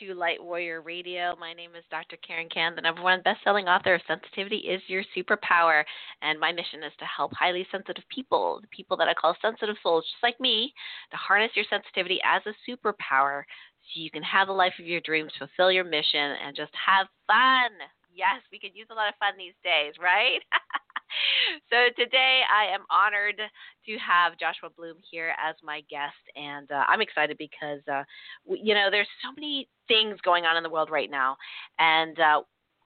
to 0.00 0.14
Light 0.14 0.42
Warrior 0.42 0.80
Radio. 0.80 1.34
My 1.40 1.52
name 1.52 1.70
is 1.76 1.82
Dr. 1.90 2.16
Karen 2.24 2.48
Kan, 2.48 2.76
the 2.76 2.82
number 2.82 3.02
one 3.02 3.20
best-selling 3.22 3.66
author 3.66 3.94
of 3.94 4.00
Sensitivity 4.06 4.58
is 4.58 4.80
Your 4.86 5.02
Superpower, 5.16 5.82
and 6.22 6.38
my 6.38 6.52
mission 6.52 6.84
is 6.84 6.92
to 7.00 7.04
help 7.04 7.32
highly 7.34 7.66
sensitive 7.72 8.04
people, 8.08 8.60
the 8.60 8.68
people 8.68 8.96
that 8.96 9.08
I 9.08 9.14
call 9.14 9.34
sensitive 9.42 9.76
souls, 9.82 10.04
just 10.04 10.22
like 10.22 10.38
me, 10.40 10.72
to 11.10 11.16
harness 11.16 11.50
your 11.56 11.64
sensitivity 11.68 12.20
as 12.22 12.42
a 12.46 12.54
superpower 12.70 13.42
so 13.42 14.00
you 14.00 14.10
can 14.10 14.22
have 14.22 14.46
the 14.46 14.52
life 14.52 14.74
of 14.78 14.86
your 14.86 15.00
dreams, 15.00 15.32
fulfill 15.36 15.72
your 15.72 15.84
mission, 15.84 16.36
and 16.46 16.54
just 16.54 16.72
have 16.74 17.08
fun. 17.26 17.70
Yes, 18.14 18.42
we 18.52 18.60
could 18.60 18.76
use 18.76 18.88
a 18.90 18.94
lot 18.94 19.08
of 19.08 19.18
fun 19.18 19.34
these 19.36 19.58
days, 19.64 19.94
right? 20.00 20.40
so 21.70 21.76
today 21.96 22.42
I 22.52 22.72
am 22.72 22.84
honored 22.90 23.36
to 23.38 23.92
have 23.98 24.38
Joshua 24.38 24.70
Bloom 24.76 24.96
here 25.10 25.34
as 25.38 25.54
my 25.62 25.82
guest, 25.90 26.16
and 26.36 26.70
uh, 26.70 26.84
I'm 26.88 27.00
excited 27.00 27.38
because 27.38 27.80
uh, 27.90 28.02
we, 28.44 28.60
you 28.62 28.74
know 28.74 28.88
there's 28.90 29.08
so 29.22 29.32
many 29.34 29.68
things 29.86 30.18
going 30.22 30.44
on 30.44 30.56
in 30.56 30.62
the 30.62 30.70
world 30.70 30.90
right 30.90 31.10
now, 31.10 31.36
and 31.78 32.18
uh, 32.18 32.42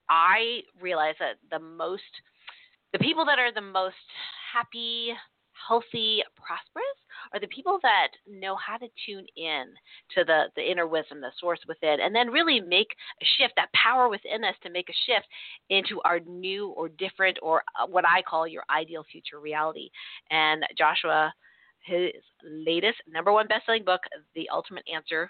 I 0.09 0.61
realize 0.81 1.15
that 1.19 1.35
the 1.51 1.59
most 1.59 2.03
the 2.93 2.99
people 2.99 3.25
that 3.25 3.39
are 3.39 3.51
the 3.51 3.61
most 3.61 3.95
happy, 4.53 5.13
healthy, 5.67 6.21
prosperous 6.35 6.83
are 7.33 7.39
the 7.39 7.47
people 7.47 7.79
that 7.81 8.09
know 8.27 8.55
how 8.55 8.77
to 8.77 8.87
tune 9.05 9.25
in 9.35 9.65
to 10.15 10.23
the, 10.23 10.45
the 10.55 10.71
inner 10.71 10.87
wisdom, 10.87 11.21
the 11.21 11.31
source 11.39 11.59
within, 11.67 11.99
and 12.01 12.13
then 12.15 12.29
really 12.29 12.59
make 12.59 12.87
a 13.21 13.25
shift, 13.37 13.53
that 13.55 13.71
power 13.73 14.09
within 14.09 14.43
us 14.43 14.55
to 14.63 14.69
make 14.69 14.89
a 14.89 14.93
shift 15.05 15.27
into 15.69 16.01
our 16.03 16.19
new 16.21 16.69
or 16.69 16.89
different 16.89 17.37
or 17.41 17.63
uh, 17.79 17.87
what 17.87 18.05
I 18.07 18.21
call 18.21 18.47
your 18.47 18.63
ideal 18.69 19.03
future 19.11 19.39
reality. 19.39 19.89
And 20.31 20.63
Joshua, 20.77 21.33
his 21.79 22.11
latest 22.43 22.97
number 23.07 23.31
one 23.31 23.47
best-selling 23.47 23.83
book, 23.83 24.01
The 24.35 24.49
Ultimate 24.49 24.85
Answer 24.93 25.29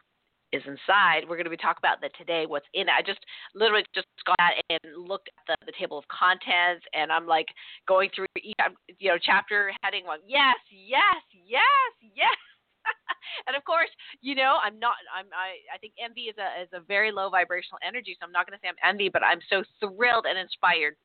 is 0.54 0.62
inside. 0.70 1.26
We're 1.28 1.36
going 1.36 1.50
to 1.50 1.54
be 1.54 1.58
talking 1.58 1.82
about 1.82 2.00
that 2.02 2.16
today. 2.16 2.46
What's 2.46 2.70
in 2.74 2.88
it? 2.88 2.94
I 2.96 3.02
just 3.02 3.20
literally 3.58 3.84
just 3.94 4.08
got 4.26 4.54
and 4.70 4.80
looked 4.96 5.30
at 5.50 5.58
the, 5.60 5.66
the 5.66 5.76
table 5.78 5.98
of 5.98 6.06
contents, 6.08 6.86
and 6.94 7.12
I'm 7.12 7.26
like 7.26 7.48
going 7.88 8.10
through 8.16 8.30
each 8.38 8.56
you 9.00 9.10
know 9.10 9.18
chapter 9.18 9.74
heading 9.82 10.06
one. 10.06 10.20
Yes, 10.28 10.56
yes, 10.70 11.20
yes, 11.34 11.92
yes. 12.16 12.40
and 13.48 13.56
of 13.58 13.66
course, 13.66 13.90
you 14.22 14.36
know, 14.36 14.62
I'm 14.62 14.78
not. 14.78 14.96
I'm. 15.10 15.26
I. 15.34 15.58
I 15.74 15.78
think 15.82 15.94
envy 15.98 16.30
is 16.30 16.38
a 16.38 16.62
is 16.62 16.70
a 16.74 16.86
very 16.86 17.12
low 17.12 17.30
vibrational 17.30 17.80
energy, 17.86 18.16
so 18.20 18.26
I'm 18.26 18.32
not 18.32 18.46
going 18.46 18.58
to 18.58 18.62
say 18.62 18.70
I'm 18.70 18.80
envy, 18.86 19.10
but 19.10 19.24
I'm 19.24 19.40
so 19.50 19.64
thrilled 19.82 20.26
and 20.30 20.38
inspired 20.38 20.96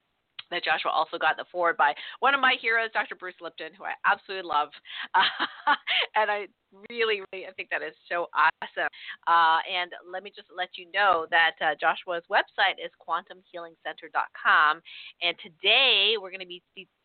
that 0.51 0.65
Joshua 0.65 0.91
also 0.91 1.19
got 1.19 1.37
the 1.37 1.45
forward 1.51 1.77
by 1.77 1.95
one 2.21 2.35
of 2.35 2.41
my 2.41 2.57
heroes, 2.61 2.91
Dr. 2.93 3.15
Bruce 3.15 3.39
Lipton, 3.41 3.73
who 3.77 3.85
I 3.85 3.95
absolutely 4.07 4.49
love, 4.49 4.69
uh, 5.15 5.75
and 6.17 6.31
I 6.31 6.47
really, 6.91 7.23
really, 7.33 7.47
I 7.47 7.53
think 7.57 7.71
that 7.71 7.83
is 7.83 7.95
so 8.09 8.29
awesome. 8.35 8.89
Uh, 9.27 9.59
and 9.69 9.91
let 10.11 10.23
me 10.23 10.33
just 10.35 10.49
let 10.57 10.71
you 10.77 10.87
know 10.93 11.27
that 11.31 11.57
uh, 11.61 11.75
Joshua's 11.81 12.25
website 12.31 12.79
is 12.83 12.91
quantumhealingcenter.com, 13.01 14.81
and 15.23 15.37
today 15.43 16.15
we're 16.21 16.31
going 16.31 16.41
to 16.41 16.47
be 16.47 16.63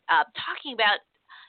uh, 0.08 0.24
talking 0.36 0.74
about 0.74 1.00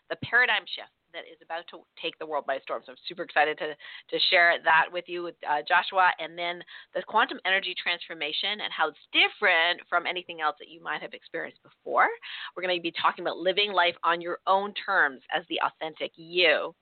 the 0.09 0.15
paradigm 0.23 0.63
shift 0.69 0.93
that 1.15 1.25
is 1.25 1.39
about 1.41 1.63
to 1.71 1.81
take 2.01 2.17
the 2.19 2.25
world 2.25 2.45
by 2.45 2.59
storm. 2.59 2.83
So 2.85 2.91
I'm 2.91 3.01
super 3.07 3.23
excited 3.23 3.57
to, 3.59 3.73
to 3.73 4.17
share 4.29 4.59
that 4.63 4.85
with 4.91 5.05
you 5.07 5.23
with 5.23 5.35
uh, 5.47 5.63
Joshua 5.67 6.11
and 6.19 6.37
then 6.37 6.61
the 6.93 7.01
quantum 7.01 7.39
energy 7.45 7.73
transformation 7.73 8.61
and 8.61 8.69
how 8.69 8.89
it's 8.89 8.99
different 9.15 9.81
from 9.89 10.05
anything 10.05 10.41
else 10.41 10.55
that 10.59 10.69
you 10.69 10.83
might 10.83 11.01
have 11.01 11.13
experienced 11.13 11.63
before. 11.63 12.07
We're 12.55 12.63
going 12.63 12.75
to 12.75 12.81
be 12.81 12.93
talking 12.93 13.23
about 13.23 13.37
living 13.37 13.71
life 13.71 13.95
on 14.03 14.21
your 14.21 14.39
own 14.45 14.73
terms 14.75 15.21
as 15.35 15.43
the 15.49 15.59
authentic 15.63 16.11
you. 16.15 16.75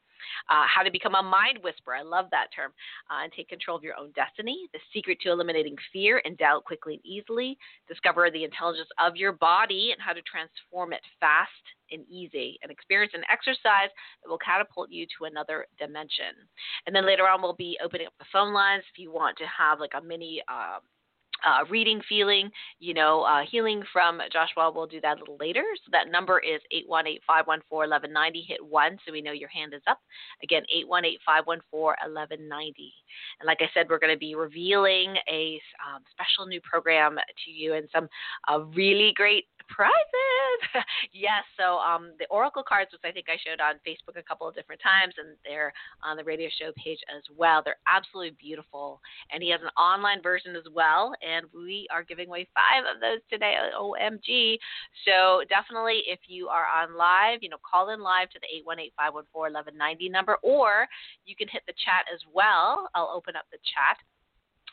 Uh, 0.49 0.65
how 0.67 0.83
to 0.83 0.91
become 0.91 1.15
a 1.15 1.23
mind 1.23 1.59
whisperer. 1.61 1.95
I 1.95 2.01
love 2.01 2.25
that 2.31 2.47
term. 2.55 2.71
Uh, 3.09 3.23
and 3.23 3.31
take 3.33 3.49
control 3.49 3.77
of 3.77 3.83
your 3.83 3.97
own 3.97 4.11
destiny. 4.15 4.67
The 4.73 4.79
secret 4.93 5.19
to 5.21 5.31
eliminating 5.31 5.75
fear 5.91 6.21
and 6.25 6.37
doubt 6.37 6.63
quickly 6.65 6.95
and 6.95 7.05
easily. 7.05 7.57
Discover 7.87 8.31
the 8.31 8.43
intelligence 8.43 8.89
of 8.99 9.15
your 9.15 9.33
body 9.33 9.91
and 9.91 10.01
how 10.01 10.13
to 10.13 10.21
transform 10.21 10.93
it 10.93 11.01
fast 11.19 11.51
and 11.91 12.05
easy. 12.09 12.57
And 12.61 12.71
experience 12.71 13.13
an 13.15 13.23
exercise 13.31 13.89
that 14.23 14.29
will 14.29 14.39
catapult 14.39 14.89
you 14.89 15.05
to 15.17 15.25
another 15.25 15.67
dimension. 15.79 16.35
And 16.85 16.95
then 16.95 17.05
later 17.05 17.27
on, 17.27 17.41
we'll 17.41 17.53
be 17.53 17.77
opening 17.83 18.07
up 18.07 18.13
the 18.19 18.25
phone 18.31 18.53
lines 18.53 18.83
if 18.91 18.97
you 18.97 19.11
want 19.11 19.37
to 19.37 19.45
have 19.45 19.79
like 19.79 19.93
a 19.97 20.01
mini. 20.01 20.41
Uh, 20.47 20.79
uh, 21.45 21.65
reading, 21.69 22.01
feeling, 22.07 22.49
you 22.79 22.93
know, 22.93 23.23
uh, 23.23 23.41
healing 23.49 23.83
from 23.91 24.19
Joshua. 24.31 24.71
We'll 24.73 24.87
do 24.87 25.01
that 25.01 25.17
a 25.17 25.19
little 25.19 25.37
later. 25.39 25.63
So 25.85 25.89
that 25.91 26.11
number 26.11 26.39
is 26.39 26.61
818 26.71 27.19
514 27.27 27.89
1190. 27.89 28.41
Hit 28.41 28.63
1 28.63 28.97
so 29.05 29.11
we 29.11 29.21
know 29.21 29.31
your 29.31 29.49
hand 29.49 29.73
is 29.73 29.81
up. 29.87 29.99
Again, 30.41 30.63
818 30.71 31.19
514 31.25 31.69
1190. 31.69 32.93
And 33.39 33.47
like 33.47 33.59
I 33.61 33.69
said, 33.73 33.87
we're 33.89 33.99
going 33.99 34.13
to 34.13 34.19
be 34.19 34.35
revealing 34.35 35.15
a 35.29 35.59
um, 35.83 36.01
special 36.11 36.45
new 36.47 36.61
program 36.61 37.17
to 37.17 37.51
you 37.51 37.73
and 37.73 37.87
some 37.93 38.07
uh, 38.47 38.59
really 38.73 39.13
great 39.15 39.45
prizes. 39.69 40.59
yes, 41.13 41.43
so 41.57 41.77
um, 41.77 42.13
the 42.19 42.27
Oracle 42.27 42.63
cards, 42.63 42.91
which 42.91 43.01
I 43.03 43.11
think 43.11 43.27
I 43.29 43.37
showed 43.41 43.61
on 43.61 43.79
Facebook 43.85 44.19
a 44.19 44.23
couple 44.23 44.47
of 44.47 44.55
different 44.55 44.81
times, 44.81 45.15
and 45.17 45.35
they're 45.43 45.73
on 46.03 46.17
the 46.17 46.23
radio 46.23 46.49
show 46.59 46.71
page 46.77 46.99
as 47.15 47.23
well. 47.35 47.61
They're 47.63 47.81
absolutely 47.87 48.35
beautiful. 48.39 48.99
And 49.31 49.41
he 49.41 49.49
has 49.51 49.61
an 49.61 49.73
online 49.79 50.21
version 50.21 50.55
as 50.55 50.65
well, 50.73 51.13
and 51.21 51.45
we 51.53 51.87
are 51.91 52.03
giving 52.03 52.27
away 52.27 52.47
five 52.53 52.83
of 52.83 53.01
those 53.01 53.21
today. 53.29 53.55
OMG. 53.73 54.57
So 55.05 55.43
definitely, 55.49 56.03
if 56.07 56.19
you 56.27 56.47
are 56.47 56.65
on 56.65 56.97
live, 56.97 57.39
you 57.41 57.49
know, 57.49 57.61
call 57.63 57.89
in 57.89 58.01
live 58.01 58.29
to 58.31 58.39
the 58.39 58.49
818 58.63 58.91
514 58.97 59.53
1190 59.53 60.09
number, 60.09 60.37
or 60.41 60.87
you 61.25 61.35
can 61.35 61.47
hit 61.47 61.63
the 61.67 61.77
chat 61.83 62.05
as 62.13 62.19
well. 62.31 62.89
I'll 62.95 63.11
open 63.13 63.35
up 63.35 63.45
the 63.51 63.59
chat 63.63 63.97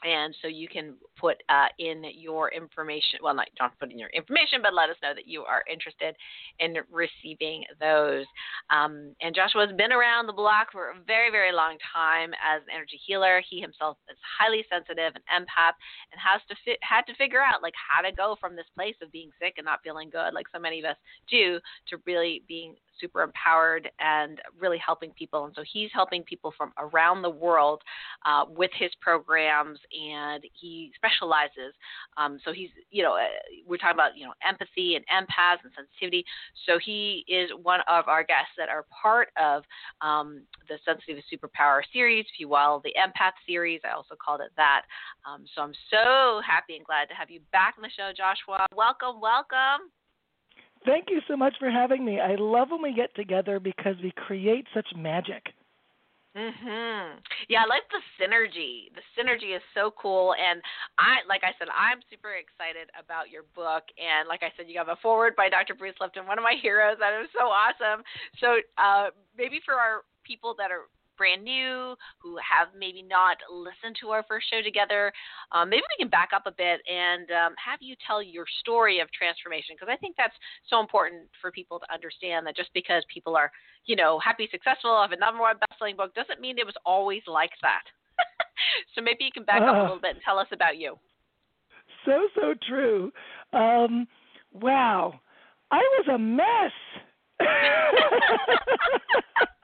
and 0.02 0.34
so 0.40 0.48
you 0.48 0.68
can 0.68 0.94
put 1.18 1.42
uh, 1.48 1.66
in 1.78 2.02
your 2.14 2.50
information. 2.50 3.20
Well, 3.22 3.34
not 3.34 3.48
don't 3.58 3.76
put 3.78 3.90
in 3.90 3.98
your 3.98 4.08
information, 4.10 4.60
but 4.62 4.74
let 4.74 4.90
us 4.90 4.96
know 5.02 5.14
that 5.14 5.28
you 5.28 5.42
are 5.42 5.62
interested 5.70 6.16
in 6.58 6.76
receiving 6.90 7.64
those. 7.80 8.24
Um, 8.70 9.14
and 9.20 9.34
Joshua 9.34 9.66
has 9.66 9.76
been 9.76 9.92
around 9.92 10.26
the 10.26 10.32
block 10.32 10.72
for 10.72 10.90
a 10.90 10.94
very, 11.06 11.30
very 11.30 11.52
long 11.52 11.76
time 11.92 12.30
as 12.40 12.62
an 12.62 12.74
energy 12.74 13.00
healer. 13.06 13.42
He 13.48 13.60
himself 13.60 13.98
is 14.10 14.16
highly 14.38 14.64
sensitive 14.70 15.12
and 15.14 15.24
empath, 15.28 15.76
and 16.12 16.20
has 16.20 16.40
to 16.48 16.56
fi- 16.64 16.80
had 16.82 17.02
to 17.06 17.14
figure 17.16 17.42
out 17.42 17.62
like 17.62 17.74
how 17.76 18.00
to 18.02 18.14
go 18.14 18.36
from 18.40 18.56
this 18.56 18.68
place 18.74 18.96
of 19.02 19.12
being 19.12 19.30
sick 19.40 19.54
and 19.58 19.64
not 19.64 19.80
feeling 19.84 20.10
good, 20.10 20.32
like 20.32 20.46
so 20.52 20.58
many 20.58 20.80
of 20.80 20.86
us 20.86 20.96
do, 21.28 21.60
to 21.88 21.98
really 22.06 22.42
being 22.48 22.74
super 23.00 23.22
empowered 23.22 23.90
and 23.98 24.40
really 24.58 24.78
helping 24.78 25.10
people. 25.12 25.44
And 25.44 25.54
so 25.54 25.62
he's 25.70 25.90
helping 25.92 26.22
people 26.22 26.52
from 26.56 26.72
around 26.78 27.22
the 27.22 27.30
world 27.30 27.82
uh, 28.26 28.44
with 28.48 28.70
his 28.74 28.90
programs, 29.00 29.78
and 29.92 30.42
he 30.52 30.92
specializes. 30.96 31.74
Um, 32.16 32.38
so 32.44 32.52
he's, 32.52 32.70
you 32.90 33.02
know, 33.02 33.14
uh, 33.14 33.26
we're 33.66 33.76
talking 33.76 33.96
about, 33.96 34.16
you 34.16 34.26
know, 34.26 34.34
empathy 34.46 34.96
and 34.96 35.04
empaths 35.06 35.62
and 35.64 35.72
sensitivity. 35.76 36.24
So 36.66 36.78
he 36.78 37.24
is 37.28 37.50
one 37.62 37.80
of 37.88 38.08
our 38.08 38.22
guests 38.22 38.52
that 38.58 38.68
are 38.68 38.84
part 39.02 39.28
of 39.40 39.62
um, 40.00 40.42
the 40.68 40.78
Sensitive 40.84 41.22
Superpower 41.32 41.80
series, 41.92 42.26
if 42.32 42.40
you 42.40 42.48
will, 42.48 42.80
the 42.84 42.94
Empath 42.98 43.32
series. 43.46 43.80
I 43.84 43.94
also 43.94 44.14
called 44.22 44.40
it 44.40 44.50
that. 44.56 44.82
Um, 45.28 45.44
so 45.54 45.62
I'm 45.62 45.74
so 45.90 46.40
happy 46.46 46.76
and 46.76 46.84
glad 46.84 47.08
to 47.08 47.14
have 47.14 47.30
you 47.30 47.40
back 47.52 47.74
on 47.76 47.82
the 47.82 47.90
show, 47.90 48.12
Joshua. 48.16 48.66
Welcome, 48.74 49.20
welcome. 49.20 49.90
Thank 50.84 51.10
you 51.10 51.20
so 51.28 51.36
much 51.36 51.54
for 51.58 51.70
having 51.70 52.04
me. 52.04 52.20
I 52.20 52.36
love 52.36 52.70
when 52.70 52.82
we 52.82 52.94
get 52.94 53.14
together 53.14 53.60
because 53.60 53.96
we 54.02 54.12
create 54.16 54.66
such 54.74 54.86
magic. 54.96 55.52
Mhm. 56.36 57.20
Yeah, 57.48 57.64
I 57.64 57.66
like 57.66 57.88
the 57.90 58.00
synergy. 58.16 58.94
The 58.94 59.02
synergy 59.18 59.56
is 59.56 59.62
so 59.74 59.90
cool 59.90 60.32
and 60.34 60.62
I 60.96 61.22
like 61.26 61.42
I 61.42 61.52
said 61.58 61.68
I'm 61.74 62.00
super 62.08 62.34
excited 62.34 62.88
about 62.96 63.30
your 63.30 63.42
book 63.54 63.82
and 63.98 64.28
like 64.28 64.44
I 64.44 64.52
said 64.56 64.68
you 64.68 64.78
have 64.78 64.88
a 64.88 64.96
forward 65.02 65.34
by 65.34 65.48
Dr. 65.48 65.74
Bruce 65.74 65.96
Lipton, 66.00 66.28
one 66.28 66.38
of 66.38 66.44
my 66.44 66.54
heroes. 66.62 66.98
That 67.00 67.20
is 67.20 67.28
so 67.36 67.46
awesome. 67.46 68.04
So, 68.38 68.60
uh 68.78 69.10
maybe 69.36 69.60
for 69.64 69.74
our 69.74 70.02
people 70.22 70.54
that 70.56 70.70
are 70.70 70.86
brand 71.20 71.44
new, 71.44 71.92
who 72.16 72.40
have 72.40 72.72
maybe 72.72 73.04
not 73.04 73.36
listened 73.52 73.92
to 74.00 74.08
our 74.08 74.24
first 74.24 74.48
show 74.48 74.64
together, 74.64 75.12
um, 75.52 75.68
maybe 75.68 75.84
we 75.84 76.00
can 76.00 76.08
back 76.08 76.32
up 76.34 76.48
a 76.48 76.50
bit 76.50 76.80
and 76.88 77.28
um, 77.28 77.52
have 77.60 77.84
you 77.84 77.94
tell 78.06 78.22
your 78.22 78.46
story 78.60 79.00
of 79.00 79.12
transformation 79.12 79.76
because 79.76 79.92
I 79.92 80.00
think 80.00 80.16
that's 80.16 80.32
so 80.72 80.80
important 80.80 81.28
for 81.44 81.52
people 81.52 81.78
to 81.78 81.84
understand 81.92 82.46
that 82.46 82.56
just 82.56 82.72
because 82.72 83.04
people 83.12 83.36
are, 83.36 83.52
you 83.84 83.96
know, 83.96 84.18
happy, 84.18 84.48
successful, 84.50 84.96
have 84.96 85.12
a 85.12 85.20
number 85.20 85.42
one 85.44 85.60
best-selling 85.60 86.00
book 86.00 86.14
doesn't 86.14 86.40
mean 86.40 86.56
it 86.56 86.64
was 86.64 86.80
always 86.86 87.20
like 87.28 87.52
that. 87.60 87.84
so 88.96 89.04
maybe 89.04 89.28
you 89.28 89.32
can 89.36 89.44
back 89.44 89.60
uh, 89.60 89.68
up 89.68 89.76
a 89.76 89.82
little 89.82 90.00
bit 90.00 90.16
and 90.16 90.24
tell 90.24 90.38
us 90.38 90.48
about 90.52 90.78
you. 90.78 90.96
So 92.06 92.28
so 92.34 92.54
true. 92.66 93.12
Um, 93.52 94.08
wow, 94.52 95.20
I 95.70 95.84
was 96.00 96.08
a 96.08 96.16
mess. 96.16 96.72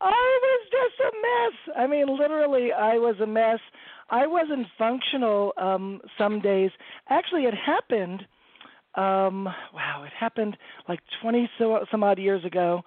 I 0.00 0.38
was 0.42 0.68
just 0.70 1.00
a 1.00 1.12
mess. 1.22 1.76
I 1.76 1.86
mean, 1.86 2.06
literally, 2.18 2.72
I 2.72 2.94
was 2.94 3.16
a 3.22 3.26
mess. 3.26 3.58
I 4.08 4.26
wasn't 4.26 4.66
functional 4.78 5.52
um, 5.56 6.00
some 6.18 6.40
days. 6.40 6.70
Actually, 7.08 7.42
it 7.44 7.54
happened 7.54 8.26
um 8.96 9.44
wow, 9.72 10.02
it 10.04 10.12
happened 10.18 10.56
like 10.88 10.98
20 11.22 11.48
so 11.58 11.84
some 11.92 12.02
odd 12.02 12.18
years 12.18 12.44
ago 12.44 12.82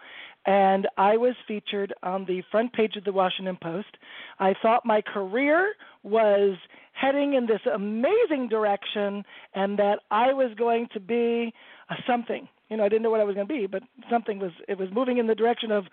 and 0.45 0.87
I 0.97 1.17
was 1.17 1.35
featured 1.47 1.93
on 2.03 2.25
the 2.25 2.43
front 2.51 2.73
page 2.73 2.95
of 2.97 3.05
the 3.05 3.13
Washington 3.13 3.57
Post. 3.61 3.97
I 4.39 4.53
thought 4.61 4.85
my 4.85 5.01
career 5.01 5.73
was 6.03 6.57
heading 6.91 7.33
in 7.35 7.45
this 7.45 7.61
amazing 7.73 8.49
direction 8.49 9.23
and 9.55 9.79
that 9.79 9.99
I 10.11 10.33
was 10.33 10.53
going 10.57 10.87
to 10.93 10.99
be 10.99 11.53
a 11.89 11.95
something. 12.05 12.47
You 12.73 12.77
know, 12.77 12.85
I 12.87 12.89
didn't 12.89 13.03
know 13.05 13.13
what 13.15 13.19
I 13.25 13.29
was 13.31 13.35
going 13.35 13.47
to 13.47 13.53
be, 13.53 13.67
but 13.75 13.83
something 14.13 14.37
was 14.45 14.53
it 14.67 14.77
was 14.83 14.89
moving 14.99 15.17
in 15.21 15.27
the 15.27 15.35
direction 15.41 15.71
of 15.71 15.83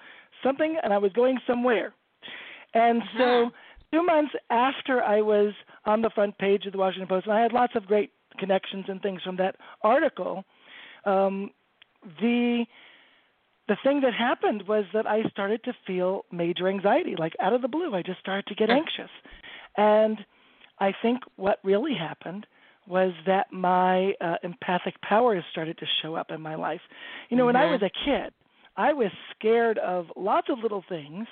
something 0.45 0.73
and 0.83 0.91
I 0.97 0.99
was 1.07 1.13
going 1.23 1.39
somewhere. 1.47 1.89
And 2.85 3.03
so 3.19 3.29
Uh-huh. 3.47 3.51
2 3.93 4.03
months 4.15 4.35
after 4.51 4.95
I 5.17 5.21
was 5.35 5.51
on 5.93 5.99
the 6.01 6.11
front 6.17 6.39
page 6.39 6.65
of 6.67 6.73
the 6.73 6.79
Washington 6.85 7.09
Post 7.13 7.27
and 7.27 7.35
I 7.39 7.43
had 7.47 7.53
lots 7.63 7.75
of 7.77 7.83
great 7.93 8.11
connections 8.43 8.87
and 8.91 8.99
things 9.03 9.21
from 9.27 9.37
that 9.43 9.55
article, 9.95 10.35
um 11.13 11.35
the 12.25 12.65
the 13.71 13.77
thing 13.85 13.99
that 14.05 14.15
happened 14.29 14.61
was 14.75 14.85
that 14.97 15.07
I 15.17 15.19
started 15.35 15.61
to 15.69 15.73
feel 15.87 16.11
major 16.43 16.67
anxiety, 16.77 17.15
like 17.25 17.35
out 17.45 17.53
of 17.57 17.63
the 17.63 17.69
blue. 17.77 17.91
I 17.95 18.03
just 18.11 18.21
started 18.27 18.47
to 18.51 18.55
get 18.63 18.69
anxious. 18.81 19.13
And 19.77 20.17
I 20.89 20.91
think 21.03 21.19
what 21.45 21.57
really 21.73 21.95
happened 22.09 22.43
was 22.91 23.13
that 23.27 23.53
my 23.53 24.13
uh, 24.21 24.37
empathic 24.43 25.01
powers 25.03 25.45
started 25.53 25.79
to 25.79 25.87
show 26.03 26.17
up 26.17 26.31
in 26.31 26.41
my 26.43 26.57
life. 26.57 26.81
You 27.31 27.37
know, 27.39 27.47
when 27.47 27.57
I 27.57 27.65
Mhm. 27.65 27.73
was 27.73 27.83
a 27.83 27.91
kid, 28.05 28.33
I 28.77 28.93
was 28.93 29.11
scared 29.37 29.79
of 29.79 30.07
lots 30.17 30.49
of 30.51 30.59
little 30.61 30.85
things, 30.89 31.27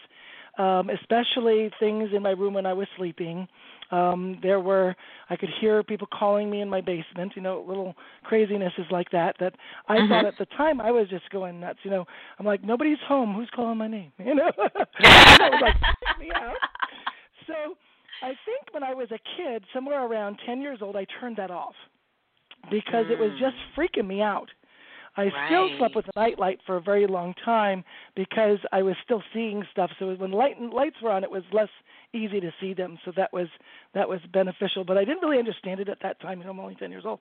um, 0.58 0.90
especially 0.90 1.70
things 1.80 2.10
in 2.14 2.22
my 2.22 2.30
room 2.30 2.54
when 2.54 2.66
I 2.66 2.72
was 2.74 2.86
sleeping. 2.96 3.48
Um, 3.90 4.38
there 4.42 4.60
were 4.60 4.94
I 5.30 5.36
could 5.36 5.48
hear 5.60 5.82
people 5.82 6.08
calling 6.12 6.50
me 6.50 6.60
in 6.60 6.68
my 6.68 6.80
basement, 6.80 7.32
you 7.36 7.42
know, 7.42 7.64
little 7.66 7.94
crazinesses 8.30 8.90
like 8.90 9.10
that 9.12 9.36
that 9.40 9.54
I 9.88 10.00
Mhm. 10.00 10.08
thought 10.08 10.26
at 10.26 10.36
the 10.38 10.46
time 10.56 10.80
I 10.80 10.90
was 10.90 11.08
just 11.08 11.28
going 11.30 11.60
nuts, 11.60 11.78
you 11.84 11.90
know. 11.90 12.04
I'm 12.38 12.46
like, 12.46 12.62
Nobody's 12.64 12.98
home, 13.06 13.34
who's 13.34 13.50
calling 13.54 13.78
my 13.78 13.88
name? 13.88 14.12
You 14.24 14.34
know? 14.34 14.50
that 15.38 15.50
was 15.50 15.58
like 15.60 15.76
me 16.18 16.34
out. 16.34 16.58
So 17.46 17.76
I 18.22 18.28
think 18.28 18.72
when 18.72 18.82
I 18.82 18.94
was 18.94 19.08
a 19.10 19.18
kid, 19.36 19.64
somewhere 19.72 20.04
around 20.04 20.38
10 20.44 20.60
years 20.60 20.78
old, 20.82 20.96
I 20.96 21.06
turned 21.20 21.36
that 21.36 21.50
off 21.50 21.74
because 22.70 23.06
it 23.10 23.18
was 23.18 23.30
just 23.38 23.56
freaking 23.76 24.06
me 24.06 24.20
out. 24.20 24.48
I 25.16 25.30
still 25.46 25.68
slept 25.78 25.96
with 25.96 26.04
a 26.14 26.18
nightlight 26.18 26.60
for 26.64 26.76
a 26.76 26.80
very 26.80 27.06
long 27.08 27.34
time 27.44 27.82
because 28.14 28.58
I 28.70 28.82
was 28.82 28.94
still 29.04 29.22
seeing 29.34 29.64
stuff. 29.72 29.90
So 29.98 30.14
when 30.14 30.30
light 30.30 30.60
lights 30.60 30.96
were 31.02 31.10
on, 31.10 31.24
it 31.24 31.30
was 31.30 31.42
less 31.52 31.68
easy 32.14 32.38
to 32.40 32.52
see 32.60 32.72
them. 32.72 32.98
So 33.04 33.12
that 33.16 33.32
was 33.32 33.48
that 33.94 34.08
was 34.08 34.20
beneficial. 34.32 34.84
But 34.84 34.96
I 34.96 35.04
didn't 35.04 35.22
really 35.22 35.38
understand 35.38 35.80
it 35.80 35.88
at 35.88 35.98
that 36.02 36.20
time. 36.20 36.38
You 36.38 36.44
know, 36.44 36.50
I'm 36.50 36.60
only 36.60 36.76
10 36.76 36.92
years 36.92 37.02
old. 37.04 37.18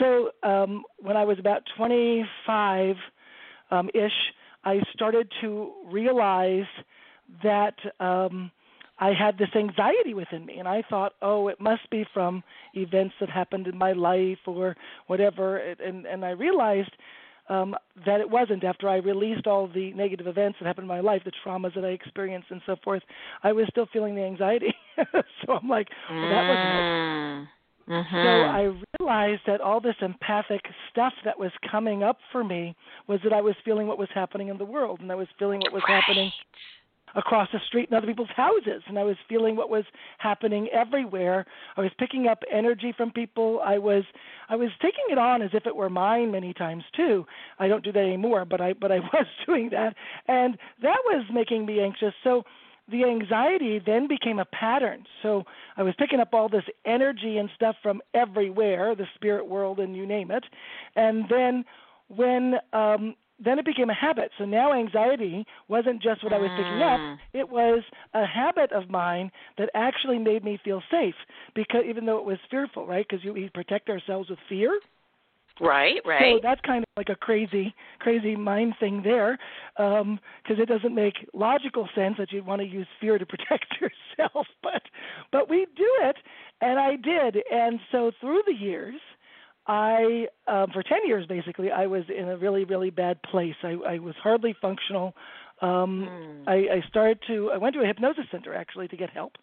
So 0.00 0.30
um, 0.42 0.82
when 0.98 1.16
I 1.16 1.24
was 1.24 1.38
about 1.38 1.62
25 1.76 2.96
um, 3.70 3.88
ish, 3.94 4.10
I 4.64 4.80
started 4.92 5.30
to 5.42 5.72
realize 5.86 6.66
that 7.44 7.76
um, 8.00 8.50
I 9.02 9.12
had 9.12 9.36
this 9.36 9.48
anxiety 9.56 10.14
within 10.14 10.46
me, 10.46 10.58
and 10.58 10.68
I 10.68 10.82
thought, 10.88 11.14
oh, 11.22 11.48
it 11.48 11.60
must 11.60 11.90
be 11.90 12.04
from 12.14 12.42
events 12.74 13.14
that 13.18 13.28
happened 13.28 13.66
in 13.66 13.76
my 13.76 13.92
life 13.92 14.38
or 14.46 14.76
whatever. 15.08 15.56
And 15.88 16.06
and 16.06 16.24
I 16.24 16.30
realized 16.30 16.92
um, 17.48 17.74
that 18.06 18.20
it 18.20 18.30
wasn't. 18.30 18.62
After 18.62 18.88
I 18.88 18.96
released 18.96 19.46
all 19.48 19.66
the 19.66 19.92
negative 19.94 20.28
events 20.28 20.58
that 20.58 20.66
happened 20.66 20.84
in 20.84 20.88
my 20.96 21.00
life, 21.00 21.22
the 21.24 21.32
traumas 21.44 21.74
that 21.74 21.84
I 21.84 21.88
experienced, 21.88 22.48
and 22.52 22.62
so 22.64 22.76
forth, 22.84 23.02
I 23.42 23.50
was 23.52 23.66
still 23.70 23.88
feeling 23.92 24.14
the 24.14 24.22
anxiety. 24.22 24.72
so 25.40 25.54
I'm 25.54 25.68
like, 25.68 25.88
well, 26.08 26.28
that 26.30 26.48
wasn't 26.50 26.74
it. 26.78 26.86
Mm. 26.86 27.46
Mhm. 27.88 28.24
So 28.24 28.32
I 28.60 28.62
realized 29.00 29.42
that 29.48 29.60
all 29.60 29.80
this 29.80 29.96
empathic 30.00 30.60
stuff 30.90 31.12
that 31.24 31.36
was 31.36 31.50
coming 31.68 32.04
up 32.04 32.18
for 32.30 32.44
me 32.44 32.76
was 33.08 33.18
that 33.24 33.32
I 33.32 33.40
was 33.40 33.56
feeling 33.64 33.88
what 33.88 33.98
was 33.98 34.08
happening 34.14 34.48
in 34.48 34.58
the 34.58 34.64
world, 34.64 35.00
and 35.00 35.10
I 35.10 35.16
was 35.16 35.26
feeling 35.40 35.60
what 35.64 35.72
was 35.72 35.82
happening 35.88 36.30
across 37.14 37.48
the 37.52 37.60
street 37.66 37.88
in 37.90 37.96
other 37.96 38.06
people's 38.06 38.28
houses, 38.34 38.82
and 38.86 38.98
I 38.98 39.04
was 39.04 39.16
feeling 39.28 39.56
what 39.56 39.70
was 39.70 39.84
happening 40.18 40.68
everywhere. 40.72 41.46
I 41.76 41.80
was 41.80 41.90
picking 41.98 42.26
up 42.26 42.42
energy 42.50 42.92
from 42.96 43.10
people. 43.10 43.60
I 43.64 43.78
was 43.78 44.04
I 44.48 44.56
was 44.56 44.70
taking 44.80 45.04
it 45.10 45.18
on 45.18 45.42
as 45.42 45.50
if 45.52 45.66
it 45.66 45.76
were 45.76 45.90
mine 45.90 46.30
many 46.30 46.52
times 46.52 46.84
too. 46.96 47.26
I 47.58 47.68
don't 47.68 47.84
do 47.84 47.92
that 47.92 47.98
anymore, 47.98 48.44
but 48.44 48.60
I 48.60 48.72
but 48.72 48.92
I 48.92 48.98
was 49.12 49.26
doing 49.46 49.70
that, 49.70 49.94
and 50.28 50.56
that 50.82 50.98
was 51.06 51.24
making 51.32 51.66
me 51.66 51.80
anxious. 51.80 52.14
So 52.24 52.44
the 52.90 53.04
anxiety 53.04 53.80
then 53.84 54.08
became 54.08 54.38
a 54.38 54.44
pattern. 54.44 55.04
So 55.22 55.44
I 55.76 55.82
was 55.82 55.94
picking 55.98 56.20
up 56.20 56.34
all 56.34 56.48
this 56.48 56.64
energy 56.84 57.38
and 57.38 57.48
stuff 57.54 57.76
from 57.82 58.02
everywhere, 58.12 58.94
the 58.94 59.06
spirit 59.14 59.46
world 59.46 59.78
and 59.78 59.96
you 59.96 60.06
name 60.06 60.30
it. 60.30 60.44
And 60.96 61.24
then 61.28 61.64
when 62.08 62.54
um 62.72 63.14
then 63.44 63.58
it 63.58 63.64
became 63.64 63.90
a 63.90 63.94
habit. 63.94 64.30
So 64.38 64.44
now 64.44 64.72
anxiety 64.72 65.44
wasn't 65.68 66.02
just 66.02 66.22
what 66.22 66.32
I 66.32 66.38
was 66.38 66.50
picking 66.56 66.82
up, 66.82 67.00
Mm. 67.00 67.18
it 67.32 67.48
was 67.48 67.82
a 68.14 68.24
habit 68.26 68.72
of 68.72 68.90
mine 68.90 69.30
that 69.58 69.70
actually 69.74 70.18
made 70.18 70.44
me 70.44 70.58
feel 70.64 70.82
safe 70.90 71.14
because 71.54 71.84
even 71.86 72.06
though 72.06 72.18
it 72.18 72.24
was 72.24 72.38
fearful, 72.50 72.86
right? 72.86 73.06
Because 73.08 73.24
we 73.24 73.48
protect 73.48 73.88
ourselves 73.88 74.28
with 74.30 74.38
fear. 74.48 74.78
Right, 75.60 76.00
right. 76.04 76.36
So 76.36 76.40
that's 76.42 76.60
kind 76.62 76.82
of 76.82 76.88
like 76.96 77.10
a 77.10 77.14
crazy, 77.14 77.74
crazy 77.98 78.34
mind 78.34 78.74
thing 78.80 79.02
there, 79.02 79.38
because 79.76 80.58
it 80.58 80.66
doesn't 80.66 80.94
make 80.94 81.14
logical 81.34 81.88
sense 81.94 82.16
that 82.18 82.32
you'd 82.32 82.46
want 82.46 82.62
to 82.62 82.66
use 82.66 82.86
fear 83.00 83.18
to 83.18 83.26
protect 83.34 83.66
yourself. 83.80 84.46
But, 84.62 84.82
but 85.30 85.50
we 85.50 85.66
do 85.76 85.90
it, 86.02 86.16
and 86.62 86.78
I 86.80 86.96
did. 86.96 87.42
And 87.52 87.80
so 87.90 88.12
through 88.20 88.42
the 88.46 88.54
years, 88.54 88.94
I, 89.66 90.26
um, 90.48 90.70
for 90.72 90.82
ten 90.82 90.98
years 91.06 91.26
basically, 91.26 91.70
I 91.70 91.86
was 91.86 92.02
in 92.08 92.28
a 92.28 92.36
really, 92.36 92.64
really 92.64 92.90
bad 92.90 93.22
place. 93.22 93.54
I, 93.62 93.76
I 93.86 93.98
was 93.98 94.14
hardly 94.22 94.54
functional. 94.60 95.14
Um, 95.60 96.08
Mm. 96.10 96.48
I, 96.48 96.76
I 96.76 96.88
started 96.88 97.18
to. 97.28 97.50
I 97.52 97.56
went 97.58 97.74
to 97.76 97.82
a 97.82 97.86
hypnosis 97.86 98.24
center 98.32 98.52
actually 98.54 98.88
to 98.88 98.96
get 98.96 99.10
help. 99.10 99.34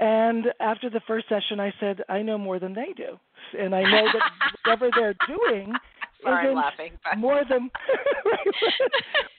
And 0.00 0.46
after 0.60 0.88
the 0.90 1.00
first 1.06 1.28
session, 1.28 1.58
I 1.60 1.72
said, 1.80 2.02
I 2.08 2.22
know 2.22 2.38
more 2.38 2.58
than 2.58 2.72
they 2.74 2.92
do, 2.96 3.18
and 3.58 3.74
I 3.74 3.82
know 3.82 4.06
that 4.12 4.30
whatever 4.64 4.90
they're 4.94 5.14
doing 5.26 5.72
Sorry, 6.22 6.34
I'm 6.36 6.44
isn't 6.46 6.56
laughing. 6.56 6.92
but- 7.04 7.18
more 7.18 7.42
than. 7.48 7.70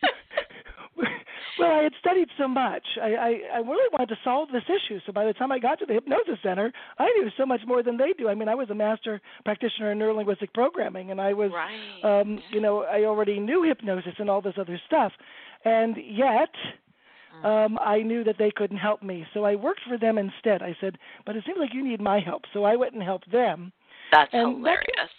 well, 1.59 1.71
I 1.79 1.83
had 1.83 1.93
studied 1.99 2.29
so 2.37 2.47
much. 2.47 2.83
I, 3.01 3.15
I 3.15 3.41
I 3.55 3.57
really 3.59 3.89
wanted 3.91 4.09
to 4.09 4.17
solve 4.23 4.49
this 4.51 4.63
issue. 4.67 4.99
So 5.05 5.11
by 5.11 5.25
the 5.25 5.33
time 5.33 5.51
I 5.51 5.59
got 5.59 5.79
to 5.79 5.85
the 5.85 5.93
hypnosis 5.93 6.37
center, 6.43 6.71
I 6.97 7.05
knew 7.05 7.29
so 7.37 7.45
much 7.45 7.61
more 7.65 7.83
than 7.83 7.97
they 7.97 8.13
do. 8.17 8.29
I 8.29 8.35
mean, 8.35 8.47
I 8.47 8.55
was 8.55 8.69
a 8.69 8.75
master 8.75 9.21
practitioner 9.45 9.91
in 9.91 9.99
neurolinguistic 9.99 10.53
programming, 10.53 11.11
and 11.11 11.19
I 11.21 11.33
was 11.33 11.51
right. 11.53 12.21
um, 12.21 12.39
you 12.51 12.61
know, 12.61 12.83
I 12.83 13.03
already 13.05 13.39
knew 13.39 13.63
hypnosis 13.63 14.13
and 14.19 14.29
all 14.29 14.41
this 14.41 14.55
other 14.57 14.79
stuff. 14.87 15.11
And 15.65 15.95
yet, 15.97 16.49
Mm. 17.31 17.45
um, 17.45 17.79
I 17.79 18.01
knew 18.01 18.23
that 18.23 18.37
they 18.39 18.49
couldn't 18.49 18.77
help 18.77 19.03
me. 19.03 19.23
So 19.35 19.43
I 19.43 19.53
worked 19.53 19.81
for 19.87 19.99
them 19.99 20.17
instead. 20.17 20.63
I 20.63 20.75
said, 20.81 20.97
but 21.27 21.35
it 21.35 21.43
seems 21.45 21.59
like 21.59 21.75
you 21.75 21.83
need 21.87 22.01
my 22.01 22.19
help. 22.19 22.41
So 22.53 22.63
I 22.63 22.75
went 22.75 22.93
and 22.95 23.03
helped 23.03 23.31
them. 23.31 23.71
That's 24.11 24.33
and 24.33 24.55
that- 24.55 24.57
hilarious. 24.57 25.11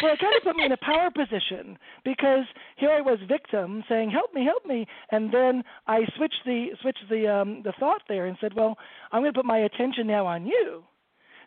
Well, 0.00 0.12
it 0.12 0.20
kind 0.20 0.34
of 0.36 0.42
put 0.42 0.56
me 0.56 0.64
in 0.64 0.72
a 0.72 0.76
power 0.78 1.10
position 1.10 1.78
because 2.04 2.44
here 2.76 2.90
I 2.90 3.00
was 3.00 3.18
victim 3.28 3.84
saying, 3.88 4.10
"Help 4.10 4.32
me, 4.32 4.44
help 4.44 4.64
me," 4.64 4.86
and 5.10 5.32
then 5.32 5.62
I 5.86 6.06
switched 6.16 6.44
the 6.46 6.68
switched 6.80 7.08
the 7.10 7.28
um, 7.28 7.62
the 7.62 7.72
thought 7.78 8.02
there 8.08 8.26
and 8.26 8.36
said, 8.40 8.54
"Well, 8.54 8.78
I'm 9.10 9.22
going 9.22 9.32
to 9.32 9.38
put 9.38 9.44
my 9.44 9.58
attention 9.58 10.06
now 10.06 10.26
on 10.26 10.46
you." 10.46 10.84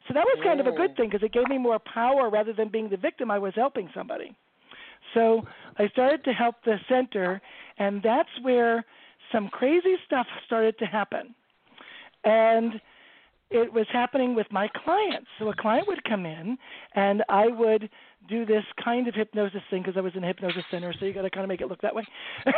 So 0.07 0.13
that 0.13 0.23
was 0.23 0.39
kind 0.43 0.59
of 0.59 0.67
a 0.67 0.71
good 0.71 0.95
thing 0.95 1.09
because 1.09 1.23
it 1.23 1.33
gave 1.33 1.47
me 1.47 1.57
more 1.57 1.79
power 1.79 2.29
rather 2.29 2.53
than 2.53 2.69
being 2.69 2.89
the 2.89 2.97
victim. 2.97 3.31
I 3.31 3.39
was 3.39 3.53
helping 3.55 3.89
somebody. 3.95 4.35
So 5.15 5.41
I 5.79 5.87
started 5.89 6.23
to 6.25 6.33
help 6.33 6.55
the 6.63 6.77
center, 6.87 7.41
and 7.79 8.03
that's 8.03 8.29
where 8.41 8.85
some 9.31 9.47
crazy 9.47 9.95
stuff 10.05 10.27
started 10.45 10.77
to 10.79 10.85
happen. 10.85 11.33
And 12.23 12.79
it 13.49 13.71
was 13.71 13.85
happening 13.91 14.35
with 14.35 14.47
my 14.51 14.67
clients. 14.83 15.27
So 15.39 15.49
a 15.49 15.55
client 15.55 15.87
would 15.87 16.03
come 16.03 16.25
in, 16.25 16.57
and 16.95 17.23
I 17.29 17.47
would 17.47 17.89
do 18.27 18.45
this 18.45 18.63
kind 18.83 19.07
of 19.07 19.15
hypnosis 19.15 19.61
thing 19.69 19.81
because 19.83 19.97
I 19.97 20.01
was 20.01 20.13
in 20.15 20.23
a 20.23 20.27
hypnosis 20.27 20.63
center. 20.71 20.93
So 20.99 21.05
you 21.05 21.13
got 21.13 21.23
to 21.23 21.29
kind 21.29 21.43
of 21.43 21.49
make 21.49 21.61
it 21.61 21.67
look 21.67 21.81
that 21.81 21.95
way. 21.95 22.05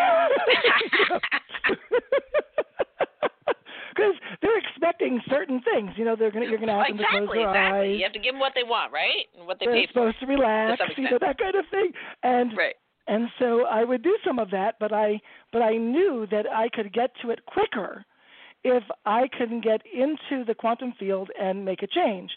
Because 3.95 4.13
they're 4.43 4.57
expecting 4.59 5.19
certain 5.27 5.59
things, 5.61 5.89
you 5.95 6.05
know. 6.05 6.15
They're 6.15 6.29
gonna, 6.29 6.45
you're 6.45 6.59
gonna 6.59 6.73
ask 6.77 6.89
them 6.89 6.97
to 6.99 7.03
close 7.09 7.29
their 7.33 7.49
exactly. 7.49 7.89
eyes. 7.93 7.97
You 7.97 8.03
have 8.03 8.13
to 8.13 8.19
give 8.19 8.33
them 8.35 8.39
what 8.39 8.51
they 8.53 8.61
want, 8.63 8.93
right? 8.93 9.25
And 9.35 9.47
what 9.47 9.57
they 9.59 9.65
They're 9.65 9.73
paid 9.73 9.89
for. 9.89 10.11
supposed 10.11 10.19
to 10.19 10.25
relax, 10.27 10.79
some 10.79 11.03
you 11.03 11.09
know, 11.09 11.17
that 11.19 11.37
kind 11.39 11.55
of 11.55 11.65
thing. 11.71 11.91
And 12.21 12.55
Right. 12.55 12.75
and 13.07 13.27
so 13.39 13.65
I 13.65 13.83
would 13.83 14.03
do 14.03 14.15
some 14.23 14.37
of 14.37 14.51
that, 14.51 14.75
but 14.79 14.93
I 14.93 15.19
but 15.51 15.63
I 15.63 15.77
knew 15.77 16.27
that 16.29 16.45
I 16.51 16.69
could 16.69 16.93
get 16.93 17.09
to 17.23 17.31
it 17.31 17.43
quicker 17.47 18.05
if 18.63 18.83
I 19.05 19.27
could 19.35 19.63
get 19.63 19.81
into 19.91 20.45
the 20.45 20.53
quantum 20.53 20.93
field 20.99 21.31
and 21.39 21.65
make 21.65 21.81
a 21.81 21.87
change. 21.87 22.29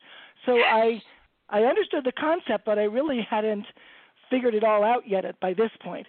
So 0.46 0.52
I 0.64 1.02
I 1.50 1.62
understood 1.64 2.04
the 2.04 2.12
concept, 2.12 2.64
but 2.64 2.78
I 2.78 2.85
really 2.85 3.26
hadn't 3.28 3.66
figured 4.30 4.54
it 4.54 4.64
all 4.64 4.85
out 4.85 5.09
yet 5.09 5.25
at, 5.25 5.38
by 5.40 5.52
this 5.54 5.71
point. 5.83 6.07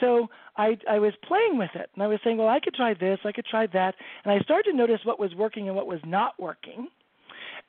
So 0.00 0.28
I 0.56 0.76
I 0.90 0.98
was 0.98 1.14
playing 1.26 1.58
with 1.58 1.70
it, 1.74 1.90
and 1.94 2.02
I 2.02 2.06
was 2.06 2.18
saying, 2.24 2.36
well, 2.38 2.48
I 2.48 2.60
could 2.60 2.74
try 2.74 2.94
this, 2.94 3.18
I 3.24 3.32
could 3.32 3.46
try 3.46 3.66
that, 3.68 3.94
and 4.24 4.32
I 4.32 4.40
started 4.40 4.72
to 4.72 4.76
notice 4.76 5.00
what 5.04 5.18
was 5.18 5.34
working 5.34 5.68
and 5.68 5.76
what 5.76 5.86
was 5.86 6.00
not 6.04 6.38
working. 6.38 6.88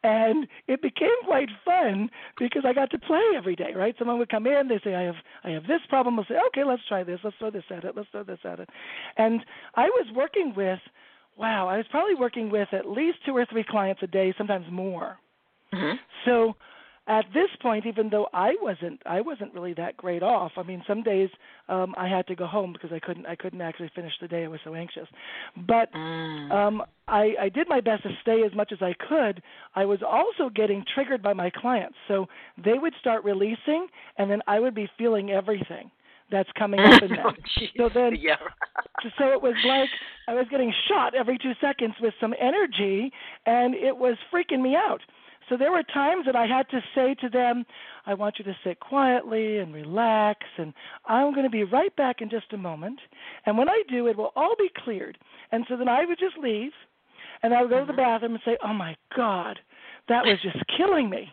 and 0.04 0.48
it 0.68 0.82
became 0.82 1.10
quite 1.26 1.50
fun 1.64 2.10
because 2.38 2.64
I 2.66 2.74
got 2.74 2.92
to 2.92 3.00
play 3.00 3.24
every 3.38 3.56
day. 3.56 3.74
Right? 3.76 3.96
Someone 3.98 4.20
would 4.20 4.30
come 4.30 4.46
in, 4.48 4.68
they 4.68 4.80
say, 4.84 4.96
"I 4.96 5.04
have 5.04 5.16
I 5.44 5.50
have 5.52 5.64
this 5.64 5.82
problem." 5.90 6.20
I'll 6.20 6.26
say, 6.26 6.36
"Okay, 6.48 6.64
let's 6.64 6.86
try 6.88 7.04
this. 7.04 7.20
Let's 7.24 7.38
throw 7.38 7.52
this 7.52 7.64
at 7.70 7.84
it. 7.84 7.96
Let's 7.96 8.10
throw 8.10 8.24
this 8.24 8.40
at 8.44 8.60
it," 8.60 8.70
and 9.18 9.42
I 9.76 9.86
was 9.86 10.08
working 10.14 10.54
with. 10.56 10.80
Wow, 11.36 11.68
I 11.68 11.78
was 11.78 11.88
probably 11.90 12.14
working 12.14 12.52
with 12.52 12.68
at 12.74 12.88
least 12.88 13.18
two 13.26 13.36
or 13.36 13.46
three 13.46 13.64
clients 13.68 14.04
a 14.04 14.08
day, 14.08 14.36
sometimes 14.38 14.68
more. 14.72 15.18
Mm-hmm. 15.74 15.96
So 16.26 16.56
at 17.08 17.26
this 17.34 17.50
point, 17.62 17.86
even 17.86 18.10
though 18.10 18.28
I 18.34 18.56
wasn't, 18.62 19.02
I 19.06 19.20
wasn't 19.20 19.54
really 19.54 19.74
that 19.74 19.98
great 19.98 20.24
off. 20.24 20.54
I 20.56 20.64
mean, 20.64 20.82
some 20.88 21.04
days 21.04 21.30
um, 21.68 21.94
I 21.98 22.08
had 22.08 22.26
to 22.28 22.36
go 22.36 22.46
home 22.46 22.72
because 22.72 22.92
I 22.94 23.00
couldn't, 23.00 23.26
I 23.26 23.36
couldn't 23.36 23.60
actually 23.60 23.92
finish 23.94 24.14
the 24.22 24.28
day. 24.28 24.46
I 24.46 24.48
was 24.48 24.62
so 24.64 24.74
anxious. 24.74 25.08
But 25.68 25.92
mm. 25.94 26.52
um, 26.52 26.82
I, 27.10 27.34
I 27.42 27.50
did 27.50 27.68
my 27.68 27.82
best 27.82 28.04
to 28.04 28.10
stay 28.22 28.44
as 28.46 28.56
much 28.56 28.72
as 28.72 28.80
I 28.82 28.94
could. 29.10 29.42
I 29.76 29.84
was 29.84 30.00
also 30.02 30.50
getting 30.50 30.86
triggered 30.96 31.22
by 31.22 31.34
my 31.34 31.50
clients, 31.50 31.98
so 32.08 32.28
they 32.64 32.80
would 32.80 32.94
start 33.02 33.26
releasing, 33.26 33.88
and 34.18 34.32
then 34.32 34.42
I 34.48 34.60
would 34.62 34.74
be 34.74 34.90
feeling 34.98 35.32
everything 35.32 35.92
that's 36.32 36.50
coming 36.58 36.80
up 36.80 37.02
in 37.04 37.10
them. 37.16 37.26
oh, 37.26 37.34
so 37.78 37.90
then, 37.94 38.16
yeah. 38.20 38.36
so 39.18 39.32
it 39.32 39.42
was 39.42 39.56
like 39.66 39.90
I 40.30 40.34
was 40.34 40.46
getting 40.50 40.74
shot 40.88 41.16
every 41.16 41.38
two 41.38 41.52
seconds 41.60 41.96
with 42.02 42.14
some 42.22 42.34
energy, 42.40 43.12
and 43.46 43.76
it 43.76 43.96
was 43.96 44.16
freaking 44.34 44.62
me 44.62 44.76
out. 44.76 45.02
So 45.50 45.58
there 45.58 45.72
were 45.72 45.84
times 45.84 46.26
that 46.26 46.36
I 46.36 46.46
had 46.46 46.70
to 46.70 46.82
say 46.96 47.16
to 47.22 47.30
them, 47.30 47.66
I 48.06 48.14
want 48.14 48.36
you 48.40 48.46
to 48.46 48.56
sit 48.64 48.80
quietly 48.80 49.60
and 49.60 49.74
relax, 49.74 50.42
and 50.58 50.74
I'm 51.06 51.34
going 51.34 51.46
to 51.46 51.50
be 51.50 51.64
right 51.64 51.96
back 51.96 52.22
in 52.22 52.30
just 52.30 52.54
a 52.54 52.58
moment. 52.58 53.00
And 53.46 53.58
when 53.58 53.70
I 53.70 53.84
do, 53.90 54.08
it 54.08 54.18
will 54.18 54.32
all 54.36 54.56
be 54.58 54.70
cleared. 54.84 55.18
And 55.52 55.66
so 55.70 55.78
then 55.78 55.88
I 55.88 56.06
would 56.06 56.20
just 56.20 56.38
leave, 56.38 56.72
and 57.42 57.54
I 57.54 57.62
would 57.62 57.70
go 57.70 57.80
to 57.80 57.86
the 57.86 57.94
mm-hmm. 57.94 58.02
bathroom 58.02 58.34
and 58.34 58.42
say, 58.46 58.58
Oh 58.64 58.74
my 58.74 58.96
God, 59.16 59.60
that 60.10 60.26
was 60.26 60.40
just 60.42 60.58
killing 60.78 61.10
me. 61.10 61.30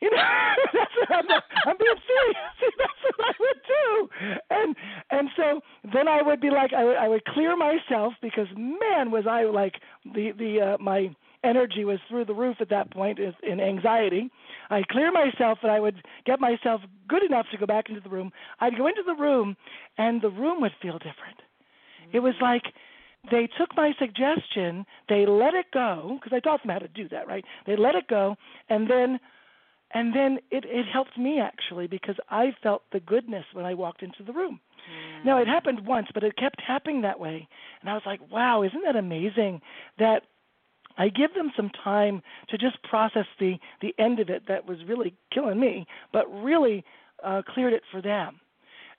You 0.00 0.10
know, 0.10 0.16
that's 0.72 0.90
what 0.98 1.12
I'm, 1.12 1.40
I'm 1.66 1.76
being 1.78 1.94
serious. 2.06 2.36
that's 2.78 3.16
what 3.16 3.26
I 3.26 3.32
would 3.40 3.60
do, 3.66 4.08
and 4.50 4.76
and 5.10 5.28
so 5.36 5.60
then 5.92 6.08
I 6.08 6.20
would 6.20 6.40
be 6.40 6.50
like, 6.50 6.72
I 6.74 6.84
would, 6.84 6.96
I 6.96 7.08
would 7.08 7.24
clear 7.26 7.56
myself 7.56 8.12
because 8.20 8.48
man, 8.56 9.10
was 9.10 9.24
I 9.28 9.44
like 9.44 9.74
the 10.04 10.32
the 10.36 10.74
uh, 10.74 10.82
my 10.82 11.14
energy 11.44 11.84
was 11.84 11.98
through 12.08 12.24
the 12.24 12.34
roof 12.34 12.56
at 12.60 12.70
that 12.70 12.90
point 12.90 13.18
in 13.18 13.60
anxiety. 13.60 14.30
I'd 14.70 14.88
clear 14.88 15.12
myself 15.12 15.58
and 15.62 15.70
I 15.70 15.80
would 15.80 16.02
get 16.26 16.40
myself 16.40 16.80
good 17.08 17.22
enough 17.22 17.46
to 17.52 17.58
go 17.58 17.66
back 17.66 17.88
into 17.88 18.00
the 18.00 18.08
room. 18.08 18.32
I'd 18.60 18.76
go 18.76 18.86
into 18.86 19.02
the 19.04 19.14
room 19.14 19.56
and 19.98 20.22
the 20.22 20.30
room 20.30 20.60
would 20.62 20.72
feel 20.80 20.98
different. 20.98 21.38
Mm-hmm. 21.38 22.16
It 22.16 22.20
was 22.20 22.34
like 22.40 22.62
they 23.30 23.48
took 23.58 23.76
my 23.76 23.92
suggestion, 23.98 24.84
they 25.08 25.26
let 25.26 25.54
it 25.54 25.66
go 25.72 26.18
because 26.20 26.36
I 26.36 26.40
taught 26.40 26.62
them 26.62 26.72
how 26.72 26.78
to 26.78 26.88
do 26.88 27.08
that, 27.08 27.26
right? 27.26 27.44
They 27.66 27.76
let 27.76 27.94
it 27.94 28.08
go 28.08 28.36
and 28.68 28.90
then 28.90 29.20
and 29.92 30.14
then 30.14 30.38
it 30.50 30.64
it 30.66 30.86
helped 30.92 31.16
me 31.16 31.40
actually 31.40 31.86
because 31.86 32.16
I 32.30 32.54
felt 32.62 32.82
the 32.92 33.00
goodness 33.00 33.44
when 33.52 33.64
I 33.64 33.74
walked 33.74 34.02
into 34.02 34.22
the 34.24 34.32
room. 34.32 34.60
Mm. 34.90 35.24
Now 35.24 35.38
it 35.38 35.46
happened 35.46 35.86
once, 35.86 36.08
but 36.12 36.24
it 36.24 36.36
kept 36.36 36.60
happening 36.60 37.02
that 37.02 37.20
way. 37.20 37.48
And 37.80 37.90
I 37.90 37.94
was 37.94 38.02
like, 38.04 38.20
wow, 38.30 38.62
isn't 38.62 38.82
that 38.84 38.96
amazing 38.96 39.60
that 39.98 40.22
I 40.96 41.08
give 41.08 41.34
them 41.34 41.52
some 41.56 41.70
time 41.82 42.22
to 42.48 42.58
just 42.58 42.82
process 42.82 43.26
the 43.40 43.58
the 43.80 43.94
end 43.98 44.20
of 44.20 44.30
it 44.30 44.44
that 44.48 44.66
was 44.66 44.78
really 44.86 45.14
killing 45.32 45.60
me, 45.60 45.86
but 46.12 46.26
really 46.42 46.84
uh, 47.22 47.42
cleared 47.46 47.72
it 47.72 47.82
for 47.90 48.00
them. 48.00 48.40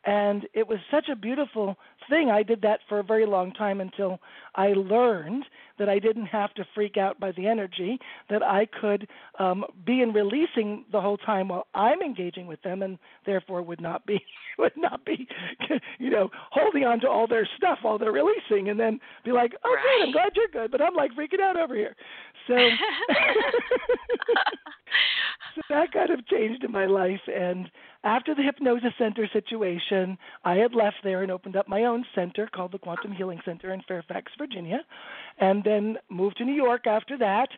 And 0.06 0.48
it 0.54 0.68
was 0.68 0.78
such 0.92 1.10
a 1.10 1.16
beautiful 1.16 1.78
thing. 2.10 2.30
I 2.30 2.44
did 2.44 2.62
that 2.62 2.82
for 2.88 3.00
a 3.00 3.04
very 3.04 3.25
long 3.25 3.52
time 3.54 3.82
until 3.82 4.20
I 4.56 4.68
learned 4.74 5.46
that 5.79 5.89
I 5.89 6.00
didn't 6.00 6.27
have 6.27 6.53
to 6.55 6.65
freak 6.74 6.98
out 6.98 7.20
by 7.20 7.32
the 7.32 7.48
energy, 7.48 8.00
that 8.29 8.44
I 8.44 8.67
could 8.82 9.08
um, 9.39 9.65
be 9.86 10.01
in 10.01 10.13
releasing 10.13 10.86
the 10.91 11.01
whole 11.01 11.17
time 11.17 11.50
while 11.50 11.67
I'm 11.74 12.01
engaging 12.01 12.48
with 12.48 12.62
them, 12.62 12.82
and 12.82 12.98
therefore 13.25 13.62
would 13.62 13.82
not 13.82 14.05
be 14.05 14.24
would 14.58 14.75
not 14.77 15.03
be, 15.05 15.27
you 16.00 16.10
know, 16.10 16.29
holding 16.51 16.86
on 16.86 17.00
to 17.01 17.10
all 17.10 17.27
their 17.27 17.48
stuff 17.58 17.79
while 17.82 17.98
they're 17.98 18.12
releasing, 18.12 18.70
and 18.70 18.79
then 18.79 19.00
be 19.24 19.32
like, 19.32 19.53
"Oh, 19.63 19.74
right. 19.74 19.84
great, 19.84 20.03
I'm 20.08 20.12
glad 20.12 20.32
you're 20.36 20.48
good," 20.48 20.72
but 20.72 20.82
I'm 20.82 20.96
like 20.96 21.12
freaking 21.12 21.41
out 21.41 21.58
over 21.58 21.75
here. 21.75 21.96
So, 22.48 22.53
so 25.55 25.62
that 25.70 25.91
kind 25.91 26.12
of 26.12 26.25
changed 26.27 26.63
in 26.63 26.72
my 26.72 26.86
life, 26.86 27.22
and 27.27 27.70
after 28.05 28.36
the 28.36 28.44
hypnosis 28.44 28.94
center 29.00 29.27
situation, 29.34 30.17
I 30.44 30.55
had 30.55 30.75
left 30.75 30.98
there 31.03 31.24
and 31.24 31.32
opened 31.32 31.55
up 31.55 31.67
my 31.67 31.86
own 31.86 32.05
center 32.13 32.48
called 32.48 32.72
the 32.72 32.77
Quantum 32.77 33.12
Healing 33.12 33.41
Center 33.44 33.74
in 33.74 33.82
Fairfax, 33.88 34.32
Virginia, 34.38 34.82
and 35.39 35.63
then 35.63 35.98
moved 36.10 36.38
to 36.38 36.46
New 36.46 36.54
York 36.54 36.88
after 36.88 37.18
that. 37.18 37.50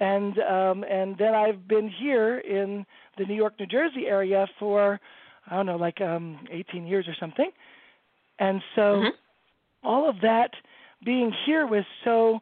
And 0.00 0.38
um, 0.40 0.84
and 0.84 1.16
then 1.18 1.34
I've 1.34 1.68
been 1.68 1.88
here 1.88 2.38
in 2.38 2.84
the 3.16 3.24
New 3.24 3.34
York, 3.34 3.54
New 3.58 3.66
Jersey 3.66 4.06
area 4.06 4.46
for 4.58 5.00
I 5.48 5.56
don't 5.56 5.66
know, 5.66 5.76
like 5.76 6.00
um, 6.00 6.38
18 6.50 6.86
years 6.86 7.06
or 7.06 7.14
something. 7.20 7.50
And 8.38 8.60
so 8.74 8.80
mm-hmm. 8.80 9.86
all 9.86 10.08
of 10.08 10.20
that 10.22 10.50
being 11.04 11.32
here 11.44 11.66
was 11.66 11.84
so 12.04 12.40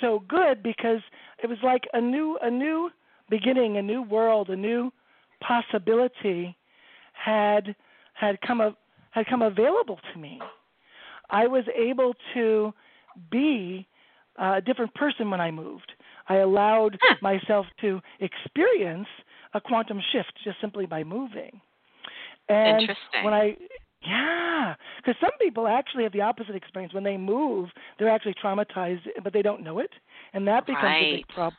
so 0.00 0.22
good 0.28 0.62
because 0.62 1.00
it 1.42 1.48
was 1.48 1.58
like 1.62 1.84
a 1.92 2.00
new 2.00 2.38
a 2.42 2.50
new 2.50 2.90
beginning, 3.30 3.76
a 3.76 3.82
new 3.82 4.02
world, 4.02 4.48
a 4.48 4.56
new 4.56 4.92
possibility 5.40 6.56
had 7.12 7.74
had 8.14 8.40
come 8.40 8.60
a, 8.60 8.74
had 9.10 9.26
come 9.26 9.42
available 9.42 10.00
to 10.12 10.18
me. 10.18 10.40
I 11.30 11.46
was 11.46 11.64
able 11.76 12.14
to 12.34 12.72
be 13.30 13.86
a 14.38 14.60
different 14.60 14.94
person 14.94 15.30
when 15.30 15.40
I 15.40 15.50
moved. 15.50 15.92
I 16.28 16.36
allowed 16.36 16.98
huh. 17.02 17.16
myself 17.22 17.66
to 17.80 18.00
experience 18.20 19.08
a 19.54 19.60
quantum 19.60 20.00
shift 20.12 20.32
just 20.44 20.60
simply 20.60 20.86
by 20.86 21.04
moving. 21.04 21.60
And 22.48 22.82
Interesting. 22.82 23.24
when 23.24 23.34
I 23.34 23.56
yeah, 24.06 24.74
because 24.98 25.16
some 25.20 25.32
people 25.40 25.66
actually 25.66 26.04
have 26.04 26.12
the 26.12 26.20
opposite 26.20 26.54
experience. 26.54 26.94
When 26.94 27.02
they 27.02 27.16
move, 27.16 27.68
they're 27.98 28.08
actually 28.08 28.34
traumatized, 28.42 29.02
but 29.24 29.32
they 29.32 29.42
don't 29.42 29.64
know 29.64 29.80
it, 29.80 29.90
and 30.32 30.46
that 30.46 30.66
becomes 30.66 30.84
right. 30.84 31.02
a 31.02 31.16
big 31.16 31.28
problem. 31.28 31.56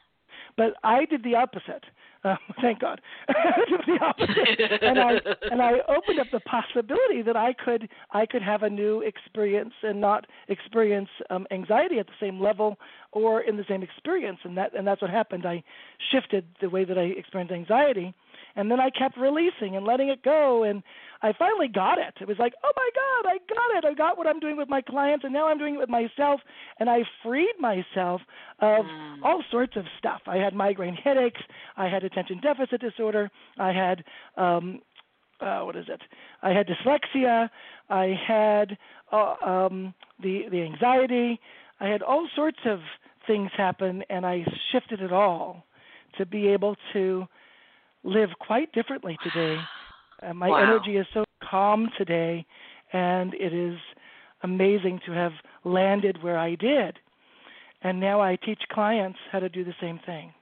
But 0.56 0.74
I 0.84 1.06
did 1.06 1.24
the 1.24 1.36
opposite. 1.36 1.84
Uh, 2.24 2.36
thank 2.62 2.80
God. 2.80 3.02
and 3.30 5.00
I 5.00 5.20
and 5.52 5.62
I 5.62 5.74
opened 5.88 6.20
up 6.20 6.28
the 6.32 6.42
possibility 6.42 7.22
that 7.22 7.38
I 7.38 7.54
could 7.54 7.90
I 8.12 8.26
could 8.26 8.42
have 8.42 8.64
a 8.64 8.70
new 8.70 9.02
experience 9.02 9.74
and 9.84 10.02
not 10.02 10.26
experience 10.48 11.10
um, 11.30 11.48
anxiety 11.52 12.00
at 12.00 12.08
the 12.08 12.14
same 12.20 12.40
level 12.40 12.78
or 13.12 13.42
in 13.42 13.58
the 13.58 13.66
same 13.68 13.84
experience. 13.84 14.40
And 14.44 14.58
that 14.58 14.76
and 14.76 14.86
that's 14.86 15.02
what 15.02 15.12
happened. 15.12 15.46
I 15.46 15.64
shifted 16.12 16.46
the 16.62 16.70
way 16.70 16.86
that 16.86 16.98
I 16.98 17.04
experienced 17.04 17.54
anxiety 17.54 18.14
and 18.60 18.70
then 18.70 18.80
I 18.80 18.90
kept 18.90 19.18
releasing 19.18 19.78
and 19.78 19.86
letting 19.86 20.10
it 20.10 20.22
go 20.24 20.64
and 20.64 20.84
I 21.22 21.34
finally 21.38 21.68
got 21.68 21.98
it. 21.98 22.14
It 22.22 22.28
was 22.28 22.38
like, 22.40 22.54
"Oh 22.64 22.72
my 22.76 22.90
god, 22.96 23.30
I 23.30 23.38
got 23.54 23.78
it. 23.78 23.86
I 23.86 23.94
got 23.94 24.18
what 24.18 24.28
I'm 24.28 24.40
doing 24.40 24.58
with 24.58 24.70
my 24.70 24.82
clients 24.82 25.24
and 25.24 25.34
now 25.34 25.48
I'm 25.48 25.58
doing 25.58 25.76
it 25.76 25.78
with 25.78 25.90
myself." 25.90 26.42
And 26.80 26.90
I 26.90 27.04
freed 27.24 27.56
myself 27.60 28.22
of 28.60 28.86
mm. 28.86 29.24
all 29.24 29.44
sorts 29.52 29.76
of 29.76 29.86
stuff. 29.98 30.22
I 30.28 30.38
had 30.38 30.54
migraine 30.54 30.96
headaches, 30.96 31.42
I 31.78 31.88
had 31.88 32.04
attention 32.04 32.40
deficit 32.42 32.82
disorder, 32.82 33.32
I 33.58 33.72
had 33.72 34.04
um 34.38 34.82
uh, 35.42 35.62
what 35.62 35.76
is 35.78 35.86
it? 35.88 36.02
I 36.42 36.50
had 36.50 36.68
dyslexia. 36.68 37.50
I 37.90 38.14
had 38.28 38.78
uh, 39.12 39.36
um, 39.46 39.94
the 40.22 40.44
the 40.52 40.62
anxiety. 40.62 41.40
I 41.80 41.88
had 41.88 42.02
all 42.02 42.28
sorts 42.36 42.60
of 42.66 42.80
things 43.26 43.50
happen, 43.56 44.04
and 44.10 44.26
I 44.26 44.46
shifted 44.72 45.02
it 45.02 45.14
all 45.14 45.66
to 46.18 46.26
be 46.26 46.48
able 46.48 46.76
to 46.94 47.26
live 48.04 48.30
quite 48.40 48.72
differently 48.72 49.18
today. 49.24 49.58
Uh, 50.22 50.34
my 50.34 50.50
wow. 50.50 50.58
energy 50.58 50.98
is 50.98 51.08
so 51.14 51.24
calm 51.42 51.90
today, 51.98 52.46
and 52.92 53.34
it 53.36 53.54
is 53.54 53.78
amazing 54.44 55.00
to 55.06 55.14
have 55.14 55.32
landed 55.64 56.22
where 56.22 56.38
I 56.38 56.56
did. 56.56 57.00
And 57.82 58.02
now 58.02 58.20
I 58.20 58.36
teach 58.36 58.60
clients 58.70 59.18
how 59.32 59.40
to 59.40 59.48
do 59.48 59.64
the 59.64 59.76
same 59.80 59.98
thing. 60.06 60.34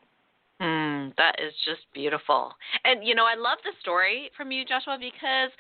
Mm, 0.61 1.13
that 1.17 1.35
is 1.37 1.53
just 1.65 1.81
beautiful. 1.93 2.51
And, 2.83 3.05
you 3.05 3.13
know, 3.13 3.25
I 3.25 3.35
love 3.35 3.59
the 3.63 3.73
story 3.79 4.31
from 4.35 4.51
you, 4.51 4.65
Joshua, 4.65 4.97
because 4.99 5.51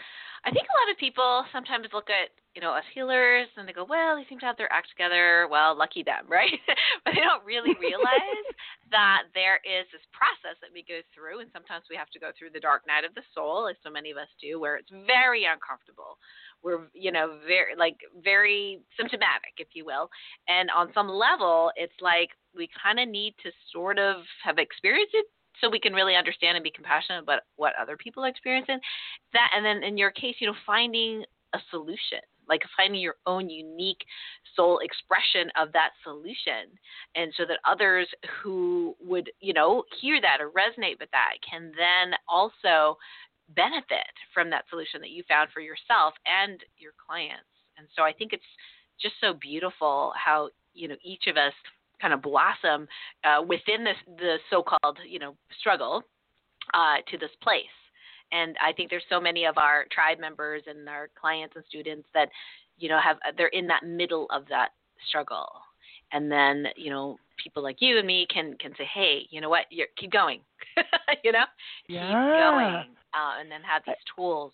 I 0.43 0.49
think 0.49 0.65
a 0.65 0.77
lot 0.81 0.91
of 0.91 0.97
people 0.97 1.45
sometimes 1.53 1.85
look 1.93 2.09
at 2.09 2.33
you 2.57 2.61
know, 2.65 2.73
us 2.73 2.89
healers, 2.89 3.45
and 3.53 3.69
they 3.69 3.71
go, 3.71 3.85
well, 3.85 4.17
they 4.17 4.25
seem 4.25 4.41
to 4.41 4.49
have 4.49 4.57
their 4.57 4.73
act 4.73 4.89
together. 4.89 5.45
Well, 5.45 5.77
lucky 5.77 6.01
them, 6.01 6.25
right? 6.27 6.57
but 7.05 7.13
they 7.13 7.21
don't 7.21 7.45
really 7.45 7.77
realize 7.79 8.49
that 8.89 9.29
there 9.37 9.61
is 9.61 9.85
this 9.93 10.01
process 10.09 10.57
that 10.65 10.73
we 10.73 10.81
go 10.81 11.05
through, 11.13 11.45
and 11.45 11.53
sometimes 11.53 11.85
we 11.85 11.93
have 11.93 12.09
to 12.17 12.19
go 12.19 12.33
through 12.33 12.49
the 12.57 12.59
dark 12.59 12.81
night 12.89 13.05
of 13.05 13.13
the 13.13 13.21
soul, 13.37 13.69
as 13.69 13.77
so 13.85 13.93
many 13.93 14.09
of 14.09 14.17
us 14.17 14.25
do, 14.41 14.57
where 14.57 14.73
it's 14.73 14.89
very 15.05 15.45
uncomfortable. 15.45 16.17
We're, 16.65 16.89
you 16.97 17.13
know, 17.13 17.37
very 17.45 17.77
like 17.77 18.01
very 18.25 18.81
symptomatic, 18.97 19.61
if 19.61 19.77
you 19.77 19.85
will, 19.85 20.09
and 20.49 20.73
on 20.73 20.89
some 20.97 21.13
level, 21.13 21.69
it's 21.77 22.01
like 22.01 22.33
we 22.57 22.65
kind 22.73 22.97
of 22.97 23.05
need 23.05 23.37
to 23.45 23.53
sort 23.69 24.01
of 24.01 24.25
have 24.41 24.57
experienced 24.57 25.13
it 25.13 25.29
so 25.61 25.69
we 25.69 25.79
can 25.79 25.93
really 25.93 26.17
understand 26.17 26.57
and 26.57 26.65
be 26.65 26.73
compassionate 26.73 27.21
about 27.21 27.45
what 27.55 27.77
other 27.79 27.97
people 27.97 28.25
are 28.25 28.29
experiencing 28.29 28.77
that 29.33 29.49
and 29.55 29.65
then 29.65 29.81
in 29.81 29.97
your 29.97 30.11
case 30.11 30.35
you 30.37 30.45
know 30.45 30.53
finding 30.67 31.23
a 31.55 31.59
solution 31.71 32.21
like 32.47 32.61
finding 32.75 33.01
your 33.01 33.15
own 33.25 33.49
unique 33.49 34.03
soul 34.55 34.79
expression 34.79 35.51
of 35.59 35.71
that 35.73 35.91
solution. 36.03 36.71
And 37.15 37.33
so 37.37 37.43
that 37.45 37.59
others 37.69 38.07
who 38.41 38.95
would, 39.03 39.29
you 39.39 39.53
know, 39.53 39.83
hear 40.01 40.19
that 40.21 40.41
or 40.41 40.49
resonate 40.49 40.99
with 40.99 41.11
that 41.11 41.33
can 41.47 41.71
then 41.77 42.17
also 42.27 42.97
benefit 43.55 44.11
from 44.33 44.49
that 44.49 44.65
solution 44.69 44.99
that 45.01 45.11
you 45.11 45.23
found 45.27 45.49
for 45.53 45.61
yourself 45.61 46.13
and 46.25 46.59
your 46.77 46.91
clients. 47.05 47.47
And 47.77 47.87
so 47.95 48.03
I 48.03 48.11
think 48.11 48.33
it's 48.33 48.43
just 49.01 49.15
so 49.21 49.33
beautiful 49.33 50.13
how, 50.15 50.49
you 50.73 50.87
know, 50.87 50.95
each 51.03 51.27
of 51.27 51.37
us 51.37 51.53
kind 52.01 52.13
of 52.13 52.21
blossom 52.21 52.87
uh, 53.23 53.41
within 53.41 53.83
this 53.83 53.97
the 54.17 54.37
so-called, 54.49 54.99
you 55.07 55.19
know, 55.19 55.35
struggle 55.59 56.03
uh, 56.73 56.97
to 57.09 57.17
this 57.17 57.31
place. 57.41 57.63
And 58.31 58.55
I 58.65 58.73
think 58.73 58.89
there's 58.89 59.03
so 59.09 59.19
many 59.19 59.45
of 59.45 59.57
our 59.57 59.85
tribe 59.91 60.19
members 60.19 60.63
and 60.67 60.87
our 60.89 61.09
clients 61.19 61.55
and 61.55 61.63
students 61.69 62.07
that, 62.13 62.29
you 62.77 62.89
know, 62.89 62.99
have 62.99 63.17
they're 63.37 63.47
in 63.47 63.67
that 63.67 63.83
middle 63.85 64.27
of 64.31 64.43
that 64.49 64.69
struggle. 65.07 65.47
And 66.11 66.31
then, 66.31 66.67
you 66.75 66.89
know, 66.89 67.17
people 67.41 67.63
like 67.63 67.77
you 67.79 67.97
and 67.97 68.07
me 68.07 68.27
can 68.31 68.55
can 68.59 68.73
say, 68.77 68.87
hey, 68.93 69.27
you 69.29 69.41
know 69.41 69.49
what, 69.49 69.65
You're, 69.69 69.87
keep 69.97 70.11
going, 70.11 70.41
you 71.23 71.31
know, 71.31 71.45
yeah. 71.87 72.07
keep 72.07 72.13
going, 72.13 72.95
uh, 73.13 73.39
and 73.39 73.51
then 73.51 73.61
have 73.61 73.83
these 73.85 73.95
tools. 74.15 74.53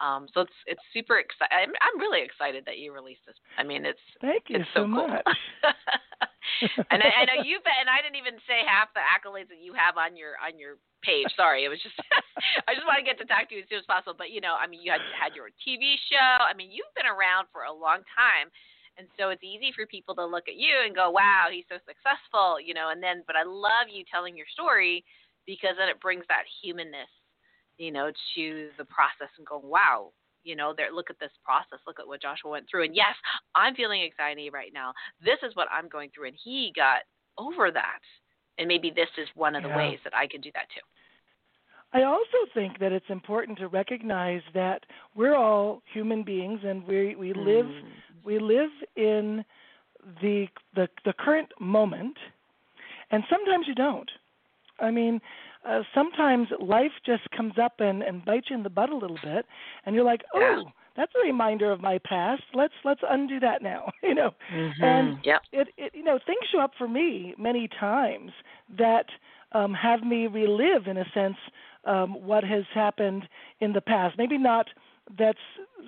Um, 0.00 0.26
so 0.34 0.42
it's 0.42 0.52
it's 0.66 0.80
super 0.92 1.18
exciting. 1.18 1.56
I'm, 1.56 1.72
I'm 1.80 2.00
really 2.00 2.22
excited 2.22 2.64
that 2.66 2.78
you 2.78 2.92
released 2.92 3.22
this. 3.26 3.36
I 3.58 3.62
mean, 3.62 3.86
it's 3.86 3.98
thank 4.20 4.44
you 4.48 4.60
it's 4.60 4.68
so, 4.74 4.80
so 4.80 4.94
cool. 4.94 5.08
much. 5.08 5.24
and 6.90 7.02
I, 7.02 7.08
I 7.08 7.22
know 7.26 7.38
you've 7.44 7.64
and 7.66 7.90
I 7.90 8.00
didn't 8.00 8.16
even 8.16 8.40
say 8.48 8.64
half 8.64 8.92
the 8.96 9.04
accolades 9.04 9.48
that 9.52 9.60
you 9.60 9.76
have 9.76 9.96
on 9.96 10.16
your 10.16 10.40
on 10.40 10.58
your 10.58 10.80
page. 11.04 11.28
Sorry, 11.36 11.64
it 11.64 11.70
was 11.70 11.80
just 11.82 11.96
I 12.68 12.74
just 12.74 12.86
want 12.88 12.98
to 12.98 13.06
get 13.06 13.20
to 13.20 13.28
talk 13.28 13.48
to 13.50 13.54
you 13.54 13.62
as 13.62 13.68
soon 13.68 13.82
as 13.82 13.88
possible. 13.88 14.16
But 14.16 14.32
you 14.32 14.40
know, 14.40 14.56
I 14.56 14.66
mean, 14.66 14.80
you 14.80 14.90
had 14.90 15.04
had 15.12 15.36
your 15.36 15.52
TV 15.62 16.00
show. 16.08 16.42
I 16.42 16.52
mean, 16.56 16.72
you've 16.72 16.90
been 16.96 17.08
around 17.08 17.48
for 17.52 17.68
a 17.68 17.72
long 17.72 18.02
time, 18.14 18.48
and 18.96 19.06
so 19.14 19.30
it's 19.30 19.44
easy 19.44 19.70
for 19.70 19.84
people 19.86 20.16
to 20.16 20.24
look 20.24 20.48
at 20.48 20.56
you 20.56 20.72
and 20.84 20.96
go, 20.96 21.12
"Wow, 21.12 21.52
he's 21.52 21.68
so 21.68 21.76
successful," 21.84 22.58
you 22.58 22.72
know. 22.72 22.90
And 22.90 23.02
then, 23.02 23.22
but 23.26 23.36
I 23.36 23.44
love 23.44 23.92
you 23.92 24.02
telling 24.08 24.36
your 24.36 24.48
story 24.50 25.04
because 25.44 25.76
then 25.78 25.88
it 25.92 26.02
brings 26.02 26.24
that 26.26 26.48
humanness, 26.64 27.10
you 27.78 27.92
know, 27.92 28.10
to 28.34 28.72
the 28.80 28.88
process 28.88 29.30
and 29.36 29.46
go, 29.46 29.60
"Wow." 29.60 30.15
You 30.46 30.56
know, 30.56 30.72
there. 30.76 30.92
Look 30.92 31.10
at 31.10 31.18
this 31.18 31.32
process. 31.44 31.80
Look 31.86 32.00
at 32.00 32.06
what 32.06 32.22
Joshua 32.22 32.50
went 32.50 32.66
through. 32.70 32.84
And 32.84 32.94
yes, 32.94 33.14
I'm 33.54 33.74
feeling 33.74 34.02
anxiety 34.02 34.48
right 34.48 34.70
now. 34.72 34.92
This 35.22 35.38
is 35.42 35.54
what 35.56 35.68
I'm 35.70 35.88
going 35.88 36.10
through, 36.14 36.28
and 36.28 36.36
he 36.42 36.72
got 36.74 37.02
over 37.38 37.70
that 37.70 38.00
and 38.58 38.68
maybe 38.68 38.90
this 38.94 39.08
is 39.18 39.28
one 39.34 39.54
of 39.54 39.62
the 39.62 39.68
yeah. 39.68 39.76
ways 39.76 39.98
that 40.04 40.14
I 40.14 40.26
can 40.26 40.40
do 40.40 40.50
that 40.54 40.66
too. 40.74 40.80
I 41.92 42.02
also 42.04 42.50
think 42.52 42.78
that 42.80 42.92
it's 42.92 43.06
important 43.08 43.58
to 43.58 43.68
recognize 43.68 44.42
that 44.54 44.84
we're 45.14 45.36
all 45.36 45.82
human 45.92 46.22
beings 46.24 46.60
and 46.64 46.86
we 46.86 47.14
we 47.16 47.32
live 47.32 47.66
Mm. 47.66 47.84
we 48.24 48.38
live 48.38 48.70
in 48.96 49.44
the 50.20 50.48
the 50.74 50.88
the 51.04 51.12
current 51.12 51.48
moment 51.60 52.16
and 53.10 53.22
sometimes 53.30 53.66
you 53.68 53.74
don't. 53.74 54.10
I 54.78 54.90
mean, 54.90 55.20
uh, 55.66 55.82
sometimes 55.94 56.48
life 56.60 56.92
just 57.04 57.28
comes 57.36 57.54
up 57.62 57.74
and 57.80 58.02
and 58.02 58.24
bites 58.24 58.48
you 58.50 58.56
in 58.56 58.62
the 58.62 58.70
butt 58.70 58.90
a 58.90 58.96
little 58.96 59.18
bit 59.22 59.46
and 59.84 59.94
you're 59.94 60.04
like, 60.04 60.22
"Oh, 60.34 60.40
Yeah. 60.40 60.62
that's 60.96 61.12
a 61.14 61.26
reminder 61.26 61.70
of 61.70 61.80
my 61.80 61.98
past. 61.98 62.42
Let's 62.54 62.74
let's 62.84 63.00
undo 63.08 63.40
that 63.40 63.62
now." 63.62 63.92
you 64.02 64.14
know. 64.14 64.34
Mm-hmm. 64.52 64.84
And 64.84 65.18
yep. 65.24 65.42
it, 65.52 65.68
it 65.76 65.92
you 65.94 66.04
know 66.04 66.18
things 66.26 66.40
show 66.52 66.60
up 66.60 66.72
for 66.78 66.88
me 66.88 67.34
many 67.38 67.68
times 67.68 68.32
that 68.78 69.06
um, 69.52 69.74
have 69.74 70.02
me 70.02 70.26
relive 70.26 70.86
in 70.86 70.98
a 70.98 71.04
sense 71.14 71.36
um, 71.84 72.14
what 72.26 72.44
has 72.44 72.64
happened 72.74 73.28
in 73.60 73.72
the 73.72 73.80
past. 73.80 74.16
Maybe 74.18 74.38
not 74.38 74.66
that's 75.18 75.38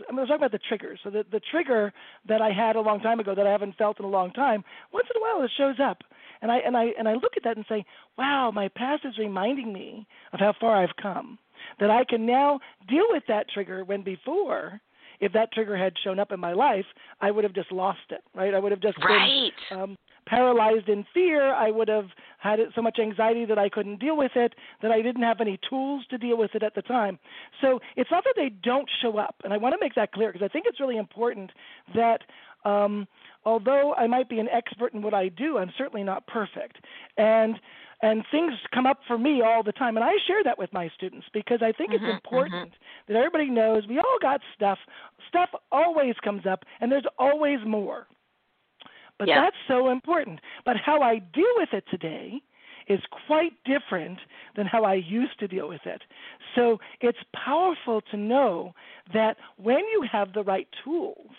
I 0.09 0.13
mean, 0.13 0.19
I 0.19 0.23
was 0.23 0.29
talking 0.29 0.37
about 0.45 0.53
the 0.53 0.61
trigger. 0.69 0.97
So 1.03 1.11
the 1.11 1.25
the 1.31 1.41
trigger 1.51 1.93
that 2.29 2.41
I 2.41 2.51
had 2.51 2.77
a 2.77 2.81
long 2.81 3.01
time 3.01 3.21
ago 3.21 3.35
that 3.35 3.47
I 3.47 3.51
haven't 3.51 3.77
felt 3.77 3.99
in 3.99 4.05
a 4.05 4.09
long 4.09 4.33
time, 4.33 4.65
once 4.93 5.09
in 5.13 5.21
a 5.21 5.23
while 5.23 5.45
it 5.45 5.51
shows 5.57 5.77
up. 5.83 6.03
And 6.43 6.51
I 6.51 6.59
and 6.59 6.77
I 6.77 6.87
and 6.99 7.09
I 7.09 7.15
look 7.15 7.37
at 7.37 7.45
that 7.45 7.57
and 7.57 7.67
say, 7.69 7.85
Wow, 8.17 8.51
my 8.51 8.69
past 8.69 9.05
is 9.05 9.19
reminding 9.19 9.73
me 9.73 10.07
of 10.33 10.41
how 10.41 10.55
far 10.61 10.77
I've 10.83 10.97
come. 11.01 11.39
That 11.81 11.91
I 11.91 12.05
can 12.05 12.25
now 12.25 12.61
deal 12.89 13.07
with 13.11 13.25
that 13.29 13.47
trigger 13.51 13.85
when 13.85 14.03
before 14.03 14.81
if 15.21 15.33
that 15.33 15.53
trigger 15.53 15.77
had 15.77 15.93
shown 16.05 16.19
up 16.19 16.33
in 16.33 16.41
my 16.41 16.53
life, 16.53 16.85
I 17.21 17.31
would 17.31 17.45
have 17.45 17.53
just 17.53 17.73
lost 17.73 17.99
it, 18.11 18.23
right? 18.35 18.55
I 18.55 18.59
would 18.59 18.73
have 18.73 18.81
just 18.81 18.99
Right. 19.03 19.53
been 19.71 19.79
um, 19.79 19.99
paralyzed 20.27 20.89
in 20.89 21.05
fear. 21.13 21.53
I 21.55 21.71
would 21.71 21.89
have 21.89 22.09
had 22.39 22.61
so 22.75 22.83
much 22.83 22.99
anxiety 22.99 23.45
that 23.47 23.59
I 23.59 23.69
couldn't 23.69 23.99
deal 23.99 24.17
with 24.17 24.37
it, 24.37 24.55
that 24.83 24.91
I 24.93 25.03
didn't 25.03 25.23
have 25.23 25.41
any 25.41 25.59
tools 25.69 26.05
to 26.11 26.19
deal 26.19 26.37
with 26.37 26.55
it 26.55 26.63
at 26.63 26.75
the 26.75 26.83
time. 26.83 27.19
So 27.61 27.81
it's 27.97 28.11
not 28.11 28.25
that 28.25 28.35
they 28.37 28.51
don't 28.51 28.89
show 29.03 29.19
up, 29.19 29.35
and 29.45 29.53
I 29.53 29.57
want 29.57 29.73
to 29.73 29.79
make 29.81 29.95
that 29.95 30.13
clear 30.13 30.33
because 30.33 30.45
I 30.45 30.53
think 30.53 30.67
it's 30.69 30.81
really 30.81 30.99
important 30.99 31.51
that. 31.95 32.23
Um, 32.65 33.07
although 33.49 33.95
I 33.95 34.07
might 34.07 34.29
be 34.29 34.39
an 34.41 34.49
expert 34.51 34.93
in 34.93 35.01
what 35.01 35.15
I 35.15 35.29
do, 35.29 35.59
I'm 35.59 35.73
certainly 35.79 36.05
not 36.05 36.27
perfect. 36.27 36.77
And 37.17 37.57
and 38.01 38.23
things 38.31 38.53
come 38.73 38.87
up 38.87 39.01
for 39.09 39.19
me 39.19 39.43
all 39.43 39.65
the 39.65 39.73
time 39.73 39.97
and 39.97 40.05
i 40.05 40.13
share 40.29 40.45
that 40.45 40.57
with 40.57 40.73
my 40.73 40.89
students 40.97 41.27
because 41.33 41.61
i 41.63 41.73
think 41.73 41.91
Mhm, 41.91 41.95
it's 41.95 42.09
important 42.09 42.73
that 43.09 43.17
everybody 43.17 43.51
knows 43.51 43.89
we 43.89 43.99
all 43.99 44.19
got 44.23 44.41
stuff 44.55 44.79
stuff 45.29 45.49
always 45.73 46.15
comes 46.23 46.47
up 46.47 46.61
and 46.81 46.93
there's 46.93 47.09
always 47.19 47.59
more 47.67 48.07
but 49.19 49.27
Yeah. 49.27 49.41
that's 49.43 49.57
so 49.67 49.89
important 49.91 50.39
but 50.65 50.77
how 50.77 51.03
i 51.03 51.19
deal 51.19 51.55
with 51.57 51.71
it 51.73 51.83
today 51.91 52.41
is 52.89 53.01
quite 53.27 53.53
different 53.65 54.19
than 54.57 54.67
how 54.67 54.83
I 54.85 54.95
used 54.95 55.39
to 55.41 55.49
deal 55.49 55.69
with 55.69 55.85
it. 55.85 56.03
So 56.55 56.79
it's 57.01 57.19
powerful 57.35 58.01
to 58.11 58.17
know 58.17 58.75
that 59.13 59.37
when 59.57 59.81
you 59.93 60.07
have 60.11 60.33
the 60.33 60.43
right 60.43 60.69
tools, 60.85 61.33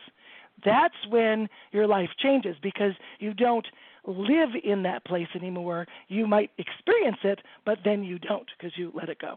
that's 0.64 0.96
when 1.10 1.48
your 1.72 1.88
life 1.88 2.10
changes 2.20 2.56
because 2.62 2.94
you 3.20 3.34
don't 3.34 3.68
live 4.06 4.50
in 4.64 4.84
that 4.84 5.06
place 5.06 5.28
anymore. 5.36 5.86
You 6.08 6.28
might 6.28 6.52
experience 6.58 7.20
it, 7.24 7.40
but 7.66 7.80
then 7.84 8.04
you 8.04 8.20
don't 8.20 8.48
because 8.58 8.78
you 8.78 8.92
let 8.96 9.10
it 9.10 9.20
go. 9.20 9.36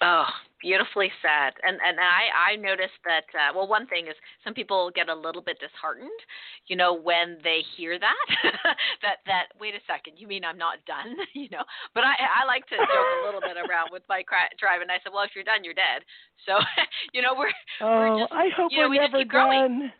Oh, 0.00 0.26
beautifully 0.62 1.10
said. 1.22 1.54
And 1.66 1.78
and 1.82 1.98
I 1.98 2.54
I 2.54 2.56
noticed 2.56 3.02
that 3.04 3.26
uh, 3.34 3.50
well 3.54 3.66
one 3.66 3.86
thing 3.88 4.06
is 4.06 4.14
some 4.44 4.54
people 4.54 4.92
get 4.94 5.08
a 5.08 5.14
little 5.14 5.42
bit 5.42 5.58
disheartened, 5.58 6.20
you 6.68 6.76
know, 6.76 6.94
when 6.94 7.38
they 7.42 7.62
hear 7.76 7.98
that 7.98 8.26
that 9.02 9.18
that 9.26 9.46
wait 9.58 9.74
a 9.74 9.82
second, 9.90 10.14
you 10.16 10.28
mean 10.28 10.44
I'm 10.44 10.58
not 10.58 10.78
done, 10.86 11.16
you 11.34 11.48
know. 11.50 11.64
But 11.94 12.04
I 12.04 12.14
I 12.14 12.46
like 12.46 12.66
to 12.68 12.76
joke 12.78 13.10
a 13.22 13.26
little 13.26 13.40
bit 13.40 13.56
around 13.58 13.90
with 13.90 14.04
my 14.08 14.22
cri- 14.22 14.54
tribe 14.58 14.82
and 14.82 14.90
I 14.90 15.02
said, 15.02 15.10
well, 15.12 15.24
if 15.24 15.30
you're 15.34 15.42
done, 15.42 15.64
you're 15.64 15.74
dead. 15.74 16.06
So, 16.46 16.58
you 17.12 17.20
know, 17.22 17.34
we're 17.34 17.50
we're 17.80 18.14
Oh, 18.14 18.20
just 18.22 18.32
I 18.32 18.50
hope 18.54 18.70
you 18.70 18.78
know, 18.78 18.86
we're 18.86 18.90
we 18.90 18.98
never 18.98 19.18
keep 19.18 19.28
growing. 19.28 19.90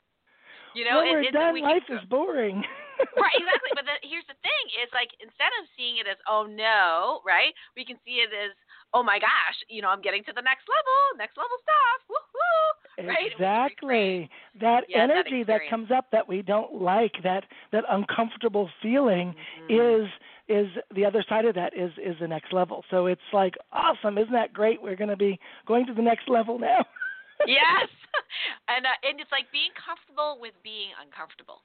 You 0.79 0.87
know, 0.87 1.03
when 1.03 1.11
it, 1.11 1.27
we're 1.27 1.35
done, 1.35 1.59
we 1.59 1.63
life 1.67 1.83
keep 1.91 1.99
is 1.99 2.07
boring. 2.07 2.63
right, 3.19 3.35
exactly. 3.43 3.75
But 3.75 3.85
the, 3.91 3.99
here's 4.07 4.27
the 4.31 4.39
thing: 4.47 4.65
is 4.79 4.87
like 4.95 5.11
instead 5.19 5.51
of 5.59 5.67
seeing 5.75 5.99
it 5.99 6.07
as 6.07 6.17
oh 6.31 6.47
no, 6.47 7.19
right? 7.27 7.51
We 7.75 7.83
can 7.83 7.99
see 8.07 8.23
it 8.23 8.31
as 8.31 8.55
oh 8.95 9.03
my 9.03 9.19
gosh, 9.19 9.59
you 9.67 9.83
know, 9.83 9.91
I'm 9.91 10.01
getting 10.01 10.23
to 10.31 10.33
the 10.33 10.41
next 10.47 10.71
level, 10.71 11.19
next 11.19 11.35
level 11.37 11.59
stuff, 11.67 12.01
woohoo! 12.07 13.09
Right? 13.11 13.31
Exactly. 13.35 14.31
That 14.61 14.85
Yeah, 14.89 15.05
energy 15.05 15.43
that, 15.45 15.63
experience. 15.63 15.71
comes 15.71 15.91
up 15.91 16.11
that 16.11 16.27
we 16.27 16.43
don't 16.43 16.81
like, 16.81 17.15
that 17.23 17.45
that 17.71 17.85
uncomfortable 17.91 18.71
feeling 18.81 19.35
Mhm. 19.69 20.05
is 20.05 20.11
is 20.49 20.69
the 20.95 21.05
other 21.05 21.23
side 21.29 21.45
of 21.45 21.55
that 21.55 21.75
is 21.75 21.93
is 21.99 22.19
the 22.19 22.29
next 22.29 22.53
level. 22.53 22.85
So 22.91 23.07
it's 23.07 23.21
like 23.33 23.57
awesome, 23.73 24.17
isn't 24.17 24.33
that 24.33 24.53
great? 24.53 24.81
We're 24.81 24.97
going 24.97 25.11
to 25.11 25.17
be 25.17 25.39
going 25.67 25.87
to 25.87 25.95
the 25.95 26.03
next 26.03 26.29
level 26.29 26.59
now. 26.59 26.85
yes, 27.47 27.89
and 28.73 28.87
uh, 28.87 29.07
and 29.07 29.21
it's 29.21 29.33
like 29.33 29.51
being 29.53 29.71
comfortable 29.77 30.39
with 30.41 30.55
being 30.63 30.91
uncomfortable. 30.99 31.63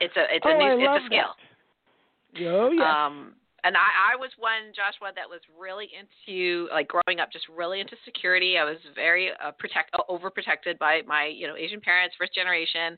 It's 0.00 0.16
a 0.16 0.24
it's 0.30 0.44
a 0.46 0.54
oh, 0.54 0.58
new 0.58 0.88
I 0.88 0.96
it's 0.96 1.04
a 1.04 1.06
skill. 1.06 1.32
that. 1.36 2.48
Oh 2.48 2.70
yeah. 2.72 3.06
Um, 3.06 3.34
and 3.64 3.76
I, 3.76 4.14
I 4.14 4.16
was 4.18 4.30
one, 4.38 4.74
Joshua, 4.74 5.14
that 5.14 5.28
was 5.28 5.38
really 5.54 5.86
into 5.94 6.66
like 6.72 6.88
growing 6.88 7.20
up, 7.20 7.30
just 7.30 7.46
really 7.48 7.78
into 7.80 7.94
security. 8.04 8.58
I 8.58 8.64
was 8.64 8.78
very 8.94 9.30
uh, 9.30 9.52
protect 9.52 9.94
uh, 9.94 10.02
overprotected 10.10 10.78
by 10.78 11.02
my 11.06 11.26
you 11.26 11.46
know 11.46 11.54
Asian 11.56 11.80
parents, 11.80 12.16
first 12.18 12.34
generation. 12.34 12.96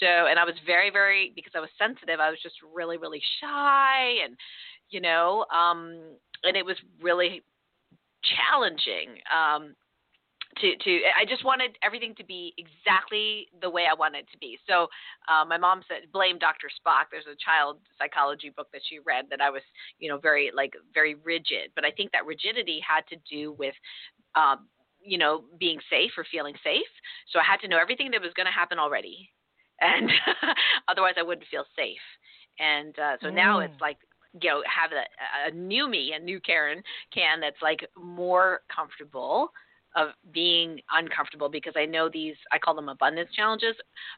So, 0.00 0.06
and 0.06 0.38
I 0.38 0.44
was 0.44 0.54
very 0.64 0.90
very 0.90 1.32
because 1.36 1.52
I 1.54 1.60
was 1.60 1.70
sensitive. 1.76 2.20
I 2.20 2.30
was 2.30 2.38
just 2.42 2.56
really 2.74 2.96
really 2.96 3.20
shy, 3.40 4.24
and 4.24 4.36
you 4.88 5.00
know, 5.00 5.44
um, 5.52 6.00
and 6.44 6.56
it 6.56 6.64
was 6.64 6.76
really 7.02 7.42
challenging. 8.24 9.20
Um, 9.28 9.76
to 10.60 10.76
to 10.76 11.00
I 11.18 11.24
just 11.24 11.44
wanted 11.44 11.76
everything 11.82 12.14
to 12.16 12.24
be 12.24 12.54
exactly 12.58 13.48
the 13.60 13.70
way 13.70 13.84
I 13.90 13.94
wanted 13.94 14.20
it 14.20 14.30
to 14.32 14.38
be. 14.38 14.58
So 14.68 14.88
uh, 15.28 15.44
my 15.44 15.56
mom 15.56 15.82
said 15.88 16.10
blame 16.12 16.38
Dr. 16.38 16.68
Spock. 16.68 17.06
There's 17.10 17.26
a 17.26 17.36
child 17.44 17.78
psychology 17.98 18.50
book 18.56 18.68
that 18.72 18.82
she 18.88 18.98
read 18.98 19.26
that 19.30 19.40
I 19.40 19.50
was 19.50 19.62
you 19.98 20.08
know 20.08 20.18
very 20.18 20.50
like 20.54 20.72
very 20.94 21.14
rigid, 21.14 21.70
but 21.74 21.84
I 21.84 21.90
think 21.90 22.12
that 22.12 22.26
rigidity 22.26 22.80
had 22.86 23.06
to 23.08 23.16
do 23.30 23.52
with 23.52 23.74
um, 24.34 24.68
you 25.00 25.18
know 25.18 25.44
being 25.58 25.78
safe 25.90 26.12
or 26.16 26.24
feeling 26.30 26.54
safe. 26.64 26.90
So 27.32 27.38
I 27.38 27.44
had 27.44 27.60
to 27.60 27.68
know 27.68 27.78
everything 27.78 28.10
that 28.12 28.20
was 28.22 28.32
going 28.34 28.46
to 28.46 28.52
happen 28.52 28.78
already, 28.78 29.30
and 29.80 30.10
otherwise 30.88 31.14
I 31.18 31.22
wouldn't 31.22 31.46
feel 31.50 31.64
safe. 31.76 32.04
And 32.58 32.98
uh, 32.98 33.16
so 33.22 33.28
now 33.30 33.60
Mm. 33.60 33.66
it's 33.66 33.80
like 33.80 33.98
you 34.40 34.50
know 34.50 34.62
have 34.66 34.90
a, 34.92 35.04
a 35.48 35.50
new 35.54 35.88
me, 35.88 36.12
a 36.16 36.22
new 36.22 36.40
Karen 36.40 36.82
Kan 37.12 37.40
that's 37.40 37.60
like 37.62 37.86
more 37.96 38.60
comfortable 38.74 39.50
of 39.96 40.08
being 40.32 40.80
uncomfortable 40.92 41.48
because 41.48 41.72
I 41.76 41.86
know 41.86 42.08
these 42.12 42.36
I 42.52 42.58
call 42.58 42.74
them 42.74 42.88
abundance 42.88 43.30
challenges, 43.34 43.74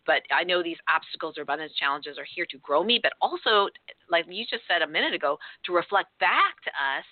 but 0.07 0.23
I 0.35 0.45
know 0.45 0.63
these 0.63 0.77
obstacles 0.93 1.39
or 1.39 1.43
abundance 1.43 1.73
challenges 1.79 2.19
are 2.19 2.27
here 2.35 2.47
to 2.51 2.59
grow 2.59 2.83
me, 2.83 2.99
but 3.03 3.13
also 3.23 3.69
like 4.11 4.27
you 4.29 4.45
just 4.45 4.65
said 4.69 4.83
a 4.83 4.87
minute 4.87 5.15
ago 5.15 5.39
to 5.65 5.73
reflect 5.73 6.11
back 6.19 6.61
to 6.65 6.71
us, 6.71 7.05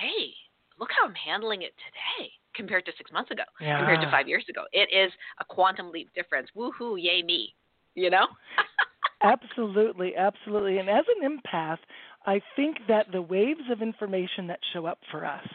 hey, 0.00 0.32
look 0.80 0.88
how 0.98 1.06
I'm 1.06 1.14
handling 1.14 1.62
it 1.62 1.74
today 1.76 2.30
compared 2.56 2.86
to 2.86 2.92
6 2.96 3.12
months 3.12 3.30
ago, 3.30 3.42
yeah. 3.60 3.78
compared 3.78 4.00
to 4.00 4.10
5 4.10 4.28
years 4.28 4.44
ago. 4.48 4.62
It 4.72 4.88
is 4.92 5.12
a 5.40 5.44
quantum 5.44 5.90
leap 5.92 6.12
difference. 6.14 6.48
Woohoo, 6.56 6.96
yay 7.00 7.22
me. 7.22 7.54
You 7.94 8.10
know? 8.10 8.26
absolutely, 9.22 10.16
absolutely. 10.16 10.78
And 10.78 10.88
as 10.88 11.04
an 11.20 11.28
empath, 11.28 11.78
I 12.26 12.40
think 12.56 12.78
that 12.88 13.12
the 13.12 13.22
waves 13.22 13.60
of 13.70 13.82
information 13.82 14.46
that 14.46 14.60
show 14.72 14.86
up 14.86 14.98
for 15.10 15.24
us 15.24 15.46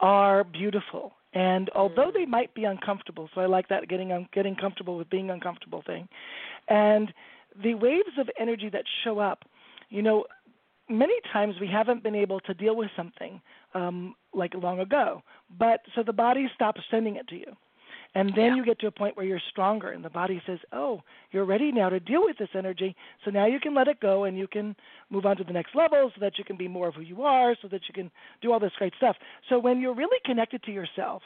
are 0.00 0.44
beautiful. 0.44 1.14
And 1.34 1.68
although 1.74 2.10
they 2.14 2.26
might 2.26 2.54
be 2.54 2.64
uncomfortable, 2.64 3.28
so 3.34 3.40
I 3.40 3.46
like 3.46 3.68
that 3.68 3.88
getting 3.88 4.12
un- 4.12 4.28
getting 4.32 4.54
comfortable 4.54 4.96
with 4.96 5.10
being 5.10 5.30
uncomfortable 5.30 5.82
thing. 5.84 6.08
And 6.68 7.12
the 7.60 7.74
waves 7.74 8.16
of 8.18 8.28
energy 8.38 8.70
that 8.72 8.84
show 9.02 9.18
up, 9.18 9.44
you 9.90 10.00
know, 10.00 10.24
many 10.88 11.14
times 11.32 11.56
we 11.60 11.66
haven't 11.66 12.02
been 12.02 12.14
able 12.14 12.40
to 12.40 12.54
deal 12.54 12.76
with 12.76 12.90
something 12.96 13.40
um, 13.74 14.14
like 14.32 14.54
long 14.54 14.80
ago, 14.80 15.22
but 15.58 15.80
so 15.94 16.02
the 16.04 16.12
body 16.12 16.48
stops 16.54 16.80
sending 16.90 17.16
it 17.16 17.26
to 17.28 17.36
you. 17.36 17.56
And 18.16 18.30
then 18.36 18.44
yeah. 18.44 18.54
you 18.56 18.64
get 18.64 18.78
to 18.78 18.86
a 18.86 18.92
point 18.92 19.16
where 19.16 19.26
you're 19.26 19.40
stronger, 19.50 19.90
and 19.90 20.04
the 20.04 20.10
body 20.10 20.40
says, 20.46 20.60
"Oh, 20.72 21.02
you're 21.32 21.44
ready 21.44 21.72
now 21.72 21.88
to 21.88 21.98
deal 21.98 22.22
with 22.24 22.38
this 22.38 22.48
energy. 22.54 22.94
So 23.24 23.30
now 23.30 23.46
you 23.46 23.58
can 23.58 23.74
let 23.74 23.88
it 23.88 23.98
go, 23.98 24.24
and 24.24 24.38
you 24.38 24.46
can 24.46 24.76
move 25.10 25.26
on 25.26 25.36
to 25.38 25.44
the 25.44 25.52
next 25.52 25.74
level, 25.74 26.10
so 26.14 26.20
that 26.20 26.38
you 26.38 26.44
can 26.44 26.56
be 26.56 26.68
more 26.68 26.88
of 26.88 26.94
who 26.94 27.02
you 27.02 27.22
are, 27.22 27.56
so 27.60 27.66
that 27.68 27.82
you 27.88 27.94
can 27.94 28.10
do 28.40 28.52
all 28.52 28.60
this 28.60 28.72
great 28.78 28.94
stuff." 28.96 29.16
So 29.48 29.58
when 29.58 29.80
you're 29.80 29.94
really 29.94 30.18
connected 30.24 30.62
to 30.62 30.72
yourself, 30.72 31.22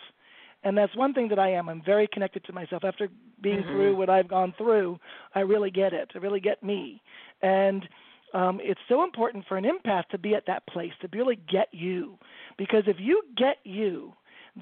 and 0.64 0.77
that's 0.77 0.96
one 0.96 1.12
thing 1.12 1.29
that 1.29 1.38
I 1.38 1.53
am. 1.53 1.68
I'm 1.68 1.83
very 1.85 2.09
connected 2.09 2.42
to 2.44 2.53
myself. 2.53 2.85
After 2.85 3.09
being 3.40 3.59
mm-hmm. 3.59 3.68
through 3.68 3.96
what 3.96 4.09
I've 4.09 4.29
gone 4.29 4.55
through, 4.57 4.98
I 5.35 5.40
really 5.40 5.70
get 5.70 5.92
it. 5.92 6.11
I 6.14 6.18
really 6.18 6.40
get 6.40 6.62
me, 6.62 7.03
and 7.42 7.87
um, 8.33 8.61
it's 8.62 8.81
so 8.88 9.05
important 9.05 9.44
for 9.46 9.57
an 9.57 9.64
empath 9.64 10.07
to 10.09 10.18
be 10.18 10.35
at 10.35 10.46
that 10.46 10.66
place 10.66 10.92
to 11.01 11.09
really 11.12 11.38
get 11.51 11.68
you, 11.72 12.18
because 12.57 12.85
if 12.87 12.96
you 12.98 13.22
get 13.37 13.59
you, 13.64 14.14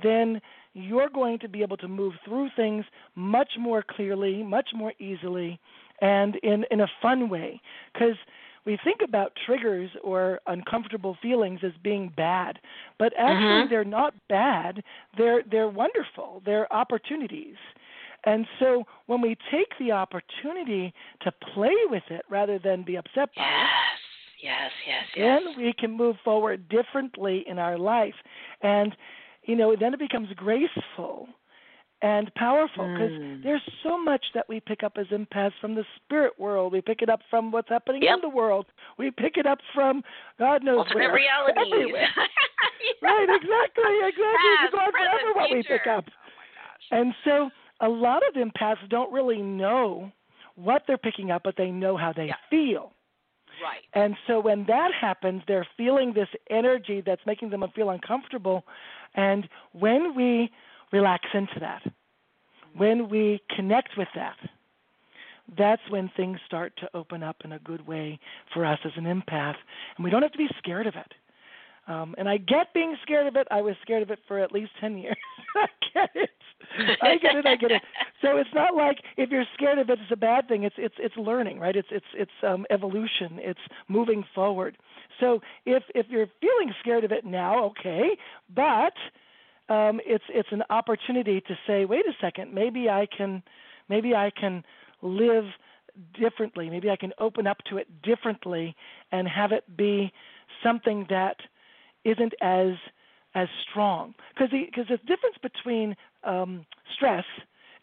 then 0.03 0.41
you're 0.77 1.09
going 1.09 1.39
to 1.39 1.49
be 1.49 1.63
able 1.63 1.79
to 1.79 1.89
move 1.89 2.13
through 2.25 2.51
things 2.55 2.85
much 3.15 3.53
more 3.59 3.83
clearly, 3.83 4.43
much 4.43 4.69
more 4.75 4.93
easily, 4.99 5.59
and 6.03 6.37
in, 6.43 6.65
in 6.71 6.81
a 6.81 6.87
fun 7.01 7.31
way. 7.31 7.61
Because 7.93 8.17
we 8.67 8.79
think 8.85 9.01
about 9.03 9.33
triggers 9.47 9.89
or 10.05 10.41
uncomfortable 10.47 11.17
feelings 11.23 11.61
as 11.63 11.73
being 11.83 12.13
bad, 12.15 12.59
but 12.99 13.13
actually 13.17 13.47
mm-hmm. 13.47 13.71
they're 13.71 13.85
not 13.85 14.13
bad. 14.29 14.83
They're 15.17 15.43
they're 15.51 15.69
wonderful. 15.69 16.43
They're 16.45 16.71
opportunities. 16.73 17.57
And 18.25 18.45
so 18.59 18.85
when 19.07 19.23
we 19.23 19.37
take 19.51 19.69
the 19.79 19.93
opportunity 19.93 20.93
to 21.23 21.33
play 21.55 21.77
with 21.89 22.03
it 22.11 22.23
rather 22.29 22.59
than 22.59 22.83
be 22.83 22.97
upset 22.97 23.31
by 23.37 23.45
yes. 23.45 23.69
it, 24.43 24.47
yes, 24.47 24.71
yes, 24.87 25.05
yes, 25.17 25.43
then 25.45 25.65
we 25.65 25.73
can 25.73 25.93
move 25.97 26.17
forward 26.25 26.69
differently 26.69 27.45
in 27.47 27.61
our 27.61 27.79
life. 27.79 28.15
And 28.63 28.97
you 29.47 29.57
know, 29.57 29.75
then 29.79 29.95
it 29.95 30.01
becomes 30.01 30.29
graceful 30.37 31.29
and 32.03 32.33
powerful 32.35 32.87
because 32.93 33.11
mm. 33.11 33.43
there's 33.43 33.63
so 33.83 33.99
much 33.99 34.25
that 34.35 34.47
we 34.49 34.61
pick 34.61 34.83
up 34.83 34.93
as 34.99 35.07
empaths 35.07 35.53
from 35.61 35.75
the 35.75 35.85
spirit 35.97 36.39
world. 36.39 36.73
We 36.73 36.83
pick 36.83 37.01
it 37.01 37.09
up 37.09 37.21
from 37.31 37.51
what's 37.51 37.69
happening 37.69 38.03
yep. 38.03 38.17
in 38.17 38.21
the 38.21 38.35
world. 38.35 38.67
We 38.99 39.11
pick 39.11 39.39
it 39.39 39.47
up 39.47 39.59
from 39.75 40.03
God 40.39 40.63
knows 40.63 40.79
Alternate 40.79 41.07
where. 41.07 41.15
realities. 41.15 41.73
Everywhere. 41.73 42.09
yeah. 42.17 42.27
Right, 43.03 43.27
exactly, 43.29 43.99
exactly. 44.03 44.53
Past, 44.61 44.75
on 44.75 44.93
forever 44.93 45.33
what 45.35 45.51
we 45.51 45.63
pick 45.63 45.87
up. 45.87 46.05
Oh 46.07 46.97
and 46.97 47.15
so 47.25 47.51
a 47.81 47.89
lot 47.89 48.23
of 48.29 48.35
empaths 48.35 48.89
don't 48.89 49.13
really 49.13 49.43
know 49.43 50.11
what 50.55 50.83
they're 50.87 50.99
picking 50.99 51.31
up, 51.31 51.43
but 51.45 51.55
they 51.57 51.71
know 51.71 51.97
how 51.97 52.13
they 52.13 52.27
yeah. 52.27 52.35
feel. 52.49 52.93
Right. 53.63 53.83
And 53.95 54.17
so 54.27 54.41
when 54.41 54.65
that 54.69 54.91
happens, 54.99 55.43
they're 55.49 55.67
feeling 55.77 56.13
this 56.15 56.29
energy 56.51 57.03
that's 57.05 57.23
making 57.27 57.51
them 57.51 57.65
feel 57.75 57.91
uncomfortable. 57.91 58.65
And 59.17 59.49
when 59.73 60.15
we 60.15 60.51
relax 60.93 61.25
into 61.35 61.59
that, 61.61 61.83
when 62.77 63.09
we 63.09 63.41
connect 63.55 63.97
with 63.97 64.09
that, 64.15 64.37
that's 65.57 65.83
when 65.89 66.11
things 66.17 66.39
start 66.47 66.73
to 66.79 66.89
open 66.95 67.23
up 67.23 67.37
in 67.45 67.53
a 67.53 67.59
good 67.61 67.87
way 67.87 68.19
for 68.53 68.65
us 68.65 68.79
as 68.85 68.93
an 68.97 69.05
empath. 69.05 69.55
And 69.97 70.05
we 70.05 70.11
don't 70.11 70.23
have 70.23 70.33
to 70.33 70.39
be 70.39 70.49
scared 70.59 70.87
of 70.87 70.95
it. 70.97 71.13
Um, 71.91 72.15
and 72.19 72.29
I 72.29 72.37
get 72.37 72.75
being 72.75 72.97
scared 73.03 73.29
of 73.29 73.37
it. 73.37 73.47
I 73.51 73.63
was 73.63 73.77
scared 73.83 74.03
of 74.03 74.11
it 74.11 74.19
for 74.27 74.41
at 74.41 74.53
least 74.53 74.73
10 74.81 74.99
years. 74.99 75.17
I 75.57 75.67
get 75.95 76.11
it. 76.15 76.31
I 77.03 77.17
get 77.19 77.37
it. 77.37 77.47
I 77.47 77.57
get 77.57 77.71
it. 77.71 77.83
So 78.23 78.37
it's 78.39 78.51
not 78.55 78.75
like 78.75 78.99
if 79.17 79.31
you're 79.31 79.45
scared 79.55 79.79
of 79.79 79.91
it, 79.91 79.99
it's 80.01 80.13
a 80.13 80.17
bad 80.17 80.49
thing. 80.49 80.65
It's 80.65 80.75
it's 80.79 80.95
it's 80.99 81.17
learning, 81.17 81.59
right? 81.59 81.77
It's 81.77 81.89
it's 81.91 82.07
it's 82.15 82.31
um, 82.43 82.67
evolution. 82.71 83.39
It's 83.39 83.61
moving 83.89 84.25
forward. 84.35 84.77
So 85.21 85.41
if 85.65 85.83
if 85.95 86.07
you're 86.09 86.29
feeling 86.41 86.73
scared 86.81 87.05
of 87.05 87.13
it 87.13 87.25
now, 87.25 87.65
okay, 87.67 88.11
but 88.55 88.95
um, 89.69 90.01
it's 90.05 90.25
it's 90.29 90.49
an 90.53 90.63
opportunity 90.71 91.41
to 91.43 91.55
say, 91.67 91.85
wait 91.85 92.07
a 92.07 92.13
second, 92.21 92.53
maybe 92.55 92.89
I 92.89 93.07
can 93.17 93.43
maybe 93.89 94.15
I 94.15 94.31
can 94.31 94.65
live 95.03 95.45
differently. 96.19 96.69
Maybe 96.71 96.91
I 96.91 96.97
can 96.97 97.13
open 97.19 97.47
up 97.47 97.59
to 97.71 97.79
it 97.79 98.03
differently 98.03 98.75
and 99.13 99.27
have 99.29 99.53
it 99.53 99.65
be 99.77 100.13
something 100.63 101.07
that 101.09 101.37
isn't 102.05 102.35
as 102.41 102.75
as 103.37 103.49
strong 103.71 104.15
because 104.35 104.51
the 104.51 104.65
the 104.89 104.97
difference 105.07 105.37
between 105.43 105.95
um, 106.25 106.67
stress 106.97 107.25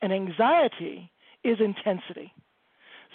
and 0.01 0.11
anxiety 0.11 1.09
is 1.43 1.59
intensity. 1.59 2.33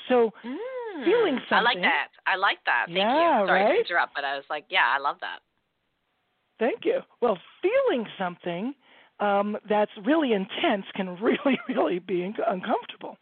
So 0.08 0.30
mm, 0.46 1.04
feeling 1.04 1.38
something. 1.50 1.58
I 1.58 1.60
like 1.60 1.80
that. 1.82 2.08
I 2.26 2.36
like 2.36 2.58
that. 2.64 2.86
Thank 2.86 2.98
yeah, 2.98 3.40
you. 3.42 3.46
Sorry 3.46 3.64
right? 3.64 3.72
to 3.74 3.80
interrupt, 3.80 4.14
but 4.14 4.24
I 4.24 4.36
was 4.36 4.44
like, 4.48 4.64
yeah, 4.70 4.94
I 4.96 4.98
love 5.00 5.16
that. 5.20 5.40
Thank 6.58 6.84
you. 6.84 7.00
Well, 7.20 7.38
feeling 7.60 8.06
something 8.18 8.74
um, 9.20 9.56
that's 9.68 9.90
really 10.06 10.32
intense 10.32 10.84
can 10.94 11.16
really, 11.22 11.58
really 11.68 11.98
be 11.98 12.22
uncomfortable. 12.22 13.18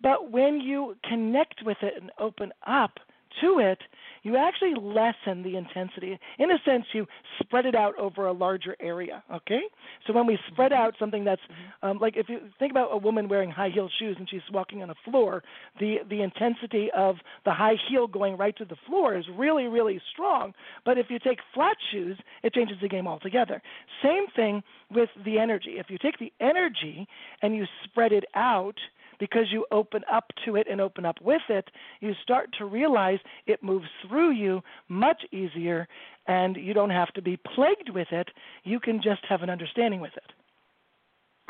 But 0.00 0.30
when 0.30 0.60
you 0.60 0.96
connect 1.08 1.62
with 1.64 1.78
it 1.82 1.94
and 2.00 2.10
open 2.18 2.52
up 2.66 2.92
to 3.40 3.58
it, 3.58 3.78
you 4.24 4.36
actually 4.36 4.74
lessen 4.74 5.42
the 5.42 5.56
intensity. 5.56 6.18
In 6.38 6.50
a 6.50 6.58
sense, 6.64 6.86
you 6.92 7.06
spread 7.40 7.66
it 7.66 7.74
out 7.74 7.96
over 7.98 8.26
a 8.26 8.32
larger 8.32 8.74
area. 8.80 9.22
Okay, 9.32 9.60
so 10.06 10.12
when 10.12 10.26
we 10.26 10.38
spread 10.50 10.72
mm-hmm. 10.72 10.82
out 10.82 10.94
something 10.98 11.24
that's 11.24 11.42
um, 11.82 11.98
like 11.98 12.16
if 12.16 12.28
you 12.28 12.40
think 12.58 12.72
about 12.72 12.88
a 12.90 12.96
woman 12.96 13.28
wearing 13.28 13.50
high 13.50 13.68
heel 13.68 13.88
shoes 13.98 14.16
and 14.18 14.28
she's 14.28 14.40
walking 14.52 14.82
on 14.82 14.90
a 14.90 14.94
floor, 15.04 15.42
the 15.78 15.98
the 16.08 16.22
intensity 16.22 16.88
of 16.96 17.16
the 17.44 17.52
high 17.52 17.76
heel 17.88 18.06
going 18.06 18.36
right 18.36 18.56
to 18.56 18.64
the 18.64 18.76
floor 18.86 19.16
is 19.16 19.26
really 19.36 19.66
really 19.66 20.00
strong. 20.12 20.52
But 20.84 20.98
if 20.98 21.06
you 21.10 21.18
take 21.18 21.38
flat 21.52 21.76
shoes, 21.92 22.18
it 22.42 22.54
changes 22.54 22.78
the 22.80 22.88
game 22.88 23.06
altogether. 23.06 23.62
Same 24.02 24.26
thing 24.34 24.62
with 24.90 25.10
the 25.24 25.38
energy. 25.38 25.74
If 25.76 25.90
you 25.90 25.98
take 25.98 26.18
the 26.18 26.32
energy 26.40 27.06
and 27.42 27.54
you 27.54 27.66
spread 27.84 28.12
it 28.12 28.24
out 28.34 28.78
because 29.24 29.46
you 29.50 29.64
open 29.70 30.02
up 30.12 30.26
to 30.44 30.56
it 30.56 30.66
and 30.70 30.82
open 30.82 31.06
up 31.06 31.16
with 31.22 31.40
it, 31.48 31.70
you 32.00 32.12
start 32.22 32.50
to 32.58 32.66
realize 32.66 33.18
it 33.46 33.62
moves 33.62 33.86
through 34.06 34.32
you 34.32 34.60
much 34.90 35.22
easier 35.32 35.88
and 36.26 36.56
you 36.56 36.74
don't 36.74 36.90
have 36.90 37.10
to 37.14 37.22
be 37.22 37.38
plagued 37.54 37.88
with 37.88 38.08
it. 38.10 38.28
You 38.64 38.78
can 38.78 39.00
just 39.00 39.22
have 39.26 39.40
an 39.40 39.48
understanding 39.48 40.02
with 40.02 40.12
it. 40.14 40.30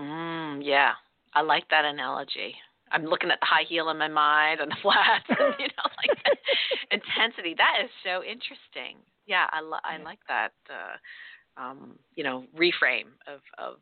Mm, 0.01 0.61
yeah, 0.63 0.93
I 1.35 1.43
like 1.43 1.69
that 1.71 1.85
analogy. 1.85 2.55
I'm 2.93 3.07
looking 3.07 3.33
at 3.33 3.41
the 3.41 3.47
high 3.47 3.65
heel 3.69 3.89
in 3.91 3.99
my 3.99 4.07
mind 4.07 4.61
and 4.61 4.71
the 4.71 4.77
flats, 4.81 5.25
and, 5.29 5.55
you 5.59 5.67
know, 5.67 5.91
like 5.99 6.39
intensity. 6.93 7.57
That 7.59 7.83
is 7.83 7.91
so 8.05 8.23
interesting. 8.23 8.99
Yeah, 9.27 9.47
I, 9.51 9.63
lo- 9.63 9.83
I 9.83 9.97
like 10.01 10.21
that. 10.29 10.53
Uh, 10.71 11.61
um, 11.61 11.99
you 12.15 12.23
know, 12.23 12.45
reframe 12.57 13.11
of 13.27 13.41
of 13.59 13.79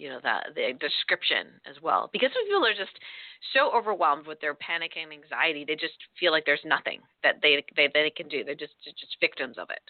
you 0.00 0.08
know 0.08 0.18
the 0.22 0.36
the 0.54 0.72
description 0.80 1.60
as 1.68 1.76
well 1.82 2.08
because 2.12 2.30
some 2.32 2.44
people 2.46 2.64
are 2.64 2.72
just 2.72 2.96
so 3.52 3.70
overwhelmed 3.76 4.26
with 4.26 4.40
their 4.40 4.54
panic 4.54 4.92
and 4.96 5.12
anxiety 5.12 5.64
they 5.66 5.76
just 5.76 5.94
feel 6.18 6.32
like 6.32 6.44
there's 6.46 6.64
nothing 6.64 7.00
that 7.22 7.36
they 7.42 7.62
they, 7.76 7.88
they 7.92 8.10
can 8.10 8.28
do. 8.28 8.42
They're 8.42 8.54
just 8.54 8.72
just 8.82 9.16
victims 9.20 9.56
of 9.58 9.68
it. 9.68 9.82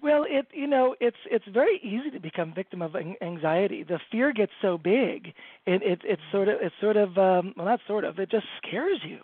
Well 0.00 0.24
it 0.28 0.46
you 0.52 0.68
know 0.68 0.94
it's 1.00 1.16
it's 1.28 1.44
very 1.52 1.80
easy 1.82 2.10
to 2.10 2.20
become 2.20 2.54
victim 2.54 2.82
of 2.82 2.94
anxiety. 3.20 3.82
The 3.82 3.98
fear 4.12 4.32
gets 4.32 4.52
so 4.62 4.78
big 4.78 5.34
it 5.66 5.82
it 5.82 6.00
it's 6.04 6.22
sort 6.30 6.48
of 6.48 6.58
it's 6.60 6.74
sort 6.80 6.96
of 6.96 7.18
um 7.18 7.52
well 7.56 7.66
not 7.66 7.80
sort 7.88 8.04
of 8.04 8.18
it 8.20 8.30
just 8.30 8.46
scares 8.58 9.00
you. 9.04 9.18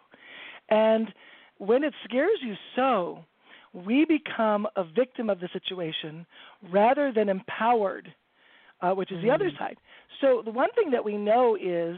And 0.69 1.13
when 1.59 1.85
it 1.85 1.95
scares 2.05 2.39
you 2.43 2.55
so 2.75 3.25
we 3.73 4.05
become 4.05 4.67
a 4.77 4.85
victim 4.85 5.31
of 5.31 5.41
the 5.41 5.49
situation 5.53 6.27
rather 6.71 7.13
than 7.13 7.29
empowered 7.29 8.13
uh, 8.83 8.93
which 8.93 9.11
is 9.13 9.23
the 9.23 9.31
other 9.31 9.51
mm. 9.51 9.59
side. 9.59 9.77
So 10.21 10.43
the 10.45 10.51
one 10.51 10.71
thing 10.75 10.91
that 10.91 11.05
we 11.05 11.17
know 11.17 11.57
is 11.61 11.97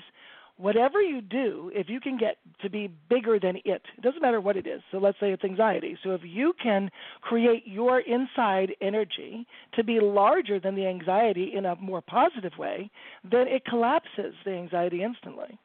whatever 0.56 1.02
you 1.02 1.20
do, 1.20 1.70
if 1.74 1.88
you 1.88 2.00
can 2.00 2.16
get 2.16 2.36
to 2.62 2.70
be 2.70 2.88
bigger 3.08 3.40
than 3.40 3.56
it, 3.56 3.82
it 3.96 4.02
doesn't 4.02 4.22
matter 4.22 4.40
what 4.40 4.56
it 4.56 4.66
is. 4.66 4.82
So 4.92 4.98
let's 4.98 5.18
say 5.18 5.32
it's 5.32 5.44
anxiety. 5.44 5.98
So 6.02 6.10
if 6.12 6.20
you 6.24 6.54
can 6.62 6.90
create 7.22 7.66
your 7.66 8.00
inside 8.00 8.74
energy 8.80 9.46
to 9.74 9.82
be 9.82 9.98
larger 10.00 10.60
than 10.60 10.76
the 10.76 10.86
anxiety 10.86 11.52
in 11.54 11.66
a 11.66 11.74
more 11.76 12.00
positive 12.00 12.52
way, 12.58 12.90
then 13.28 13.48
it 13.48 13.64
collapses 13.64 14.34
the 14.44 14.52
anxiety 14.52 15.02
instantly. 15.02 15.58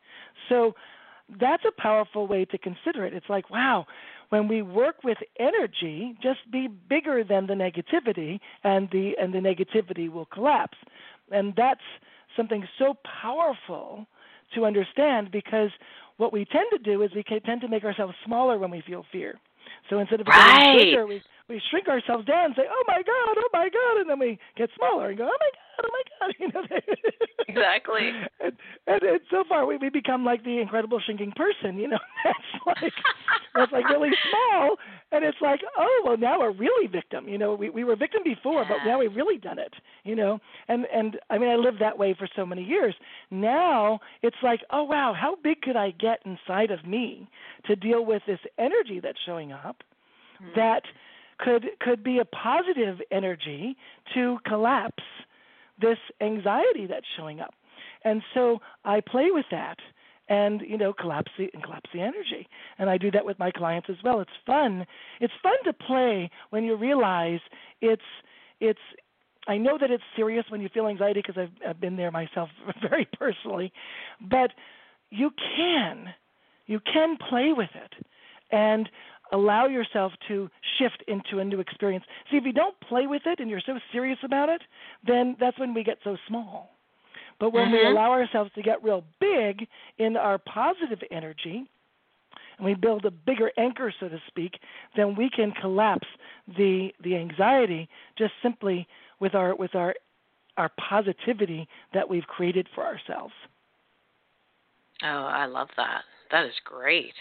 So 0.47 0.73
that's 1.39 1.63
a 1.65 1.81
powerful 1.81 2.25
way 2.25 2.45
to 2.45 2.57
consider 2.57 3.05
it. 3.05 3.13
It's 3.13 3.29
like, 3.29 3.51
wow, 3.51 3.85
when 4.29 4.47
we 4.47 4.61
work 4.61 5.03
with 5.03 5.17
energy, 5.39 6.15
just 6.21 6.39
be 6.51 6.67
bigger 6.67 7.23
than 7.23 7.47
the 7.47 7.53
negativity 7.53 8.39
and 8.63 8.89
the 8.91 9.13
and 9.19 9.33
the 9.33 9.39
negativity 9.39 10.11
will 10.11 10.25
collapse. 10.25 10.77
And 11.31 11.53
that's 11.55 11.81
something 12.35 12.65
so 12.77 12.95
powerful 13.21 14.05
to 14.55 14.65
understand 14.65 15.31
because 15.31 15.69
what 16.17 16.33
we 16.33 16.45
tend 16.45 16.65
to 16.71 16.79
do 16.79 17.01
is 17.03 17.11
we 17.15 17.23
tend 17.23 17.61
to 17.61 17.67
make 17.67 17.83
ourselves 17.83 18.13
smaller 18.25 18.57
when 18.57 18.71
we 18.71 18.81
feel 18.85 19.05
fear. 19.11 19.39
So 19.89 19.99
instead 19.99 20.21
of 20.21 20.27
right. 20.27 20.73
getting 20.73 20.91
bigger, 20.91 21.07
we 21.07 21.21
we 21.47 21.61
shrink 21.71 21.87
ourselves 21.87 22.25
down 22.25 22.45
and 22.45 22.55
say, 22.55 22.63
"Oh 22.69 22.83
my 22.87 22.97
God, 22.97 23.37
oh 23.37 23.49
my 23.53 23.69
God," 23.69 24.01
and 24.01 24.09
then 24.09 24.19
we 24.19 24.37
get 24.55 24.69
smaller 24.75 25.09
and 25.09 25.17
go, 25.17 25.25
"Oh 25.25 25.37
my 25.39 25.49
God, 25.53 25.68
oh 25.83 25.89
my 25.91 26.03
God," 26.19 26.35
you 26.39 26.47
know. 26.53 26.63
exactly. 27.47 28.11
And, 28.41 28.53
and, 28.87 29.03
and 29.03 29.19
so 29.29 29.43
far, 29.47 29.65
we 29.65 29.77
we 29.77 29.89
become 29.89 30.23
like 30.23 30.43
the 30.43 30.59
incredible 30.59 30.99
shrinking 30.99 31.33
person, 31.35 31.77
you 31.77 31.89
know. 31.89 31.99
That's 32.23 32.81
like 32.81 32.93
that's 33.53 33.71
like 33.71 33.89
really 33.89 34.11
small, 34.29 34.77
and 35.11 35.25
it's 35.25 35.37
like, 35.41 35.59
oh 35.77 36.01
well, 36.05 36.17
now 36.17 36.39
we're 36.39 36.51
really 36.51 36.87
victim. 36.87 37.27
You 37.27 37.37
know, 37.37 37.53
we 37.55 37.69
we 37.69 37.83
were 37.83 37.95
victim 37.95 38.21
before, 38.23 38.65
but 38.67 38.77
now 38.85 38.99
we've 38.99 39.15
really 39.15 39.37
done 39.37 39.59
it. 39.59 39.73
You 40.03 40.15
know, 40.15 40.39
and 40.67 40.85
and 40.93 41.17
I 41.29 41.37
mean, 41.37 41.49
I 41.49 41.55
lived 41.55 41.79
that 41.81 41.97
way 41.97 42.15
for 42.17 42.27
so 42.35 42.45
many 42.45 42.63
years. 42.63 42.95
Now 43.31 43.99
it's 44.21 44.37
like, 44.41 44.61
oh 44.71 44.83
wow, 44.83 45.13
how 45.19 45.35
big 45.43 45.61
could 45.61 45.75
I 45.75 45.91
get 45.91 46.19
inside 46.25 46.71
of 46.71 46.85
me 46.85 47.27
to 47.65 47.75
deal 47.75 48.05
with 48.05 48.21
this 48.25 48.39
energy 48.57 48.99
that's 49.01 49.19
showing 49.25 49.51
up? 49.51 49.77
Mm-hmm. 50.41 50.59
That 50.59 50.83
could 51.39 51.65
could 51.79 52.03
be 52.03 52.19
a 52.19 52.25
positive 52.25 52.99
energy 53.11 53.75
to 54.13 54.37
collapse 54.45 55.03
this 55.81 55.97
anxiety 56.21 56.85
that's 56.87 57.05
showing 57.17 57.39
up. 57.39 57.53
And 58.03 58.21
so 58.33 58.59
I 58.85 59.01
play 59.01 59.27
with 59.31 59.45
that 59.51 59.77
and 60.27 60.61
you 60.61 60.77
know 60.77 60.93
collapse 60.93 61.31
the 61.37 61.49
and 61.53 61.63
collapse 61.63 61.89
the 61.93 62.01
energy. 62.01 62.47
And 62.77 62.89
i 62.89 62.97
do 62.97 63.11
that 63.11 63.25
with 63.25 63.39
my 63.39 63.51
clients 63.51 63.89
as 63.89 63.97
well. 64.03 64.19
It's 64.21 64.31
fun. 64.45 64.85
It's 65.19 65.33
fun 65.41 65.57
to 65.65 65.73
play 65.73 66.29
when 66.51 66.63
you 66.63 66.75
realize 66.75 67.39
it's 67.81 68.01
it's 68.59 68.79
i 69.47 69.57
know 69.57 69.77
that 69.79 69.89
it's 69.89 70.03
serious 70.15 70.45
when 70.49 70.61
you 70.61 70.69
feel 70.69 70.87
anxiety 70.87 71.21
because 71.25 71.41
I've, 71.41 71.69
I've 71.69 71.79
been 71.79 71.95
there 71.95 72.11
myself 72.11 72.49
very 72.89 73.07
personally 73.17 73.71
but 74.21 74.51
you 75.09 75.31
can 75.55 76.13
you 76.69 76.79
can 76.79 77.17
play 77.17 77.51
with 77.51 77.71
it. 77.73 78.05
And 78.51 78.89
allow 79.31 79.67
yourself 79.67 80.11
to 80.27 80.49
shift 80.77 81.03
into 81.07 81.39
a 81.39 81.45
new 81.45 81.59
experience. 81.59 82.05
See, 82.29 82.37
if 82.37 82.45
you 82.45 82.53
don't 82.53 82.79
play 82.81 83.07
with 83.07 83.23
it 83.25 83.39
and 83.39 83.49
you're 83.49 83.61
so 83.65 83.79
serious 83.91 84.19
about 84.23 84.49
it, 84.49 84.61
then 85.05 85.35
that's 85.39 85.59
when 85.59 85.73
we 85.73 85.83
get 85.83 85.97
so 86.03 86.17
small. 86.27 86.71
But 87.39 87.53
when 87.53 87.65
mm-hmm. 87.65 87.73
we 87.73 87.85
allow 87.85 88.11
ourselves 88.11 88.51
to 88.55 88.61
get 88.61 88.83
real 88.83 89.03
big 89.19 89.67
in 89.97 90.17
our 90.17 90.37
positive 90.37 90.99
energy, 91.11 91.69
and 92.57 92.65
we 92.65 92.73
build 92.73 93.05
a 93.05 93.11
bigger 93.11 93.51
anchor, 93.57 93.93
so 93.99 94.09
to 94.09 94.19
speak, 94.27 94.59
then 94.95 95.15
we 95.15 95.29
can 95.29 95.51
collapse 95.51 96.07
the 96.57 96.89
the 97.03 97.15
anxiety 97.15 97.87
just 98.17 98.33
simply 98.43 98.87
with 99.19 99.35
our 99.35 99.55
with 99.55 99.75
our 99.75 99.95
our 100.57 100.69
positivity 100.89 101.67
that 101.93 102.09
we've 102.09 102.27
created 102.27 102.67
for 102.75 102.85
ourselves. 102.85 103.33
Oh, 105.01 105.07
I 105.07 105.45
love 105.45 105.69
that. 105.77 106.01
That 106.31 106.45
is 106.45 106.53
great. 106.65 107.13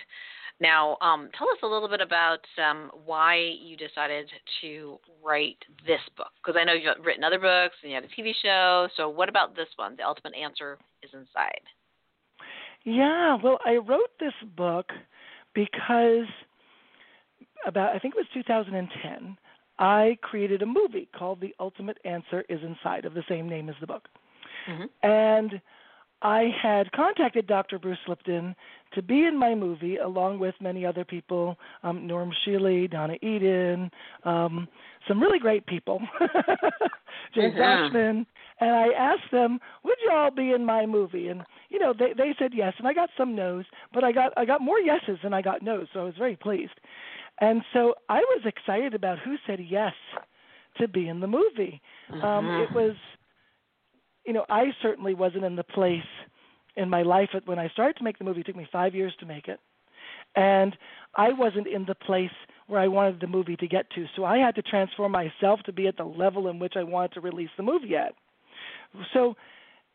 Now, 0.60 0.96
um, 1.00 1.28
tell 1.38 1.48
us 1.48 1.58
a 1.62 1.66
little 1.66 1.88
bit 1.88 2.00
about 2.00 2.40
um, 2.58 2.90
why 3.06 3.36
you 3.36 3.76
decided 3.76 4.28
to 4.60 4.98
write 5.24 5.58
this 5.86 6.00
book. 6.16 6.32
Because 6.42 6.58
I 6.60 6.64
know 6.64 6.72
you've 6.72 7.04
written 7.04 7.22
other 7.22 7.38
books 7.38 7.76
and 7.82 7.92
you 7.92 7.94
had 7.94 8.04
a 8.04 8.08
TV 8.08 8.32
show. 8.42 8.88
So, 8.96 9.08
what 9.08 9.28
about 9.28 9.54
this 9.54 9.68
one? 9.76 9.94
The 9.96 10.04
Ultimate 10.04 10.34
Answer 10.34 10.78
is 11.02 11.10
Inside. 11.12 11.62
Yeah, 12.84 13.36
well, 13.42 13.58
I 13.64 13.76
wrote 13.76 14.10
this 14.18 14.32
book 14.56 14.86
because 15.54 16.26
about, 17.66 17.94
I 17.94 17.98
think 17.98 18.14
it 18.14 18.18
was 18.18 18.26
2010, 18.34 19.36
I 19.78 20.18
created 20.22 20.62
a 20.62 20.66
movie 20.66 21.08
called 21.16 21.40
The 21.40 21.54
Ultimate 21.60 21.98
Answer 22.04 22.44
is 22.48 22.60
Inside, 22.62 23.04
of 23.04 23.14
the 23.14 23.24
same 23.28 23.48
name 23.48 23.68
as 23.68 23.76
the 23.80 23.86
book. 23.86 24.08
Mm-hmm. 24.68 25.08
And 25.08 25.60
I 26.22 26.48
had 26.60 26.90
contacted 26.92 27.46
Dr. 27.46 27.78
Bruce 27.78 27.98
Lipton 28.08 28.56
to 28.94 29.02
be 29.02 29.24
in 29.24 29.38
my 29.38 29.54
movie, 29.54 29.98
along 29.98 30.38
with 30.38 30.54
many 30.60 30.84
other 30.84 31.04
people, 31.04 31.56
um, 31.82 32.06
Norm 32.06 32.32
Shealy, 32.44 32.90
Donna 32.90 33.14
Eden, 33.22 33.90
um, 34.24 34.66
some 35.06 35.20
really 35.20 35.38
great 35.38 35.64
people, 35.66 36.00
Jay 37.34 37.50
mm 37.50 38.26
and 38.60 38.70
I 38.70 38.88
asked 38.88 39.30
them, 39.30 39.60
"Would 39.84 39.98
you 40.04 40.10
all 40.12 40.32
be 40.32 40.50
in 40.50 40.64
my 40.64 40.84
movie?" 40.84 41.28
And 41.28 41.44
you 41.68 41.78
know, 41.78 41.94
they 41.96 42.12
they 42.16 42.34
said 42.38 42.52
yes, 42.52 42.74
and 42.78 42.88
I 42.88 42.92
got 42.92 43.08
some 43.16 43.36
no's, 43.36 43.64
but 43.94 44.02
I 44.02 44.10
got 44.10 44.32
I 44.36 44.44
got 44.44 44.60
more 44.60 44.80
yeses 44.80 45.18
than 45.22 45.32
I 45.32 45.42
got 45.42 45.62
no's, 45.62 45.86
so 45.92 46.00
I 46.00 46.04
was 46.04 46.16
very 46.18 46.34
pleased. 46.34 46.80
And 47.40 47.62
so 47.72 47.94
I 48.08 48.18
was 48.18 48.42
excited 48.44 48.94
about 48.94 49.20
who 49.20 49.36
said 49.46 49.60
yes 49.60 49.92
to 50.78 50.88
be 50.88 51.08
in 51.08 51.20
the 51.20 51.28
movie. 51.28 51.80
Mm-hmm. 52.10 52.24
Um, 52.24 52.46
it 52.62 52.72
was 52.74 52.96
you 54.28 54.34
know, 54.34 54.44
I 54.50 54.66
certainly 54.82 55.14
wasn't 55.14 55.44
in 55.44 55.56
the 55.56 55.64
place 55.64 56.02
in 56.76 56.90
my 56.90 57.00
life 57.00 57.30
when 57.46 57.58
I 57.58 57.70
started 57.70 57.96
to 57.96 58.04
make 58.04 58.18
the 58.18 58.24
movie. 58.24 58.40
It 58.40 58.46
took 58.46 58.56
me 58.56 58.68
five 58.70 58.94
years 58.94 59.14
to 59.20 59.26
make 59.26 59.48
it, 59.48 59.58
and 60.36 60.76
I 61.16 61.30
wasn't 61.32 61.66
in 61.66 61.86
the 61.86 61.94
place 61.94 62.30
where 62.66 62.78
I 62.78 62.88
wanted 62.88 63.20
the 63.20 63.26
movie 63.26 63.56
to 63.56 63.66
get 63.66 63.90
to. 63.92 64.04
So 64.14 64.26
I 64.26 64.36
had 64.36 64.54
to 64.56 64.62
transform 64.62 65.12
myself 65.12 65.60
to 65.64 65.72
be 65.72 65.86
at 65.86 65.96
the 65.96 66.04
level 66.04 66.48
in 66.48 66.58
which 66.58 66.74
I 66.76 66.82
wanted 66.82 67.14
to 67.14 67.22
release 67.22 67.48
the 67.56 67.62
movie 67.62 67.96
at. 67.96 68.12
So, 69.14 69.34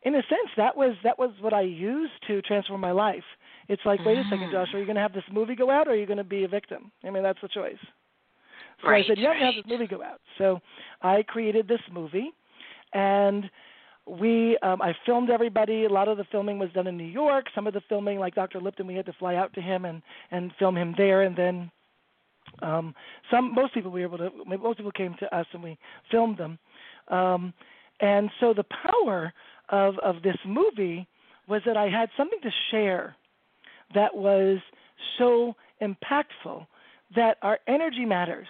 in 0.02 0.16
a 0.16 0.22
sense, 0.22 0.50
that 0.56 0.76
was 0.76 0.96
that 1.04 1.16
was 1.16 1.30
what 1.40 1.54
I 1.54 1.62
used 1.62 2.14
to 2.26 2.42
transform 2.42 2.80
my 2.80 2.90
life. 2.90 3.22
It's 3.68 3.82
like, 3.86 4.04
wait 4.04 4.18
a 4.18 4.24
second, 4.24 4.40
mm-hmm. 4.40 4.52
Josh, 4.52 4.74
are 4.74 4.80
you 4.80 4.84
going 4.84 4.96
to 4.96 5.00
have 5.00 5.14
this 5.14 5.22
movie 5.30 5.54
go 5.54 5.70
out, 5.70 5.86
or 5.86 5.92
are 5.92 5.96
you 5.96 6.06
going 6.06 6.18
to 6.18 6.24
be 6.24 6.42
a 6.42 6.48
victim? 6.48 6.90
I 7.04 7.10
mean, 7.10 7.22
that's 7.22 7.40
the 7.40 7.48
choice. 7.48 7.78
So 8.82 8.88
right, 8.88 9.04
I 9.04 9.08
said, 9.08 9.16
you 9.16 9.26
have 9.26 9.34
right. 9.34 9.38
to 9.38 9.46
have 9.46 9.54
this 9.54 9.64
movie 9.68 9.86
go 9.86 10.02
out. 10.02 10.20
So 10.38 10.60
I 11.02 11.22
created 11.22 11.68
this 11.68 11.80
movie, 11.92 12.32
and 12.92 13.48
we 14.06 14.58
um, 14.62 14.82
I 14.82 14.94
filmed 15.06 15.30
everybody. 15.30 15.84
A 15.84 15.88
lot 15.88 16.08
of 16.08 16.18
the 16.18 16.24
filming 16.30 16.58
was 16.58 16.70
done 16.72 16.86
in 16.86 16.96
New 16.96 17.04
York. 17.04 17.46
Some 17.54 17.66
of 17.66 17.74
the 17.74 17.80
filming, 17.88 18.18
like 18.18 18.34
Dr. 18.34 18.60
Lipton, 18.60 18.86
we 18.86 18.94
had 18.94 19.06
to 19.06 19.14
fly 19.14 19.36
out 19.36 19.52
to 19.54 19.62
him 19.62 19.84
and 19.84 20.02
and 20.30 20.52
film 20.58 20.76
him 20.76 20.94
there. 20.96 21.22
And 21.22 21.36
then 21.36 21.70
um, 22.62 22.94
some 23.30 23.54
most 23.54 23.74
people 23.74 23.90
we 23.90 24.04
were 24.04 24.14
able 24.14 24.18
to 24.18 24.58
most 24.58 24.76
people 24.76 24.92
came 24.92 25.14
to 25.20 25.36
us 25.36 25.46
and 25.52 25.62
we 25.62 25.78
filmed 26.10 26.38
them. 26.38 26.58
Um, 27.08 27.54
and 28.00 28.30
so 28.40 28.52
the 28.52 28.64
power 28.64 29.32
of 29.70 29.98
of 30.00 30.22
this 30.22 30.36
movie 30.46 31.06
was 31.48 31.62
that 31.66 31.76
I 31.76 31.88
had 31.88 32.08
something 32.16 32.40
to 32.42 32.50
share 32.70 33.16
that 33.94 34.14
was 34.14 34.58
so 35.18 35.54
impactful 35.82 36.66
that 37.14 37.38
our 37.42 37.58
energy 37.68 38.04
matters. 38.04 38.46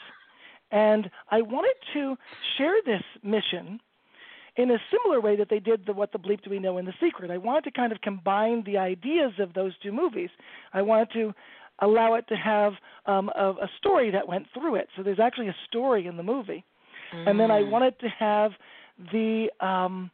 And 0.70 1.10
I 1.30 1.42
wanted 1.42 1.74
to 1.92 2.16
share 2.56 2.74
this 2.84 3.02
mission 3.22 3.80
in 4.56 4.70
a 4.70 4.78
similar 4.90 5.20
way 5.20 5.36
that 5.36 5.48
they 5.50 5.58
did 5.58 5.84
the 5.86 5.92
What 5.92 6.12
the 6.12 6.18
Bleep 6.18 6.42
Do 6.42 6.50
We 6.50 6.58
Know 6.58 6.78
in 6.78 6.84
The 6.84 6.94
Secret. 7.02 7.30
I 7.30 7.38
wanted 7.38 7.64
to 7.64 7.70
kind 7.70 7.92
of 7.92 8.00
combine 8.00 8.62
the 8.64 8.78
ideas 8.78 9.32
of 9.38 9.54
those 9.54 9.72
two 9.82 9.92
movies. 9.92 10.30
I 10.72 10.82
wanted 10.82 11.10
to 11.14 11.34
allow 11.80 12.14
it 12.14 12.26
to 12.28 12.36
have 12.36 12.74
um, 13.06 13.30
a, 13.36 13.50
a 13.50 13.70
story 13.78 14.10
that 14.10 14.26
went 14.26 14.46
through 14.54 14.76
it. 14.76 14.88
So 14.96 15.02
there's 15.02 15.20
actually 15.20 15.48
a 15.48 15.56
story 15.66 16.06
in 16.06 16.16
the 16.16 16.22
movie. 16.22 16.64
Mm. 17.14 17.30
And 17.30 17.40
then 17.40 17.50
I 17.50 17.62
wanted 17.62 17.98
to 18.00 18.08
have 18.08 18.52
the 19.12 19.48
um, 19.60 20.10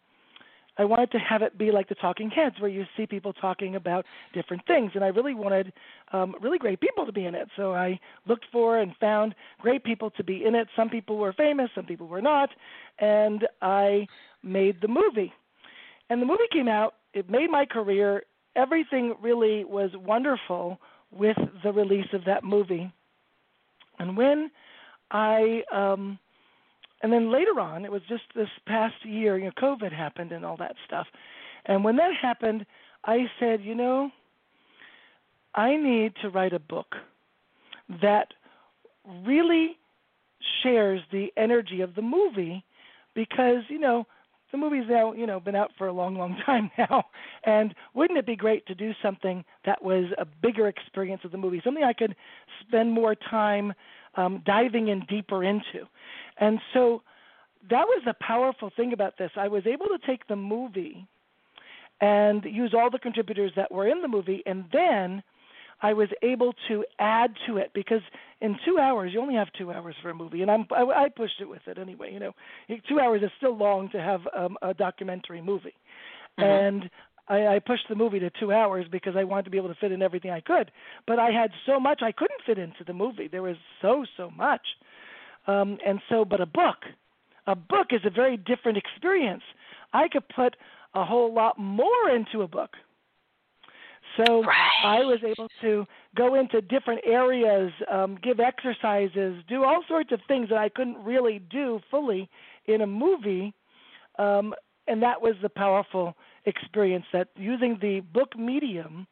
I 0.79 0.85
wanted 0.85 1.11
to 1.13 1.19
have 1.19 1.43
it 1.43 1.59
be 1.59 1.71
like 1.71 1.91
the 1.91 1.95
Talking 1.95 2.31
Heads, 2.31 2.57
where 2.59 2.71
you 2.71 2.87
see 2.97 3.05
people 3.05 3.35
talking 3.35 3.77
about 3.77 4.07
different 4.33 4.67
things, 4.67 4.93
and 4.95 5.05
I 5.05 5.09
really 5.09 5.35
wanted 5.35 5.75
um, 6.13 6.35
really 6.41 6.57
great 6.57 6.81
people 6.81 7.05
to 7.05 7.13
be 7.13 7.27
in 7.27 7.35
it. 7.35 7.49
So 7.55 7.75
I 7.75 8.01
looked 8.27 8.47
for 8.51 8.79
and 8.79 8.97
found 8.99 9.35
great 9.61 9.85
people 9.85 10.11
to 10.13 10.25
be 10.25 10.47
in 10.47 10.55
it. 10.55 10.69
Some 10.75 10.89
people 10.89 11.19
were 11.19 11.35
famous, 11.35 11.69
some 11.75 11.85
people 11.85 12.07
were 12.07 12.23
not, 12.23 12.49
and 12.99 13.47
I 13.61 14.07
made 14.43 14.81
the 14.81 14.89
movie. 14.89 15.33
And 16.09 16.21
the 16.21 16.27
movie 16.27 16.45
came 16.53 16.69
out, 16.69 16.95
it 17.15 17.31
made 17.31 17.51
my 17.51 17.65
career. 17.65 18.23
Everything 18.57 19.15
really 19.23 19.65
was 19.65 19.91
wonderful 19.95 20.79
with 21.11 21.37
the 21.63 21.73
release 21.73 22.07
of 22.13 22.25
that 22.25 22.45
movie. 22.45 22.93
And 23.99 24.17
when 24.17 24.51
I 25.11 25.63
um 25.73 26.19
and 27.03 27.13
then 27.13 27.33
later 27.33 27.59
on, 27.61 27.85
it 27.85 27.93
was 27.93 28.03
just 28.09 28.25
this 28.35 28.49
past 28.67 28.95
year, 29.05 29.39
you 29.39 29.47
know, 29.47 29.53
COVID 29.53 29.93
happened 29.93 30.33
and 30.33 30.45
all 30.45 30.57
that 30.59 30.77
stuff. 30.87 31.07
And 31.65 31.83
when 31.83 31.97
that 31.97 32.13
happened, 32.21 32.67
I 33.05 33.27
said, 33.39 33.63
you 33.63 33.75
know, 33.75 34.11
I 35.55 35.77
need 35.77 36.13
to 36.23 36.29
write 36.29 36.53
a 36.53 36.59
book 36.59 36.95
that 38.03 38.29
really 39.25 39.79
shares 40.63 41.01
the 41.11 41.33
energy 41.37 41.81
of 41.81 41.95
the 41.95 42.03
movie 42.03 42.65
because, 43.15 43.63
you 43.69 43.79
know, 43.79 44.07
the 44.53 44.59
movie's 44.59 44.89
now, 44.89 45.13
you 45.13 45.27
know, 45.27 45.41
been 45.41 45.55
out 45.55 45.71
for 45.79 45.87
a 45.87 45.93
long, 45.93 46.17
long 46.17 46.37
time 46.47 46.71
now. 46.79 47.05
And 47.45 47.75
wouldn't 47.95 48.19
it 48.19 48.27
be 48.27 48.37
great 48.37 48.67
to 48.67 48.75
do 48.75 48.93
something 49.03 49.45
that 49.65 49.83
was 49.83 50.07
a 50.19 50.25
bigger 50.25 50.69
experience 50.69 51.23
of 51.25 51.33
the 51.33 51.39
movie, 51.39 51.61
something 51.65 51.85
I 51.85 51.93
could 51.93 52.15
spend 52.67 52.93
more 52.93 53.15
time 53.15 53.73
um, 54.17 54.43
diving 54.45 54.89
in 54.89 55.01
deeper 55.09 55.45
into? 55.45 55.87
And 56.39 56.59
so 56.75 57.03
that 57.69 57.85
was 57.87 58.03
the 58.05 58.15
powerful 58.21 58.71
thing 58.77 58.93
about 58.93 59.19
this. 59.19 59.31
I 59.37 59.49
was 59.49 59.67
able 59.67 59.87
to 59.87 59.99
take 60.07 60.27
the 60.27 60.37
movie 60.37 61.07
and 62.01 62.45
use 62.45 62.75
all 62.75 62.91
the 62.91 62.99
contributors 62.99 63.53
that 63.57 63.71
were 63.71 63.87
in 63.87 64.01
the 64.01 64.09
movie, 64.09 64.43
and 64.47 64.65
then 64.73 65.23
I 65.83 65.93
was 65.93 66.09
able 66.23 66.55
to 66.69 66.85
add 66.99 67.35
to 67.47 67.59
it 67.59 67.73
because 67.75 68.01
in 68.41 68.57
two 68.65 68.79
hours 68.79 69.13
you 69.13 69.21
only 69.21 69.35
have 69.35 69.49
two 69.57 69.73
hours 69.73 69.95
for 70.03 70.11
a 70.11 70.15
movie, 70.15 70.43
and 70.43 70.51
I'm 70.51 70.67
I, 70.71 71.05
I 71.05 71.09
pushed 71.09 71.41
it 71.41 71.49
with 71.49 71.63
it 71.67 71.79
anyway. 71.79 72.13
You 72.13 72.21
know, 72.21 72.33
two 72.89 73.01
hours 73.01 73.23
is 73.23 73.31
still 73.37 73.57
long 73.57 73.91
to 73.91 74.01
have 74.01 74.21
um, 74.37 74.57
a 74.63 74.75
documentary 74.75 75.43
movie, 75.43 75.75
mm-hmm. 76.39 76.43
and 76.43 76.91
I, 77.29 77.57
I 77.57 77.59
pushed 77.59 77.89
the 77.89 77.95
movie 77.95 78.19
to 78.21 78.31
two 78.41 78.53
hours 78.53 78.87
because 78.91 79.15
I 79.17 79.25
wanted 79.25 79.45
to 79.45 79.51
be 79.51 79.59
able 79.59 79.69
to 79.69 79.75
fit 79.81 79.93
in 79.93 80.03
everything 80.03 80.31
I 80.31 80.41
could. 80.41 80.71
But 81.07 81.19
I 81.19 81.31
had 81.31 81.51
so 81.67 81.79
much 81.79 82.03
I 82.03 82.13
couldn't 82.13 82.41
fit 82.47 82.59
into 82.59 82.85
the 82.87 82.95
movie. 82.95 83.29
There 83.29 83.43
was 83.43 83.57
so 83.83 84.05
so 84.17 84.31
much, 84.31 84.63
um, 85.47 85.79
and 85.87 86.01
so 86.09 86.25
but 86.25 86.41
a 86.41 86.47
book, 86.47 86.79
a 87.47 87.55
book 87.55 87.89
is 87.91 88.01
a 88.05 88.11
very 88.11 88.37
different 88.37 88.79
experience. 88.79 89.43
I 89.93 90.09
could 90.09 90.29
put 90.29 90.57
a 90.95 91.05
whole 91.05 91.33
lot 91.33 91.59
more 91.59 92.11
into 92.11 92.43
a 92.43 92.49
book 92.49 92.71
so 94.17 94.43
right. 94.43 94.85
I 94.85 94.99
was 95.01 95.19
able 95.25 95.49
to 95.63 95.87
go 96.17 96.35
into 96.35 96.61
different 96.61 97.01
areas, 97.05 97.73
um, 97.91 98.19
give 98.23 98.41
exercises, 98.41 99.43
do 99.49 99.65
all 99.65 99.83
sorts 99.87 100.13
of 100.13 100.21
things 100.27 100.49
that 100.49 100.59
I 100.59 100.69
couldn't 100.69 100.99
really 101.05 101.41
do 101.51 101.81
fully 101.91 102.29
in 102.67 102.81
a 102.81 102.87
movie. 102.87 103.55
Um, 104.19 104.55
and 104.89 105.03
that 105.03 105.23
was 105.23 105.35
the 105.41 105.49
powerful 105.49 106.17
experience 106.47 107.05
that 107.13 107.29
using 107.37 107.79
the 107.81 108.01
book 108.01 108.37
medium 108.37 109.07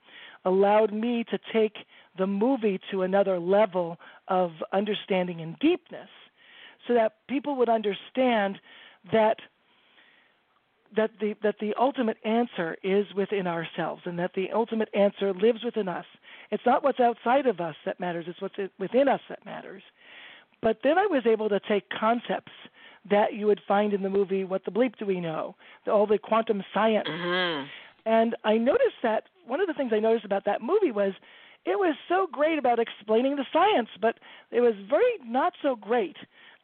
allowed 0.45 0.93
me 0.93 1.25
to 1.31 1.39
take 1.53 1.77
the 2.17 2.27
movie 2.27 2.81
to 2.91 3.03
another 3.03 3.39
level 3.39 3.97
of 4.29 4.51
understanding 4.73 5.41
and 5.41 5.59
deepness 5.61 6.09
so 6.87 6.95
that 6.95 7.17
people 7.29 7.55
would 7.57 7.69
understand 7.69 8.59
that 9.13 9.37
that 10.97 11.11
the 11.21 11.35
that 11.43 11.57
the 11.61 11.75
ultimate 11.79 12.17
answer 12.25 12.77
is 12.83 13.07
within 13.15 13.47
ourselves 13.47 14.03
and 14.05 14.19
that 14.19 14.33
the 14.35 14.51
ultimate 14.53 14.89
answer 14.95 15.33
lives 15.33 15.65
within 15.65 15.89
us. 15.89 16.07
It's 16.51 16.65
not 16.65 16.83
what's 16.83 17.01
outside 17.01 17.47
of 17.47 17.61
us 17.61 17.77
that 17.85 18.01
matters, 18.01 18.25
it's 18.29 18.41
what's 18.41 18.57
within 18.79 19.09
us 19.09 19.21
that 19.29 19.45
matters. 19.45 19.83
But 20.61 20.79
then 20.83 20.99
I 20.99 21.07
was 21.07 21.23
able 21.27 21.49
to 21.51 21.61
take 21.61 21.85
concepts 21.91 22.53
that 23.11 23.35
you 23.35 23.47
would 23.47 23.61
find 23.67 23.93
in 23.93 24.03
the 24.03 24.11
movie 24.11 24.45
What 24.45 24.65
the 24.65 24.71
Bleep 24.71 24.97
Do 24.99 25.07
We 25.07 25.21
Know, 25.21 25.55
the, 25.85 25.93
all 25.93 26.07
the 26.07 26.19
quantum 26.19 26.65
science. 26.75 27.09
Mm-hmm. 27.09 27.67
And 28.07 28.37
I 28.45 28.57
noticed 28.57 28.97
that 29.03 29.25
one 29.47 29.61
of 29.61 29.67
the 29.67 29.75
things 29.75 29.93
I 29.95 30.01
noticed 30.01 30.25
about 30.25 30.45
that 30.47 30.63
movie 30.63 30.91
was 30.91 31.13
it 31.65 31.79
was 31.79 31.95
so 32.09 32.27
great 32.31 32.59
about 32.59 32.79
explaining 32.79 33.37
the 33.37 33.45
science, 33.53 33.89
but 34.01 34.19
it 34.51 34.61
was 34.61 34.75
very 34.89 35.05
not 35.25 35.53
so 35.63 35.77
great 35.77 36.17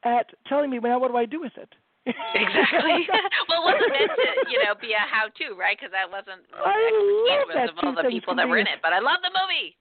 at 0.03 0.31
telling 0.49 0.71
me, 0.71 0.79
well, 0.79 1.01
what 1.01 1.11
do 1.11 1.17
I 1.17 1.27
do 1.27 1.41
with 1.41 1.57
it? 1.57 1.75
Exactly. 2.07 3.09
well, 3.49 3.61
it 3.61 3.65
wasn't 3.65 3.93
meant 3.93 4.13
to, 4.13 4.29
you 4.53 4.59
know, 4.65 4.75
be 4.81 4.93
a 4.93 5.01
how-to, 5.01 5.57
right? 5.57 5.77
Because 5.77 5.93
that 5.93 6.11
wasn't 6.11 6.45
the 6.51 7.33
expertise 7.33 7.71
of 7.73 7.79
all 7.81 7.95
the 7.97 8.09
people 8.09 8.35
that 8.37 8.49
were 8.49 8.59
in 8.59 8.67
it. 8.67 8.81
But 8.83 8.93
I 8.93 9.01
love 9.01 9.21
the 9.25 9.33
movie. 9.33 9.77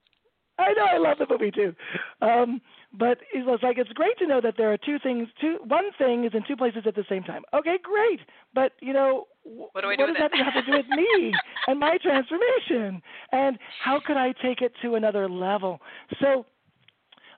I 0.58 0.72
know 0.72 0.84
I 0.84 0.98
love 0.98 1.18
the 1.18 1.26
movie 1.28 1.50
too. 1.50 1.74
Um, 2.22 2.60
but 2.96 3.18
it 3.34 3.44
was 3.44 3.58
like 3.62 3.76
it's 3.76 3.90
great 3.90 4.16
to 4.18 4.26
know 4.26 4.40
that 4.40 4.54
there 4.56 4.72
are 4.72 4.78
two 4.78 4.98
things. 5.02 5.28
Two 5.40 5.58
one 5.66 5.90
thing 5.98 6.24
is 6.24 6.30
in 6.32 6.44
two 6.46 6.56
places 6.56 6.84
at 6.86 6.94
the 6.94 7.04
same 7.08 7.24
time. 7.24 7.42
Okay, 7.52 7.76
great. 7.82 8.20
But 8.54 8.72
you 8.80 8.92
know, 8.92 9.26
what, 9.42 9.80
do 9.80 9.88
what 9.88 9.98
do 9.98 10.06
does 10.06 10.16
that 10.18 10.30
have 10.32 10.54
to 10.64 10.70
do 10.70 10.76
with 10.76 10.88
me 10.88 11.34
and 11.66 11.80
my 11.80 11.98
transformation? 11.98 13.02
And 13.32 13.58
how 13.82 14.00
could 14.04 14.16
I 14.16 14.32
take 14.42 14.62
it 14.62 14.72
to 14.82 14.94
another 14.94 15.28
level? 15.28 15.80
So, 16.20 16.46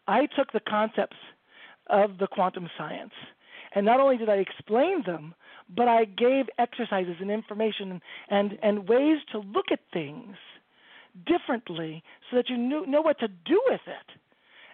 I 0.07 0.27
took 0.37 0.53
the 0.53 0.61
concepts 0.61 1.17
of 1.89 2.19
the 2.19 2.27
quantum 2.27 2.69
science 2.77 3.13
and 3.77 3.85
not 3.85 4.01
only 4.01 4.17
did 4.17 4.31
I 4.31 4.37
explain 4.37 5.03
them, 5.05 5.35
but 5.75 5.87
I 5.87 6.07
gave 6.07 6.47
exercises 6.59 7.17
and 7.21 7.31
information 7.31 8.01
and, 8.31 8.59
and 8.63 8.89
ways 8.89 9.19
to 9.33 9.39
look 9.39 9.67
at 9.71 9.81
things 9.93 10.35
differently 11.27 12.03
so 12.31 12.39
that 12.39 12.49
you 12.49 12.57
knew, 12.57 12.87
know 12.87 13.03
what 13.03 13.19
to 13.21 13.29
do 13.29 13.63
with 13.69 13.83
it. 13.87 14.19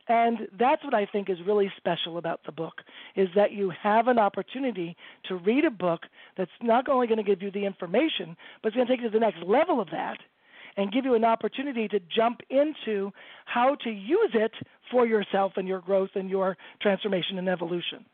And 0.09 0.49
that's 0.57 0.85
what 0.85 0.95
I 0.95 1.07
think 1.07 1.29
is 1.29 1.39
really 1.45 1.71
special 1.77 2.17
about 2.17 2.41
the 2.47 2.53
book 2.53 2.75
is 3.17 3.29
that 3.35 3.51
you 3.53 3.73
have 3.83 4.07
an 4.07 4.19
opportunity 4.19 4.97
to 5.29 5.37
read 5.37 5.65
a 5.65 5.71
book 5.71 6.03
that's 6.37 6.51
not 6.61 6.89
only 6.89 7.09
going 7.09 7.19
to 7.19 7.25
give 7.25 7.43
you 7.43 7.51
the 7.51 7.67
information, 7.67 8.37
but 8.63 8.69
it's 8.69 8.77
going 8.77 8.87
to 8.87 8.93
take 8.93 9.03
you 9.03 9.11
to 9.11 9.13
the 9.13 9.21
next 9.21 9.43
level 9.45 9.81
of 9.81 9.91
that 9.91 10.19
and 10.77 10.93
give 10.93 11.05
you 11.05 11.15
an 11.15 11.25
opportunity 11.25 11.89
to 11.89 11.99
jump 12.15 12.41
into 12.51 13.13
how 13.47 13.75
to 13.83 13.91
use 13.91 14.31
it 14.35 14.53
for 14.93 15.07
yourself 15.07 15.53
and 15.57 15.67
your 15.67 15.81
growth 15.81 16.11
and 16.15 16.31
your 16.31 16.57
transformation 16.81 17.39
and 17.39 17.49
evolution. 17.49 18.05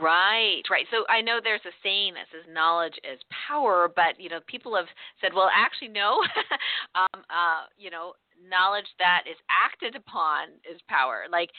Right, 0.00 0.62
right. 0.70 0.86
So 0.90 1.04
I 1.08 1.20
know 1.20 1.38
there's 1.42 1.64
a 1.66 1.74
saying 1.82 2.14
that 2.14 2.26
says 2.32 2.48
knowledge 2.52 2.94
is 3.04 3.20
power, 3.48 3.92
but 3.94 4.18
you 4.18 4.28
know 4.28 4.40
people 4.46 4.74
have 4.74 4.88
said, 5.20 5.32
well, 5.34 5.50
actually, 5.54 5.88
no. 5.88 6.20
um, 6.94 7.20
uh, 7.28 7.68
you 7.76 7.90
know, 7.90 8.14
knowledge 8.48 8.88
that 8.98 9.24
is 9.28 9.36
acted 9.50 9.96
upon 9.96 10.48
is 10.64 10.80
power. 10.88 11.24
Like, 11.30 11.50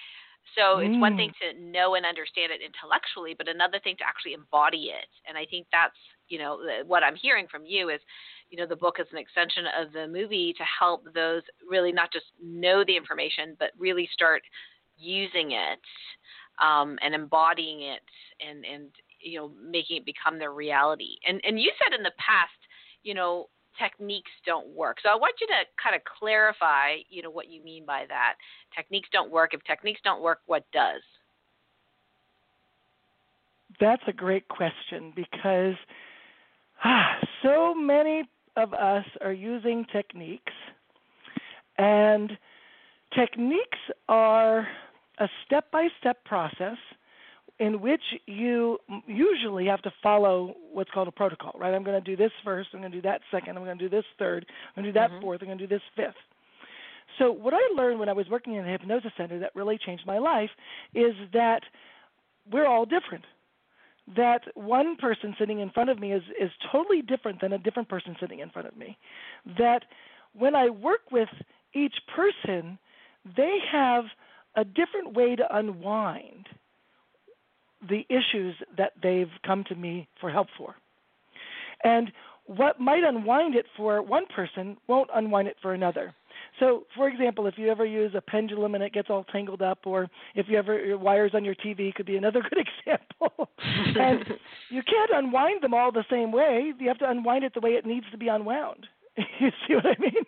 so 0.57 0.79
it's 0.79 0.97
one 0.97 1.15
thing 1.15 1.29
mm. 1.29 1.53
to 1.53 1.61
know 1.61 1.93
and 1.93 2.05
understand 2.05 2.51
it 2.51 2.65
intellectually, 2.65 3.35
but 3.37 3.47
another 3.47 3.79
thing 3.79 3.95
to 3.97 4.03
actually 4.03 4.33
embody 4.33 4.89
it. 4.89 5.07
And 5.29 5.37
I 5.37 5.45
think 5.45 5.67
that's 5.71 5.97
you 6.27 6.39
know 6.39 6.57
what 6.87 7.03
I'm 7.03 7.15
hearing 7.15 7.45
from 7.51 7.65
you 7.65 7.89
is, 7.89 8.01
you 8.49 8.57
know, 8.57 8.65
the 8.65 8.75
book 8.75 8.97
is 8.99 9.07
an 9.11 9.19
extension 9.19 9.65
of 9.77 9.93
the 9.93 10.07
movie 10.07 10.53
to 10.57 10.63
help 10.65 11.05
those 11.13 11.43
really 11.69 11.91
not 11.91 12.11
just 12.11 12.25
know 12.41 12.83
the 12.83 12.97
information, 12.97 13.55
but 13.59 13.77
really 13.77 14.09
start 14.11 14.41
using 14.97 15.51
it 15.51 15.79
um, 16.61 16.97
and 17.01 17.13
embodying 17.13 17.81
it 17.81 18.01
and 18.47 18.65
and 18.65 18.89
you 19.19 19.39
know 19.39 19.51
making 19.63 19.97
it 19.97 20.05
become 20.05 20.39
their 20.39 20.53
reality. 20.53 21.17
And 21.27 21.41
and 21.43 21.59
you 21.59 21.71
said 21.83 21.97
in 21.97 22.03
the 22.03 22.11
past, 22.17 22.51
you 23.03 23.13
know, 23.13 23.47
techniques 23.79 24.31
don't 24.45 24.67
work. 24.75 24.97
So 25.01 25.09
I 25.09 25.15
want 25.15 25.35
you 25.41 25.47
to 25.47 25.53
kind 25.81 25.95
of 25.95 26.01
clarify, 26.19 26.97
you 27.09 27.21
know, 27.21 27.29
what 27.29 27.49
you 27.49 27.63
mean 27.63 27.85
by 27.85 28.05
that. 28.07 28.35
Techniques 28.75 29.09
don't 29.11 29.31
work. 29.31 29.53
If 29.53 29.63
techniques 29.63 30.01
don't 30.03 30.21
work, 30.21 30.39
what 30.45 30.63
does? 30.71 31.01
That's 33.79 34.03
a 34.07 34.13
great 34.13 34.47
question 34.47 35.13
because 35.15 35.75
ah, 36.83 37.15
so 37.41 37.73
many 37.73 38.23
of 38.57 38.73
us 38.73 39.05
are 39.21 39.31
using 39.31 39.85
techniques, 39.91 40.53
and 41.77 42.37
techniques 43.15 43.79
are 44.09 44.67
a 45.21 45.29
step 45.45 45.71
by 45.71 45.87
step 45.99 46.25
process 46.25 46.77
in 47.59 47.79
which 47.79 48.01
you 48.25 48.79
usually 49.05 49.67
have 49.67 49.81
to 49.83 49.91
follow 50.01 50.55
what's 50.73 50.89
called 50.89 51.07
a 51.07 51.11
protocol, 51.11 51.53
right? 51.59 51.75
I'm 51.75 51.83
going 51.83 52.03
to 52.03 52.09
do 52.09 52.17
this 52.17 52.31
first, 52.43 52.69
I'm 52.73 52.79
going 52.79 52.91
to 52.91 52.97
do 52.97 53.03
that 53.03 53.21
second, 53.29 53.55
I'm 53.55 53.63
going 53.63 53.77
to 53.77 53.83
do 53.83 53.95
this 53.95 54.05
third, 54.17 54.47
I'm 54.75 54.83
going 54.83 54.91
to 54.91 54.91
do 54.91 54.99
that 54.99 55.11
mm-hmm. 55.11 55.21
fourth, 55.21 55.41
I'm 55.41 55.47
going 55.47 55.59
to 55.59 55.67
do 55.67 55.75
this 55.75 55.83
fifth. 55.95 56.15
So, 57.19 57.31
what 57.31 57.53
I 57.53 57.61
learned 57.75 57.99
when 57.99 58.09
I 58.09 58.13
was 58.13 58.27
working 58.29 58.55
in 58.55 58.63
the 58.63 58.69
hypnosis 58.71 59.11
center 59.15 59.37
that 59.39 59.51
really 59.53 59.77
changed 59.77 60.07
my 60.07 60.17
life 60.17 60.49
is 60.95 61.13
that 61.33 61.61
we're 62.51 62.65
all 62.65 62.85
different. 62.85 63.25
That 64.15 64.41
one 64.55 64.95
person 64.95 65.35
sitting 65.37 65.59
in 65.59 65.69
front 65.69 65.91
of 65.91 65.99
me 65.99 66.13
is, 66.13 66.23
is 66.41 66.49
totally 66.71 67.03
different 67.03 67.41
than 67.41 67.53
a 67.53 67.59
different 67.59 67.89
person 67.89 68.15
sitting 68.19 68.39
in 68.39 68.49
front 68.49 68.67
of 68.67 68.75
me. 68.75 68.97
That 69.59 69.83
when 70.33 70.55
I 70.55 70.69
work 70.69 71.11
with 71.11 71.29
each 71.73 71.95
person, 72.15 72.79
they 73.37 73.57
have 73.71 74.05
a 74.55 74.63
different 74.63 75.15
way 75.15 75.35
to 75.35 75.43
unwind 75.55 76.47
the 77.87 78.05
issues 78.09 78.55
that 78.77 78.93
they've 79.01 79.31
come 79.45 79.63
to 79.69 79.75
me 79.75 80.07
for 80.19 80.29
help 80.29 80.47
for. 80.57 80.75
And 81.83 82.11
what 82.45 82.79
might 82.79 83.03
unwind 83.03 83.55
it 83.55 83.65
for 83.77 84.01
one 84.01 84.25
person 84.27 84.77
won't 84.87 85.09
unwind 85.13 85.47
it 85.47 85.57
for 85.61 85.73
another. 85.73 86.13
So, 86.59 86.83
for 86.95 87.07
example, 87.07 87.47
if 87.47 87.57
you 87.57 87.69
ever 87.69 87.85
use 87.85 88.13
a 88.15 88.21
pendulum 88.21 88.75
and 88.75 88.83
it 88.83 88.93
gets 88.93 89.09
all 89.09 89.23
tangled 89.25 89.61
up, 89.61 89.79
or 89.85 90.09
if 90.35 90.47
you 90.49 90.57
ever 90.57 90.83
your 90.83 90.97
wires 90.97 91.31
on 91.33 91.45
your 91.45 91.55
TV 91.55 91.93
could 91.93 92.05
be 92.05 92.17
another 92.17 92.41
good 92.49 92.65
example. 92.67 93.49
and 93.63 94.25
you 94.69 94.81
can't 94.83 95.11
unwind 95.13 95.63
them 95.63 95.73
all 95.73 95.91
the 95.91 96.05
same 96.09 96.31
way. 96.31 96.73
You 96.77 96.87
have 96.87 96.99
to 96.99 97.09
unwind 97.09 97.43
it 97.43 97.53
the 97.53 97.61
way 97.61 97.71
it 97.71 97.85
needs 97.85 98.05
to 98.11 98.17
be 98.17 98.27
unwound. 98.27 98.87
you 99.39 99.49
see 99.67 99.75
what 99.75 99.85
I 99.85 99.99
mean? 99.99 100.25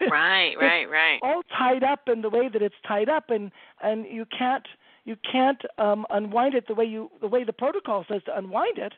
right, 0.10 0.54
right, 0.60 0.90
right. 0.90 1.18
All 1.22 1.42
tied 1.56 1.84
up 1.84 2.08
in 2.08 2.22
the 2.22 2.30
way 2.30 2.48
that 2.52 2.62
it's 2.62 2.74
tied 2.86 3.08
up, 3.08 3.30
and 3.30 3.50
and 3.82 4.06
you 4.06 4.26
can't 4.36 4.66
you 5.04 5.16
can't 5.30 5.60
um, 5.78 6.06
unwind 6.10 6.54
it 6.54 6.66
the 6.66 6.74
way 6.74 6.84
you 6.84 7.10
the 7.20 7.28
way 7.28 7.44
the 7.44 7.52
protocol 7.52 8.04
says 8.10 8.22
to 8.26 8.36
unwind 8.36 8.78
it. 8.78 8.92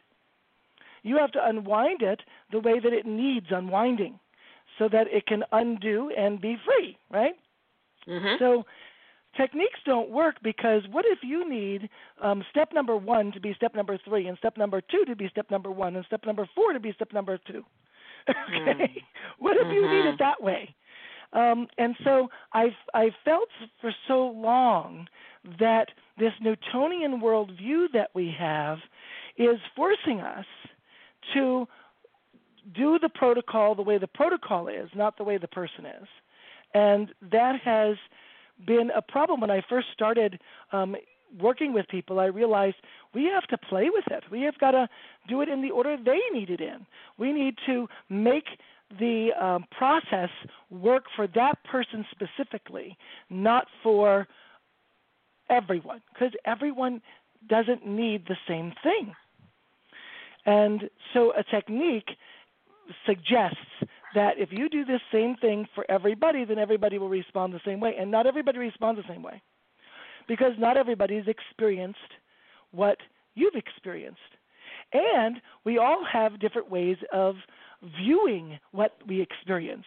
You 1.03 1.17
have 1.19 1.33
to 1.33 1.47
unwind 1.47 2.03
it 2.03 2.23
the 2.51 2.61
way 2.61 2.81
that 2.81 2.93
it 2.93 3.07
needs 3.07 3.47
unwinding, 3.51 4.19
so 4.79 4.89
that 4.89 5.07
it 5.09 5.27
can 5.27 5.45
undo 5.53 6.11
and 6.17 6.41
be 6.41 6.57
free, 6.65 6.97
right? 7.11 7.35
Mm-hmm. 8.09 8.37
So 8.39 8.65
techniques 9.37 9.79
don't 9.85 10.11
work 10.11 10.37
because 10.43 10.83
what 10.91 11.05
if 11.07 11.19
you 11.23 11.49
need 11.49 11.89
um, 12.23 12.43
step 12.51 12.73
number 12.73 12.97
one 12.97 13.33
to 13.33 13.41
be 13.41 13.53
step 13.55 13.75
number 13.75 13.99
three, 14.05 14.27
and 14.29 14.39
step 14.39 14.57
number 14.57 14.81
two 14.81 15.05
to 15.05 15.15
be 15.15 15.29
step 15.29 15.51
number 15.51 15.71
one, 15.71 15.97
and 15.97 16.05
step 16.07 16.25
number 16.25 16.49
four 16.55 16.73
to 16.73 16.81
be 16.81 16.93
step 16.93 17.13
number 17.13 17.39
two? 17.47 17.63
okay, 18.29 18.73
mm. 18.73 19.03
what 19.39 19.57
if 19.57 19.65
mm-hmm. 19.65 19.73
you 19.73 19.83
need 19.83 20.09
it 20.09 20.19
that 20.19 20.43
way? 20.43 20.75
Um, 21.37 21.69
and 21.77 21.95
so 22.03 22.29
I've 22.53 22.71
I've 22.95 23.13
felt 23.25 23.49
for 23.81 23.93
so 24.09 24.29
long 24.35 25.07
that 25.61 25.89
this 26.19 26.33
Newtonian 26.41 27.21
worldview 27.21 27.87
that 27.93 28.09
we 28.15 28.35
have 28.39 28.79
is 29.37 29.59
forcing 29.77 30.21
us 30.21 30.47
to 31.35 31.69
do 32.75 32.99
the 33.01 33.11
protocol 33.11 33.75
the 33.75 33.83
way 33.83 33.99
the 33.99 34.07
protocol 34.07 34.69
is, 34.69 34.89
not 34.95 35.19
the 35.19 35.25
way 35.25 35.37
the 35.37 35.47
person 35.47 35.85
is. 35.85 36.09
And 36.73 37.13
that 37.31 37.61
has 37.63 37.97
been 38.67 38.91
a 38.97 39.03
problem 39.03 39.41
when 39.41 39.51
I 39.51 39.63
first 39.69 39.89
started 39.93 40.41
um, 40.73 40.97
working 41.39 41.75
with 41.75 41.87
people. 41.89 42.19
I 42.19 42.27
realized 42.27 42.77
we 43.15 43.25
have 43.25 43.47
to 43.49 43.59
play 43.59 43.91
with 43.93 44.05
it. 44.11 44.25
We 44.31 44.41
have 44.43 44.59
got 44.59 44.71
to 44.71 44.89
do 45.29 45.43
it 45.43 45.49
in 45.51 45.61
the 45.61 45.71
order 45.71 45.97
they 46.03 46.21
need 46.33 46.49
it 46.49 46.61
in. 46.61 46.87
We 47.19 47.33
need 47.33 47.57
to 47.67 47.89
make 48.09 48.47
the 48.99 49.31
um, 49.41 49.65
process 49.77 50.31
work 50.71 51.05
for 51.15 51.27
that 51.29 51.63
person 51.65 52.05
specifically, 52.11 52.97
not 53.31 53.67
for 53.83 54.27
everyone, 55.51 56.01
because 56.13 56.33
everyone 56.45 57.01
doesn't 57.49 57.87
need 57.87 58.25
the 58.27 58.37
same 58.49 58.73
thing. 58.83 59.15
And 60.45 60.89
so 61.13 61.33
a 61.37 61.43
technique 61.43 62.09
suggests 63.05 63.57
that 64.15 64.39
if 64.39 64.51
you 64.53 64.69
do 64.69 64.85
this 64.85 65.01
same 65.13 65.37
thing 65.37 65.67
for 65.75 65.85
everybody, 65.91 66.45
then 66.45 66.59
everybody 66.59 66.99
will 66.99 67.09
respond 67.09 67.53
the 67.53 67.61
same 67.65 67.81
way. 67.81 67.97
And 67.99 68.11
not 68.11 68.27
everybody 68.27 68.59
responds 68.59 69.01
the 69.01 69.13
same 69.13 69.23
way 69.23 69.43
because 70.29 70.53
not 70.59 70.77
everybody's 70.77 71.27
experienced 71.27 71.99
what 72.71 72.99
you've 73.35 73.55
experienced. 73.55 74.21
And 74.93 75.41
we 75.65 75.79
all 75.79 76.05
have 76.11 76.41
different 76.41 76.71
ways 76.71 76.97
of 77.13 77.35
viewing 77.83 78.59
what 78.73 78.97
we 79.07 79.21
experience. 79.21 79.87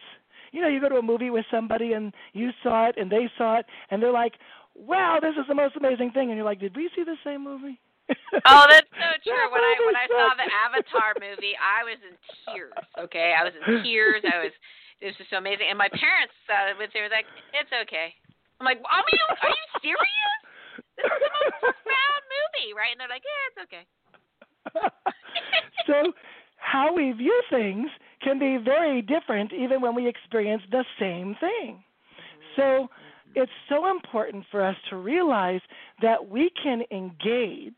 You 0.52 0.62
know, 0.62 0.68
you 0.68 0.80
go 0.80 0.88
to 0.88 0.96
a 0.96 1.02
movie 1.02 1.30
with 1.30 1.44
somebody 1.50 1.92
and 1.92 2.12
you 2.32 2.50
saw 2.62 2.88
it 2.88 2.96
and 2.98 3.10
they 3.10 3.30
saw 3.38 3.58
it 3.58 3.66
and 3.90 4.02
they're 4.02 4.12
like, 4.12 4.34
wow, 4.74 5.18
this 5.20 5.34
is 5.38 5.46
the 5.48 5.54
most 5.54 5.76
amazing 5.76 6.10
thing. 6.10 6.30
And 6.30 6.36
you're 6.36 6.44
like, 6.44 6.60
did 6.60 6.76
we 6.76 6.90
see 6.94 7.04
the 7.04 7.16
same 7.24 7.44
movie? 7.44 7.78
oh, 8.46 8.64
that's 8.66 8.90
so 8.90 9.08
true. 9.26 9.46
When 9.54 9.62
I 9.62 9.74
when 9.86 9.96
I 9.96 10.06
saw 10.10 10.34
the 10.34 10.48
Avatar 10.50 11.14
movie, 11.22 11.54
I 11.54 11.86
was 11.86 11.98
in 12.02 12.14
tears. 12.50 12.74
Okay, 12.98 13.34
I 13.38 13.46
was 13.46 13.54
in 13.54 13.82
tears. 13.82 14.22
I 14.26 14.50
was. 14.50 14.54
It 15.00 15.14
was 15.14 15.16
just 15.16 15.30
so 15.32 15.40
amazing. 15.40 15.72
And 15.72 15.78
my 15.80 15.88
parents 15.88 16.34
uh, 16.44 16.52
saw 16.52 16.58
it 16.68 16.76
with. 16.76 16.90
They 16.92 17.00
were 17.00 17.12
like, 17.12 17.24
"It's 17.54 17.70
okay." 17.86 18.12
I'm 18.58 18.66
like, 18.66 18.82
"Are 18.82 19.06
you 19.06 19.24
are 19.30 19.54
you 19.54 19.66
serious? 19.80 20.40
This 20.98 21.06
is 21.06 21.20
the 21.22 21.32
most 21.38 21.56
profound 21.64 22.22
movie, 22.26 22.74
right?" 22.74 22.92
And 22.92 22.98
they're 22.98 23.12
like, 23.12 23.24
"Yeah, 23.24 23.42
it's 23.48 23.60
okay." 23.64 23.84
so, 25.88 26.12
how 26.60 26.94
we 26.94 27.12
view 27.12 27.42
things 27.50 27.88
can 28.22 28.38
be 28.38 28.58
very 28.62 29.02
different, 29.02 29.52
even 29.52 29.80
when 29.80 29.94
we 29.94 30.06
experience 30.06 30.62
the 30.70 30.84
same 30.98 31.34
thing. 31.40 31.82
Mm-hmm. 31.82 32.60
So 32.60 32.88
it's 33.34 33.52
so 33.68 33.90
important 33.90 34.44
for 34.50 34.62
us 34.64 34.76
to 34.90 34.96
realize 34.96 35.60
that 36.02 36.28
we 36.28 36.50
can 36.62 36.82
engage 36.90 37.74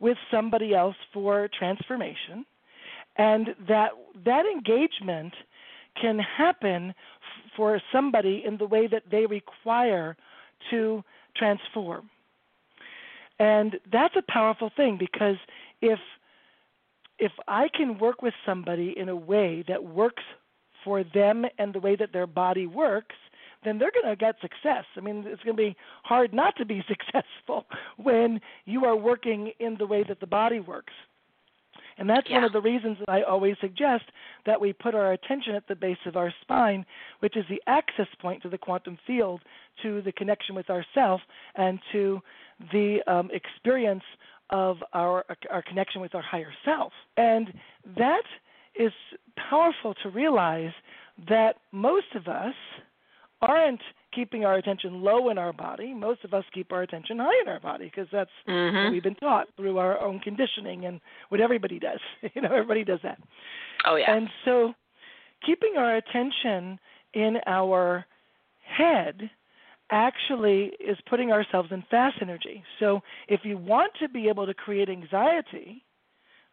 with 0.00 0.16
somebody 0.30 0.74
else 0.74 0.96
for 1.12 1.48
transformation 1.58 2.44
and 3.16 3.48
that 3.68 3.90
that 4.24 4.44
engagement 4.46 5.32
can 6.00 6.18
happen 6.18 6.90
f- 6.90 7.50
for 7.56 7.80
somebody 7.92 8.42
in 8.44 8.56
the 8.56 8.66
way 8.66 8.88
that 8.88 9.04
they 9.10 9.26
require 9.26 10.16
to 10.70 11.04
transform. 11.36 12.10
And 13.38 13.76
that's 13.92 14.14
a 14.16 14.32
powerful 14.32 14.70
thing 14.76 14.96
because 14.98 15.36
if 15.80 15.98
if 17.24 17.32
I 17.48 17.68
can 17.74 17.98
work 17.98 18.20
with 18.20 18.34
somebody 18.44 18.92
in 18.98 19.08
a 19.08 19.16
way 19.16 19.64
that 19.66 19.82
works 19.82 20.22
for 20.84 21.02
them 21.02 21.46
and 21.58 21.72
the 21.72 21.80
way 21.80 21.96
that 21.96 22.12
their 22.12 22.26
body 22.26 22.66
works, 22.66 23.16
then 23.64 23.78
they're 23.78 23.90
going 23.90 24.14
to 24.14 24.14
get 24.14 24.34
success. 24.42 24.84
I 24.94 25.00
mean, 25.00 25.24
it's 25.26 25.42
going 25.42 25.56
to 25.56 25.62
be 25.62 25.74
hard 26.02 26.34
not 26.34 26.54
to 26.56 26.66
be 26.66 26.84
successful 26.88 27.64
when 27.96 28.42
you 28.66 28.84
are 28.84 28.94
working 28.94 29.52
in 29.58 29.76
the 29.78 29.86
way 29.86 30.04
that 30.06 30.20
the 30.20 30.26
body 30.26 30.60
works. 30.60 30.92
And 31.96 32.10
that's 32.10 32.28
yeah. 32.28 32.36
one 32.36 32.44
of 32.44 32.52
the 32.52 32.60
reasons 32.60 32.98
that 32.98 33.08
I 33.08 33.22
always 33.22 33.56
suggest 33.58 34.04
that 34.44 34.60
we 34.60 34.74
put 34.74 34.94
our 34.94 35.12
attention 35.12 35.54
at 35.54 35.66
the 35.66 35.76
base 35.76 36.04
of 36.04 36.16
our 36.16 36.34
spine, 36.42 36.84
which 37.20 37.38
is 37.38 37.46
the 37.48 37.62
access 37.66 38.08
point 38.20 38.42
to 38.42 38.50
the 38.50 38.58
quantum 38.58 38.98
field, 39.06 39.40
to 39.82 40.02
the 40.02 40.12
connection 40.12 40.54
with 40.54 40.68
ourself, 40.68 41.22
and 41.54 41.78
to 41.92 42.20
the 42.72 42.98
um, 43.06 43.30
experience 43.32 44.02
of 44.50 44.78
our 44.92 45.24
our 45.50 45.62
connection 45.62 46.00
with 46.00 46.14
our 46.14 46.22
higher 46.22 46.52
self. 46.64 46.92
And 47.16 47.52
that 47.96 48.22
is 48.78 48.92
powerful 49.50 49.94
to 50.02 50.10
realize 50.10 50.72
that 51.28 51.56
most 51.72 52.06
of 52.14 52.26
us 52.26 52.54
aren't 53.40 53.80
keeping 54.14 54.44
our 54.44 54.54
attention 54.54 55.02
low 55.02 55.28
in 55.30 55.38
our 55.38 55.52
body. 55.52 55.92
Most 55.92 56.24
of 56.24 56.32
us 56.34 56.44
keep 56.52 56.72
our 56.72 56.82
attention 56.82 57.18
high 57.18 57.42
in 57.42 57.48
our 57.48 57.60
body 57.60 57.86
because 57.86 58.08
that's 58.12 58.30
mm-hmm. 58.48 58.76
what 58.76 58.92
we've 58.92 59.02
been 59.02 59.14
taught 59.16 59.48
through 59.56 59.78
our 59.78 60.00
own 60.00 60.20
conditioning 60.20 60.86
and 60.86 61.00
what 61.28 61.40
everybody 61.40 61.78
does. 61.78 62.00
you 62.34 62.42
know, 62.42 62.52
everybody 62.52 62.84
does 62.84 63.00
that. 63.02 63.18
Oh 63.86 63.96
yeah. 63.96 64.14
And 64.14 64.28
so 64.44 64.72
keeping 65.44 65.74
our 65.76 65.96
attention 65.96 66.78
in 67.12 67.38
our 67.46 68.06
head 68.76 69.30
actually 69.94 70.72
is 70.80 70.98
putting 71.08 71.30
ourselves 71.30 71.68
in 71.70 71.84
fast 71.88 72.16
energy. 72.20 72.64
So 72.80 73.00
if 73.28 73.40
you 73.44 73.56
want 73.56 73.92
to 74.00 74.08
be 74.08 74.28
able 74.28 74.44
to 74.44 74.52
create 74.52 74.88
anxiety, 74.88 75.84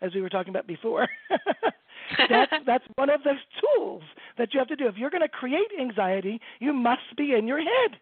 as 0.01 0.13
we 0.13 0.21
were 0.21 0.29
talking 0.29 0.51
about 0.51 0.67
before, 0.67 1.07
that's 2.29 2.53
that's 2.65 2.85
one 2.95 3.09
of 3.09 3.23
those 3.23 3.41
tools 3.59 4.03
that 4.37 4.53
you 4.53 4.59
have 4.59 4.67
to 4.67 4.75
do. 4.75 4.87
If 4.87 4.95
you're 4.95 5.09
going 5.09 5.25
to 5.25 5.29
create 5.29 5.73
anxiety, 5.79 6.39
you 6.59 6.71
must 6.71 7.09
be 7.17 7.33
in 7.33 7.47
your 7.47 7.59
head. 7.59 7.97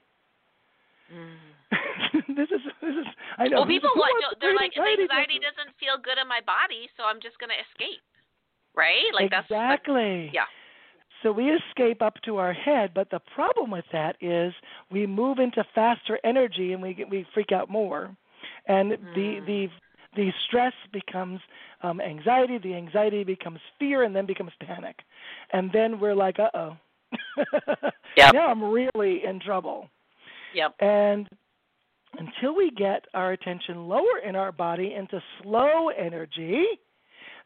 Mm. 1.08 1.40
this 2.36 2.50
is 2.52 2.62
this 2.82 2.96
is 3.00 3.08
I 3.38 3.48
know. 3.48 3.62
Well, 3.62 3.68
people 3.68 3.92
want 3.96 4.36
they're 4.42 4.56
like 4.56 4.76
anxiety, 4.76 5.04
anxiety 5.04 5.40
doesn't 5.40 5.72
feel 5.80 5.96
good 6.04 6.20
in 6.22 6.28
my 6.28 6.42
body, 6.46 6.90
so 6.98 7.04
I'm 7.08 7.22
just 7.24 7.40
going 7.40 7.52
to 7.56 7.60
escape. 7.72 8.04
Right? 8.76 9.08
Like 9.16 9.32
exactly. 9.32 10.30
that's 10.30 10.36
yeah. 10.36 10.50
So 11.22 11.32
we 11.32 11.52
escape 11.52 12.02
up 12.02 12.16
to 12.24 12.38
our 12.38 12.54
head, 12.54 12.92
but 12.94 13.10
the 13.10 13.20
problem 13.36 13.72
with 13.72 13.86
that 13.92 14.16
is 14.22 14.54
we 14.90 15.06
move 15.06 15.40
into 15.40 15.64
faster 15.76 16.18
energy 16.24 16.72
and 16.74 16.82
we 16.82 16.94
get, 16.94 17.10
we 17.10 17.26
freak 17.34 17.52
out 17.52 17.70
more, 17.70 18.16
and 18.68 18.92
mm. 18.92 19.16
the 19.16 19.40
the 19.46 19.68
the 20.16 20.32
stress 20.48 20.74
becomes 20.92 21.40
um, 21.84 22.02
anxiety, 22.02 22.58
the 22.58 22.74
anxiety 22.74 23.24
becomes 23.24 23.60
fear, 23.78 24.04
and 24.04 24.16
then 24.16 24.26
becomes 24.26 24.52
panic, 24.66 24.98
and 25.52 25.70
then 25.74 26.00
we're 26.00 26.16
like, 26.16 26.40
uh 26.40 26.50
oh, 26.54 26.78
yep. 28.18 28.34
now 28.34 28.48
I'm 28.48 28.64
really 28.64 29.24
in 29.26 29.40
trouble. 29.40 29.90
Yep. 30.56 30.76
And 30.80 31.28
until 32.18 32.56
we 32.56 32.72
get 32.72 33.06
our 33.14 33.34
attention 33.34 33.88
lower 33.88 34.20
in 34.26 34.36
our 34.36 34.52
body 34.52 34.96
into 34.98 35.22
slow 35.42 35.90
energy, 35.90 36.64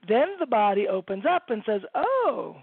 then 0.07 0.35
the 0.39 0.45
body 0.45 0.87
opens 0.87 1.23
up 1.29 1.49
and 1.49 1.63
says, 1.65 1.81
oh 1.95 2.57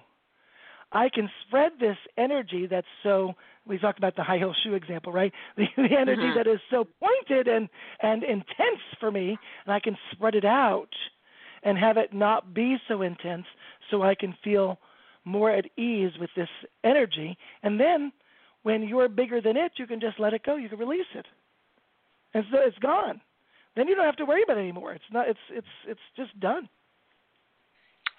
I 0.93 1.09
can 1.09 1.30
spread 1.47 1.72
this 1.78 1.97
energy 2.16 2.66
that's 2.66 2.86
so 3.03 3.34
we 3.66 3.78
talked 3.78 3.99
about 3.99 4.16
the 4.16 4.22
high 4.22 4.38
heel 4.38 4.55
shoe 4.62 4.74
example, 4.74 5.12
right? 5.12 5.32
The, 5.57 5.66
the 5.76 5.97
energy 5.97 6.22
mm-hmm. 6.22 6.38
that 6.38 6.47
is 6.47 6.61
so 6.70 6.86
pointed 7.01 7.49
and 7.49 7.68
and 8.01 8.22
intense 8.22 8.82
for 8.99 9.11
me, 9.11 9.38
and 9.64 9.74
I 9.74 9.80
can 9.80 9.97
spread 10.12 10.34
it 10.34 10.45
out 10.45 10.95
and 11.62 11.78
have 11.78 11.97
it 11.97 12.12
not 12.12 12.55
be 12.55 12.78
so 12.88 13.03
intense, 13.03 13.47
so 13.91 14.03
I 14.03 14.14
can 14.14 14.34
feel 14.43 14.78
more 15.24 15.51
at 15.51 15.66
ease 15.78 16.12
with 16.18 16.30
this 16.34 16.49
energy. 16.82 17.36
And 17.62 17.78
then, 17.78 18.12
when 18.62 18.82
you're 18.82 19.09
bigger 19.09 19.41
than 19.41 19.57
it, 19.57 19.72
you 19.76 19.86
can 19.86 20.01
just 20.01 20.18
let 20.18 20.32
it 20.32 20.43
go. 20.45 20.57
You 20.57 20.68
can 20.68 20.78
release 20.78 21.12
it, 21.14 21.26
and 22.34 22.45
so 22.51 22.59
it's 22.61 22.78
gone. 22.78 23.20
Then 23.76 23.86
you 23.86 23.95
don't 23.95 24.05
have 24.05 24.16
to 24.16 24.24
worry 24.24 24.43
about 24.43 24.57
it 24.57 24.61
anymore. 24.61 24.93
It's 24.93 25.12
not. 25.12 25.28
It's 25.28 25.38
it's 25.51 25.74
it's 25.86 26.01
just 26.16 26.38
done. 26.41 26.68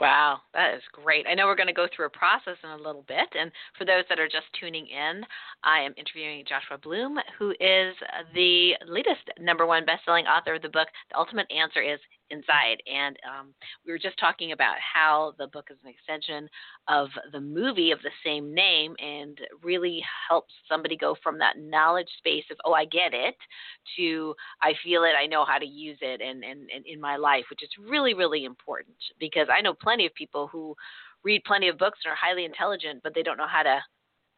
Wow, 0.01 0.39
that 0.55 0.73
is 0.73 0.81
great. 0.91 1.27
I 1.29 1.35
know 1.35 1.45
we're 1.45 1.55
going 1.55 1.67
to 1.67 1.73
go 1.73 1.85
through 1.95 2.07
a 2.07 2.09
process 2.09 2.57
in 2.63 2.71
a 2.71 2.75
little 2.75 3.05
bit. 3.07 3.29
And 3.39 3.51
for 3.77 3.85
those 3.85 4.03
that 4.09 4.19
are 4.19 4.25
just 4.25 4.47
tuning 4.59 4.87
in, 4.87 5.21
I 5.63 5.81
am 5.81 5.93
interviewing 5.95 6.43
Joshua 6.49 6.79
Bloom, 6.81 7.19
who 7.37 7.51
is 7.59 7.93
the 8.33 8.73
latest 8.87 9.29
number 9.39 9.67
one 9.67 9.85
best-selling 9.85 10.25
author 10.25 10.55
of 10.55 10.63
the 10.63 10.69
book, 10.69 10.87
The 11.11 11.19
Ultimate 11.19 11.45
Answer 11.51 11.83
is 11.83 11.99
Inside. 12.31 12.81
And 12.91 13.17
um, 13.27 13.53
we 13.85 13.91
were 13.91 13.99
just 13.99 14.17
talking 14.17 14.53
about 14.53 14.75
how 14.79 15.33
the 15.37 15.47
book 15.47 15.67
is 15.69 15.77
an 15.83 15.89
extension 15.89 16.49
of 16.87 17.09
the 17.31 17.41
movie 17.41 17.91
of 17.91 17.99
the 18.01 18.09
same 18.25 18.53
name 18.53 18.95
and 18.99 19.37
really 19.61 20.01
helps 20.29 20.53
somebody 20.67 20.95
go 20.95 21.15
from 21.21 21.37
that 21.39 21.59
knowledge 21.59 22.07
space 22.17 22.45
of, 22.49 22.57
oh, 22.63 22.73
I 22.73 22.85
get 22.85 23.13
it, 23.13 23.35
to 23.97 24.33
I 24.61 24.73
feel 24.83 25.03
it, 25.03 25.11
I 25.21 25.27
know 25.27 25.43
how 25.43 25.57
to 25.57 25.65
use 25.65 25.97
it 26.01 26.21
and, 26.21 26.43
and, 26.43 26.69
and 26.73 26.85
in 26.85 27.01
my 27.01 27.17
life, 27.17 27.43
which 27.49 27.63
is 27.63 27.69
really, 27.79 28.13
really 28.13 28.45
important 28.45 28.97
because 29.19 29.47
I 29.53 29.61
know 29.61 29.73
plenty 29.73 30.05
of 30.05 30.13
people 30.13 30.47
who 30.47 30.73
read 31.23 31.43
plenty 31.43 31.67
of 31.67 31.77
books 31.77 31.99
and 32.05 32.11
are 32.11 32.15
highly 32.15 32.45
intelligent, 32.45 33.01
but 33.03 33.13
they 33.13 33.23
don't 33.23 33.37
know 33.37 33.47
how 33.47 33.63
to 33.63 33.79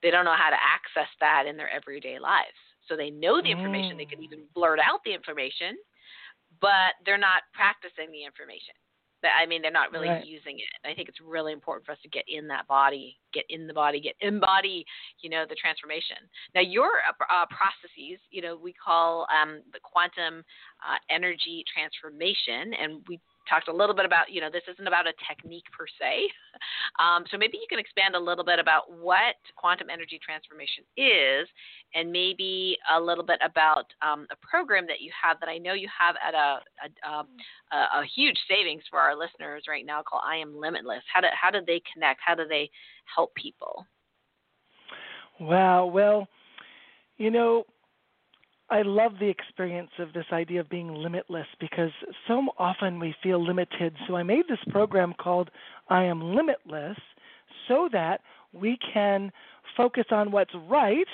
they 0.01 0.11
don't 0.11 0.25
know 0.25 0.35
how 0.35 0.49
to 0.49 0.57
access 0.57 1.09
that 1.21 1.45
in 1.47 1.55
their 1.55 1.69
everyday 1.69 2.19
lives. 2.19 2.57
So 2.89 2.97
they 2.97 3.09
know 3.09 3.41
the 3.41 3.51
information, 3.51 3.95
mm. 3.95 3.97
they 3.99 4.05
can 4.05 4.21
even 4.21 4.43
blurt 4.53 4.79
out 4.79 4.99
the 5.05 5.13
information, 5.13 5.77
but 6.63 6.95
they're 7.03 7.19
not 7.19 7.43
practicing 7.51 8.07
the 8.15 8.23
information. 8.23 8.73
I 9.23 9.45
mean, 9.45 9.61
they're 9.61 9.71
not 9.71 9.91
really 9.91 10.09
right. 10.09 10.25
using 10.25 10.59
it. 10.59 10.67
I 10.83 10.93
think 10.93 11.07
it's 11.07 11.19
really 11.23 11.53
important 11.53 11.85
for 11.85 11.93
us 11.93 11.97
to 12.03 12.09
get 12.09 12.25
in 12.27 12.47
that 12.47 12.67
body, 12.67 13.15
get 13.33 13.45
in 13.49 13.67
the 13.67 13.73
body, 13.73 14.01
get 14.01 14.15
embody, 14.19 14.85
you 15.21 15.29
know, 15.29 15.45
the 15.47 15.55
transformation. 15.55 16.17
Now, 16.53 16.61
your 16.61 16.99
uh, 17.07 17.45
processes, 17.47 18.19
you 18.31 18.41
know, 18.41 18.59
we 18.61 18.73
call 18.73 19.25
um, 19.31 19.61
the 19.71 19.79
quantum 19.79 20.43
uh, 20.83 20.99
energy 21.09 21.63
transformation, 21.71 22.73
and 22.75 23.01
we 23.07 23.19
talked 23.49 23.67
a 23.67 23.73
little 23.73 23.95
bit 23.95 24.05
about, 24.05 24.31
you 24.31 24.41
know, 24.41 24.49
this 24.51 24.63
isn't 24.71 24.87
about 24.87 25.07
a 25.07 25.13
technique 25.27 25.65
per 25.71 25.85
se. 25.99 26.29
Um, 26.99 27.25
so 27.31 27.37
maybe 27.37 27.57
you 27.57 27.65
can 27.67 27.79
expand 27.79 28.15
a 28.15 28.19
little 28.19 28.43
bit 28.45 28.59
about 28.59 28.83
what 29.01 29.35
quantum 29.55 29.89
energy 29.89 30.19
transformation 30.23 30.83
is, 30.95 31.49
and 31.95 32.11
maybe 32.11 32.77
a 32.95 33.01
little 33.01 33.23
bit 33.23 33.39
about 33.43 33.85
um, 34.01 34.27
a 34.31 34.37
program 34.47 34.85
that 34.87 35.01
you 35.01 35.11
have 35.11 35.39
that 35.39 35.49
I 35.49 35.57
know 35.57 35.73
you 35.73 35.89
have 35.89 36.15
at 36.25 36.35
a, 36.35 36.59
a, 36.85 37.09
um, 37.09 37.27
a, 37.71 38.01
a 38.01 38.03
huge 38.15 38.37
savings 38.47 38.83
for 38.89 38.99
our 38.99 39.17
listeners 39.17 39.63
right 39.67 39.85
now 39.85 40.03
called 40.03 40.21
I 40.25 40.37
Am 40.37 40.55
Limitless. 40.55 41.01
How 41.11 41.21
do, 41.21 41.27
how 41.33 41.49
do 41.49 41.59
they 41.65 41.81
connect? 41.91 42.21
How 42.23 42.35
do 42.35 42.47
they 42.47 42.69
help 43.13 43.33
people? 43.33 43.85
Wow. 45.39 45.87
Well, 45.87 46.27
you 47.17 47.31
know, 47.31 47.65
I 48.69 48.81
love 48.81 49.13
the 49.19 49.29
experience 49.29 49.91
of 49.99 50.13
this 50.13 50.25
idea 50.31 50.59
of 50.59 50.69
being 50.69 50.93
limitless 50.93 51.47
because 51.59 51.91
so 52.27 52.47
often 52.57 52.99
we 52.99 53.13
feel 53.21 53.45
limited. 53.45 53.95
So 54.07 54.15
I 54.15 54.23
made 54.23 54.47
this 54.47 54.59
program 54.69 55.13
called 55.13 55.51
I 55.89 56.03
Am 56.03 56.35
Limitless 56.35 56.97
so 57.67 57.89
that 57.91 58.21
we 58.53 58.77
can 58.93 59.31
focus 59.75 60.05
on 60.11 60.31
what's 60.31 60.53
right 60.69 61.07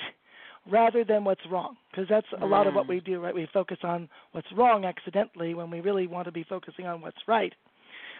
rather 0.70 1.04
than 1.04 1.24
what's 1.24 1.40
wrong 1.50 1.76
because 1.90 2.06
that's 2.08 2.26
a 2.40 2.46
lot 2.46 2.66
of 2.66 2.74
what 2.74 2.86
mm. 2.86 2.90
we 2.90 3.00
do 3.00 3.18
right? 3.20 3.34
We 3.34 3.48
focus 3.52 3.78
on 3.82 4.08
what's 4.32 4.46
wrong 4.52 4.84
accidentally 4.84 5.54
when 5.54 5.70
we 5.70 5.80
really 5.80 6.06
want 6.06 6.26
to 6.26 6.32
be 6.32 6.44
focusing 6.44 6.86
on 6.86 7.00
what's 7.00 7.16
right 7.26 7.54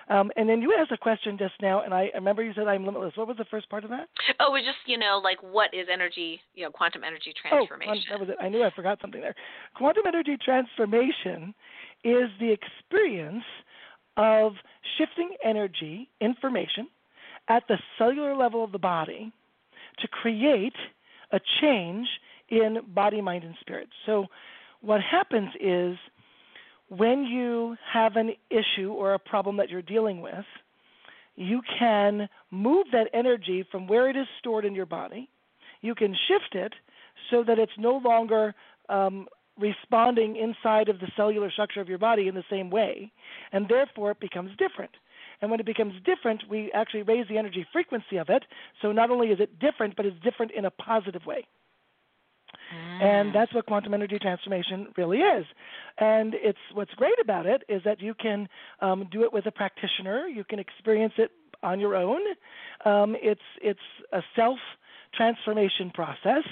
um, 0.08 0.30
and 0.36 0.48
then 0.48 0.60
you 0.60 0.74
asked 0.78 0.92
a 0.92 0.96
question 0.96 1.36
just 1.38 1.54
now, 1.60 1.82
and 1.82 1.94
I 1.94 2.10
remember 2.14 2.42
you 2.42 2.52
said 2.54 2.66
I'm 2.66 2.84
limitless. 2.84 3.16
What 3.16 3.28
was 3.28 3.36
the 3.36 3.44
first 3.44 3.68
part 3.68 3.84
of 3.84 3.90
that? 3.90 4.08
Oh, 4.40 4.54
it 4.54 4.60
was 4.60 4.62
just 4.64 4.78
you 4.86 4.98
know 4.98 5.20
like 5.22 5.38
what 5.42 5.72
is 5.72 5.86
energy? 5.92 6.40
You 6.54 6.64
know, 6.64 6.70
quantum 6.70 7.04
energy 7.04 7.32
transformation. 7.40 8.04
Oh, 8.10 8.18
that 8.18 8.20
was 8.20 8.28
it. 8.30 8.36
I 8.42 8.48
knew 8.48 8.64
I 8.64 8.70
forgot 8.74 8.98
something 9.00 9.20
there. 9.20 9.34
Quantum 9.74 10.04
energy 10.06 10.36
transformation 10.42 11.54
is 12.04 12.30
the 12.40 12.52
experience 12.52 13.44
of 14.16 14.52
shifting 14.98 15.30
energy, 15.44 16.08
information, 16.20 16.88
at 17.48 17.62
the 17.68 17.76
cellular 17.98 18.36
level 18.36 18.64
of 18.64 18.72
the 18.72 18.78
body 18.78 19.32
to 19.98 20.08
create 20.08 20.74
a 21.32 21.40
change 21.60 22.06
in 22.48 22.78
body, 22.94 23.20
mind, 23.20 23.44
and 23.44 23.54
spirit. 23.60 23.88
So, 24.06 24.26
what 24.80 25.00
happens 25.00 25.50
is 25.60 25.96
when 26.90 27.24
you 27.24 27.76
have 27.92 28.16
an 28.16 28.32
issue 28.50 28.90
or 28.90 29.14
a 29.14 29.18
problem 29.18 29.56
that 29.56 29.70
you're 29.70 29.80
dealing 29.80 30.20
with, 30.20 30.44
you 31.36 31.62
can 31.78 32.28
move 32.50 32.86
that 32.92 33.08
energy 33.14 33.64
from 33.70 33.86
where 33.86 34.10
it 34.10 34.16
is 34.16 34.26
stored 34.40 34.64
in 34.64 34.74
your 34.74 34.86
body. 34.86 35.28
You 35.82 35.94
can 35.94 36.14
shift 36.28 36.54
it 36.54 36.74
so 37.30 37.44
that 37.44 37.58
it's 37.58 37.72
no 37.78 37.96
longer 38.04 38.54
um, 38.88 39.28
responding 39.56 40.36
inside 40.36 40.88
of 40.88 40.98
the 40.98 41.06
cellular 41.16 41.50
structure 41.50 41.80
of 41.80 41.88
your 41.88 41.98
body 41.98 42.26
in 42.26 42.34
the 42.34 42.44
same 42.50 42.70
way, 42.70 43.12
and 43.52 43.68
therefore 43.68 44.10
it 44.10 44.20
becomes 44.20 44.50
different. 44.58 44.90
And 45.40 45.50
when 45.50 45.60
it 45.60 45.66
becomes 45.66 45.94
different, 46.04 46.42
we 46.50 46.70
actually 46.72 47.02
raise 47.02 47.26
the 47.28 47.38
energy 47.38 47.64
frequency 47.72 48.16
of 48.16 48.28
it. 48.28 48.44
So 48.82 48.92
not 48.92 49.10
only 49.10 49.28
is 49.28 49.40
it 49.40 49.58
different, 49.58 49.96
but 49.96 50.06
it's 50.06 50.20
different 50.22 50.52
in 50.52 50.64
a 50.64 50.70
positive 50.70 51.24
way. 51.24 51.46
And 52.70 53.30
mm. 53.30 53.32
that's 53.32 53.52
what 53.54 53.66
quantum 53.66 53.94
energy 53.94 54.18
transformation 54.18 54.88
really 54.96 55.18
is. 55.18 55.44
And 55.98 56.34
it's 56.34 56.58
what's 56.74 56.92
great 56.94 57.18
about 57.22 57.46
it 57.46 57.62
is 57.68 57.82
that 57.84 58.00
you 58.00 58.14
can 58.14 58.48
um, 58.80 59.08
do 59.10 59.22
it 59.24 59.32
with 59.32 59.46
a 59.46 59.50
practitioner. 59.50 60.26
You 60.26 60.44
can 60.44 60.58
experience 60.58 61.14
it 61.18 61.30
on 61.62 61.80
your 61.80 61.96
own. 61.96 62.20
Um, 62.84 63.16
it's 63.20 63.40
it's 63.62 63.80
a 64.12 64.20
self 64.36 64.58
transformation 65.14 65.90
process. 65.92 66.44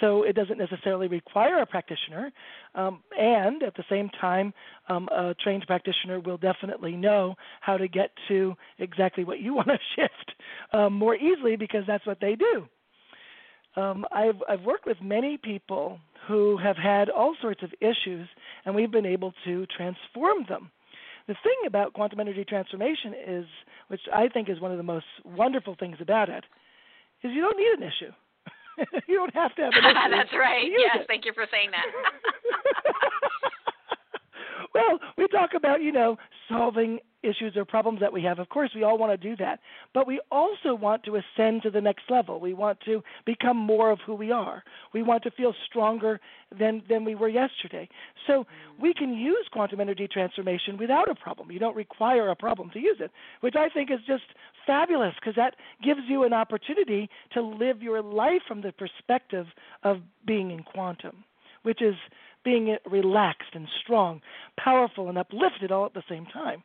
So 0.00 0.22
it 0.22 0.36
doesn't 0.36 0.58
necessarily 0.58 1.08
require 1.08 1.60
a 1.60 1.66
practitioner, 1.66 2.30
um, 2.76 3.02
and 3.18 3.64
at 3.64 3.74
the 3.74 3.82
same 3.90 4.08
time, 4.20 4.54
um, 4.88 5.08
a 5.08 5.34
trained 5.42 5.64
practitioner 5.66 6.20
will 6.20 6.36
definitely 6.36 6.92
know 6.92 7.34
how 7.60 7.76
to 7.76 7.88
get 7.88 8.10
to 8.28 8.54
exactly 8.78 9.24
what 9.24 9.40
you 9.40 9.54
want 9.56 9.66
to 9.66 9.78
shift 9.96 10.32
um, 10.72 10.92
more 10.92 11.16
easily 11.16 11.56
because 11.56 11.82
that's 11.88 12.06
what 12.06 12.18
they 12.20 12.36
do 12.36 12.68
um, 13.76 14.04
I've, 14.12 14.36
I've 14.48 14.62
worked 14.62 14.86
with 14.86 14.96
many 15.02 15.36
people 15.36 15.98
who 16.26 16.56
have 16.58 16.76
had 16.76 17.08
all 17.08 17.34
sorts 17.40 17.62
of 17.62 17.72
issues, 17.80 18.28
and 18.64 18.74
we've 18.74 18.90
been 18.90 19.06
able 19.06 19.32
to 19.44 19.66
transform 19.66 20.44
them. 20.48 20.70
The 21.26 21.34
thing 21.42 21.56
about 21.66 21.92
quantum 21.92 22.20
energy 22.20 22.44
transformation 22.44 23.14
is, 23.26 23.44
which 23.88 24.00
I 24.12 24.28
think 24.28 24.48
is 24.48 24.60
one 24.60 24.70
of 24.70 24.78
the 24.78 24.82
most 24.82 25.06
wonderful 25.24 25.76
things 25.78 25.96
about 26.00 26.28
it, 26.28 26.44
is 27.22 27.32
you 27.34 27.40
don't 27.40 27.56
need 27.56 27.78
an 27.78 27.82
issue. 27.82 28.12
you 29.08 29.16
don't 29.16 29.34
have 29.34 29.54
to 29.56 29.62
have 29.62 29.72
an 29.74 29.84
issue. 29.90 30.16
That's 30.16 30.32
right. 30.38 30.64
Yes, 30.70 30.98
it. 31.00 31.06
thank 31.06 31.24
you 31.24 31.32
for 31.34 31.46
saying 31.50 31.70
that. 31.70 31.84
well, 34.74 34.98
we 35.16 35.26
talk 35.28 35.50
about, 35.54 35.82
you 35.82 35.92
know, 35.92 36.16
solving 36.48 36.98
issues 37.22 37.56
or 37.56 37.64
problems 37.64 38.00
that 38.00 38.12
we 38.12 38.22
have. 38.22 38.38
Of 38.38 38.48
course, 38.48 38.70
we 38.74 38.82
all 38.82 38.98
want 38.98 39.12
to 39.12 39.28
do 39.28 39.36
that. 39.36 39.60
But 39.92 40.06
we 40.06 40.20
also 40.30 40.74
want 40.74 41.02
to 41.04 41.16
ascend 41.16 41.62
to 41.62 41.70
the 41.70 41.80
next 41.80 42.04
level. 42.08 42.40
We 42.40 42.54
want 42.54 42.78
to 42.84 43.02
become 43.26 43.56
more 43.56 43.90
of 43.90 43.98
who 44.06 44.14
we 44.14 44.30
are. 44.30 44.62
We 44.94 45.02
want 45.02 45.22
to 45.24 45.30
feel 45.32 45.54
stronger 45.66 46.20
than, 46.56 46.82
than 46.88 47.04
we 47.04 47.14
were 47.14 47.28
yesterday. 47.28 47.88
So 48.26 48.44
mm. 48.44 48.46
we 48.80 48.94
can 48.94 49.14
use 49.14 49.46
quantum 49.52 49.80
energy 49.80 50.08
transformation 50.10 50.78
without 50.78 51.10
a 51.10 51.14
problem. 51.14 51.50
You 51.50 51.58
don't 51.58 51.76
require 51.76 52.28
a 52.28 52.36
problem 52.36 52.70
to 52.70 52.78
use 52.78 52.98
it, 53.00 53.10
which 53.40 53.54
I 53.56 53.68
think 53.68 53.90
is 53.90 54.00
just 54.06 54.24
fabulous 54.66 55.14
because 55.20 55.36
that 55.36 55.54
gives 55.82 56.00
you 56.08 56.24
an 56.24 56.32
opportunity 56.32 57.08
to 57.32 57.42
live 57.42 57.82
your 57.82 58.02
life 58.02 58.42
from 58.46 58.62
the 58.62 58.72
perspective 58.72 59.46
of 59.82 59.98
being 60.26 60.50
in 60.50 60.62
quantum, 60.62 61.24
which 61.62 61.82
is 61.82 61.94
being 62.44 62.76
relaxed 62.90 63.50
and 63.54 63.66
strong, 63.82 64.20
powerful 64.58 65.08
and 65.08 65.18
uplifted 65.18 65.72
all 65.72 65.86
at 65.86 65.94
the 65.94 66.02
same 66.08 66.26
time. 66.26 66.62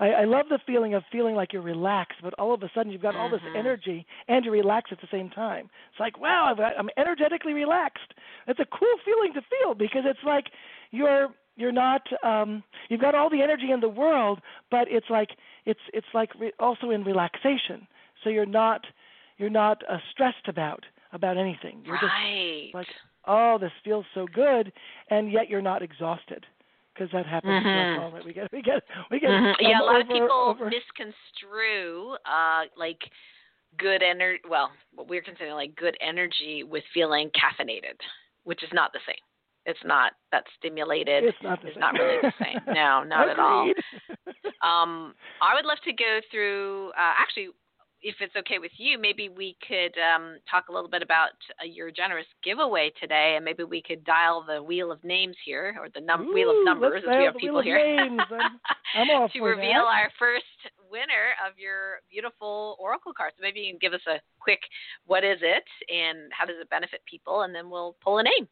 I, 0.00 0.10
I 0.10 0.24
love 0.24 0.46
the 0.48 0.58
feeling 0.66 0.94
of 0.94 1.02
feeling 1.10 1.34
like 1.34 1.52
you're 1.52 1.62
relaxed, 1.62 2.18
but 2.22 2.34
all 2.34 2.54
of 2.54 2.62
a 2.62 2.70
sudden 2.74 2.92
you've 2.92 3.02
got 3.02 3.16
all 3.16 3.30
this 3.30 3.40
mm-hmm. 3.40 3.56
energy 3.56 4.06
and 4.28 4.44
you're 4.44 4.54
relaxed 4.54 4.92
at 4.92 5.00
the 5.00 5.08
same 5.10 5.30
time. 5.30 5.70
It's 5.90 6.00
like, 6.00 6.20
wow, 6.20 6.54
I'm 6.78 6.88
energetically 6.96 7.52
relaxed. 7.52 8.14
It's 8.46 8.60
a 8.60 8.66
cool 8.66 8.94
feeling 9.04 9.32
to 9.34 9.40
feel 9.40 9.74
because 9.74 10.02
it's 10.04 10.24
like 10.24 10.46
you're 10.90 11.28
you're 11.56 11.72
not 11.72 12.02
um 12.22 12.62
you've 12.88 13.00
got 13.00 13.14
all 13.14 13.28
the 13.28 13.42
energy 13.42 13.70
in 13.72 13.80
the 13.80 13.88
world, 13.88 14.40
but 14.70 14.86
it's 14.90 15.10
like 15.10 15.30
it's 15.66 15.80
it's 15.92 16.06
like 16.14 16.30
re- 16.38 16.52
also 16.60 16.90
in 16.90 17.02
relaxation. 17.04 17.86
So 18.22 18.30
you're 18.30 18.46
not 18.46 18.82
you're 19.38 19.50
not 19.50 19.82
uh, 19.90 19.98
stressed 20.12 20.48
about 20.48 20.84
about 21.12 21.36
anything. 21.36 21.82
You're 21.84 21.94
right. 21.94 22.64
just 22.64 22.74
like, 22.74 22.86
oh, 23.26 23.58
this 23.58 23.72
feels 23.84 24.04
so 24.14 24.26
good, 24.32 24.72
and 25.10 25.32
yet 25.32 25.48
you're 25.48 25.62
not 25.62 25.82
exhausted 25.82 26.46
because 26.98 27.12
that 27.12 27.26
happens 27.26 27.64
mm-hmm. 27.64 28.02
all 28.02 28.10
that 28.10 28.24
we 28.24 28.32
get 28.32 28.50
we 28.52 28.62
get 28.62 28.82
we 29.10 29.20
get 29.20 29.30
mm-hmm. 29.30 29.52
yeah 29.60 29.80
a 29.80 29.84
lot 29.84 29.96
over, 29.96 30.00
of 30.00 30.08
people 30.08 30.30
over. 30.30 30.70
misconstrue 30.70 32.16
uh 32.26 32.64
like 32.76 32.98
good 33.78 34.02
energy 34.02 34.40
well 34.48 34.70
what 34.94 35.08
we're 35.08 35.22
considering 35.22 35.54
like 35.54 35.74
good 35.76 35.96
energy 36.00 36.64
with 36.64 36.82
feeling 36.92 37.30
caffeinated 37.30 37.96
which 38.44 38.62
is 38.62 38.70
not 38.72 38.92
the 38.92 39.00
same 39.06 39.22
it's 39.66 39.78
not 39.84 40.12
that 40.32 40.44
stimulated 40.58 41.24
it's 41.24 41.38
not, 41.42 41.60
the 41.62 41.68
it's 41.68 41.76
same. 41.76 41.80
not 41.80 41.94
really 41.94 42.18
the 42.22 42.32
same 42.42 42.58
no 42.74 43.04
not 43.06 43.28
at 43.28 43.38
all 43.38 43.64
um 44.62 45.14
i 45.42 45.54
would 45.54 45.64
love 45.64 45.78
to 45.84 45.92
go 45.92 46.20
through 46.30 46.88
uh 46.96 47.14
actually 47.18 47.48
if 48.00 48.14
it's 48.20 48.36
okay 48.36 48.58
with 48.58 48.70
you, 48.76 48.98
maybe 48.98 49.28
we 49.28 49.56
could 49.66 49.94
um, 49.98 50.36
talk 50.48 50.68
a 50.68 50.72
little 50.72 50.88
bit 50.88 51.02
about 51.02 51.30
uh, 51.60 51.64
your 51.64 51.90
generous 51.90 52.26
giveaway 52.44 52.92
today, 53.00 53.34
and 53.36 53.44
maybe 53.44 53.64
we 53.64 53.82
could 53.82 54.04
dial 54.04 54.44
the 54.46 54.62
wheel 54.62 54.92
of 54.92 55.02
names 55.02 55.36
here, 55.44 55.76
or 55.80 55.88
the 55.92 56.00
num- 56.00 56.28
Ooh, 56.28 56.32
wheel 56.32 56.50
of 56.50 56.64
numbers, 56.64 57.02
as 57.04 57.18
we 57.18 57.24
have 57.24 57.36
people 57.36 57.60
here, 57.60 57.78
I'm, 57.78 58.20
I'm 58.94 59.28
to 59.30 59.40
reveal 59.40 59.84
that. 59.84 59.98
our 59.98 60.10
first 60.18 60.44
winner 60.90 61.34
of 61.46 61.58
your 61.58 62.00
beautiful 62.10 62.76
oracle 62.78 63.12
cards. 63.12 63.34
So 63.36 63.42
maybe 63.42 63.60
you 63.60 63.72
can 63.72 63.78
give 63.80 63.94
us 63.94 64.06
a 64.06 64.20
quick, 64.40 64.60
what 65.06 65.24
is 65.24 65.38
it, 65.42 65.64
and 65.92 66.30
how 66.32 66.44
does 66.44 66.56
it 66.60 66.70
benefit 66.70 67.00
people, 67.04 67.42
and 67.42 67.54
then 67.54 67.68
we'll 67.68 67.96
pull 68.02 68.18
a 68.18 68.22
name. 68.22 68.48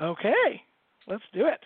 Okay, 0.00 0.62
let's 1.06 1.24
do 1.32 1.46
it. 1.46 1.60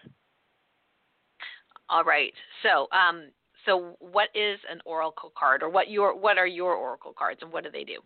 All 1.88 2.04
right. 2.04 2.32
So 2.62 2.88
um, 2.96 3.30
so, 3.66 3.96
what 4.00 4.28
is 4.34 4.58
an 4.70 4.80
oracle 4.84 5.32
card, 5.38 5.62
or 5.62 5.68
what 5.68 5.90
your 5.90 6.16
what 6.16 6.38
are 6.38 6.46
your 6.46 6.74
oracle 6.74 7.14
cards, 7.16 7.40
and 7.42 7.52
what 7.52 7.64
do 7.64 7.70
they 7.70 7.84
do? 7.84 8.00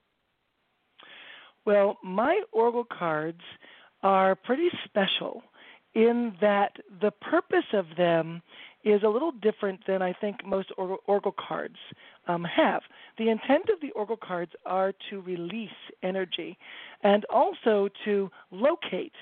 Well, 1.65 1.99
my 2.03 2.43
oracle 2.53 2.87
cards 2.87 3.41
are 4.03 4.35
pretty 4.35 4.69
special 4.85 5.43
in 5.95 6.35
that 6.41 6.73
the 7.01 7.11
purpose 7.11 7.65
of 7.73 7.87
them 7.97 8.43
is 8.85 9.03
a 9.03 9.09
little 9.09 9.33
different 9.33 9.81
than 9.87 10.01
I 10.01 10.13
think 10.13 10.47
most 10.47 10.71
oracle 10.77 11.35
cards. 11.49 11.77
um, 12.29 12.45
have. 12.45 12.83
The 13.17 13.31
intent 13.31 13.69
of 13.73 13.81
the 13.81 13.91
oracle 13.93 14.19
cards 14.19 14.53
are 14.65 14.93
to 15.11 15.21
release 15.23 15.71
energy 16.03 16.57
and 17.03 17.25
also 17.27 17.89
to 18.05 18.31
locate 18.51 19.15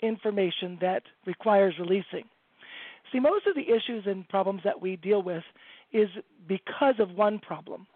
information 0.00 0.78
that 0.80 1.02
requires 1.26 1.74
releasing. 1.78 2.24
See, 3.12 3.20
most 3.20 3.46
of 3.46 3.54
the 3.54 3.68
issues 3.70 4.04
and 4.06 4.28
problems 4.28 4.62
that 4.64 4.80
we 4.80 4.96
deal 4.96 5.22
with 5.22 5.44
is 5.94 6.10
because 6.46 6.96
of 6.98 7.12
one 7.12 7.38
problem. 7.38 7.86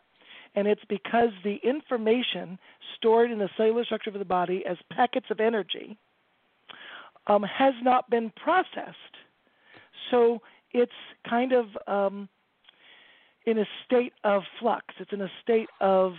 And 0.54 0.66
it's 0.66 0.84
because 0.88 1.28
the 1.44 1.56
information 1.62 2.58
stored 2.96 3.30
in 3.30 3.38
the 3.38 3.50
cellular 3.56 3.84
structure 3.84 4.10
of 4.10 4.18
the 4.18 4.24
body 4.24 4.64
as 4.68 4.78
packets 4.90 5.26
of 5.30 5.40
energy 5.40 5.98
um, 7.26 7.42
has 7.42 7.74
not 7.82 8.08
been 8.08 8.32
processed. 8.42 8.96
So 10.10 10.40
it's 10.72 10.90
kind 11.28 11.52
of 11.52 11.66
um, 11.86 12.28
in 13.44 13.58
a 13.58 13.64
state 13.84 14.14
of 14.24 14.42
flux. 14.58 14.86
It's 14.98 15.12
in 15.12 15.20
a 15.20 15.30
state 15.42 15.68
of 15.80 16.14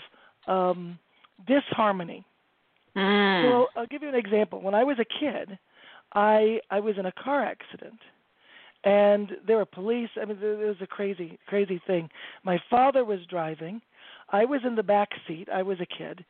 um, 0.48 1.00
disharmony. 1.48 2.24
Mm. 2.96 3.44
So 3.44 3.68
I'll 3.76 3.88
give 3.88 4.04
you 4.04 4.10
an 4.10 4.16
example. 4.16 4.62
When 4.62 4.76
I 4.76 4.84
was 4.84 4.98
a 5.00 5.06
kid, 5.06 5.58
I 6.14 6.60
I 6.70 6.80
was 6.80 6.98
in 6.98 7.06
a 7.06 7.12
car 7.12 7.44
accident, 7.44 8.00
and 8.84 9.32
there 9.46 9.58
were 9.58 9.66
police. 9.66 10.10
I 10.22 10.26
mean, 10.26 10.38
it 10.42 10.68
was 10.68 10.78
a 10.82 10.88
crazy 10.88 11.40
crazy 11.48 11.82
thing. 11.86 12.10
My 12.44 12.60
father 12.70 13.04
was 13.04 13.20
driving. 13.30 13.82
I 14.32 14.46
was 14.46 14.62
in 14.66 14.76
the 14.76 14.84
back 14.84 15.10
seat. 15.28 15.48
I 15.54 15.64
was 15.64 15.80
a 15.80 15.86
kid, 15.86 16.24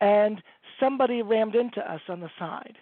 and 0.00 0.42
somebody 0.78 1.22
rammed 1.22 1.54
into 1.54 1.80
us 1.80 2.02
on 2.08 2.20
the 2.20 2.30
side. 2.38 2.76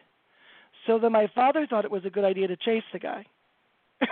So 0.86 0.98
then 0.98 1.12
my 1.12 1.28
father 1.34 1.66
thought 1.66 1.84
it 1.84 1.90
was 1.90 2.04
a 2.04 2.10
good 2.10 2.24
idea 2.24 2.48
to 2.48 2.56
chase 2.56 2.82
the 2.92 2.98
guy. 2.98 3.24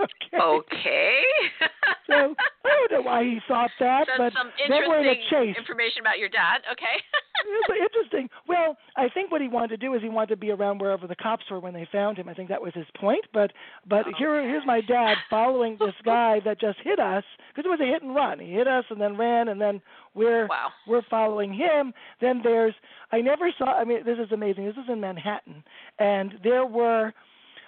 okay. 0.00 0.38
okay. 0.42 1.20
so 2.08 2.34
I 2.64 2.86
don't 2.88 2.92
know 2.92 3.02
why 3.02 3.22
he 3.22 3.38
thought 3.46 3.70
that, 3.78 4.06
but 4.18 4.32
some 4.32 4.50
then 4.68 4.88
we're 4.88 5.00
in 5.00 5.06
a 5.06 5.14
chase. 5.30 5.56
information 5.56 6.00
about 6.00 6.18
your 6.18 6.28
dad. 6.28 6.62
Okay. 6.72 6.98
it's 7.44 7.92
interesting. 7.94 8.28
Well, 8.48 8.76
I 8.96 9.08
think 9.08 9.30
what 9.30 9.40
he 9.40 9.48
wanted 9.48 9.68
to 9.68 9.76
do 9.76 9.94
is 9.94 10.02
he 10.02 10.08
wanted 10.08 10.30
to 10.30 10.36
be 10.36 10.50
around 10.50 10.80
wherever 10.80 11.06
the 11.06 11.16
cops 11.16 11.44
were 11.50 11.60
when 11.60 11.74
they 11.74 11.86
found 11.90 12.18
him. 12.18 12.28
I 12.28 12.34
think 12.34 12.48
that 12.48 12.62
was 12.62 12.72
his 12.74 12.86
point. 12.96 13.24
But 13.32 13.52
but 13.88 14.06
okay. 14.06 14.10
here 14.18 14.42
here's 14.42 14.66
my 14.66 14.80
dad 14.80 15.16
following 15.28 15.76
this 15.78 15.94
guy 16.04 16.40
that 16.44 16.60
just 16.60 16.78
hit 16.82 16.98
us 16.98 17.24
because 17.48 17.66
it 17.66 17.70
was 17.70 17.80
a 17.80 17.90
hit 17.90 18.02
and 18.02 18.14
run. 18.14 18.38
He 18.38 18.52
hit 18.52 18.66
us 18.66 18.84
and 18.90 19.00
then 19.00 19.16
ran, 19.16 19.48
and 19.48 19.60
then 19.60 19.80
we're 20.14 20.46
wow. 20.48 20.68
we're 20.86 21.02
following 21.10 21.52
him. 21.52 21.92
Then 22.20 22.40
there's 22.42 22.74
I 23.12 23.20
never 23.20 23.50
saw. 23.56 23.78
I 23.78 23.84
mean, 23.84 24.04
this 24.04 24.18
is 24.18 24.32
amazing. 24.32 24.66
This 24.66 24.76
is 24.76 24.90
in 24.90 25.00
Manhattan, 25.00 25.62
and 25.98 26.34
there 26.42 26.66
were. 26.66 27.12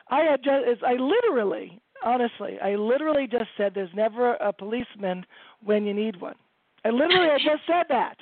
I 0.08 0.20
had 0.20 0.40
just, 0.44 0.84
I 0.84 0.92
literally, 0.92 1.80
honestly, 2.04 2.60
I 2.62 2.76
literally 2.76 3.26
just 3.26 3.48
said 3.56 3.72
there's 3.74 3.90
never 3.92 4.34
a 4.34 4.52
policeman 4.52 5.26
when 5.64 5.84
you 5.84 5.92
need 5.92 6.20
one. 6.20 6.36
I 6.84 6.90
literally 6.90 7.28
I 7.28 7.38
just 7.38 7.66
said 7.66 7.86
that. 7.88 8.16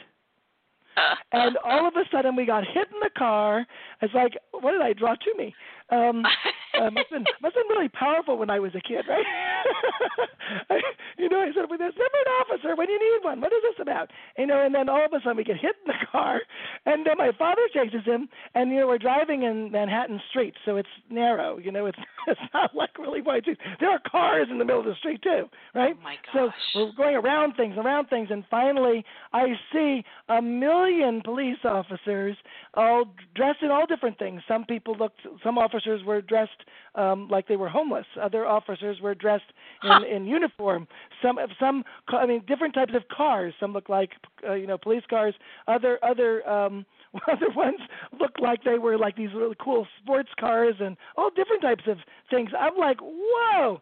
And 1.33 1.57
all 1.65 1.89
of 1.89 1.95
a 1.97 2.05
sudden 2.13 2.37
we 2.37 2.47
got 2.47 2.65
hit 2.65 2.89
in 2.93 3.01
the 3.01 3.11
car. 3.17 3.67
It's 4.01 4.15
like, 4.15 4.37
what 4.53 4.73
did 4.73 4.81
I 4.81 4.93
draw 4.93 5.15
to 5.15 5.35
me? 5.37 5.55
Um, 5.91 6.25
uh, 6.81 6.91
must 6.91 7.09
have 7.11 7.23
been 7.23 7.25
must 7.43 7.55
have 7.57 7.65
been 7.67 7.77
really 7.77 7.89
powerful 7.89 8.39
when 8.39 8.51
I 8.51 8.59
was 8.59 8.75
a 8.75 8.81
kid, 8.81 9.05
right? 9.09 9.25
I, 10.71 10.81
you 11.19 11.29
know, 11.29 11.41
I 11.41 11.51
said, 11.55 11.67
well, 11.69 11.79
"There's 11.79 11.95
never 11.97 12.19
an 12.27 12.33
officer 12.41 12.77
when 12.77 12.89
you 12.91 12.99
need 12.99 13.25
one. 13.25 13.41
What 13.41 13.53
is 13.53 13.63
this 13.63 13.81
about?" 13.81 14.11
You 14.39 14.47
know, 14.47 14.65
and 14.65 14.75
then 14.75 14.89
all 14.89 15.05
of 15.05 15.13
a 15.13 15.21
sudden 15.21 15.37
we 15.37 15.45
get 15.45 15.57
hit 15.57 15.77
in 15.85 15.93
the 15.93 16.07
car, 16.13 16.41
and 16.87 17.07
then 17.07 17.17
my 17.19 17.31
father 17.39 17.63
chases 17.73 18.05
him, 18.05 18.29
and 18.55 18.71
you 18.71 18.81
know 18.81 18.87
we're 18.87 18.99
driving 18.99 19.43
in 19.43 19.71
Manhattan 19.71 20.21
streets, 20.31 20.59
so 20.65 20.77
it's 20.77 20.89
narrow. 21.11 21.59
You 21.59 21.73
know, 21.73 21.87
it's 21.87 21.99
it's 22.27 22.41
not 22.53 22.75
like 22.75 22.99
really 22.99 23.21
wide 23.21 23.43
streets. 23.43 23.61
There 23.81 23.91
are 23.91 24.01
cars 24.11 24.49
in 24.51 24.59
the 24.59 24.65
middle 24.65 24.81
of 24.81 24.87
the 24.87 24.95
street 24.97 25.23
too, 25.23 25.49
right? 25.75 25.95
Oh 25.99 26.03
my 26.03 26.17
so 26.33 26.51
we're 26.75 26.93
going 26.97 27.17
around 27.17 27.55
things, 27.55 27.77
around 27.77 28.09
things, 28.09 28.29
and 28.31 28.45
finally 28.51 29.05
I 29.33 29.47
see 29.73 30.05
a 30.29 30.41
million 30.43 31.23
police 31.25 31.59
officers 31.65 32.37
all 32.75 33.05
dressed 33.35 33.63
in 33.63 33.71
all 33.71 33.87
different 33.87 34.19
things. 34.19 34.43
Some 34.47 34.65
people 34.65 34.97
looked, 34.97 35.21
some 35.43 35.59
officers 35.59 36.03
were 36.05 36.21
dressed 36.21 36.64
um, 36.95 37.29
like 37.29 37.47
they 37.49 37.57
were 37.57 37.69
homeless. 37.69 38.07
Other 38.21 38.47
officers 38.47 39.01
were 39.01 39.15
dressed 39.15 39.45
in, 39.83 39.91
Huh. 39.91 40.01
in 40.11 40.27
uniform. 40.27 40.87
Some, 41.23 41.39
some, 41.59 41.85
I 42.09 42.27
mean, 42.27 42.43
different 42.47 42.75
types 42.75 42.95
of 42.95 43.03
cars. 43.09 43.55
Some 43.61 43.73
look 43.73 43.89
like, 43.89 44.11
uh, 44.49 44.55
you 44.55 44.67
know, 44.67 44.79
police 44.79 45.03
cars. 45.09 45.35
Other, 45.69 45.99
other, 46.03 46.49
um, 46.49 46.85
other 47.33 47.51
ones 47.55 47.79
looked 48.21 48.41
like 48.41 48.65
they 48.65 48.79
were 48.79 48.99
like 48.99 49.17
these 49.17 49.33
really 49.35 49.57
cool 49.61 49.87
sports 50.03 50.31
cars 50.39 50.75
and 50.81 50.97
all 51.17 51.31
different 51.31 51.63
types 51.63 51.85
of 51.87 51.99
things. 52.31 52.51
I'm 52.59 52.77
like, 52.77 52.99
whoa. 53.01 53.81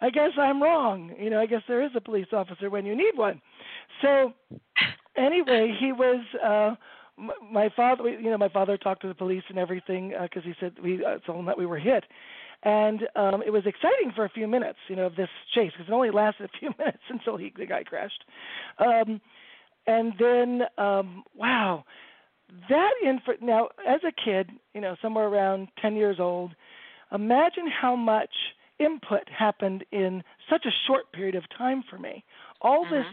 I 0.00 0.10
guess 0.10 0.32
I'm 0.38 0.62
wrong. 0.62 1.14
You 1.18 1.30
know, 1.30 1.40
I 1.40 1.46
guess 1.46 1.62
there 1.66 1.82
is 1.82 1.92
a 1.94 2.00
police 2.00 2.26
officer 2.32 2.68
when 2.68 2.84
you 2.84 2.94
need 2.96 3.16
one. 3.16 3.40
So, 4.02 4.34
anyway, 5.16 5.74
he 5.78 5.92
was. 5.92 6.20
uh 6.44 6.74
my 7.16 7.68
father, 7.74 8.08
you 8.08 8.30
know, 8.30 8.38
my 8.38 8.48
father 8.48 8.76
talked 8.76 9.02
to 9.02 9.08
the 9.08 9.14
police 9.14 9.44
and 9.48 9.58
everything 9.58 10.12
because 10.22 10.42
he 10.44 10.54
said 10.58 10.74
we 10.82 11.04
uh, 11.04 11.18
told 11.18 11.38
him 11.38 11.46
that 11.46 11.58
we 11.58 11.66
were 11.66 11.78
hit, 11.78 12.04
and 12.62 13.02
um, 13.14 13.42
it 13.42 13.50
was 13.50 13.64
exciting 13.66 14.12
for 14.14 14.24
a 14.24 14.28
few 14.28 14.48
minutes, 14.48 14.78
you 14.88 14.96
know, 14.96 15.06
of 15.06 15.16
this 15.16 15.28
chase 15.54 15.70
because 15.72 15.88
it 15.88 15.92
only 15.92 16.10
lasted 16.10 16.44
a 16.44 16.58
few 16.58 16.70
minutes 16.78 17.02
until 17.08 17.36
he 17.36 17.52
the 17.56 17.66
guy 17.66 17.84
crashed, 17.84 18.24
um, 18.78 19.20
and 19.86 20.12
then 20.18 20.62
um, 20.78 21.22
wow, 21.34 21.84
that 22.68 22.92
info. 23.04 23.32
Now, 23.40 23.68
as 23.86 24.00
a 24.06 24.12
kid, 24.12 24.50
you 24.74 24.80
know, 24.80 24.96
somewhere 25.00 25.26
around 25.26 25.68
ten 25.80 25.94
years 25.94 26.16
old, 26.18 26.54
imagine 27.12 27.68
how 27.68 27.94
much 27.94 28.34
input 28.80 29.28
happened 29.28 29.84
in 29.92 30.22
such 30.50 30.66
a 30.66 30.70
short 30.86 31.12
period 31.12 31.36
of 31.36 31.44
time 31.56 31.84
for 31.88 31.98
me. 31.98 32.24
All 32.60 32.84
this 32.90 33.06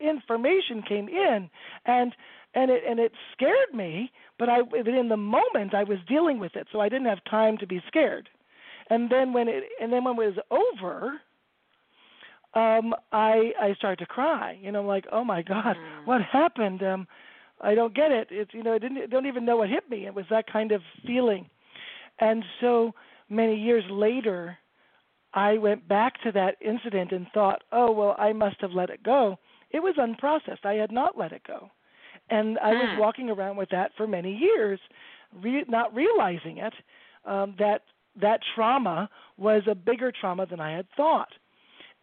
information 0.00 0.82
came 0.86 1.08
in, 1.08 1.48
and 1.86 2.14
and 2.54 2.70
it 2.70 2.82
and 2.88 2.98
it 2.98 3.12
scared 3.32 3.72
me 3.74 4.10
but 4.38 4.48
i 4.48 4.62
but 4.62 4.86
in 4.88 5.08
the 5.08 5.16
moment 5.16 5.74
i 5.74 5.84
was 5.84 5.98
dealing 6.08 6.38
with 6.38 6.56
it 6.56 6.66
so 6.72 6.80
i 6.80 6.88
didn't 6.88 7.06
have 7.06 7.22
time 7.24 7.56
to 7.58 7.66
be 7.66 7.82
scared. 7.86 8.28
And 8.90 9.10
then 9.10 9.34
when 9.34 9.48
it 9.48 9.64
and 9.80 9.92
then 9.92 10.02
when 10.04 10.14
it 10.18 10.34
was 10.34 10.38
over 10.50 11.20
um 12.54 12.94
i 13.12 13.52
i 13.60 13.74
started 13.74 13.98
to 13.98 14.06
cry. 14.06 14.58
You 14.62 14.72
know 14.72 14.82
like 14.82 15.06
oh 15.12 15.24
my 15.24 15.42
god 15.42 15.76
Mm. 15.76 16.06
what 16.06 16.22
happened? 16.22 16.82
Um 16.82 17.06
i 17.60 17.74
don't 17.74 17.94
get 17.94 18.10
it. 18.10 18.28
It's 18.30 18.54
you 18.54 18.62
know 18.62 18.72
i 18.72 18.78
didn't 18.78 18.98
I 18.98 19.06
don't 19.06 19.26
even 19.26 19.44
know 19.44 19.58
what 19.58 19.68
hit 19.68 19.88
me. 19.90 20.06
It 20.06 20.14
was 20.14 20.24
that 20.30 20.50
kind 20.50 20.72
of 20.72 20.80
feeling. 21.06 21.48
And 22.20 22.42
so 22.60 22.94
many 23.28 23.56
years 23.56 23.84
later 23.90 24.56
i 25.34 25.58
went 25.58 25.86
back 25.86 26.20
to 26.22 26.32
that 26.32 26.56
incident 26.62 27.12
and 27.12 27.26
thought 27.34 27.62
oh 27.72 27.90
well 27.92 28.16
i 28.18 28.32
must 28.32 28.58
have 28.62 28.72
let 28.72 28.88
it 28.90 29.02
go. 29.02 29.38
It 29.70 29.80
was 29.80 29.96
unprocessed. 29.98 30.64
I 30.64 30.74
had 30.74 30.90
not 30.90 31.18
let 31.18 31.32
it 31.32 31.42
go 31.46 31.70
and 32.30 32.58
I 32.58 32.70
was 32.70 32.90
Hmm. 32.94 33.00
walking 33.00 33.30
around 33.30 33.56
with 33.56 33.70
that 33.70 33.92
for 33.96 34.06
many 34.06 34.34
years, 34.34 34.80
re- 35.42 35.64
not 35.68 35.94
realizing 35.94 36.58
it 36.58 36.74
um, 37.24 37.54
that 37.58 37.82
that 38.20 38.40
trauma 38.54 39.08
was 39.36 39.62
a 39.68 39.74
bigger 39.74 40.10
trauma 40.12 40.46
than 40.46 40.60
I 40.60 40.72
had 40.74 40.86
thought. 40.96 41.28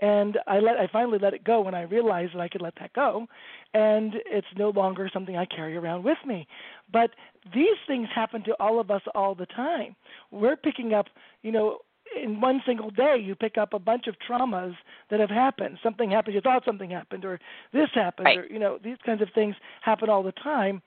And 0.01 0.37
I 0.45 0.59
let 0.59 0.77
I 0.77 0.87
finally 0.91 1.19
let 1.19 1.33
it 1.33 1.43
go 1.45 1.61
when 1.61 1.73
I 1.73 1.83
realized 1.83 2.33
that 2.33 2.41
I 2.41 2.49
could 2.49 2.61
let 2.61 2.73
that 2.79 2.91
go, 2.93 3.27
and 3.73 4.15
it's 4.25 4.47
no 4.57 4.69
longer 4.71 5.09
something 5.13 5.37
I 5.37 5.45
carry 5.45 5.77
around 5.77 6.03
with 6.03 6.17
me. 6.25 6.47
But 6.91 7.11
these 7.53 7.77
things 7.87 8.09
happen 8.13 8.43
to 8.43 8.51
all 8.59 8.79
of 8.81 8.91
us 8.91 9.01
all 9.13 9.35
the 9.35 9.45
time. 9.45 9.95
We're 10.31 10.57
picking 10.57 10.93
up, 10.93 11.05
you 11.43 11.51
know, 11.53 11.79
in 12.21 12.41
one 12.41 12.61
single 12.65 12.89
day 12.89 13.17
you 13.21 13.35
pick 13.35 13.57
up 13.57 13.73
a 13.73 13.79
bunch 13.79 14.07
of 14.07 14.15
traumas 14.27 14.75
that 15.09 15.19
have 15.19 15.29
happened. 15.29 15.77
Something 15.83 16.09
happened, 16.09 16.35
you 16.35 16.41
thought 16.41 16.63
something 16.65 16.89
happened, 16.89 17.25
or 17.25 17.39
this 17.73 17.89
happened, 17.93 18.25
Right. 18.25 18.39
or 18.39 18.45
you 18.45 18.59
know, 18.59 18.77
these 18.83 18.97
kinds 19.05 19.21
of 19.21 19.29
things 19.33 19.55
happen 19.81 20.09
all 20.09 20.23
the 20.23 20.31
time. 20.33 20.81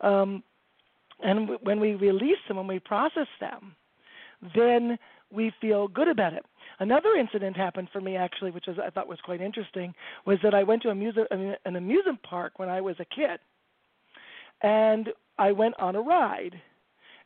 Um, 0.00 0.42
and 1.22 1.40
w- 1.40 1.58
when 1.62 1.80
we 1.80 1.94
release 1.94 2.38
them, 2.46 2.58
when 2.58 2.66
we 2.66 2.78
process 2.78 3.28
them, 3.40 3.74
then 4.54 4.98
we 5.30 5.50
feel 5.60 5.88
good 5.88 6.08
about 6.08 6.34
it. 6.34 6.44
Another 6.78 7.14
incident 7.16 7.56
happened 7.56 7.88
for 7.90 8.00
me 8.00 8.16
actually, 8.16 8.50
which 8.50 8.66
was, 8.66 8.78
I 8.78 8.90
thought 8.90 9.08
was 9.08 9.20
quite 9.22 9.40
interesting, 9.40 9.94
was 10.26 10.38
that 10.42 10.54
I 10.54 10.62
went 10.62 10.82
to 10.82 10.90
a 10.90 10.94
muse- 10.94 11.16
an 11.30 11.76
amusement 11.76 12.22
park 12.22 12.58
when 12.58 12.68
I 12.68 12.80
was 12.80 12.96
a 13.00 13.04
kid, 13.06 13.40
and 14.60 15.12
I 15.38 15.52
went 15.52 15.78
on 15.78 15.96
a 15.96 16.00
ride, 16.00 16.60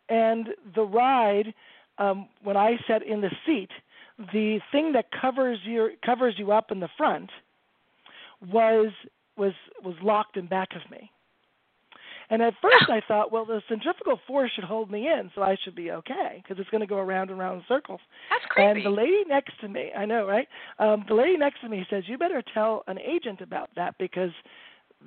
and 0.08 0.54
the 0.74 0.82
ride, 0.84 1.54
um, 2.00 2.28
when 2.42 2.56
I 2.56 2.76
sat 2.88 3.02
in 3.02 3.20
the 3.20 3.30
seat, 3.46 3.70
the 4.32 4.58
thing 4.72 4.92
that 4.92 5.06
covers 5.12 5.58
your 5.64 5.90
covers 6.04 6.34
you 6.36 6.50
up 6.50 6.72
in 6.72 6.80
the 6.80 6.88
front 6.96 7.30
was 8.50 8.90
was 9.36 9.52
was 9.84 9.94
locked 10.02 10.36
in 10.36 10.46
back 10.46 10.70
of 10.74 10.90
me. 10.90 11.10
And 12.32 12.42
at 12.42 12.54
first 12.62 12.88
I 12.88 13.00
thought, 13.08 13.32
well, 13.32 13.44
the 13.44 13.60
centrifugal 13.68 14.20
force 14.26 14.52
should 14.54 14.62
hold 14.62 14.88
me 14.88 15.08
in, 15.08 15.32
so 15.34 15.42
I 15.42 15.56
should 15.64 15.74
be 15.74 15.90
okay 15.90 16.40
because 16.42 16.60
it's 16.60 16.70
going 16.70 16.80
to 16.80 16.86
go 16.86 16.98
around 16.98 17.30
and 17.30 17.40
around 17.40 17.56
in 17.56 17.64
circles. 17.66 17.98
That's 18.30 18.44
creepy. 18.48 18.70
And 18.70 18.86
the 18.86 18.90
lady 18.90 19.24
next 19.28 19.58
to 19.62 19.68
me, 19.68 19.90
I 19.96 20.04
know, 20.06 20.26
right? 20.26 20.46
Um, 20.78 21.04
the 21.08 21.14
lady 21.14 21.36
next 21.36 21.60
to 21.62 21.68
me 21.68 21.84
says, 21.90 22.04
"You 22.06 22.18
better 22.18 22.42
tell 22.54 22.84
an 22.86 22.98
agent 23.00 23.40
about 23.40 23.70
that 23.74 23.96
because 23.98 24.30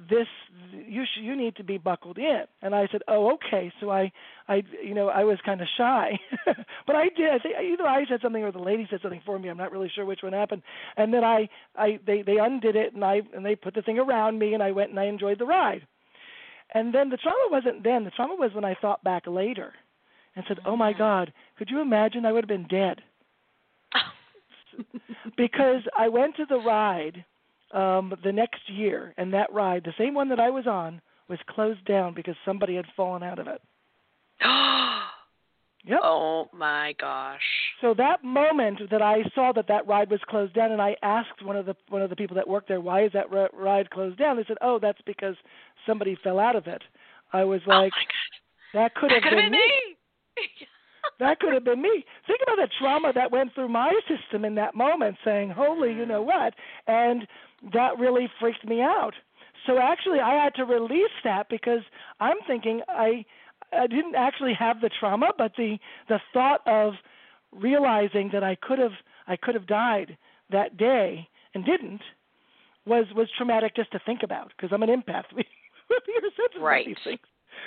this 0.10 0.28
you 0.72 1.06
sh- 1.06 1.20
you 1.22 1.36
need 1.36 1.56
to 1.56 1.64
be 1.64 1.78
buckled 1.78 2.18
in. 2.18 2.44
And 2.62 2.74
i 2.76 2.88
said 2.92 3.02
oh 3.08 3.34
okay. 3.36 3.72
So 3.80 3.90
i 3.92 4.12
i 4.48 4.64
you 4.84 4.94
know 4.94 5.10
i 5.10 5.24
was 5.24 5.38
kind 5.46 5.62
of 5.62 5.68
shy. 5.78 6.20
But 6.88 6.96
i 6.96 7.10
did 7.10 7.30
i 7.32 7.40
think 7.40 7.56
either 7.62 7.86
i 7.88 8.06
said 8.06 8.20
something 8.22 8.44
or 8.44 8.52
the 8.52 8.60
lady 8.60 8.88
said 8.90 9.02
something 9.02 9.22
for 9.26 9.38
me. 9.40 9.50
I'm 9.50 9.58
not 9.58 9.72
really 9.72 9.90
sure 9.94 10.06
which 10.06 10.24
one 10.24 10.34
happened. 10.34 10.64
And 10.98 11.14
then 11.14 11.24
i 11.24 11.48
i 11.78 12.00
they 12.06 12.22
they 12.24 12.38
undid 12.38 12.76
it 12.76 12.94
and 12.94 13.04
i 13.06 13.22
and 13.36 13.46
they 13.46 13.56
put 13.56 13.74
the 13.76 13.82
thing 13.82 14.00
around 14.00 14.40
me 14.40 14.54
and 14.54 14.64
i 14.64 14.72
went 14.72 14.90
and 14.90 15.00
i 15.00 15.06
enjoyed 15.06 15.40
the 15.40 15.46
ride. 15.46 15.86
And 16.74 16.94
then 16.94 17.10
the 17.10 17.18
trauma 17.18 17.48
wasn't 17.52 17.84
then. 17.84 18.04
The 18.04 18.12
trauma 18.12 18.36
was 18.36 18.54
when 18.54 18.66
i 18.66 18.76
thought 18.82 19.04
back 19.04 19.28
later 19.28 19.74
and 20.36 20.44
said 20.48 20.60
oh 20.66 20.76
my 20.76 20.94
Mm. 20.94 20.98
god 20.98 21.34
could 21.58 21.70
you 21.70 21.80
imagine 21.82 22.26
i 22.26 22.32
would 22.32 22.44
have 22.44 22.50
been 22.58 22.68
dead? 22.68 23.02
Because 25.38 25.82
I 25.98 26.08
went 26.10 26.36
to 26.38 26.46
the 26.46 26.58
ride 26.60 27.24
um 27.74 28.14
the 28.24 28.32
next 28.32 28.70
year 28.70 29.14
and 29.18 29.34
that 29.34 29.52
ride, 29.52 29.84
the 29.84 29.94
same 29.98 30.14
one 30.14 30.30
that 30.30 30.40
I 30.40 30.50
was 30.50 30.68
on, 30.68 31.02
was 31.28 31.40
closed 31.48 31.84
down 31.86 32.14
because 32.14 32.36
somebody 32.46 32.76
had 32.76 32.86
fallen 32.96 33.24
out 33.24 33.40
of 33.40 33.48
it. 33.48 33.62
Yep. 35.86 36.00
oh 36.02 36.50
my 36.54 36.96
gosh. 36.98 37.42
So 37.82 37.94
that 37.96 38.24
moment 38.24 38.80
that 38.90 39.02
I 39.02 39.18
saw 39.36 39.52
that 39.52 39.68
that 39.68 39.86
ride 39.86 40.10
was 40.10 40.22
closed 40.30 40.54
down, 40.54 40.72
and 40.72 40.82
I 40.82 40.96
asked 41.04 41.44
one 41.44 41.58
of 41.58 41.66
the 41.66 41.76
one 41.90 42.02
of 42.02 42.10
the 42.10 42.16
people 42.16 42.36
that 42.36 42.48
worked 42.48 42.70
there, 42.70 42.80
"Why 42.80 43.04
is 43.04 43.12
that 43.12 43.26
r- 43.34 43.50
ride 43.52 43.90
closed 43.90 44.18
down?" 44.18 44.38
They 44.38 44.46
said, 44.46 44.58
"Oh, 44.62 44.80
that's 44.80 45.02
because 45.06 45.36
somebody 45.86 46.16
fell 46.24 46.40
out 46.40 46.56
of 46.56 46.68
it." 46.68 46.82
I 47.34 47.44
was 47.44 47.60
like, 47.68 47.92
oh 47.98 48.14
"That 48.74 48.96
could 48.96 49.12
have 49.12 49.24
been 49.24 49.34
have 49.34 49.52
been 49.52 49.52
me. 49.52 49.98
that 51.20 51.40
could 51.42 51.54
have 51.54 51.66
been 51.66 51.82
me. 51.82 52.06
Think 52.28 52.40
about 52.44 52.56
the 52.56 52.70
trauma 52.80 53.12
that 53.12 53.32
went 53.32 53.54
through 53.54 53.70
my 53.70 53.92
system 54.08 54.46
in 54.46 54.56
that 54.56 54.76
moment, 54.76 55.18
saying, 55.26 55.50
"Holy, 55.50 55.92
you 55.92 56.06
know 56.06 56.22
what?" 56.22 56.54
And 56.88 57.28
that 57.72 57.98
really 57.98 58.30
freaked 58.40 58.66
me 58.66 58.82
out. 58.82 59.14
So 59.66 59.80
actually, 59.80 60.20
I 60.20 60.34
had 60.44 60.54
to 60.56 60.66
release 60.66 61.16
that 61.24 61.48
because 61.50 61.82
I'm 62.20 62.38
thinking 62.48 62.82
I 62.90 63.26
I 63.72 63.88
didn't 63.88 64.16
actually 64.16 64.54
have 64.54 64.82
the 64.82 64.90
trauma, 65.00 65.32
but 65.38 65.54
the 65.58 65.78
the 66.10 66.20
thought 66.34 66.62
of 66.68 66.94
realizing 67.52 68.30
that 68.34 68.44
I 68.44 68.56
could 68.56 68.80
have 68.80 68.92
I 69.28 69.36
could 69.38 69.56
have 69.56 69.68
died 69.68 70.18
that 70.52 70.78
day 70.78 71.28
and 71.54 71.66
didn't 71.66 72.02
was 72.86 73.06
was 73.16 73.28
traumatic 73.38 73.76
just 73.76 73.92
to 73.92 74.00
think 74.06 74.24
about 74.24 74.52
because 74.56 74.72
I'm 74.74 74.84
an 74.84 74.90
empath. 74.90 75.24
You're 75.34 76.22
sensitive 76.22 76.58
about 76.58 76.66
Right. 76.66 76.86
these 76.86 76.96
things. 77.04 77.20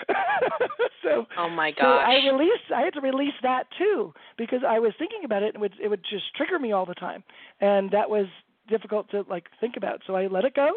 so 1.03 1.27
Oh 1.39 1.49
my 1.49 1.71
so 1.71 1.77
gosh. 1.83 2.07
I 2.07 2.27
released. 2.27 2.71
I 2.75 2.83
had 2.83 2.93
to 2.95 3.01
release 3.01 3.35
that 3.43 3.67
too 3.79 4.13
because 4.37 4.61
I 4.67 4.79
was 4.79 4.93
thinking 4.99 5.25
about 5.25 5.43
it, 5.43 5.55
and 5.55 5.57
it 5.57 5.61
would 5.61 5.75
it 5.83 5.89
would 5.89 6.03
just 6.03 6.35
trigger 6.37 6.59
me 6.59 6.73
all 6.73 6.85
the 6.85 6.95
time, 6.95 7.25
and 7.61 7.91
that 7.93 8.11
was 8.11 8.27
difficult 8.69 9.11
to 9.11 9.25
like 9.29 9.49
think 9.61 9.77
about. 9.77 10.03
So 10.07 10.15
I 10.17 10.27
let 10.27 10.45
it 10.45 10.55
go, 10.55 10.71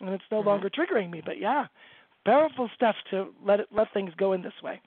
and 0.00 0.10
it's 0.10 0.24
no 0.30 0.42
Mhm. 0.42 0.46
longer 0.46 0.70
triggering 0.70 1.10
me. 1.10 1.20
But 1.20 1.38
yeah, 1.38 1.66
powerful 2.24 2.68
stuff 2.74 2.96
to 3.10 3.34
let 3.42 3.60
it 3.60 3.68
let 3.70 3.90
things 3.92 4.14
go 4.14 4.32
in 4.32 4.42
this 4.42 4.62
way. 4.62 4.80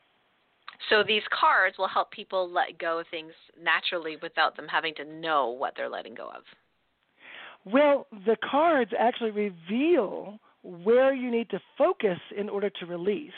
So 0.90 1.02
these 1.04 1.28
cards 1.30 1.78
will 1.78 1.88
help 1.88 2.12
people 2.12 2.50
let 2.50 2.78
go 2.78 3.00
of 3.00 3.08
things 3.08 3.34
naturally 3.60 4.16
without 4.18 4.56
them 4.56 4.68
having 4.68 4.94
to 4.96 5.06
know 5.06 5.48
what 5.48 5.76
they're 5.76 5.90
letting 5.90 6.14
go 6.14 6.28
of. 6.30 6.44
Well, 7.66 8.08
the 8.26 8.38
cards 8.38 8.94
actually 8.98 9.32
reveal 9.32 10.40
where 10.64 11.14
you 11.14 11.32
need 11.32 11.50
to 11.50 11.60
focus 11.78 12.20
in 12.36 12.48
order 12.50 12.70
to 12.70 12.86
release. 12.86 13.34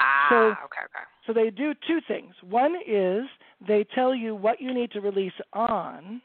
Ah, 0.00 0.28
So- 0.28 0.64
okay, 0.64 0.84
okay. 0.84 1.04
So 1.26 1.32
they 1.32 1.50
do 1.50 1.74
two 1.74 2.00
things. 2.00 2.34
One 2.42 2.76
is 2.86 3.28
they 3.60 3.84
tell 3.84 4.14
you 4.14 4.34
what 4.34 4.60
you 4.60 4.72
need 4.72 4.90
to 4.92 5.00
release 5.00 5.38
on, 5.52 6.20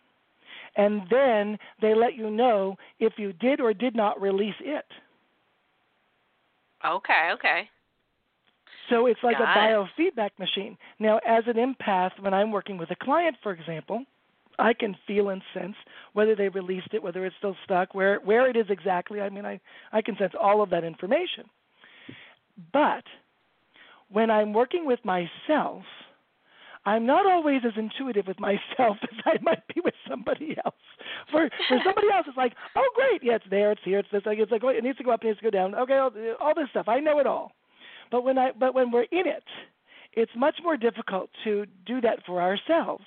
and 0.78 1.02
then 1.10 1.58
they 1.82 1.94
let 1.94 2.16
you 2.16 2.30
know 2.30 2.78
if 3.00 3.14
you 3.18 3.34
did 3.34 3.60
or 3.60 3.74
did 3.74 3.96
not 3.96 4.22
release 4.22 4.56
it. 4.62 4.86
Okay, 6.86 7.32
okay. 7.34 7.70
So 8.90 9.08
it's 9.08 9.20
like 9.24 9.38
Got 9.40 9.58
a 9.58 9.70
it. 9.70 9.90
biofeedback 10.16 10.30
machine. 10.40 10.78
Now, 11.00 11.20
as 11.28 11.44
an 11.48 11.56
empath, 11.56 12.12
when 12.22 12.34
I'm 12.34 12.52
working 12.52 12.78
with 12.78 12.92
a 12.92 12.96
client, 12.96 13.36
for 13.44 13.52
example, 13.52 14.06
I 14.60 14.74
can 14.74 14.96
feel 15.06 15.30
and 15.30 15.42
sense 15.54 15.76
whether 16.14 16.36
they 16.36 16.50
released 16.50 16.94
it, 16.94 17.04
whether 17.04 17.26
it's 17.26 17.36
still 17.38 17.56
stuck, 17.64 17.94
where 17.94 18.20
where 18.20 18.50
it 18.50 18.56
is 18.56 18.68
exactly. 18.70 19.20
I 19.20 19.30
mean, 19.30 19.46
I 19.46 19.60
I 19.92 20.02
can 20.02 20.16
sense 20.18 20.34
all 20.40 20.62
of 20.62 20.70
that 20.70 20.84
information. 20.84 21.46
But 22.72 23.04
when 24.10 24.32
I'm 24.32 24.54
working 24.54 24.86
with 24.86 25.00
myself, 25.04 25.84
I'm 26.88 27.06
not 27.06 27.26
always 27.26 27.64
as 27.66 27.74
intuitive 27.76 28.28
with 28.28 28.40
myself 28.40 28.98
as 29.04 29.20
I 29.26 29.38
might 29.42 29.68
be 29.68 29.82
with 29.84 29.94
somebody 30.10 30.56
else. 30.66 30.74
For 31.30 31.50
for 31.68 31.80
somebody 31.84 32.08
else, 32.14 32.26
it's 32.28 32.38
like, 32.38 32.54
oh 32.78 32.90
great, 32.96 33.22
yeah, 33.22 33.36
it's 33.36 33.46
there, 33.50 33.74
it's 33.74 33.82
here, 33.84 34.00
it's 34.00 34.08
this. 34.10 34.22
Like 34.26 34.40
it's 34.40 34.52
like, 34.52 34.64
oh, 34.64 34.70
it 34.70 34.82
needs 34.86 34.98
to 35.00 35.04
go 35.04 35.12
up, 35.12 35.22
it 35.22 35.28
needs 35.28 35.40
to 35.40 35.44
go 35.44 35.50
down. 35.50 35.76
Okay, 35.76 35.98
all, 35.98 36.12
all 36.40 36.56
this 36.56 36.70
stuff, 36.70 36.88
I 36.88 37.02
know 37.02 37.20
it 37.20 37.28
all. 37.28 37.52
But 38.10 38.24
when 38.24 38.38
I 38.38 38.52
but 38.58 38.74
when 38.74 38.90
we're 38.90 39.04
in 39.12 39.28
it, 39.28 39.44
it's 40.14 40.32
much 40.38 40.56
more 40.64 40.78
difficult 40.78 41.30
to 41.44 41.66
do 41.86 42.00
that 42.02 42.20
for 42.26 42.42
ourselves. 42.42 43.04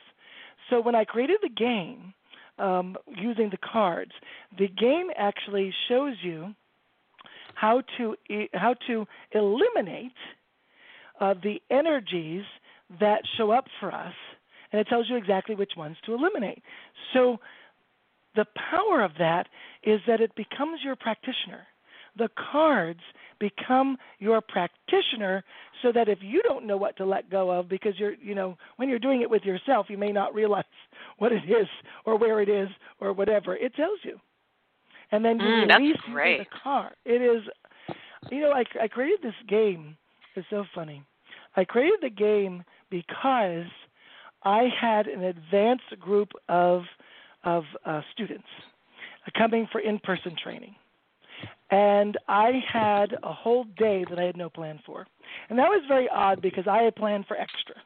So 0.69 0.83
when 0.83 0.95
I 0.95 1.05
created 1.05 1.39
the 1.43 1.49
game 1.49 2.13
um, 2.59 2.99
using 3.17 3.49
the 3.49 3.57
cards, 3.57 4.13
the 4.59 4.69
game 4.69 5.09
actually 5.17 5.73
shows 5.89 6.17
you 6.23 6.55
how 7.55 7.83
to 7.97 8.15
how 8.53 8.75
to 8.89 9.07
eliminate 9.33 10.13
uh, 11.19 11.33
the 11.43 11.63
energies 11.71 12.45
that 12.99 13.23
show 13.37 13.51
up 13.51 13.67
for 13.79 13.93
us, 13.93 14.15
and 14.73 14.81
it 14.81 14.89
tells 14.89 15.09
you 15.09 15.17
exactly 15.17 15.55
which 15.55 15.73
ones 15.77 15.97
to 16.07 16.15
eliminate. 16.15 16.63
So 17.13 17.39
the 18.35 18.47
power 18.71 19.03
of 19.03 19.13
that 19.19 19.49
is 19.83 20.01
that 20.07 20.21
it 20.21 20.35
becomes 20.35 20.81
your 20.83 20.97
practitioner. 20.97 21.67
The 22.17 22.29
cards 22.53 23.01
become 23.39 23.97
your 24.19 24.41
practitioner 24.41 25.43
so 25.83 25.93
that 25.93 26.09
if 26.09 26.19
you 26.21 26.43
don't 26.43 26.67
know 26.67 26.77
what 26.77 26.97
to 26.97 27.05
let 27.05 27.31
go 27.31 27.51
of 27.51 27.69
because 27.69 27.99
you're 27.99 28.15
you 28.15 28.35
know 28.35 28.57
when 28.77 28.89
you're 28.89 28.99
doing 28.99 29.23
it 29.23 29.31
with 29.31 29.45
yourself 29.45 29.87
you 29.89 29.97
may 29.97 30.13
not 30.13 30.35
realize 30.35 30.65
what 31.19 31.33
it 31.33 31.45
is 31.45 31.67
or 32.05 32.17
where 32.19 32.41
it 32.41 32.49
is 32.49 32.69
or 33.01 33.13
whatever. 33.13 33.57
It 33.57 33.75
tells 33.75 33.99
you. 34.03 34.19
And 35.13 35.25
then 35.25 35.41
you 35.41 35.53
Mm, 35.53 35.69
release 35.69 35.97
the 36.37 36.45
card 36.63 36.95
it 37.05 37.23
is 37.23 37.43
you 38.31 38.41
know 38.41 38.53
I, 38.53 38.65
I 38.83 38.89
created 38.89 39.21
this 39.23 39.35
game. 39.49 39.97
It's 40.37 40.47
so 40.51 40.65
funny. 40.75 41.03
I 41.57 41.65
created 41.65 41.99
the 42.03 42.11
game 42.11 42.63
because 42.91 43.67
i 44.45 44.69
had 44.81 45.07
an 45.07 45.25
advanced 45.25 45.99
group 45.99 46.31
of 46.49 46.83
of 47.45 47.65
uh, 47.87 48.03
students 48.13 48.49
coming 49.37 49.67
for 49.73 49.81
in-person 49.81 50.35
training 50.43 50.75
and 51.71 52.19
I 52.29 52.61
had 52.73 53.17
a 53.23 53.33
whole 53.33 53.65
day 53.79 54.05
that 54.09 54.19
I 54.19 54.25
had 54.25 54.37
no 54.37 54.51
plan 54.51 54.81
for. 54.85 55.07
And 55.49 55.59
that 55.59 55.69
was 55.69 55.83
very 55.87 56.09
odd 56.09 56.43
because 56.43 56.67
I 56.67 56.83
had 56.83 56.97
planned 56.97 57.27
for 57.27 57.37
extra. 57.37 57.77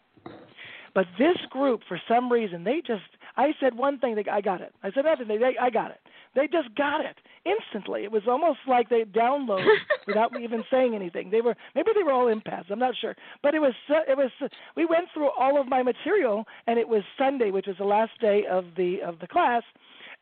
But 0.95 1.07
this 1.19 1.37
group, 1.51 1.81
for 1.89 2.01
some 2.09 2.31
reason, 2.33 2.65
they 2.65 2.81
just, 2.87 3.03
I 3.37 3.53
said 3.61 3.75
one 3.75 3.99
thing, 3.99 4.15
they, 4.15 4.25
I 4.31 4.41
got 4.41 4.61
it. 4.61 4.73
I 4.83 4.91
said 4.93 5.05
nothing, 5.05 5.29
they, 5.29 5.39
they, 5.39 5.57
I 5.61 5.69
got 5.69 5.91
it. 5.91 6.01
They 6.35 6.47
just 6.49 6.75
got 6.75 7.01
it 7.05 7.17
instantly. 7.45 8.05
It 8.05 8.13
was 8.13 8.23
almost 8.27 8.59
like 8.67 8.89
they 8.89 9.05
downloaded 9.05 9.67
without 10.07 10.33
me 10.33 10.43
even 10.45 10.65
saying 10.71 10.95
anything. 10.95 11.31
They 11.31 11.41
were, 11.41 11.55
maybe 11.75 11.91
they 11.95 12.03
were 12.03 12.13
all 12.13 12.27
empaths, 12.27 12.71
I'm 12.71 12.79
not 12.79 12.95
sure. 13.01 13.15
But 13.43 13.55
it 13.55 13.61
was, 13.61 13.75
it 14.09 14.17
was, 14.17 14.31
we 14.77 14.87
went 14.87 15.07
through 15.13 15.31
all 15.39 15.61
of 15.61 15.69
my 15.69 15.83
material, 15.83 16.45
and 16.67 16.79
it 16.79 16.89
was 16.89 17.03
Sunday, 17.19 17.51
which 17.51 17.67
was 17.67 17.77
the 17.79 17.85
last 17.85 18.13
day 18.21 18.45
of 18.51 18.65
the 18.77 19.01
of 19.03 19.19
the 19.21 19.27
class, 19.27 19.63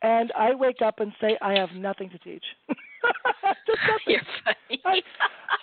and 0.02 0.32
I 0.36 0.54
wake 0.54 0.82
up 0.84 0.98
and 1.00 1.12
say, 1.20 1.38
I 1.40 1.56
have 1.58 1.70
nothing 1.76 2.10
to 2.10 2.18
teach. 2.18 2.44
just 2.68 3.78
nothing. 3.88 3.98
You're 4.06 4.20
funny. 4.44 4.82
I- 4.84 5.02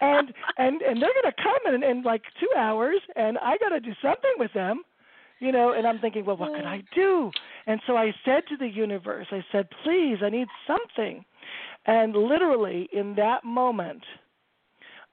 and 0.02 0.34
and 0.58 0.82
and 0.82 1.02
they're 1.02 1.10
going 1.22 1.34
to 1.34 1.43
come 1.43 1.74
in 1.76 1.84
in 1.84 2.04
like 2.04 2.22
two 2.39 2.47
hours, 2.58 3.02
and 3.18 3.38
I 3.39 3.58
got 3.58 3.70
to 3.70 3.82
do 3.82 3.91
something 4.02 4.32
with 4.38 4.54
them, 4.54 4.84
you 5.39 5.51
know. 5.51 5.73
And 5.73 5.87
I'm 5.87 5.99
thinking, 5.99 6.25
well, 6.25 6.37
what 6.37 6.53
could 6.53 6.65
I 6.65 6.83
do? 6.93 7.31
And 7.67 7.81
so 7.85 7.95
I 7.97 8.13
said 8.25 8.43
to 8.49 8.57
the 8.57 8.67
universe, 8.67 9.27
I 9.31 9.43
said, 9.51 9.67
please, 9.83 10.17
I 10.23 10.29
need 10.29 10.47
something. 10.67 11.23
And 11.85 12.13
literally 12.13 12.89
in 12.93 13.15
that 13.15 13.43
moment, 13.43 14.03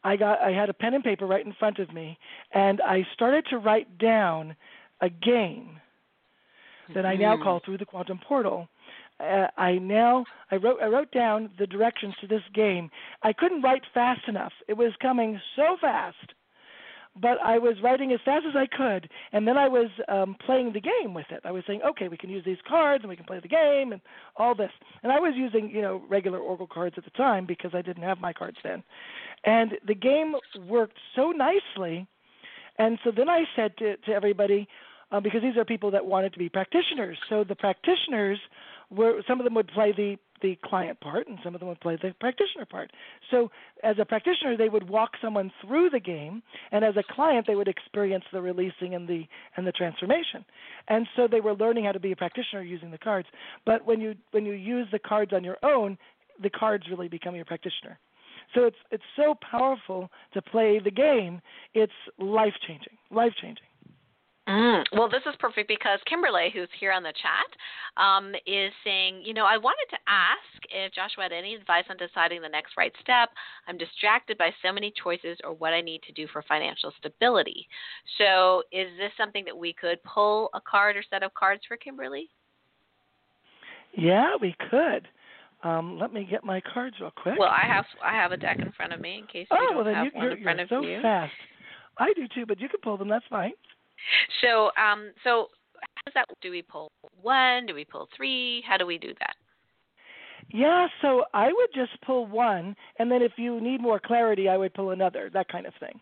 I 0.05 0.17
got 0.17 0.41
I 0.41 0.53
had 0.53 0.69
a 0.69 0.75
pen 0.75 0.95
and 0.95 1.03
paper 1.03 1.27
right 1.27 1.45
in 1.45 1.53
front 1.59 1.79
of 1.79 1.93
me, 1.93 2.19
and 2.53 2.81
I 2.81 3.05
started 3.15 3.45
to 3.51 3.59
write 3.59 3.99
down 3.99 4.55
a 5.01 5.09
game 5.09 5.81
that 6.95 7.05
I 7.05 7.17
now 7.17 7.37
call 7.43 7.61
through 7.65 7.79
the 7.79 7.85
quantum 7.85 8.21
portal. 8.27 8.69
Uh, 9.19 9.47
I 9.57 9.79
now 9.79 10.25
I 10.51 10.57
wrote 10.57 10.79
I 10.81 10.87
wrote 10.87 11.11
down 11.11 11.51
the 11.59 11.67
directions 11.67 12.15
to 12.21 12.27
this 12.27 12.43
game. 12.55 12.91
I 13.23 13.33
couldn't 13.33 13.63
write 13.63 13.83
fast 13.95 14.29
enough. 14.29 14.53
It 14.69 14.75
was 14.75 14.93
coming 15.01 15.41
so 15.57 15.77
fast, 15.81 16.35
but 17.21 17.39
I 17.45 17.59
was 17.59 17.77
writing 17.83 18.13
as 18.13 18.21
fast 18.25 18.45
as 18.49 18.55
I 18.57 18.67
could, 18.67 19.09
and 19.33 19.47
then 19.47 19.57
I 19.57 19.69
was 19.69 19.89
um, 20.09 20.37
playing 20.45 20.73
the 20.73 20.81
game 20.81 21.15
with 21.15 21.27
it. 21.31 21.41
I 21.45 21.51
was 21.51 21.65
saying, 21.67 21.81
okay, 21.89 22.09
we 22.09 22.17
can 22.17 22.31
use 22.31 22.45
these 22.45 22.59
cards 22.69 23.03
and 23.03 23.09
we 23.09 23.17
can 23.17 23.25
play 23.25 23.41
the 23.41 23.49
game 23.49 23.93
and 23.93 24.01
all 24.37 24.55
this. 24.55 24.71
And 25.03 25.11
I 25.11 25.19
was 25.19 25.35
using 25.37 25.71
you 25.71 25.83
know 25.83 26.03
regular 26.09 26.39
Oracle 26.39 26.69
cards 26.73 26.97
at 26.99 27.05
the 27.05 27.11
time 27.11 27.47
because 27.47 27.73
I 27.75 27.83
didn't 27.83 28.03
have 28.03 28.19
my 28.19 28.33
cards 28.33 28.59
then, 28.63 28.83
and 29.45 29.73
the 29.87 29.95
game 29.95 30.35
worked 30.69 30.99
so 31.15 31.31
nicely. 31.31 32.07
And 32.79 32.99
so 33.05 33.11
then 33.11 33.31
I 33.31 33.45
said 33.57 33.75
to, 33.79 33.97
to 33.97 34.13
everybody, 34.13 34.69
um, 35.11 35.23
because 35.23 35.41
these 35.41 35.57
are 35.57 35.65
people 35.65 35.91
that 35.93 36.05
wanted 36.05 36.35
to 36.35 36.39
be 36.39 36.51
practitioners. 36.51 37.17
So 37.31 37.43
the 37.43 37.55
practitioners 37.55 38.39
were 38.91 39.23
some 39.27 39.41
of 39.41 39.45
them 39.45 39.55
would 39.55 39.69
play 39.69 39.93
the 39.97 40.17
the 40.43 40.59
client 40.65 41.01
part, 41.01 41.29
and 41.29 41.39
some 41.43 41.55
of 41.55 41.61
them 41.61 41.69
would 41.69 41.81
play 41.81 41.99
the 42.01 42.15
practitioner 42.21 42.65
part. 42.65 42.91
So, 43.31 43.51
as 43.83 43.97
a 44.01 44.05
practitioner, 44.05 44.57
they 44.57 44.69
would 44.69 44.89
walk 44.89 45.13
someone 45.21 45.53
through 45.65 45.91
the 45.91 46.01
game, 46.01 46.43
and 46.73 46.85
as 46.85 46.97
a 46.97 47.03
client, 47.15 47.47
they 47.47 47.55
would 47.55 47.69
experience 47.69 48.25
the 48.33 48.43
releasing 48.43 48.95
and 48.95 49.09
the 49.09 49.25
and 49.57 49.67
the 49.67 49.73
transformation. 49.73 50.45
And 50.89 51.07
so, 51.17 51.27
they 51.31 51.41
were 51.41 51.55
learning 51.55 51.85
how 51.85 51.93
to 51.93 52.01
be 52.01 52.13
a 52.13 52.17
practitioner 52.17 52.63
using 52.63 52.91
the 52.91 52.99
cards. 52.99 53.29
But 53.65 53.87
when 53.87 54.01
you 54.01 54.15
when 54.31 54.47
you 54.47 54.55
use 54.55 54.89
the 54.93 54.99
cards 54.99 55.33
on 55.33 55.45
your 55.45 55.59
own, 55.63 55.99
the 56.43 56.51
cards 56.51 56.85
really 56.91 57.09
become 57.09 57.35
your 57.35 57.45
practitioner. 57.45 57.99
So 58.55 58.65
it's 58.65 58.77
it's 58.91 59.03
so 59.17 59.35
powerful 59.51 60.11
to 60.35 60.43
play 60.43 60.81
the 60.83 60.91
game. 60.91 61.41
It's 61.75 61.93
life 62.19 62.55
changing, 62.67 62.97
life 63.11 63.33
changing. 63.41 63.67
Mm. 64.49 64.85
Well, 64.93 65.09
this 65.09 65.23
is 65.27 65.35
perfect 65.41 65.67
because 65.67 65.99
Kimberly, 66.09 66.51
who's 66.55 66.69
here 66.79 66.93
on 66.93 67.03
the 67.03 67.13
chat, 67.13 67.51
um, 68.01 68.33
is 68.47 68.71
saying, 68.85 69.23
you 69.25 69.35
know, 69.35 69.45
I 69.45 69.57
wanted 69.57 69.87
to 69.91 69.99
ask 70.07 70.39
if 70.71 70.93
Joshua 70.93 71.25
had 71.25 71.33
any 71.33 71.57
advice 71.57 71.85
on 71.91 71.97
deciding 71.97 72.43
the 72.43 72.49
next 72.49 72.77
right 72.79 72.93
step. 73.01 73.31
I'm 73.67 73.77
distracted 73.77 74.39
by 74.39 74.51
so 74.63 74.73
many 74.73 74.93
choices 75.03 75.37
or 75.43 75.53
what 75.55 75.73
I 75.73 75.81
need 75.81 76.01
to 76.03 76.13
do 76.13 76.29
for 76.33 76.45
financial 76.47 76.93
stability. 76.99 77.67
So, 78.19 78.63
is 78.71 78.87
this 78.99 79.11
something 79.19 79.45
that 79.47 79.57
we 79.57 79.73
could 79.73 79.99
pull 80.05 80.51
a 80.55 80.61
card 80.61 80.97
or 80.97 81.03
set 81.11 81.25
of 81.25 81.35
cards 81.35 81.63
for 81.67 81.77
Kimberly? 81.77 82.31
Yeah, 83.97 84.37
we 84.41 84.55
could. 84.71 85.09
Um, 85.65 85.99
let 85.99 86.13
me 86.13 86.27
get 86.31 86.45
my 86.45 86.61
cards 86.73 86.97
real 87.01 87.11
quick. 87.11 87.37
Well, 87.39 87.49
I 87.49 87.67
have 87.67 87.87
I 88.05 88.13
have 88.13 88.31
a 88.31 88.37
deck 88.37 88.59
in 88.61 88.71
front 88.73 88.93
of 88.93 89.01
me 89.01 89.19
in 89.19 89.27
case 89.27 89.49
oh, 89.51 89.57
you 89.57 89.67
don't 89.69 89.77
well, 89.77 89.85
then 89.85 89.95
have 89.95 90.05
you, 90.05 90.11
one 90.15 90.25
you're, 90.25 90.37
in 90.37 90.43
front 90.43 90.59
you're 90.59 90.79
of 90.79 90.85
so 90.85 90.89
you. 90.89 91.03
fast. 91.03 91.33
I 91.99 92.13
do 92.15 92.29
too, 92.33 92.47
but 92.47 92.61
you 92.61 92.69
can 92.69 92.79
pull 92.81 92.97
them. 92.97 93.09
That's 93.09 93.25
fine. 93.29 93.53
So, 94.41 94.71
um, 94.81 95.13
so 95.25 95.49
how 95.81 96.03
does 96.07 96.15
that? 96.15 96.27
Do 96.41 96.51
we 96.51 96.63
pull 96.63 96.91
one? 97.21 97.67
Do 97.67 97.75
we 97.75 97.85
pull 97.85 98.09
three? 98.17 98.63
How 98.67 98.77
do 98.77 98.87
we 98.87 98.99
do 98.99 99.13
that? 99.21 99.35
Yeah, 100.51 100.87
so 101.03 101.25
I 101.35 101.47
would 101.47 101.71
just 101.75 102.01
pull 102.03 102.27
one, 102.27 102.77
and 102.99 103.11
then 103.11 103.21
if 103.21 103.33
you 103.37 103.61
need 103.61 103.81
more 103.81 103.99
clarity, 103.99 104.49
I 104.49 104.57
would 104.57 104.75
pull 104.75 104.91
another. 104.91 105.29
That 105.33 105.49
kind 105.49 105.67
of 105.67 105.75
thing. 105.81 106.01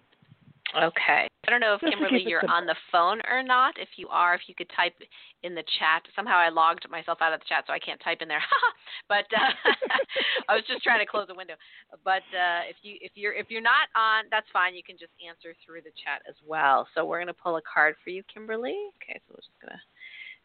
Okay. 0.77 1.29
I 1.47 1.51
don't 1.51 1.61
know 1.61 1.75
if 1.75 1.81
Just 1.81 1.93
Kimberly 1.93 2.25
you're 2.27 2.49
on 2.49 2.67
the 2.67 2.75
phone 2.91 3.21
or 3.31 3.43
not. 3.43 3.75
If 3.79 3.91
you 3.97 4.09
are, 4.09 4.35
if 4.35 4.43
you 4.47 4.55
could 4.55 4.71
type 4.75 4.95
in 5.43 5.55
the 5.55 5.63
chat. 5.79 6.03
Somehow 6.17 6.37
I 6.37 6.49
logged 6.49 6.89
myself 6.91 7.19
out 7.21 7.35
of 7.35 7.41
the 7.41 7.47
chat, 7.47 7.65
so 7.67 7.73
I 7.73 7.79
can't 7.79 8.01
type 8.01 8.23
in 8.23 8.29
there. 8.29 8.43
but 9.09 9.27
uh, 9.37 9.53
I 10.49 10.55
was 10.55 10.65
just 10.67 10.83
trying 10.83 11.01
to 11.01 11.07
close 11.07 11.29
the 11.29 11.35
window. 11.35 11.55
But 12.03 12.25
uh, 12.33 12.65
if 12.69 12.77
you 12.83 12.97
if 13.01 13.13
you're 13.15 13.35
if 13.35 13.51
you're 13.51 13.63
not 13.63 13.93
on, 13.95 14.25
that's 14.31 14.47
fine. 14.53 14.75
You 14.75 14.83
can 14.83 14.97
just 14.97 15.13
answer 15.21 15.55
through 15.65 15.83
the 15.83 15.93
chat 16.03 16.23
as 16.29 16.35
well. 16.47 16.89
So 16.95 17.05
we're 17.05 17.21
gonna 17.21 17.35
pull 17.35 17.57
a 17.57 17.63
card 17.63 17.95
for 18.03 18.11
you, 18.11 18.23
Kimberly. 18.33 18.77
Okay, 19.03 19.21
so 19.29 19.37
we're 19.37 19.45
just 19.45 19.61
gonna 19.61 19.81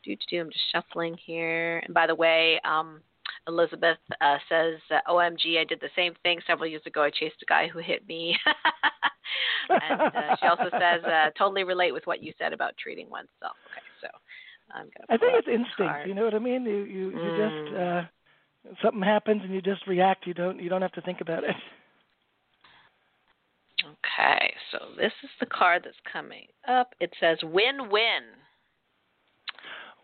do 0.03 0.15
to 0.15 0.25
do. 0.29 0.41
I'm 0.41 0.51
just 0.51 0.71
shuffling 0.71 1.15
here. 1.25 1.79
And 1.79 1.93
by 1.93 2.07
the 2.07 2.15
way, 2.15 2.59
um, 2.65 2.99
Elizabeth 3.47 3.97
uh, 4.21 4.37
says, 4.47 4.75
uh, 4.91 4.99
"OMG, 5.11 5.59
I 5.59 5.63
did 5.63 5.79
the 5.79 5.89
same 5.95 6.13
thing 6.23 6.39
several 6.45 6.69
years 6.69 6.81
ago. 6.85 7.03
I 7.03 7.09
chased 7.09 7.41
a 7.41 7.45
guy 7.45 7.67
who 7.67 7.79
hit 7.79 8.07
me." 8.07 8.37
and 9.69 9.99
uh, 10.01 10.35
she 10.39 10.45
also 10.47 10.69
says, 10.79 11.03
uh, 11.03 11.29
"Totally 11.37 11.63
relate 11.63 11.91
with 11.91 12.05
what 12.07 12.21
you 12.23 12.33
said 12.37 12.53
about 12.53 12.77
treating 12.77 13.09
oneself." 13.09 13.55
Okay, 13.71 13.81
so 14.01 14.07
I'm 14.73 14.85
gonna. 14.85 15.05
I 15.09 15.17
think 15.17 15.33
it's 15.35 15.47
instinct. 15.47 15.77
card. 15.77 16.07
You 16.07 16.13
know 16.15 16.23
what 16.23 16.33
I 16.33 16.39
mean? 16.39 16.65
You 16.65 16.83
you, 16.83 17.09
you 17.09 17.31
Mm. 17.31 17.35
just 17.35 17.75
uh, 17.75 18.01
something 18.81 19.01
happens 19.03 19.41
and 19.43 19.53
you 19.53 19.61
just 19.61 19.87
react. 19.87 20.27
You 20.27 20.33
don't 20.33 20.59
you 20.59 20.69
don't 20.69 20.81
have 20.81 20.93
to 20.93 21.01
think 21.01 21.21
about 21.21 21.43
it. 21.43 21.55
Okay, 23.81 24.53
so 24.71 24.79
this 24.97 25.13
is 25.23 25.29
the 25.39 25.45
card 25.45 25.83
that's 25.85 25.95
coming 26.11 26.47
up. 26.67 26.93
It 26.99 27.13
says 27.19 27.37
win-win. 27.43 28.23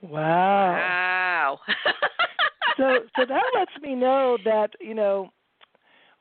Wow. 0.01 0.71
Wow. 0.71 1.59
so 2.77 2.99
so 3.15 3.25
that 3.25 3.43
lets 3.53 3.71
me 3.81 3.95
know 3.95 4.37
that 4.45 4.71
you 4.79 4.93
know 4.93 5.31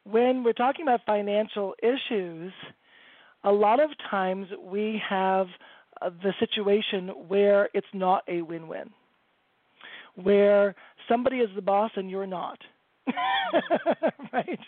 when 0.05 0.44
we're 0.44 0.52
talking 0.52 0.82
about 0.82 1.00
financial 1.07 1.74
issues, 1.82 2.52
a 3.42 3.52
lot 3.52 3.80
of 3.80 3.90
times 4.11 4.46
we 4.62 5.00
have 5.09 5.46
uh, 6.02 6.11
the 6.22 6.32
situation 6.38 7.09
where 7.28 7.68
it's 7.74 7.86
not 7.92 8.22
a 8.28 8.42
win-win, 8.42 8.90
where 10.16 10.74
somebody 11.09 11.38
is 11.38 11.48
the 11.55 11.62
boss 11.62 11.90
and 11.96 12.11
you're 12.11 12.26
not, 12.26 12.59
right? 14.32 14.61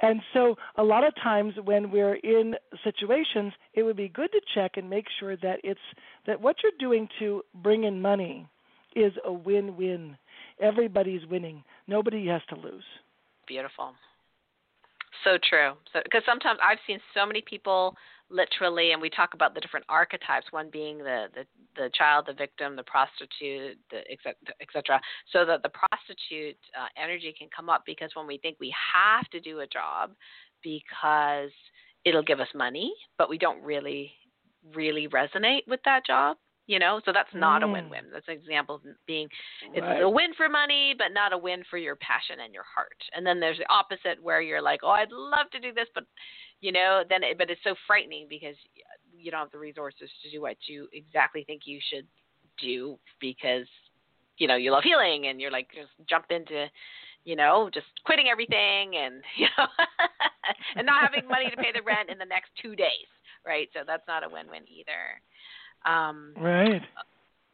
And 0.00 0.20
so, 0.32 0.56
a 0.76 0.82
lot 0.82 1.04
of 1.04 1.14
times 1.22 1.54
when 1.62 1.90
we're 1.90 2.14
in 2.14 2.56
situations, 2.82 3.52
it 3.74 3.84
would 3.84 3.96
be 3.96 4.08
good 4.08 4.32
to 4.32 4.40
check 4.54 4.72
and 4.76 4.90
make 4.90 5.06
sure 5.20 5.36
that 5.36 5.60
it's 5.62 5.80
that 6.26 6.40
what 6.40 6.56
you're 6.62 6.72
doing 6.78 7.08
to 7.20 7.42
bring 7.62 7.84
in 7.84 8.02
money 8.02 8.48
is 8.96 9.12
a 9.24 9.32
win-win. 9.32 10.16
Everybody's 10.62 11.26
winning. 11.26 11.62
Nobody 11.88 12.26
has 12.28 12.40
to 12.48 12.56
lose. 12.56 12.84
Beautiful. 13.46 13.92
So 15.24 15.38
true. 15.48 15.72
So 15.92 16.00
because 16.04 16.22
sometimes 16.24 16.58
I've 16.62 16.78
seen 16.86 16.98
so 17.14 17.26
many 17.26 17.42
people 17.42 17.94
literally, 18.30 18.92
and 18.92 19.02
we 19.02 19.10
talk 19.10 19.34
about 19.34 19.54
the 19.54 19.60
different 19.60 19.84
archetypes. 19.88 20.46
One 20.50 20.70
being 20.72 20.98
the 20.98 21.26
the, 21.34 21.44
the 21.76 21.90
child, 21.94 22.26
the 22.26 22.32
victim, 22.32 22.76
the 22.76 22.82
prostitute, 22.84 23.78
the 23.90 23.98
et 24.10 24.18
et 24.60 24.68
cetera. 24.72 25.00
So 25.32 25.44
that 25.44 25.62
the 25.62 25.70
prostitute 25.70 26.56
uh, 26.78 26.88
energy 26.96 27.34
can 27.38 27.48
come 27.54 27.68
up 27.68 27.82
because 27.84 28.10
when 28.14 28.26
we 28.26 28.38
think 28.38 28.56
we 28.58 28.72
have 28.94 29.28
to 29.30 29.40
do 29.40 29.60
a 29.60 29.66
job 29.66 30.12
because 30.62 31.50
it'll 32.04 32.22
give 32.22 32.40
us 32.40 32.48
money, 32.54 32.92
but 33.18 33.28
we 33.28 33.38
don't 33.38 33.62
really 33.62 34.12
really 34.74 35.08
resonate 35.08 35.66
with 35.66 35.80
that 35.84 36.06
job. 36.06 36.36
You 36.66 36.78
know, 36.78 37.00
so 37.04 37.12
that's 37.12 37.32
not 37.34 37.62
a 37.62 37.66
Mm. 37.66 37.72
win-win. 37.72 38.10
That's 38.12 38.28
an 38.28 38.34
example 38.34 38.76
of 38.76 38.82
being 39.06 39.28
it's 39.74 39.82
Right. 39.82 40.00
a 40.02 40.08
win 40.08 40.32
for 40.34 40.48
money, 40.48 40.94
but 40.94 41.12
not 41.12 41.32
a 41.32 41.38
win 41.38 41.64
for 41.64 41.76
your 41.76 41.96
passion 41.96 42.38
and 42.40 42.54
your 42.54 42.62
heart. 42.62 42.96
And 43.14 43.26
then 43.26 43.40
there's 43.40 43.58
the 43.58 43.68
opposite 43.68 44.22
where 44.22 44.40
you're 44.40 44.62
like, 44.62 44.80
oh, 44.84 44.90
I'd 44.90 45.10
love 45.10 45.50
to 45.50 45.58
do 45.60 45.72
this, 45.72 45.88
but 45.94 46.04
you 46.60 46.70
know, 46.70 47.02
then 47.08 47.24
it, 47.24 47.36
but 47.36 47.50
it's 47.50 47.62
so 47.64 47.74
frightening 47.86 48.28
because 48.28 48.56
you 49.12 49.30
don't 49.30 49.40
have 49.40 49.50
the 49.50 49.58
resources 49.58 50.10
to 50.22 50.30
do 50.30 50.40
what 50.40 50.56
you 50.68 50.88
exactly 50.92 51.42
think 51.44 51.62
you 51.66 51.80
should 51.80 52.06
do 52.58 52.98
because 53.20 53.66
you 54.38 54.46
know 54.46 54.56
you 54.56 54.70
love 54.70 54.84
healing 54.84 55.26
and 55.26 55.40
you're 55.40 55.50
like 55.50 55.68
just 55.74 55.90
jump 56.08 56.26
into 56.30 56.66
you 57.24 57.36
know 57.36 57.70
just 57.72 57.86
quitting 58.04 58.28
everything 58.28 58.96
and 58.96 59.22
you 59.36 59.46
know 59.58 59.66
and 60.76 60.86
not 60.86 61.02
having 61.02 61.26
money 61.28 61.48
to 61.50 61.56
pay 61.56 61.72
the 61.72 61.82
rent 61.82 62.10
in 62.10 62.18
the 62.18 62.24
next 62.24 62.50
two 62.60 62.74
days 62.76 63.08
right 63.46 63.68
so 63.72 63.80
that's 63.86 64.06
not 64.06 64.24
a 64.24 64.28
win-win 64.28 64.62
either 64.68 65.20
um 65.84 66.32
Right. 66.36 66.82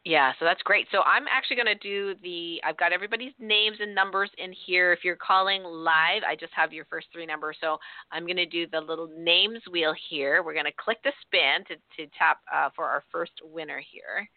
yeah, 0.05 0.31
so 0.39 0.45
that's 0.45 0.61
great. 0.63 0.87
So 0.91 1.01
I'm 1.01 1.25
actually 1.29 1.57
going 1.57 1.67
to 1.67 1.75
do 1.75 2.15
the. 2.23 2.61
I've 2.65 2.77
got 2.77 2.93
everybody's 2.93 3.33
names 3.39 3.77
and 3.79 3.93
numbers 3.93 4.31
in 4.37 4.53
here. 4.65 4.91
If 4.93 5.03
you're 5.03 5.17
calling 5.17 5.63
live, 5.63 6.23
I 6.27 6.35
just 6.39 6.53
have 6.55 6.71
your 6.73 6.85
first 6.85 7.07
three 7.11 7.25
numbers. 7.25 7.57
So 7.61 7.77
I'm 8.11 8.25
going 8.25 8.37
to 8.37 8.45
do 8.45 8.65
the 8.71 8.81
little 8.81 9.09
names 9.17 9.59
wheel 9.71 9.93
here. 10.09 10.41
We're 10.43 10.53
going 10.53 10.65
to 10.65 10.83
click 10.83 10.97
the 11.03 11.11
spin 11.21 11.65
to 11.67 11.75
to 11.97 12.11
tap 12.17 12.39
uh, 12.53 12.69
for 12.75 12.85
our 12.85 13.03
first 13.11 13.33
winner 13.43 13.81
here. 13.91 14.27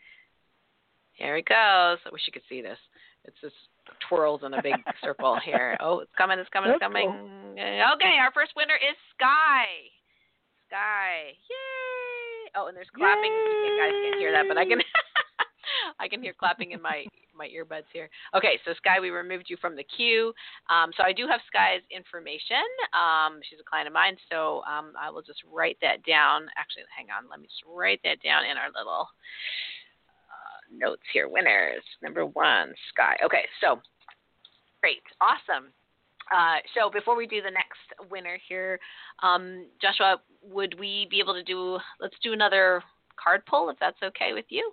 Here 1.12 1.36
it 1.36 1.44
goes. 1.46 1.98
I 2.04 2.10
wish 2.10 2.22
you 2.26 2.32
could 2.32 2.42
see 2.48 2.60
this. 2.62 2.78
It's 3.24 3.36
just 3.40 3.54
twirls 4.08 4.40
in 4.44 4.54
a 4.54 4.62
big 4.62 4.74
circle 5.04 5.38
here. 5.44 5.76
Oh, 5.80 6.00
it's 6.00 6.10
coming! 6.18 6.38
It's 6.38 6.50
coming! 6.50 6.72
It's 6.72 6.80
coming! 6.80 7.06
Okay, 7.06 8.16
our 8.18 8.32
first 8.34 8.52
winner 8.56 8.74
is 8.74 8.96
Sky. 9.14 9.66
Sky! 10.68 11.30
Yay! 11.48 12.01
Oh, 12.54 12.68
and 12.68 12.76
there's 12.76 12.90
clapping. 12.94 13.32
You 13.32 13.78
guys 13.80 13.92
can't 14.04 14.18
hear 14.20 14.32
that, 14.32 14.44
but 14.48 14.58
I 14.58 14.64
can. 14.64 14.80
I 15.98 16.08
can 16.08 16.22
hear 16.22 16.34
clapping 16.36 16.72
in 16.72 16.82
my 16.82 17.04
my 17.34 17.48
earbuds 17.48 17.88
here. 17.92 18.10
Okay, 18.36 18.58
so 18.64 18.74
Sky, 18.74 19.00
we 19.00 19.10
removed 19.10 19.46
you 19.48 19.56
from 19.60 19.74
the 19.76 19.84
queue. 19.84 20.32
Um, 20.68 20.90
so 20.96 21.02
I 21.02 21.12
do 21.12 21.26
have 21.26 21.40
Sky's 21.46 21.80
information. 21.90 22.62
Um, 22.92 23.40
she's 23.48 23.60
a 23.60 23.68
client 23.68 23.88
of 23.88 23.94
mine, 23.94 24.16
so 24.30 24.62
um, 24.68 24.92
I 25.00 25.10
will 25.10 25.22
just 25.22 25.42
write 25.50 25.78
that 25.80 26.04
down. 26.04 26.46
Actually, 26.58 26.84
hang 26.94 27.06
on, 27.08 27.28
let 27.30 27.40
me 27.40 27.46
just 27.46 27.64
write 27.66 28.00
that 28.04 28.22
down 28.22 28.44
in 28.44 28.56
our 28.56 28.68
little 28.76 29.08
uh, 30.28 30.60
notes 30.70 31.02
here. 31.12 31.28
Winners 31.28 31.84
number 32.02 32.26
one, 32.26 32.74
Sky. 32.92 33.16
Okay, 33.24 33.44
so 33.60 33.80
great, 34.82 35.02
awesome. 35.20 35.72
Uh, 36.34 36.56
so 36.74 36.90
before 36.90 37.16
we 37.16 37.26
do 37.26 37.42
the 37.42 37.50
next 37.50 38.10
winner 38.10 38.38
here, 38.48 38.78
um, 39.22 39.66
Joshua, 39.80 40.16
would 40.42 40.78
we 40.78 41.06
be 41.10 41.20
able 41.20 41.34
to 41.34 41.42
do? 41.42 41.78
Let's 42.00 42.16
do 42.22 42.32
another 42.32 42.82
card 43.22 43.44
pull 43.46 43.70
if 43.70 43.76
that's 43.78 44.02
okay 44.02 44.32
with 44.32 44.46
you. 44.48 44.72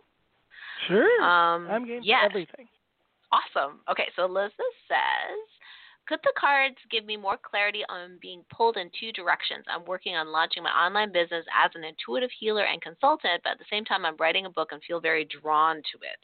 Sure. 0.87 1.21
Um, 1.21 1.67
I'm 1.69 1.85
game 1.85 2.01
yes. 2.03 2.19
for 2.21 2.29
everything. 2.29 2.67
Awesome. 3.31 3.81
Okay, 3.91 4.07
so 4.15 4.25
Elizabeth 4.25 4.73
says, 4.87 5.45
could 6.07 6.19
the 6.23 6.33
cards 6.39 6.77
give 6.89 7.05
me 7.05 7.17
more 7.17 7.37
clarity 7.37 7.83
on 7.87 8.17
being 8.19 8.41
pulled 8.49 8.77
in 8.77 8.89
two 8.99 9.11
directions? 9.11 9.65
I'm 9.69 9.85
working 9.85 10.15
on 10.15 10.31
launching 10.31 10.63
my 10.63 10.71
online 10.71 11.11
business 11.11 11.45
as 11.53 11.69
an 11.75 11.83
intuitive 11.83 12.31
healer 12.39 12.65
and 12.65 12.81
consultant, 12.81 13.41
but 13.43 13.51
at 13.51 13.59
the 13.59 13.69
same 13.69 13.85
time, 13.85 14.05
I'm 14.05 14.17
writing 14.17 14.47
a 14.47 14.49
book 14.49 14.69
and 14.71 14.81
feel 14.81 14.99
very 14.99 15.25
drawn 15.25 15.75
to 15.75 15.97
it. 16.01 16.23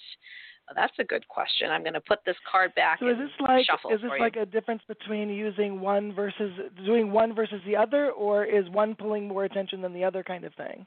That's 0.74 0.94
a 1.00 1.04
good 1.04 1.28
question. 1.28 1.70
I'm 1.70 1.84
going 1.84 1.94
to 1.94 2.02
put 2.02 2.20
this 2.26 2.36
card 2.50 2.74
back 2.76 3.00
So 3.00 3.08
is 3.08 3.18
this 3.18 3.30
like 3.40 3.68
is 3.92 4.02
this 4.02 4.12
like 4.20 4.36
you. 4.36 4.42
a 4.42 4.46
difference 4.46 4.82
between 4.88 5.30
using 5.30 5.80
one 5.80 6.14
versus 6.14 6.52
doing 6.86 7.12
one 7.12 7.36
versus 7.36 7.62
the 7.66 7.76
other, 7.76 8.12
or 8.12 8.46
is 8.46 8.68
one 8.70 8.96
pulling 8.96 9.28
more 9.28 9.44
attention 9.44 9.82
than 9.82 9.94
the 9.94 10.04
other 10.04 10.24
kind 10.24 10.44
of 10.44 10.54
thing? 10.56 10.86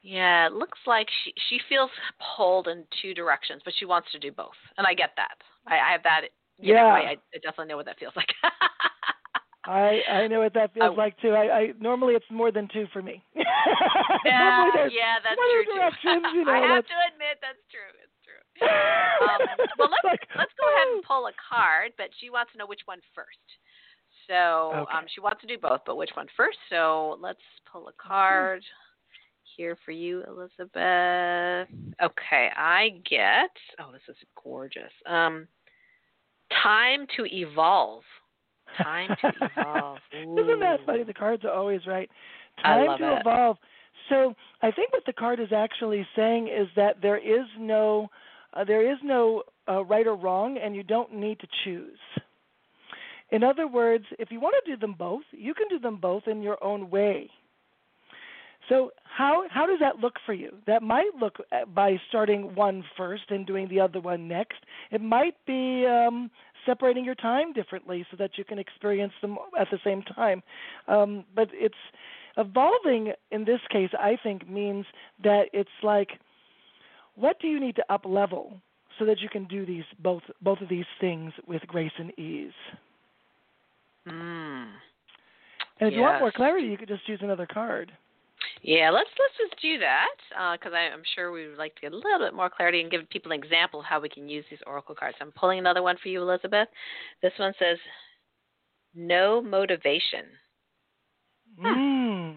Yeah, 0.00 0.46
it 0.46 0.52
looks 0.52 0.78
like 0.86 1.06
she 1.22 1.34
she 1.48 1.60
feels 1.68 1.90
pulled 2.36 2.68
in 2.68 2.84
two 3.02 3.12
directions, 3.14 3.60
but 3.64 3.74
she 3.78 3.84
wants 3.84 4.10
to 4.12 4.18
do 4.18 4.32
both, 4.32 4.56
and 4.78 4.86
I 4.86 4.94
get 4.94 5.10
that. 5.16 5.36
I, 5.66 5.74
I 5.74 5.92
have 5.92 6.02
that 6.04 6.22
yeah, 6.62 6.74
know, 6.74 6.88
I, 6.88 7.16
I 7.34 7.38
definitely 7.42 7.66
know 7.66 7.76
what 7.76 7.86
that 7.86 7.98
feels 7.98 8.14
like. 8.16 8.30
I 9.64 10.02
I 10.10 10.26
know 10.26 10.40
what 10.40 10.54
that 10.54 10.74
feels 10.74 10.94
I, 10.94 11.00
like 11.00 11.18
too. 11.20 11.30
I, 11.30 11.44
I 11.50 11.72
normally 11.78 12.14
it's 12.14 12.26
more 12.30 12.50
than 12.50 12.68
two 12.72 12.86
for 12.92 13.00
me. 13.02 13.22
yeah, 13.34 13.46
yeah, 14.90 15.22
that's 15.22 15.38
true 15.38 15.64
too. 15.66 16.38
You 16.38 16.44
know, 16.46 16.52
I 16.52 16.58
have 16.74 16.86
to 16.86 16.98
admit 17.14 17.38
that's 17.38 17.62
true. 17.70 17.94
Um, 18.60 19.66
well, 19.78 19.88
let's 19.90 20.04
like, 20.04 20.28
let's 20.36 20.52
go 20.58 20.66
ahead 20.74 20.88
and 20.94 21.02
pull 21.04 21.26
a 21.26 21.32
card, 21.48 21.92
but 21.96 22.08
she 22.20 22.30
wants 22.30 22.52
to 22.52 22.58
know 22.58 22.66
which 22.66 22.82
one 22.84 23.00
first. 23.14 23.28
So 24.28 24.72
okay. 24.74 24.98
um, 24.98 25.04
she 25.12 25.20
wants 25.20 25.40
to 25.40 25.46
do 25.46 25.58
both, 25.58 25.80
but 25.86 25.96
which 25.96 26.10
one 26.14 26.26
first? 26.36 26.58
So 26.70 27.18
let's 27.20 27.40
pull 27.70 27.88
a 27.88 27.92
card 27.92 28.62
here 29.56 29.76
for 29.84 29.90
you, 29.92 30.22
Elizabeth. 30.26 31.68
Okay, 32.02 32.48
I 32.56 33.00
get. 33.08 33.50
Oh, 33.80 33.92
this 33.92 34.02
is 34.08 34.16
gorgeous. 34.42 34.92
Um, 35.06 35.48
time 36.62 37.06
to 37.16 37.26
evolve. 37.26 38.02
Time 38.82 39.10
to 39.20 39.32
evolve. 39.58 39.98
Isn't 40.12 40.60
that 40.60 40.80
funny? 40.86 41.04
The 41.04 41.14
cards 41.14 41.44
are 41.44 41.52
always 41.52 41.86
right. 41.86 42.08
I 42.64 42.86
Time 42.86 42.98
to 42.98 43.16
it. 43.16 43.20
evolve. 43.20 43.56
So 44.08 44.34
I 44.62 44.70
think 44.70 44.92
what 44.92 45.04
the 45.06 45.12
card 45.12 45.40
is 45.40 45.52
actually 45.54 46.06
saying 46.16 46.48
is 46.48 46.68
that 46.76 47.00
there 47.00 47.18
is 47.18 47.46
no, 47.58 48.08
uh, 48.54 48.64
there 48.64 48.90
is 48.90 48.98
no 49.02 49.42
uh, 49.68 49.84
right 49.84 50.06
or 50.06 50.16
wrong, 50.16 50.58
and 50.62 50.74
you 50.74 50.82
don't 50.82 51.14
need 51.14 51.38
to 51.40 51.46
choose. 51.64 51.98
In 53.30 53.42
other 53.42 53.66
words, 53.66 54.04
if 54.18 54.30
you 54.30 54.40
want 54.40 54.54
to 54.62 54.70
do 54.70 54.78
them 54.78 54.94
both, 54.98 55.22
you 55.30 55.54
can 55.54 55.66
do 55.68 55.78
them 55.78 55.96
both 55.96 56.24
in 56.26 56.42
your 56.42 56.62
own 56.62 56.90
way. 56.90 57.30
So 58.68 58.90
how 59.04 59.44
how 59.50 59.66
does 59.66 59.80
that 59.80 59.98
look 59.98 60.14
for 60.24 60.34
you? 60.34 60.50
That 60.66 60.82
might 60.82 61.10
look 61.20 61.38
by 61.74 62.00
starting 62.08 62.54
one 62.54 62.84
first 62.96 63.24
and 63.30 63.46
doing 63.46 63.68
the 63.68 63.80
other 63.80 64.00
one 64.00 64.28
next. 64.28 64.58
It 64.90 65.00
might 65.00 65.34
be 65.46 65.84
um, 65.86 66.30
separating 66.64 67.04
your 67.04 67.16
time 67.16 67.52
differently 67.52 68.06
so 68.10 68.16
that 68.18 68.38
you 68.38 68.44
can 68.44 68.58
experience 68.58 69.12
them 69.20 69.36
at 69.58 69.68
the 69.70 69.78
same 69.84 70.02
time. 70.02 70.42
Um, 70.88 71.24
but 71.34 71.48
it's 71.52 71.74
evolving 72.36 73.12
in 73.30 73.44
this 73.44 73.60
case. 73.70 73.90
I 73.98 74.16
think 74.22 74.48
means 74.48 74.86
that 75.22 75.46
it's 75.52 75.68
like, 75.82 76.10
what 77.14 77.38
do 77.40 77.48
you 77.48 77.60
need 77.60 77.76
to 77.76 77.84
up 77.92 78.04
level 78.04 78.60
so 78.98 79.04
that 79.06 79.20
you 79.20 79.28
can 79.28 79.44
do 79.44 79.64
these 79.64 79.84
both 80.00 80.22
both 80.42 80.60
of 80.60 80.68
these 80.68 80.84
things 81.00 81.32
with 81.46 81.62
grace 81.66 81.92
and 81.98 82.16
ease. 82.18 82.52
Mm. 84.08 84.66
And 85.80 85.88
if 85.88 85.94
you 85.94 86.00
want 86.00 86.20
more 86.20 86.32
clarity, 86.32 86.66
you 86.66 86.76
could 86.76 86.88
just 86.88 87.08
use 87.08 87.20
another 87.22 87.46
card. 87.46 87.92
Yeah, 88.62 88.90
let's 88.90 89.10
let's 89.18 89.50
just 89.50 89.62
do 89.62 89.78
that 89.78 90.56
because 90.56 90.72
I'm 90.72 91.02
sure 91.14 91.32
we 91.32 91.48
would 91.48 91.58
like 91.58 91.74
to 91.76 91.80
get 91.80 91.92
a 91.92 91.96
little 91.96 92.18
bit 92.20 92.34
more 92.34 92.50
clarity 92.50 92.80
and 92.80 92.90
give 92.90 93.08
people 93.10 93.32
an 93.32 93.42
example 93.42 93.80
of 93.80 93.86
how 93.86 94.00
we 94.00 94.08
can 94.08 94.28
use 94.28 94.44
these 94.50 94.60
oracle 94.66 94.94
cards. 94.94 95.16
I'm 95.20 95.32
pulling 95.32 95.58
another 95.58 95.82
one 95.82 95.96
for 96.02 96.08
you, 96.08 96.22
Elizabeth. 96.22 96.68
This 97.22 97.32
one 97.38 97.52
says, 97.58 97.78
"No 98.94 99.40
motivation." 99.42 100.26
Mm. 101.60 102.34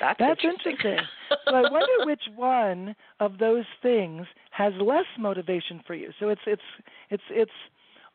That's, 0.00 0.18
That's 0.18 0.40
interesting. 0.44 0.72
interesting. 0.72 1.06
so 1.46 1.54
I 1.54 1.62
wonder 1.70 2.06
which 2.06 2.22
one 2.36 2.94
of 3.18 3.38
those 3.38 3.64
things 3.82 4.26
has 4.50 4.72
less 4.80 5.06
motivation 5.18 5.80
for 5.86 5.94
you. 5.94 6.10
So 6.18 6.28
it's 6.28 6.40
it's 6.46 6.62
it's 7.10 7.22
it's 7.30 7.50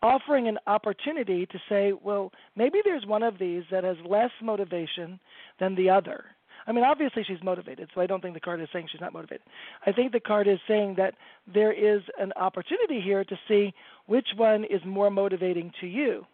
offering 0.01 0.47
an 0.47 0.57
opportunity 0.67 1.45
to 1.47 1.59
say, 1.67 1.93
well, 2.03 2.31
maybe 2.55 2.79
there's 2.83 3.05
one 3.05 3.23
of 3.23 3.39
these 3.39 3.63
that 3.71 3.83
has 3.83 3.97
less 4.07 4.31
motivation 4.41 5.19
than 5.59 5.75
the 5.75 5.89
other. 5.89 6.25
I 6.67 6.71
mean, 6.71 6.83
obviously 6.83 7.23
she's 7.23 7.43
motivated, 7.43 7.89
so 7.93 8.01
I 8.01 8.07
don't 8.07 8.21
think 8.21 8.33
the 8.33 8.39
card 8.39 8.59
is 8.61 8.67
saying 8.73 8.87
she's 8.91 9.01
not 9.01 9.13
motivated. 9.13 9.45
I 9.85 9.91
think 9.91 10.11
the 10.11 10.19
card 10.19 10.47
is 10.47 10.59
saying 10.67 10.95
that 10.97 11.13
there 11.51 11.71
is 11.71 12.01
an 12.19 12.33
opportunity 12.33 13.01
here 13.01 13.23
to 13.23 13.35
see 13.47 13.73
which 14.07 14.27
one 14.35 14.63
is 14.65 14.81
more 14.85 15.11
motivating 15.11 15.71
to 15.81 15.87
you. 15.87 16.25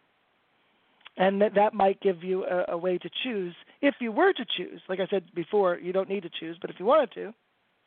And 1.18 1.42
that, 1.42 1.54
that 1.56 1.74
might 1.74 2.00
give 2.02 2.24
you 2.24 2.46
a, 2.46 2.74
a 2.74 2.78
way 2.78 2.98
to 2.98 3.10
choose. 3.24 3.54
If 3.82 3.96
you 4.00 4.12
were 4.12 4.34
to 4.34 4.46
choose, 4.58 4.82
like 4.88 5.00
I 5.00 5.08
said 5.08 5.24
before, 5.36 5.78
you 5.78 5.92
don't 5.92 6.10
need 6.10 6.24
to 6.24 6.30
choose, 6.40 6.58
but 6.62 6.70
if 6.70 6.80
you 6.80 6.86
wanted 6.86 7.12
to, 7.14 7.34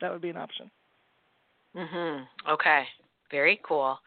that 0.01 0.13
would 0.13 0.21
be 0.21 0.31
an 0.31 0.37
option. 0.37 0.71
Mhm. 1.75 2.27
Okay. 2.49 2.85
Very 3.31 3.61
cool. 3.65 3.99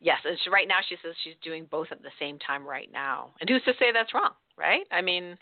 Yes, 0.00 0.18
and 0.24 0.38
she, 0.42 0.50
right 0.50 0.68
now 0.68 0.78
she 0.88 0.96
says 1.02 1.14
she's 1.22 1.34
doing 1.42 1.66
both 1.70 1.88
at 1.90 2.02
the 2.02 2.10
same 2.18 2.38
time 2.38 2.66
right 2.66 2.88
now. 2.92 3.30
And 3.40 3.50
who's 3.50 3.62
to 3.64 3.72
say 3.78 3.92
that's 3.92 4.14
wrong, 4.14 4.30
right? 4.56 4.86
I 4.90 5.02
mean, 5.02 5.36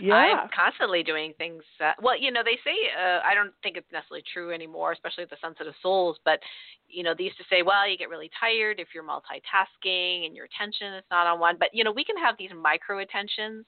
Yeah. 0.00 0.14
I'm 0.14 0.48
constantly 0.54 1.02
doing 1.02 1.32
things. 1.38 1.62
Uh, 1.80 1.92
well, 2.02 2.18
you 2.18 2.30
know, 2.30 2.42
they 2.44 2.58
say 2.64 2.74
uh, 2.96 3.20
I 3.24 3.34
don't 3.34 3.52
think 3.62 3.76
it's 3.76 3.90
necessarily 3.92 4.24
true 4.32 4.52
anymore, 4.52 4.92
especially 4.92 5.24
with 5.24 5.30
the 5.30 5.36
sensitive 5.40 5.74
souls. 5.82 6.18
But 6.24 6.40
you 6.88 7.02
know, 7.02 7.14
they 7.16 7.24
used 7.24 7.38
to 7.38 7.44
say, 7.50 7.62
well, 7.62 7.88
you 7.88 7.96
get 7.96 8.08
really 8.08 8.30
tired 8.38 8.78
if 8.78 8.88
you're 8.94 9.04
multitasking 9.04 10.26
and 10.26 10.36
your 10.36 10.46
attention 10.46 10.94
is 10.94 11.04
not 11.10 11.26
on 11.26 11.40
one. 11.40 11.56
But 11.58 11.70
you 11.72 11.84
know, 11.84 11.92
we 11.92 12.04
can 12.04 12.16
have 12.18 12.36
these 12.38 12.50
micro 12.54 12.98
attentions 12.98 13.64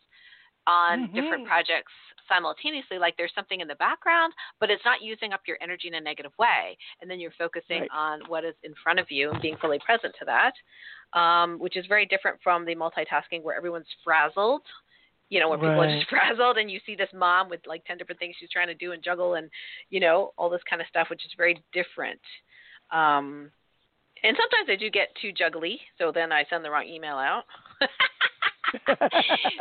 on 0.66 1.10
different 1.14 1.44
Mhm. 1.44 1.46
projects 1.46 1.92
simultaneously. 2.28 2.98
Like 2.98 3.16
there's 3.16 3.32
something 3.34 3.60
in 3.60 3.68
the 3.68 3.74
background, 3.76 4.34
but 4.60 4.70
it's 4.70 4.84
not 4.84 5.00
using 5.00 5.32
up 5.32 5.40
your 5.46 5.56
energy 5.62 5.88
in 5.88 5.94
a 5.94 6.00
negative 6.00 6.32
way, 6.38 6.76
and 7.00 7.10
then 7.10 7.18
you're 7.20 7.30
focusing 7.32 7.80
Right. 7.82 7.90
on 7.90 8.20
what 8.28 8.44
is 8.44 8.54
in 8.62 8.74
front 8.74 8.98
of 8.98 9.10
you 9.10 9.30
and 9.30 9.40
being 9.40 9.56
fully 9.56 9.78
present 9.78 10.14
to 10.18 10.24
that. 10.26 10.52
Um, 11.14 11.58
which 11.58 11.74
is 11.78 11.86
very 11.86 12.04
different 12.04 12.38
from 12.42 12.66
the 12.66 12.74
multitasking 12.74 13.42
where 13.42 13.56
everyone's 13.56 13.90
frazzled 14.04 14.60
you 15.28 15.40
know, 15.40 15.48
when 15.50 15.58
people 15.58 15.80
are 15.80 15.98
just 15.98 16.08
frazzled 16.10 16.56
and 16.56 16.70
you 16.70 16.80
see 16.86 16.94
this 16.94 17.10
mom 17.14 17.48
with 17.48 17.60
like 17.66 17.84
10 17.84 17.98
different 17.98 18.18
things 18.18 18.34
she's 18.38 18.50
trying 18.50 18.68
to 18.68 18.74
do 18.74 18.92
and 18.92 19.02
juggle 19.02 19.34
and, 19.34 19.50
you 19.90 20.00
know, 20.00 20.32
all 20.38 20.48
this 20.48 20.62
kind 20.68 20.80
of 20.80 20.88
stuff, 20.88 21.08
which 21.10 21.24
is 21.24 21.32
very 21.36 21.62
different. 21.72 22.20
Um, 22.90 23.50
and 24.22 24.36
sometimes 24.36 24.68
I 24.68 24.76
do 24.76 24.90
get 24.90 25.08
too 25.20 25.32
juggly, 25.32 25.78
so 25.98 26.10
then 26.12 26.32
I 26.32 26.44
send 26.50 26.64
the 26.64 26.70
wrong 26.70 26.86
email 26.86 27.16
out. 27.16 27.44
and 28.88 28.98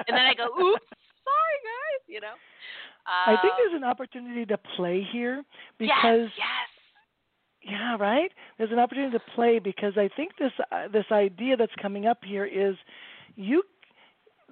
then 0.07 0.25
I 0.25 0.33
go, 0.33 0.45
oops, 0.45 0.85
sorry 1.23 1.59
guys, 1.63 2.03
you 2.07 2.21
know. 2.21 2.33
I 3.05 3.37
think 3.41 3.53
Um, 3.53 3.59
there's 3.59 3.81
an 3.81 3.83
opportunity 3.83 4.45
to 4.47 4.57
play 4.75 5.05
here 5.11 5.43
because 5.79 6.29
yes, 6.37 6.67
yes. 7.63 7.71
yeah, 7.71 7.95
right. 7.97 8.31
There's 8.57 8.71
an 8.71 8.79
opportunity 8.79 9.17
to 9.17 9.23
play 9.33 9.59
because 9.59 9.93
I 9.95 10.09
think 10.15 10.31
this 10.37 10.51
uh, 10.71 10.89
this 10.91 11.05
idea 11.11 11.55
that's 11.55 11.71
coming 11.81 12.05
up 12.05 12.19
here 12.25 12.45
is 12.45 12.75
you 13.35 13.63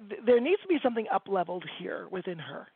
th- 0.08 0.20
there 0.24 0.40
needs 0.40 0.60
to 0.62 0.68
be 0.68 0.78
something 0.82 1.06
up 1.12 1.28
leveled 1.28 1.64
here 1.78 2.06
within 2.10 2.38
her. 2.38 2.68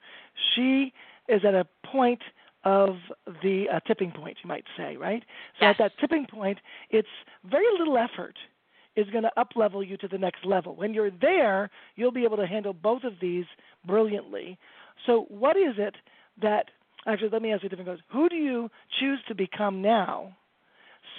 She 0.54 0.92
is 1.28 1.44
at 1.44 1.54
a 1.54 1.66
point 1.84 2.20
of 2.64 2.96
the 3.42 3.66
uh, 3.72 3.80
tipping 3.80 4.10
point, 4.12 4.36
you 4.42 4.48
might 4.48 4.64
say, 4.76 4.96
right? 4.96 5.22
So 5.58 5.66
Yes. 5.66 5.76
at 5.76 5.78
that 5.78 5.92
tipping 5.98 6.26
point, 6.26 6.58
it's 6.90 7.08
very 7.44 7.64
little 7.78 7.96
effort 7.96 8.36
is 8.96 9.08
going 9.10 9.22
to 9.22 9.40
up 9.40 9.50
level 9.56 9.82
you 9.82 9.96
to 9.96 10.08
the 10.08 10.18
next 10.18 10.44
level. 10.44 10.74
When 10.74 10.92
you're 10.92 11.10
there, 11.10 11.70
you'll 11.96 12.10
be 12.10 12.24
able 12.24 12.36
to 12.36 12.46
handle 12.46 12.72
both 12.72 13.04
of 13.04 13.14
these 13.20 13.46
brilliantly. 13.86 14.58
So 15.06 15.26
what 15.28 15.56
is 15.56 15.74
it 15.78 15.94
that 16.42 16.66
actually 17.06 17.30
let 17.30 17.40
me 17.40 17.52
ask 17.52 17.62
you 17.62 17.68
a 17.68 17.70
different 17.70 17.88
question. 17.88 18.04
Who 18.12 18.28
do 18.28 18.36
you 18.36 18.70
choose 18.98 19.20
to 19.28 19.34
become 19.34 19.80
now 19.80 20.36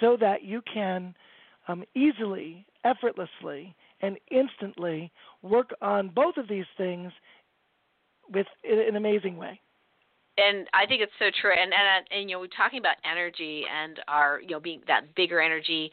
so 0.00 0.16
that 0.20 0.44
you 0.44 0.62
can 0.72 1.14
um, 1.68 1.84
easily, 1.94 2.66
effortlessly, 2.84 3.74
and 4.02 4.18
instantly 4.30 5.10
work 5.42 5.72
on 5.80 6.08
both 6.08 6.36
of 6.36 6.48
these 6.48 6.66
things 6.76 7.12
with 8.32 8.46
in 8.64 8.78
an 8.78 8.96
amazing 8.96 9.36
way? 9.36 9.60
and 10.38 10.66
I 10.72 10.86
think 10.86 11.02
it's 11.02 11.12
so 11.18 11.26
true. 11.40 11.52
And 11.52 11.72
and 11.72 12.06
and 12.10 12.30
you 12.30 12.36
know, 12.36 12.40
we're 12.40 12.46
talking 12.56 12.78
about 12.78 12.96
energy 13.10 13.64
and 13.70 13.98
our 14.08 14.40
you 14.40 14.50
know 14.50 14.60
being 14.60 14.80
that 14.88 15.14
bigger 15.14 15.40
energy. 15.40 15.90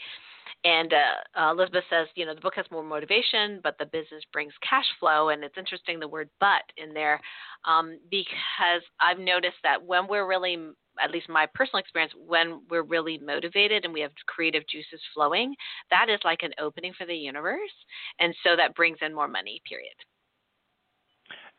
And 0.65 0.93
uh, 0.93 1.39
uh, 1.39 1.51
Elizabeth 1.51 1.85
says, 1.89 2.07
you 2.15 2.25
know, 2.25 2.35
the 2.35 2.41
book 2.41 2.55
has 2.55 2.65
more 2.69 2.83
motivation, 2.83 3.61
but 3.63 3.77
the 3.77 3.85
business 3.85 4.23
brings 4.33 4.51
cash 4.67 4.85
flow. 4.99 5.29
And 5.29 5.41
it's 5.43 5.57
interesting 5.57 5.99
the 5.99 6.07
word 6.07 6.29
"but" 6.39 6.63
in 6.75 6.93
there, 6.93 7.21
um, 7.65 7.97
because 8.09 8.81
I've 8.99 9.19
noticed 9.19 9.57
that 9.63 9.81
when 9.83 10.07
we're 10.07 10.27
really, 10.27 10.57
at 11.03 11.11
least 11.11 11.29
my 11.29 11.47
personal 11.53 11.79
experience, 11.79 12.13
when 12.27 12.61
we're 12.69 12.83
really 12.83 13.17
motivated 13.19 13.85
and 13.85 13.93
we 13.93 14.01
have 14.01 14.11
creative 14.27 14.63
juices 14.67 15.01
flowing, 15.13 15.55
that 15.89 16.07
is 16.09 16.19
like 16.23 16.43
an 16.43 16.53
opening 16.59 16.93
for 16.97 17.05
the 17.05 17.15
universe, 17.15 17.75
and 18.19 18.33
so 18.43 18.55
that 18.55 18.75
brings 18.75 18.97
in 19.01 19.13
more 19.13 19.27
money. 19.27 19.61
Period. 19.67 19.93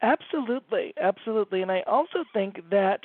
Absolutely, 0.03 0.95
absolutely, 1.01 1.63
and 1.63 1.71
I 1.71 1.83
also 1.87 2.25
think 2.33 2.61
that 2.71 3.01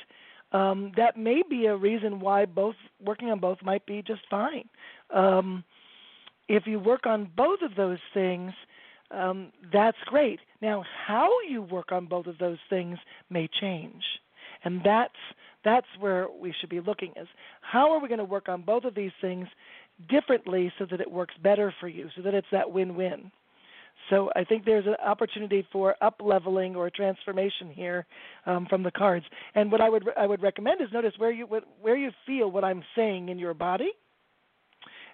um, 0.52 0.92
that 0.96 1.18
may 1.18 1.42
be 1.50 1.66
a 1.66 1.76
reason 1.76 2.20
why 2.20 2.46
both 2.46 2.76
working 3.04 3.30
on 3.30 3.40
both 3.40 3.58
might 3.62 3.86
be 3.86 4.02
just 4.02 4.22
fine. 4.30 4.70
Um, 5.14 5.64
if 6.48 6.66
you 6.66 6.80
work 6.80 7.06
on 7.06 7.30
both 7.36 7.60
of 7.62 7.76
those 7.76 7.98
things, 8.14 8.54
um, 9.12 9.52
that's 9.74 9.98
great. 10.06 10.40
Now, 10.62 10.84
how 11.06 11.30
you 11.50 11.62
work 11.62 11.92
on 11.92 12.06
both 12.06 12.28
of 12.28 12.38
those 12.38 12.60
things 12.70 12.98
may 13.30 13.50
change, 13.60 14.04
and 14.64 14.82
that's 14.84 15.14
that's 15.66 15.88
where 16.00 16.28
we 16.40 16.54
should 16.60 16.70
be 16.70 16.80
looking: 16.80 17.12
is 17.18 17.28
how 17.62 17.92
are 17.92 18.00
we 18.00 18.08
going 18.08 18.20
to 18.20 18.24
work 18.24 18.48
on 18.48 18.62
both 18.62 18.86
of 18.86 18.96
these 18.96 19.12
things 19.20 19.48
differently 20.10 20.72
so 20.80 20.86
that 20.90 21.02
it 21.02 21.12
works 21.12 21.34
better 21.44 21.74
for 21.80 21.90
you, 21.90 22.08
so 22.16 22.22
that 22.22 22.34
it's 22.34 22.48
that 22.52 22.72
win-win. 22.72 23.32
So 24.10 24.30
I 24.36 24.44
think 24.44 24.66
there's 24.66 24.86
an 24.86 24.96
opportunity 25.04 25.66
for 25.72 25.96
up 26.02 26.22
leveling 26.24 26.76
or 26.76 26.90
transformation 26.90 27.72
here 27.72 28.06
um, 28.46 28.68
from 28.70 28.84
the 28.84 28.92
cards. 28.92 29.26
And 29.56 29.72
what 29.72 29.82
I 29.82 29.90
would 29.90 30.04
I 30.18 30.28
would 30.28 30.44
recommend 30.44 30.82
is 30.82 30.90
notice 30.94 31.14
where 31.18 31.32
you 31.32 31.48
where 31.82 31.98
you 31.98 32.12
feel 32.26 32.52
what 32.52 32.64
I'm 32.64 32.84
saying 32.96 33.30
in 33.30 33.40
your 33.40 33.54
body, 33.54 33.92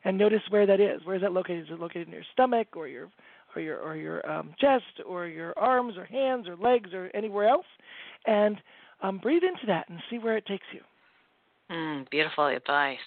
and 0.04 0.18
notice 0.18 0.42
where 0.50 0.66
that 0.66 0.80
is. 0.80 1.06
Where 1.06 1.16
is 1.16 1.22
that 1.22 1.32
located? 1.32 1.66
Is 1.66 1.72
it 1.72 1.80
located 1.80 2.08
in 2.08 2.14
your 2.14 2.24
stomach 2.34 2.76
or 2.76 2.88
your 2.88 3.10
or 3.56 3.62
your 3.62 3.80
or 3.80 3.96
your 3.96 4.30
um, 4.30 4.54
chest 4.60 5.02
or 5.08 5.28
your 5.28 5.58
arms 5.58 5.96
or 5.98 6.06
hands 6.06 6.48
or 6.48 6.58
legs 6.58 6.90
or 6.94 7.10
anywhere 7.14 7.48
else? 7.48 7.66
And 8.26 8.58
um, 9.02 9.18
breathe 9.18 9.44
into 9.44 9.66
that 9.68 9.90
and 9.90 10.00
see 10.10 10.20
where 10.20 10.38
it 10.38 10.46
takes 10.46 10.66
you. 10.74 10.82
Mm, 11.72 12.10
beautiful 12.10 12.48
advice. 12.48 12.98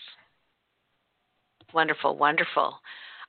Wonderful, 1.72 2.16
wonderful. 2.16 2.78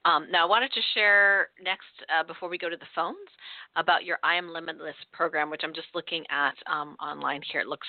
Um, 0.06 0.28
now, 0.32 0.46
I 0.46 0.50
wanted 0.50 0.72
to 0.74 0.82
share 0.94 1.50
next, 1.62 1.90
uh, 2.14 2.24
before 2.24 2.48
we 2.48 2.60
go 2.60 2.70
to 2.70 2.78
the 2.78 2.86
phones, 2.94 3.28
about 3.76 4.06
your 4.06 4.20
I 4.24 4.36
Am 4.36 4.54
Limitless 4.54 4.96
program, 5.12 5.50
which 5.50 5.62
I'm 5.64 5.74
just 5.74 5.88
looking 5.96 6.24
at 6.30 6.54
um, 6.72 6.96
online 7.02 7.42
here. 7.52 7.62
It 7.62 7.68
looks 7.68 7.88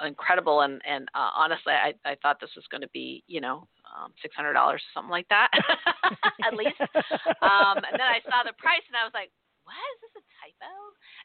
incredible, 0.00 0.60
and, 0.60 0.80
and 0.86 1.08
uh, 1.14 1.30
honestly, 1.34 1.72
I, 1.74 1.92
I 2.04 2.14
thought 2.22 2.38
this 2.40 2.54
was 2.54 2.64
going 2.70 2.82
to 2.82 2.92
be, 2.94 3.24
you 3.26 3.40
know, 3.40 3.66
um, 3.90 4.12
$600 4.22 4.54
or 4.54 4.78
something 4.94 5.10
like 5.10 5.28
that, 5.28 5.50
at 6.46 6.54
least. 6.54 6.78
Um, 6.80 7.82
and 7.82 7.98
then 7.98 8.06
I 8.06 8.22
saw 8.30 8.46
the 8.46 8.54
price, 8.58 8.86
and 8.86 8.94
I 8.94 9.02
was 9.02 9.12
like, 9.12 9.34
what? 9.66 9.74
Is 9.98 10.00
this 10.06 10.22
a 10.22 10.24
typo? 10.38 10.70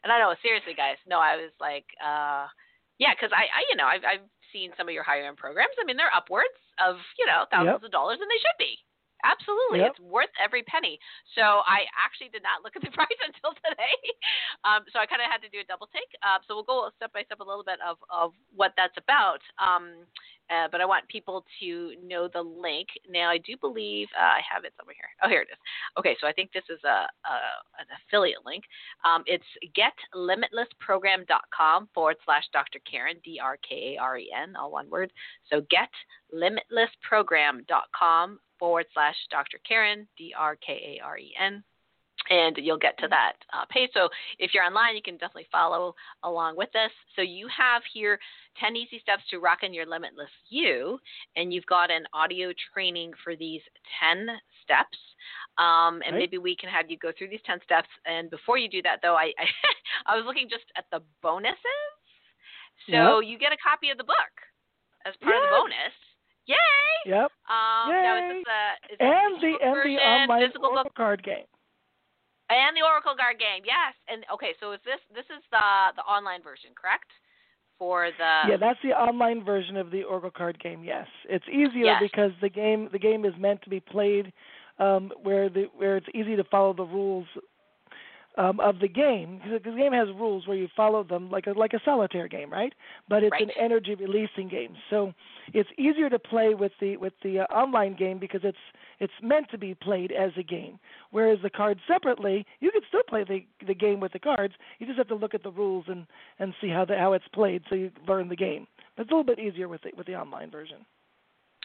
And 0.02 0.10
I 0.10 0.18
know, 0.18 0.34
seriously, 0.42 0.74
guys, 0.74 0.98
no, 1.06 1.22
I 1.22 1.36
was 1.36 1.54
like, 1.60 1.86
uh, 2.02 2.50
yeah, 2.98 3.14
because 3.14 3.32
I, 3.32 3.48
I, 3.48 3.60
you 3.70 3.76
know, 3.76 3.88
I've, 3.88 4.04
I've 4.04 4.26
seen 4.52 4.70
some 4.76 4.88
of 4.88 4.94
your 4.94 5.04
higher 5.04 5.24
end 5.24 5.40
programs. 5.40 5.76
I 5.80 5.84
mean, 5.84 5.96
they're 5.96 6.12
upwards 6.12 6.56
of, 6.80 7.00
you 7.18 7.26
know, 7.26 7.48
thousands 7.48 7.80
yep. 7.80 7.88
of 7.88 7.92
dollars, 7.92 8.18
and 8.20 8.28
they 8.28 8.40
should 8.40 8.58
be. 8.58 8.76
Absolutely, 9.22 9.86
yep. 9.86 9.94
it's 9.94 10.02
worth 10.02 10.34
every 10.42 10.66
penny. 10.66 10.98
So 11.38 11.62
I 11.62 11.86
actually 11.94 12.34
did 12.34 12.42
not 12.42 12.66
look 12.66 12.74
at 12.74 12.82
the 12.82 12.90
price 12.98 13.20
until 13.28 13.54
today, 13.62 13.98
um, 14.66 14.82
so 14.90 14.98
I 14.98 15.06
kind 15.06 15.22
of 15.22 15.30
had 15.30 15.40
to 15.46 15.50
do 15.54 15.62
a 15.62 15.66
double 15.70 15.86
take. 15.94 16.10
Uh, 16.26 16.42
so 16.44 16.58
we'll 16.58 16.66
go 16.66 16.90
step 16.98 17.14
by 17.14 17.22
step 17.22 17.38
a 17.38 17.46
little 17.46 17.62
bit 17.62 17.78
of 17.86 18.02
of 18.10 18.34
what 18.50 18.74
that's 18.74 18.98
about. 18.98 19.38
Um, 19.62 20.10
uh, 20.52 20.68
but 20.70 20.80
I 20.80 20.84
want 20.84 21.08
people 21.08 21.44
to 21.60 21.94
know 22.04 22.28
the 22.32 22.42
link. 22.42 22.88
Now 23.08 23.30
I 23.30 23.38
do 23.38 23.56
believe 23.60 24.08
uh, 24.18 24.22
I 24.22 24.40
have 24.52 24.64
it 24.64 24.72
somewhere 24.76 24.96
here. 24.96 25.08
Oh, 25.22 25.28
here 25.28 25.42
it 25.42 25.48
is. 25.50 25.58
Okay, 25.98 26.16
so 26.20 26.26
I 26.26 26.32
think 26.32 26.52
this 26.52 26.64
is 26.68 26.80
a, 26.84 26.88
a 26.88 27.36
an 27.78 27.86
affiliate 28.06 28.44
link. 28.44 28.64
Um, 29.04 29.22
it's 29.26 29.44
getlimitlessprogram.com 30.14 31.88
forward 31.94 32.16
slash 32.24 32.44
Dr. 32.52 32.80
Karen 32.90 33.16
D 33.24 33.40
R 33.42 33.56
K 33.66 33.96
A 33.96 34.02
R 34.02 34.18
E 34.18 34.30
N, 34.36 34.56
all 34.56 34.70
one 34.70 34.90
word. 34.90 35.12
So 35.50 35.62
getlimitlessprogram.com 36.32 38.40
forward 38.58 38.86
slash 38.92 39.16
Dr. 39.30 39.58
Karen, 39.66 40.06
D 40.18 40.34
R 40.38 40.56
K 40.56 40.98
A 41.00 41.04
R 41.04 41.18
E 41.18 41.32
N. 41.40 41.64
And 42.30 42.56
you'll 42.56 42.78
get 42.78 42.98
to 42.98 43.08
that 43.08 43.32
uh, 43.52 43.64
page. 43.68 43.90
So 43.94 44.08
if 44.38 44.54
you're 44.54 44.64
online, 44.64 44.94
you 44.94 45.02
can 45.02 45.14
definitely 45.14 45.48
follow 45.50 45.94
along 46.22 46.56
with 46.56 46.70
us. 46.76 46.90
So 47.16 47.22
you 47.22 47.48
have 47.48 47.82
here 47.92 48.18
10 48.60 48.76
easy 48.76 49.00
steps 49.00 49.22
to 49.30 49.38
rocking 49.38 49.74
your 49.74 49.86
limitless 49.86 50.30
you, 50.48 50.98
and 51.36 51.52
you've 51.52 51.66
got 51.66 51.90
an 51.90 52.04
audio 52.14 52.52
training 52.72 53.12
for 53.24 53.34
these 53.34 53.60
10 54.00 54.28
steps. 54.62 54.98
Um, 55.58 56.00
and 56.06 56.14
right. 56.14 56.20
maybe 56.30 56.38
we 56.38 56.56
can 56.56 56.68
have 56.68 56.90
you 56.90 56.96
go 56.96 57.12
through 57.16 57.28
these 57.28 57.44
10 57.44 57.58
steps. 57.64 57.88
And 58.06 58.30
before 58.30 58.56
you 58.56 58.68
do 58.68 58.82
that, 58.82 59.00
though, 59.02 59.14
I, 59.14 59.32
I, 59.38 59.46
I 60.06 60.16
was 60.16 60.24
looking 60.26 60.48
just 60.48 60.64
at 60.76 60.86
the 60.90 61.00
bonuses. 61.22 61.58
So 62.88 63.20
yep. 63.20 63.30
you 63.30 63.38
get 63.38 63.52
a 63.52 63.60
copy 63.62 63.90
of 63.90 63.98
the 63.98 64.04
book 64.04 64.34
as 65.06 65.14
part 65.22 65.36
of 65.36 65.42
the 65.42 65.54
bonus. 65.54 65.94
Yay! 66.46 66.56
Yep. 67.06 67.30
Um, 67.46 67.86
Yay. 67.90 68.02
Now 68.02 68.14
is 68.18 68.26
this 68.34 68.46
a, 68.48 68.62
is 68.92 68.98
and 68.98 69.32
the 69.42 69.52
and 69.62 69.78
the 69.86 69.96
online 70.02 70.48
physical 70.48 70.70
book? 70.74 70.94
card 70.96 71.22
game. 71.22 71.46
And 72.52 72.76
the 72.76 72.84
Oracle 72.84 73.16
card 73.16 73.38
game, 73.38 73.64
yes. 73.64 73.96
And 74.08 74.24
okay, 74.32 74.52
so 74.60 74.72
is 74.72 74.80
this 74.84 75.00
this 75.14 75.26
is 75.32 75.42
the 75.50 75.96
the 75.96 76.02
online 76.02 76.42
version, 76.42 76.70
correct? 76.76 77.08
For 77.78 78.10
the 78.16 78.52
yeah, 78.52 78.56
that's 78.60 78.78
the 78.84 78.92
online 78.92 79.44
version 79.44 79.76
of 79.76 79.90
the 79.90 80.04
Oracle 80.04 80.30
card 80.30 80.60
game. 80.62 80.84
Yes, 80.84 81.06
it's 81.28 81.48
easier 81.48 81.96
yes. 81.96 82.02
because 82.02 82.30
the 82.40 82.48
game 82.48 82.88
the 82.92 82.98
game 82.98 83.24
is 83.24 83.32
meant 83.38 83.62
to 83.62 83.70
be 83.70 83.80
played 83.80 84.32
um, 84.78 85.10
where 85.22 85.48
the 85.48 85.66
where 85.76 85.96
it's 85.96 86.06
easy 86.14 86.36
to 86.36 86.44
follow 86.44 86.74
the 86.74 86.84
rules 86.84 87.26
um, 88.38 88.60
of 88.60 88.78
the 88.80 88.88
game 88.88 89.40
because 89.42 89.60
the 89.62 89.70
game 89.72 89.92
has 89.92 90.08
rules 90.08 90.46
where 90.46 90.56
you 90.56 90.68
follow 90.74 91.04
them 91.04 91.30
like 91.30 91.46
a 91.46 91.52
like 91.52 91.72
a 91.72 91.80
solitaire 91.84 92.28
game, 92.28 92.50
right? 92.50 92.72
But 93.08 93.22
it's 93.22 93.32
right. 93.32 93.42
an 93.42 93.50
energy 93.60 93.94
releasing 93.94 94.48
game, 94.48 94.74
so 94.90 95.12
it's 95.52 95.68
easier 95.78 96.08
to 96.08 96.18
play 96.18 96.54
with 96.54 96.72
the 96.80 96.96
with 96.96 97.12
the 97.22 97.40
uh, 97.40 97.44
online 97.44 97.96
game 97.96 98.18
because 98.18 98.40
it's 98.44 98.56
it's 99.00 99.12
meant 99.22 99.50
to 99.50 99.58
be 99.58 99.74
played 99.74 100.12
as 100.12 100.30
a 100.38 100.42
game. 100.42 100.78
Whereas 101.10 101.38
the 101.42 101.50
cards 101.50 101.80
separately, 101.86 102.46
you 102.60 102.70
can 102.70 102.82
still 102.88 103.02
play 103.08 103.24
the 103.24 103.44
the 103.66 103.74
game 103.74 104.00
with 104.00 104.12
the 104.12 104.18
cards. 104.18 104.54
You 104.78 104.86
just 104.86 104.98
have 104.98 105.08
to 105.08 105.14
look 105.14 105.34
at 105.34 105.42
the 105.42 105.50
rules 105.50 105.84
and 105.88 106.06
and 106.38 106.54
see 106.60 106.68
how 106.68 106.84
the 106.84 106.96
how 106.96 107.12
it's 107.12 107.28
played, 107.34 107.62
so 107.68 107.74
you 107.74 107.90
learn 108.08 108.28
the 108.28 108.36
game. 108.36 108.66
But 108.96 109.02
it's 109.02 109.12
a 109.12 109.14
little 109.14 109.24
bit 109.24 109.38
easier 109.38 109.68
with 109.68 109.82
the 109.82 109.90
with 109.96 110.06
the 110.06 110.14
online 110.14 110.50
version. 110.50 110.86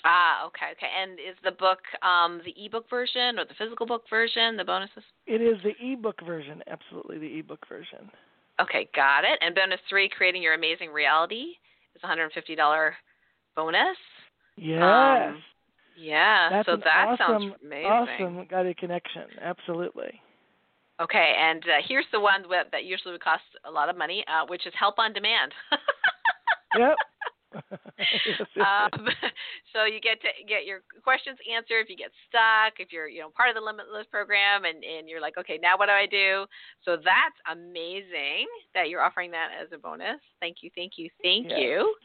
Ah, 0.08 0.46
okay, 0.48 0.72
okay. 0.72 0.88
And 0.88 1.20
is 1.20 1.36
the 1.44 1.52
book 1.52 1.80
um, 2.02 2.40
the 2.46 2.56
ebook 2.56 2.90
version 2.90 3.38
or 3.38 3.44
the 3.44 3.54
physical 3.60 3.86
book 3.86 4.04
version? 4.10 4.56
The 4.56 4.64
bonuses? 4.64 5.04
It 5.26 5.42
is 5.42 5.58
the 5.64 5.74
ebook 5.84 6.26
version. 6.26 6.64
Absolutely, 6.72 7.20
the 7.20 7.40
ebook 7.40 7.68
version. 7.68 8.10
Okay, 8.62 8.88
got 8.96 9.26
it. 9.26 9.38
And 9.42 9.54
bonus 9.54 9.82
three, 9.90 10.08
creating 10.10 10.42
your 10.42 10.54
amazing 10.54 10.92
reality, 10.92 11.60
is 11.94 12.02
a 12.04 12.08
hundred 12.08 12.24
and 12.24 12.34
fifty 12.34 12.56
dollar 12.56 12.96
bonus. 13.54 13.98
Yes. 14.56 14.82
Um, 14.82 15.44
yeah. 16.00 16.50
That's 16.52 16.66
so 16.68 16.78
that 16.78 17.18
awesome, 17.20 17.42
sounds 17.42 17.54
amazing. 17.64 17.86
Awesome, 17.86 18.48
got 18.50 18.66
a 18.66 18.74
connection. 18.74 19.24
Absolutely. 19.42 20.22
Okay, 21.02 21.34
and 21.38 21.62
uh, 21.64 21.84
here's 21.88 22.06
the 22.12 22.20
one 22.20 22.44
that 22.72 22.86
usually 22.86 23.12
would 23.12 23.24
cost 23.24 23.44
a 23.66 23.72
lot 23.72 23.90
of 23.90 23.98
money, 23.98 24.24
uh, 24.28 24.46
which 24.48 24.66
is 24.66 24.74
help 24.80 24.98
on 24.98 25.12
demand. 25.12 25.52
yep. 26.78 26.96
um, 28.60 29.08
so 29.74 29.86
you 29.86 30.00
get 30.02 30.20
to 30.22 30.30
get 30.48 30.66
your 30.66 30.82
questions 31.04 31.38
answered 31.48 31.82
if 31.82 31.90
you 31.90 31.96
get 31.98 32.12
stuck, 32.28 32.80
if 32.80 32.92
you're 32.92 33.08
you 33.08 33.22
know 33.22 33.30
part 33.36 33.50
of 33.50 33.56
the 33.56 33.62
Limitless 33.62 34.08
program, 34.12 34.66
and 34.66 34.84
and 34.84 35.08
you're 35.08 35.22
like, 35.22 35.38
okay, 35.38 35.60
now 35.62 35.78
what 35.78 35.88
do 35.88 35.94
I 35.94 36.06
do? 36.06 36.46
So 36.84 36.98
that's 36.98 37.38
amazing 37.52 38.48
that 38.74 38.90
you're 38.90 39.02
offering 39.02 39.32
that 39.32 39.50
as 39.62 39.68
a 39.74 39.78
bonus. 39.78 40.20
Thank 40.40 40.58
you, 40.62 40.70
thank 40.76 40.94
you, 40.98 41.10
thank 41.24 41.50
yes. 41.50 41.60
you. 41.60 41.96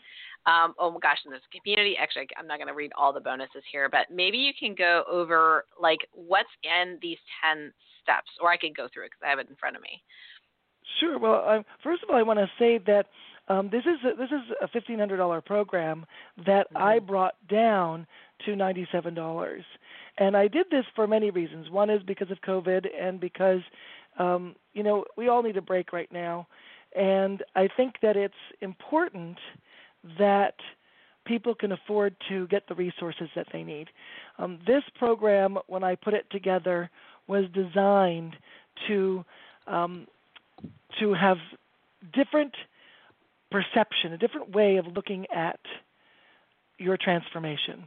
Um, 0.47 0.75
oh 0.79 0.91
my 0.91 0.99
gosh, 1.01 1.19
and 1.25 1.33
this 1.33 1.41
community. 1.55 1.97
Actually, 1.97 2.27
I'm 2.39 2.47
not 2.47 2.59
going 2.59 2.69
to 2.69 2.75
read 2.75 2.91
all 2.99 3.13
the 3.13 3.21
bonuses 3.21 3.63
here, 3.71 3.89
but 3.89 4.11
maybe 4.11 4.39
you 4.39 4.53
can 4.59 4.75
go 4.75 5.05
over 5.11 5.65
like 5.81 6.01
what's 6.13 6.51
in 6.65 6.99
these 7.01 7.19
ten 7.43 7.73
steps, 8.03 8.31
or 8.41 8.51
I 8.51 8.57
could 8.57 8.77
go 8.77 8.89
through 8.93 9.05
it 9.05 9.13
because 9.15 9.23
I 9.25 9.31
have 9.31 9.39
it 9.39 9.49
in 9.49 9.57
front 9.57 9.77
of 9.77 9.83
me. 9.83 10.03
Sure. 10.99 11.19
Well, 11.19 11.49
um, 11.49 11.65
first 11.83 12.03
of 12.03 12.11
all, 12.11 12.17
I 12.17 12.23
want 12.23 12.39
to 12.39 12.51
say 12.59 12.79
that 12.87 13.07
um, 13.49 13.69
this 13.71 13.83
is 13.85 13.99
a, 14.05 14.17
this 14.17 14.31
is 14.31 14.55
a 14.63 14.69
fifteen 14.69 14.99
hundred 14.99 15.17
dollar 15.17 15.41
program 15.41 16.07
that 16.47 16.69
mm-hmm. 16.69 16.77
I 16.77 16.99
brought 16.99 17.35
down 17.49 18.07
to 18.47 18.57
ninety 18.57 18.87
seven 18.93 19.15
dollars, 19.15 19.65
and 20.19 20.37
I 20.37 20.49
did 20.49 20.67
this 20.71 20.85
for 20.95 21.07
many 21.07 21.31
reasons. 21.31 21.71
One 21.71 21.91
is 21.91 22.03
because 22.03 22.31
of 22.31 22.41
COVID, 22.41 22.87
and 22.99 23.21
because 23.21 23.61
um, 24.19 24.55
you 24.75 24.83
know 24.83 25.05
we 25.17 25.29
all 25.29 25.43
need 25.43 25.57
a 25.57 25.63
break 25.63 25.93
right 25.93 26.11
now, 26.13 26.47
and 26.95 27.43
I 27.57 27.69
think 27.77 27.97
that 28.03 28.17
it's 28.17 28.35
important 28.61 29.39
that 30.19 30.55
people 31.25 31.55
can 31.55 31.73
afford 31.73 32.15
to 32.29 32.47
get 32.49 32.67
the 32.69 32.75
resources 32.75 33.29
that 33.37 33.47
they 33.53 33.63
need. 33.63 33.89
Um, 34.39 34.59
this 34.67 34.83
program, 34.99 35.59
when 35.67 35.85
I 35.85 35.95
put 35.95 36.15
it 36.15 36.27
together, 36.31 36.91
was 37.27 37.45
designed 37.53 38.37
to 38.89 39.25
um, 39.67 40.07
to 41.01 41.15
have 41.15 41.39
different 42.13 42.53
perception, 43.53 44.13
a 44.13 44.19
different 44.19 44.55
way 44.55 44.77
of 44.77 44.87
looking 44.87 45.27
at 45.35 45.61
your 46.79 46.97
transformation. 46.97 47.87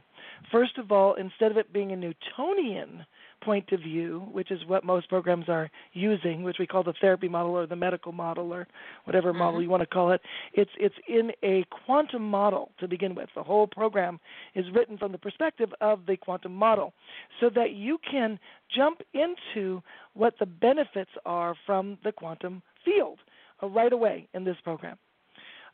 First 0.50 0.78
of 0.78 0.92
all, 0.92 1.14
instead 1.14 1.50
of 1.50 1.56
it 1.56 1.72
being 1.72 1.92
a 1.92 1.96
Newtonian 1.96 3.04
point 3.42 3.70
of 3.72 3.80
view, 3.80 4.26
which 4.32 4.50
is 4.50 4.60
what 4.66 4.84
most 4.84 5.08
programs 5.08 5.48
are 5.48 5.70
using, 5.92 6.42
which 6.42 6.56
we 6.58 6.66
call 6.66 6.82
the 6.82 6.94
therapy 7.00 7.28
model 7.28 7.52
or 7.52 7.66
the 7.66 7.76
medical 7.76 8.12
model 8.12 8.52
or 8.52 8.66
whatever 9.04 9.30
mm-hmm. 9.30 9.40
model 9.40 9.62
you 9.62 9.68
want 9.68 9.82
to 9.82 9.86
call 9.86 10.12
it, 10.12 10.20
it's 10.54 10.70
it's 10.78 10.94
in 11.08 11.30
a 11.42 11.64
quantum 11.84 12.22
model 12.22 12.70
to 12.78 12.88
begin 12.88 13.14
with. 13.14 13.28
The 13.34 13.42
whole 13.42 13.66
program 13.66 14.18
is 14.54 14.64
written 14.74 14.96
from 14.96 15.12
the 15.12 15.18
perspective 15.18 15.70
of 15.80 16.06
the 16.06 16.16
quantum 16.16 16.54
model, 16.54 16.92
so 17.40 17.50
that 17.54 17.72
you 17.72 17.98
can 18.10 18.38
jump 18.74 19.00
into 19.12 19.82
what 20.14 20.34
the 20.38 20.46
benefits 20.46 21.10
are 21.24 21.54
from 21.66 21.98
the 22.04 22.12
quantum 22.12 22.62
field 22.84 23.18
right 23.62 23.92
away 23.92 24.28
in 24.34 24.44
this 24.44 24.56
program. 24.62 24.96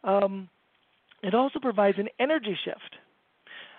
Um, 0.05 0.49
it 1.23 1.35
also 1.35 1.59
provides 1.61 1.99
an 1.99 2.09
energy 2.19 2.57
shift. 2.65 2.97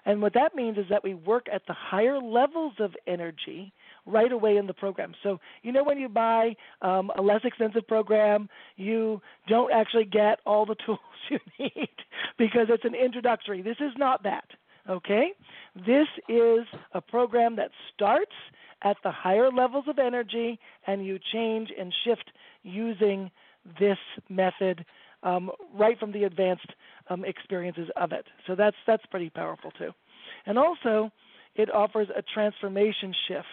And 0.05 0.21
what 0.21 0.33
that 0.33 0.55
means 0.55 0.77
is 0.77 0.85
that 0.89 1.03
we 1.03 1.13
work 1.13 1.47
at 1.53 1.61
the 1.67 1.73
higher 1.73 2.19
levels 2.19 2.73
of 2.79 2.93
energy 3.07 3.71
right 4.05 4.31
away 4.31 4.57
in 4.57 4.67
the 4.67 4.73
program. 4.73 5.13
So, 5.23 5.39
you 5.61 5.71
know, 5.71 5.83
when 5.83 5.97
you 5.97 6.09
buy 6.09 6.55
um, 6.81 7.09
a 7.17 7.21
less 7.21 7.41
expensive 7.45 7.87
program, 7.87 8.49
you 8.75 9.21
don't 9.47 9.71
actually 9.71 10.05
get 10.05 10.39
all 10.45 10.65
the 10.65 10.75
tools 10.85 10.99
you 11.29 11.39
need 11.57 11.89
because 12.37 12.67
it's 12.69 12.83
an 12.83 12.95
introductory. 12.95 13.61
This 13.61 13.77
is 13.79 13.93
not 13.97 14.23
that, 14.23 14.45
okay? 14.89 15.31
This 15.75 16.07
is 16.27 16.65
a 16.93 16.99
program 16.99 17.55
that 17.55 17.71
starts 17.93 18.35
at 18.83 18.97
the 19.03 19.11
higher 19.11 19.49
levels 19.49 19.85
of 19.87 19.99
energy 19.99 20.59
and 20.85 21.05
you 21.05 21.17
change 21.31 21.69
and 21.79 21.93
shift 22.03 22.29
using 22.63 23.31
this 23.79 23.97
method 24.29 24.85
um, 25.23 25.51
right 25.73 25.97
from 25.99 26.11
the 26.11 26.25
advanced 26.25 26.67
um, 27.09 27.25
experiences 27.25 27.89
of 27.95 28.11
it. 28.11 28.25
So 28.47 28.55
that's 28.55 28.75
that's 28.85 29.05
pretty 29.07 29.29
powerful 29.29 29.71
too. 29.71 29.91
And 30.45 30.57
also, 30.57 31.11
it 31.55 31.73
offers 31.73 32.07
a 32.15 32.21
transformation 32.33 33.13
shift. 33.27 33.47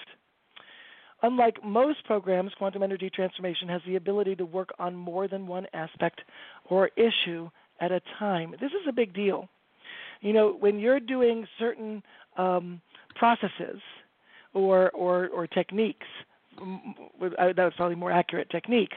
Unlike 1.23 1.63
most 1.63 2.05
programs, 2.07 2.53
quantum 2.57 2.83
energy 2.83 3.11
transformation 3.11 3.69
has 3.69 3.83
the 3.87 3.97
ability 3.97 4.37
to 4.37 4.47
work 4.47 4.71
on 4.79 4.97
more 4.97 5.29
than 5.29 5.47
one 5.47 5.67
aspect 5.75 6.23
or 6.69 6.91
issue 6.97 7.51
at 7.81 7.93
a 7.93 8.01
time. 8.19 8.55
This 8.61 8.71
is 8.71 8.87
a 8.89 8.93
big 8.93 9.13
deal. 9.13 9.49
You 10.23 10.33
know, 10.33 10.57
when 10.59 10.79
you're 10.79 11.01
doing 11.01 11.47
certain 11.59 12.03
um, 12.37 12.81
processes 13.17 13.81
or, 14.55 14.91
or, 14.91 15.29
or 15.29 15.47
techniques, 15.47 16.07
uh, 16.61 17.53
that's 17.57 17.77
probably 17.77 17.97
more 17.97 18.13
accurate 18.13 18.49
techniques, 18.51 18.97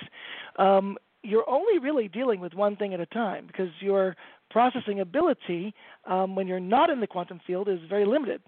um, 0.58 0.98
you're 1.24 1.50
only 1.50 1.80
really 1.80 2.08
dealing 2.08 2.40
with 2.40 2.54
one 2.54 2.76
thing 2.76 2.94
at 2.94 3.00
a 3.00 3.06
time 3.08 3.48
because 3.48 3.70
your 3.80 4.16
processing 4.52 5.00
ability 5.00 5.74
um, 6.06 6.36
when 6.36 6.48
you're 6.48 6.60
not 6.60 6.90
in 6.90 7.00
the 7.00 7.08
quantum 7.08 7.42
field 7.48 7.68
is 7.68 7.80
very 7.90 8.06
limited. 8.06 8.42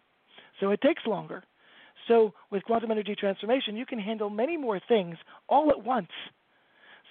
So 0.60 0.72
it 0.72 0.82
takes 0.82 1.04
longer. 1.06 1.44
So 2.08 2.34
with 2.52 2.64
quantum 2.64 2.92
energy 2.92 3.16
transformation, 3.16 3.76
you 3.76 3.86
can 3.86 4.00
handle 4.00 4.30
many 4.30 4.58
more 4.58 4.80
things 4.88 5.18
all 5.50 5.70
at 5.72 5.84
once. 5.84 6.12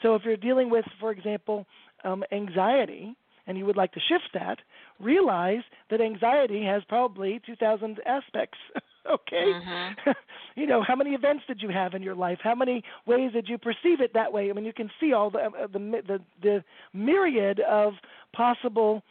So 0.03 0.15
if 0.15 0.23
you're 0.25 0.37
dealing 0.37 0.71
with, 0.71 0.85
for 1.01 1.11
example, 1.11 1.67
um, 2.05 2.23
anxiety, 2.31 3.17
and 3.47 3.59
you 3.59 3.67
would 3.67 3.77
like 3.77 3.93
to 3.93 4.01
shift 4.01 4.31
that, 4.35 4.59
realize 5.01 5.63
that 5.91 6.01
anxiety 6.01 6.65
has 6.65 6.83
probably 6.89 7.41
2,000 7.47 8.01
aspects. 8.07 8.59
okay, 9.13 9.53
mm-hmm. 9.53 10.11
you 10.61 10.67
know 10.67 10.83
how 10.83 10.97
many 10.97 11.11
events 11.11 11.45
did 11.47 11.61
you 11.61 11.69
have 11.69 11.95
in 11.95 12.03
your 12.03 12.15
life? 12.15 12.39
How 12.43 12.55
many 12.55 12.83
ways 13.07 13.33
did 13.33 13.49
you 13.49 13.59
perceive 13.59 14.01
it 14.01 14.15
that 14.15 14.33
way? 14.33 14.51
I 14.51 14.53
mean, 14.53 14.65
you 14.65 14.73
can 14.73 14.91
see 15.01 15.13
all 15.13 15.31
the 15.31 15.39
uh, 15.39 15.67
the 15.73 15.79
the, 15.79 16.21
the 16.43 16.65
myriad 16.93 17.61
of 17.61 17.95
possible. 18.33 19.03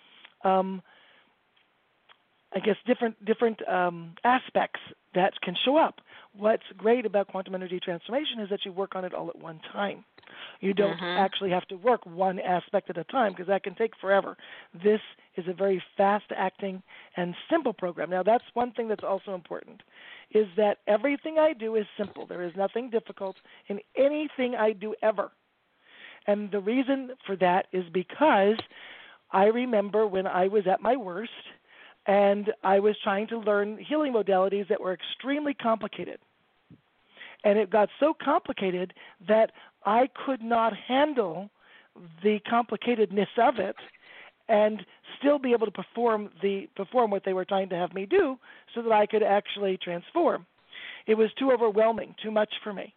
Um, 0.43 0.81
I 2.55 2.59
guess 2.59 2.75
different 2.85 3.23
different 3.25 3.67
um, 3.67 4.13
aspects 4.23 4.79
that 5.15 5.33
can 5.41 5.55
show 5.65 5.77
up. 5.77 6.01
What's 6.35 6.63
great 6.77 7.05
about 7.05 7.27
quantum 7.27 7.53
energy 7.53 7.79
transformation 7.79 8.39
is 8.39 8.49
that 8.49 8.65
you 8.65 8.71
work 8.71 8.95
on 8.95 9.05
it 9.05 9.13
all 9.13 9.29
at 9.29 9.37
one 9.37 9.59
time. 9.71 10.03
You 10.61 10.73
don't 10.73 10.97
mm-hmm. 10.97 11.23
actually 11.23 11.51
have 11.51 11.67
to 11.67 11.75
work 11.75 12.05
one 12.05 12.39
aspect 12.39 12.89
at 12.89 12.97
a 12.97 13.03
time 13.05 13.33
because 13.33 13.47
that 13.47 13.63
can 13.63 13.75
take 13.75 13.91
forever. 14.01 14.35
This 14.83 15.01
is 15.35 15.45
a 15.47 15.53
very 15.53 15.81
fast 15.95 16.25
acting 16.35 16.81
and 17.17 17.35
simple 17.51 17.73
program. 17.73 18.09
Now 18.09 18.23
that's 18.23 18.43
one 18.53 18.71
thing 18.71 18.87
that's 18.87 19.03
also 19.03 19.35
important 19.35 19.81
is 20.31 20.47
that 20.57 20.79
everything 20.87 21.37
I 21.37 21.53
do 21.53 21.75
is 21.75 21.85
simple. 21.97 22.25
There 22.25 22.43
is 22.43 22.53
nothing 22.55 22.89
difficult 22.89 23.35
in 23.67 23.79
anything 23.95 24.55
I 24.55 24.73
do 24.73 24.95
ever. 25.03 25.31
And 26.25 26.49
the 26.51 26.59
reason 26.59 27.11
for 27.25 27.35
that 27.37 27.67
is 27.71 27.83
because 27.93 28.57
I 29.31 29.45
remember 29.45 30.07
when 30.07 30.25
I 30.25 30.47
was 30.47 30.63
at 30.71 30.81
my 30.81 30.95
worst 30.95 31.31
and 32.05 32.51
I 32.63 32.79
was 32.79 32.95
trying 33.03 33.27
to 33.27 33.37
learn 33.37 33.77
healing 33.77 34.13
modalities 34.13 34.67
that 34.67 34.81
were 34.81 34.93
extremely 34.93 35.53
complicated. 35.53 36.19
And 37.43 37.57
it 37.57 37.69
got 37.69 37.89
so 37.99 38.13
complicated 38.13 38.93
that 39.27 39.51
I 39.85 40.09
could 40.25 40.41
not 40.41 40.73
handle 40.75 41.49
the 42.23 42.39
complicatedness 42.51 43.27
of 43.37 43.59
it 43.59 43.75
and 44.49 44.85
still 45.19 45.39
be 45.39 45.53
able 45.53 45.65
to 45.65 45.71
perform 45.71 46.29
the 46.41 46.67
perform 46.75 47.11
what 47.11 47.23
they 47.23 47.33
were 47.33 47.45
trying 47.45 47.69
to 47.69 47.75
have 47.75 47.93
me 47.93 48.05
do 48.05 48.37
so 48.73 48.81
that 48.81 48.91
I 48.91 49.05
could 49.05 49.23
actually 49.23 49.77
transform. 49.77 50.45
It 51.05 51.15
was 51.15 51.29
too 51.37 51.51
overwhelming, 51.51 52.15
too 52.21 52.31
much 52.31 52.53
for 52.63 52.73
me. 52.73 52.93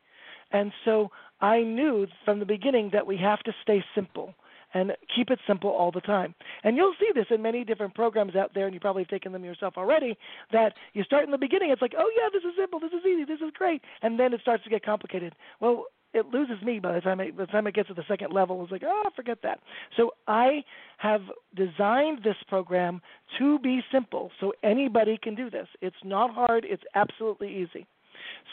And 0.52 0.72
so 0.84 1.10
I 1.40 1.60
knew 1.60 2.06
from 2.24 2.38
the 2.38 2.46
beginning 2.46 2.90
that 2.92 3.06
we 3.06 3.16
have 3.18 3.40
to 3.40 3.52
stay 3.62 3.84
simple 3.94 4.34
and 4.74 4.92
keep 5.14 5.30
it 5.30 5.38
simple 5.46 5.70
all 5.70 5.90
the 5.90 6.00
time. 6.00 6.34
And 6.64 6.76
you'll 6.76 6.94
see 6.98 7.10
this 7.14 7.26
in 7.30 7.42
many 7.42 7.64
different 7.64 7.94
programs 7.94 8.36
out 8.36 8.52
there, 8.54 8.66
and 8.66 8.74
you 8.74 8.80
probably 8.80 9.02
have 9.02 9.10
taken 9.10 9.32
them 9.32 9.44
yourself 9.44 9.74
already. 9.76 10.16
That 10.52 10.74
you 10.92 11.02
start 11.04 11.24
in 11.24 11.30
the 11.30 11.38
beginning, 11.38 11.70
it's 11.70 11.82
like, 11.82 11.94
oh 11.98 12.10
yeah, 12.16 12.28
this 12.32 12.42
is 12.42 12.56
simple, 12.58 12.80
this 12.80 12.92
is 12.92 13.04
easy, 13.06 13.24
this 13.24 13.40
is 13.40 13.52
great, 13.54 13.82
and 14.02 14.18
then 14.18 14.32
it 14.32 14.40
starts 14.40 14.64
to 14.64 14.70
get 14.70 14.84
complicated. 14.84 15.34
Well, 15.60 15.86
it 16.14 16.26
loses 16.26 16.62
me 16.62 16.78
by 16.78 16.94
the 16.94 17.00
time 17.00 17.20
it, 17.20 17.36
by 17.36 17.44
the 17.44 17.52
time 17.52 17.66
it 17.66 17.74
gets 17.74 17.88
to 17.88 17.94
the 17.94 18.04
second 18.08 18.32
level. 18.32 18.62
It's 18.62 18.72
like, 18.72 18.84
oh, 18.86 19.10
forget 19.14 19.38
that. 19.42 19.60
So 19.96 20.12
I 20.26 20.64
have 20.98 21.20
designed 21.54 22.20
this 22.24 22.36
program 22.48 23.02
to 23.38 23.58
be 23.58 23.80
simple, 23.92 24.30
so 24.40 24.52
anybody 24.62 25.18
can 25.22 25.34
do 25.34 25.50
this. 25.50 25.68
It's 25.82 25.96
not 26.04 26.32
hard. 26.32 26.64
It's 26.66 26.82
absolutely 26.94 27.54
easy. 27.54 27.86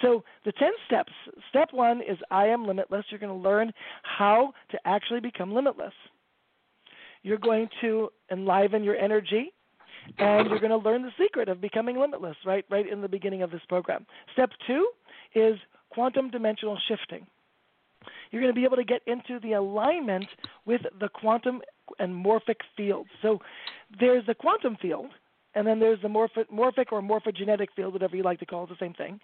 So 0.01 0.23
the 0.45 0.51
10 0.53 0.69
steps. 0.85 1.11
Step 1.49 1.69
one 1.71 2.01
is 2.01 2.17
I 2.31 2.47
am 2.47 2.65
limitless. 2.65 3.05
You're 3.09 3.19
going 3.19 3.41
to 3.41 3.49
learn 3.49 3.71
how 4.03 4.53
to 4.71 4.79
actually 4.85 5.19
become 5.19 5.53
limitless. 5.53 5.93
You're 7.23 7.37
going 7.37 7.69
to 7.81 8.09
enliven 8.31 8.83
your 8.83 8.97
energy 8.97 9.53
and 10.17 10.49
you're 10.49 10.59
going 10.59 10.71
to 10.71 10.77
learn 10.77 11.01
the 11.01 11.11
secret 11.17 11.47
of 11.47 11.61
becoming 11.61 11.97
limitless 11.97 12.35
right 12.45 12.65
right 12.69 12.91
in 12.91 13.01
the 13.01 13.07
beginning 13.07 13.41
of 13.41 13.51
this 13.51 13.61
program. 13.69 14.05
Step 14.33 14.49
2 14.67 14.87
is 15.35 15.55
quantum 15.89 16.29
dimensional 16.29 16.77
shifting. 16.87 17.25
You're 18.31 18.41
going 18.41 18.53
to 18.53 18.59
be 18.59 18.65
able 18.65 18.77
to 18.77 18.83
get 18.83 19.01
into 19.07 19.39
the 19.39 19.53
alignment 19.53 20.25
with 20.65 20.81
the 20.99 21.07
quantum 21.07 21.61
and 21.99 22.13
morphic 22.13 22.57
fields. 22.75 23.09
So 23.21 23.39
there's 23.99 24.25
the 24.25 24.35
quantum 24.35 24.75
field, 24.81 25.11
and 25.55 25.65
then 25.65 25.79
there's 25.79 26.01
the 26.01 26.07
morphic, 26.07 26.45
morphic 26.53 26.91
or 26.91 27.01
morphogenetic 27.01 27.67
field, 27.75 27.93
whatever 27.93 28.15
you 28.15 28.23
like 28.23 28.39
to 28.39 28.45
call 28.45 28.63
it, 28.63 28.69
the 28.69 28.75
same 28.79 28.93
thing. 28.93 29.19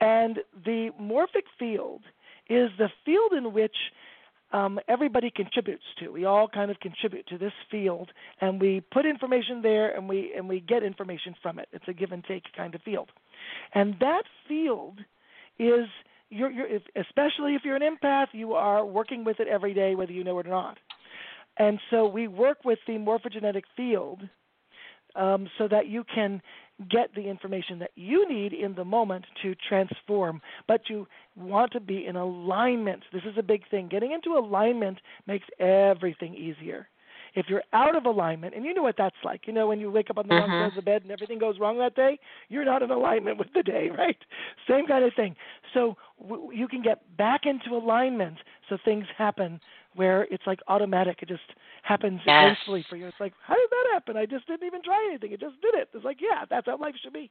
And 0.00 0.38
the 0.64 0.90
morphic 1.00 1.46
field 1.58 2.02
is 2.48 2.70
the 2.78 2.88
field 3.04 3.32
in 3.32 3.52
which 3.52 3.76
um, 4.52 4.78
everybody 4.88 5.30
contributes 5.34 5.84
to. 5.98 6.10
We 6.10 6.24
all 6.24 6.46
kind 6.48 6.70
of 6.70 6.78
contribute 6.80 7.26
to 7.28 7.38
this 7.38 7.52
field, 7.70 8.10
and 8.40 8.60
we 8.60 8.82
put 8.92 9.04
information 9.06 9.62
there, 9.62 9.94
and 9.94 10.08
we 10.08 10.32
and 10.36 10.48
we 10.48 10.60
get 10.60 10.82
information 10.82 11.34
from 11.42 11.58
it. 11.58 11.68
It's 11.72 11.88
a 11.88 11.92
give 11.92 12.12
and 12.12 12.22
take 12.24 12.44
kind 12.56 12.74
of 12.74 12.82
field, 12.82 13.10
and 13.74 13.96
that 14.00 14.22
field 14.46 15.00
is 15.58 15.86
you're, 16.30 16.50
you're 16.50 16.66
if, 16.66 16.82
especially 16.94 17.54
if 17.54 17.62
you're 17.64 17.76
an 17.76 17.82
empath, 17.82 18.28
you 18.32 18.52
are 18.52 18.84
working 18.84 19.24
with 19.24 19.40
it 19.40 19.48
every 19.48 19.74
day, 19.74 19.94
whether 19.94 20.12
you 20.12 20.22
know 20.22 20.38
it 20.38 20.46
or 20.46 20.50
not. 20.50 20.78
And 21.56 21.78
so 21.90 22.06
we 22.06 22.28
work 22.28 22.64
with 22.64 22.78
the 22.86 22.94
morphogenetic 22.94 23.62
field 23.76 24.22
um, 25.14 25.48
so 25.58 25.68
that 25.68 25.88
you 25.88 26.04
can 26.12 26.42
get 26.90 27.14
the 27.14 27.22
information 27.28 27.78
that 27.78 27.90
you 27.94 28.28
need 28.28 28.52
in 28.52 28.74
the 28.74 28.84
moment 28.84 29.24
to 29.42 29.54
transform. 29.68 30.40
But 30.66 30.82
you 30.88 31.06
want 31.36 31.72
to 31.72 31.80
be 31.80 32.06
in 32.06 32.16
alignment. 32.16 33.02
This 33.12 33.22
is 33.24 33.36
a 33.38 33.42
big 33.42 33.62
thing. 33.70 33.88
Getting 33.88 34.12
into 34.12 34.36
alignment 34.36 34.98
makes 35.26 35.46
everything 35.58 36.34
easier. 36.34 36.88
If 37.36 37.46
you're 37.48 37.64
out 37.72 37.96
of 37.96 38.06
alignment, 38.06 38.54
and 38.54 38.64
you 38.64 38.72
know 38.72 38.82
what 38.82 38.94
that's 38.96 39.16
like, 39.24 39.46
you 39.46 39.52
know, 39.52 39.66
when 39.66 39.80
you 39.80 39.90
wake 39.90 40.08
up 40.08 40.18
on 40.18 40.28
the 40.28 40.34
wrong 40.34 40.50
side 40.50 40.68
of 40.68 40.74
the 40.76 40.82
bed 40.82 41.02
and 41.02 41.10
everything 41.10 41.38
goes 41.38 41.58
wrong 41.58 41.78
that 41.78 41.96
day, 41.96 42.18
you're 42.48 42.64
not 42.64 42.82
in 42.82 42.90
alignment 42.92 43.38
with 43.38 43.48
the 43.54 43.62
day, 43.62 43.90
right? 43.98 44.16
Same 44.68 44.86
kind 44.86 45.04
of 45.04 45.12
thing. 45.14 45.34
So 45.72 45.96
w- 46.20 46.52
you 46.52 46.68
can 46.68 46.80
get 46.80 47.16
back 47.16 47.42
into 47.44 47.76
alignment 47.76 48.38
so 48.68 48.78
things 48.84 49.06
happen 49.16 49.60
where 49.94 50.26
it's 50.30 50.42
like 50.46 50.60
automatic. 50.68 51.18
It 51.22 51.28
just 51.28 51.42
happens 51.82 52.20
yes. 52.26 52.56
gracefully 52.56 52.84
for 52.88 52.96
you. 52.96 53.06
It's 53.06 53.20
like, 53.20 53.32
how 53.46 53.54
did 53.54 53.70
that 53.70 53.92
happen? 53.92 54.16
I 54.16 54.26
just 54.26 54.46
didn't 54.46 54.66
even 54.66 54.82
try 54.82 55.06
anything. 55.08 55.32
It 55.32 55.40
just 55.40 55.60
did 55.60 55.74
it. 55.74 55.88
It's 55.94 56.04
like, 56.04 56.18
yeah, 56.20 56.44
that's 56.48 56.66
how 56.66 56.78
life 56.78 56.94
should 57.02 57.12
be. 57.12 57.30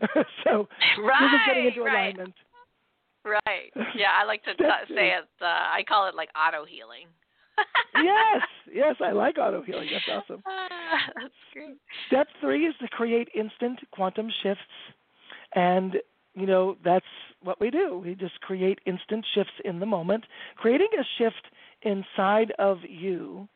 so 0.44 0.68
right, 1.02 1.20
this 1.20 1.32
is 1.32 1.40
getting 1.46 1.66
into 1.66 1.82
right. 1.82 2.14
alignment. 2.14 2.34
Right. 3.24 3.72
Yeah, 3.94 4.10
I 4.20 4.24
like 4.24 4.42
to 4.44 4.54
t- 4.56 4.94
say 4.94 5.10
it. 5.10 5.28
Uh, 5.40 5.44
I 5.44 5.84
call 5.86 6.08
it 6.08 6.14
like 6.14 6.28
auto 6.36 6.64
healing. 6.64 7.06
yes, 8.02 8.42
yes, 8.72 8.96
I 9.04 9.12
like 9.12 9.38
auto 9.38 9.62
healing. 9.62 9.88
That's 9.92 10.24
awesome. 10.24 10.42
that's 11.14 11.34
great. 11.52 11.76
Step 12.06 12.26
three 12.40 12.66
is 12.66 12.74
to 12.80 12.88
create 12.88 13.28
instant 13.34 13.78
quantum 13.92 14.28
shifts, 14.42 14.62
and 15.54 15.96
you 16.34 16.46
know 16.46 16.76
that's 16.82 17.04
what 17.42 17.60
we 17.60 17.70
do. 17.70 18.00
We 18.02 18.14
just 18.14 18.40
create 18.40 18.78
instant 18.86 19.26
shifts 19.34 19.52
in 19.64 19.80
the 19.80 19.86
moment. 19.86 20.24
Creating 20.56 20.88
a 20.98 21.04
shift 21.18 21.46
inside 21.82 22.52
of 22.58 22.78
you 22.88 23.48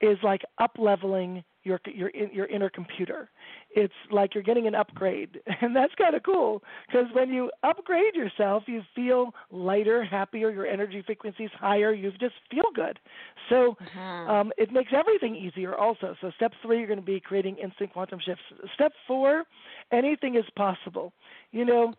is 0.00 0.18
like 0.22 0.42
up 0.58 0.72
leveling 0.78 1.42
your 1.66 1.80
your 1.86 2.10
your 2.10 2.46
inner 2.46 2.70
computer. 2.70 3.28
It's 3.70 3.92
like 4.10 4.34
you're 4.34 4.44
getting 4.44 4.66
an 4.66 4.74
upgrade, 4.74 5.40
and 5.60 5.74
that's 5.74 5.94
kind 5.96 6.14
of 6.14 6.22
cool 6.22 6.62
because 6.86 7.06
when 7.12 7.30
you 7.30 7.50
upgrade 7.62 8.14
yourself, 8.14 8.62
you 8.66 8.82
feel 8.94 9.32
lighter, 9.50 10.04
happier. 10.04 10.50
Your 10.50 10.66
energy 10.66 11.02
frequency 11.04 11.44
is 11.44 11.50
higher. 11.58 11.92
You 11.92 12.10
just 12.12 12.34
feel 12.50 12.70
good. 12.74 12.98
So 13.48 13.76
mm-hmm. 13.96 14.30
um, 14.30 14.52
it 14.56 14.72
makes 14.72 14.92
everything 14.96 15.34
easier. 15.34 15.74
Also, 15.74 16.14
so 16.20 16.30
step 16.36 16.52
three, 16.62 16.78
you're 16.78 16.86
going 16.86 17.00
to 17.00 17.04
be 17.04 17.20
creating 17.20 17.56
instant 17.56 17.92
quantum 17.92 18.20
shifts. 18.24 18.42
Step 18.74 18.92
four, 19.06 19.44
anything 19.92 20.36
is 20.36 20.44
possible. 20.56 21.12
You 21.50 21.64
know. 21.64 21.94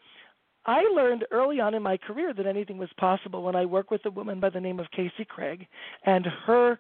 I 0.68 0.82
learned 0.94 1.26
early 1.32 1.60
on 1.60 1.74
in 1.74 1.82
my 1.82 1.98
career 1.98 2.34
that 2.34 2.46
anything 2.46 2.78
was 2.78 2.90
possible 2.98 3.42
when 3.42 3.56
I 3.56 3.66
worked 3.66 3.90
with 3.90 4.06
a 4.06 4.12
woman 4.12 4.40
by 4.40 4.50
the 4.50 4.60
name 4.60 4.80
of 4.80 4.92
Casey 4.92 5.26
Craig, 5.28 5.66
and 6.06 6.26
her 6.46 6.78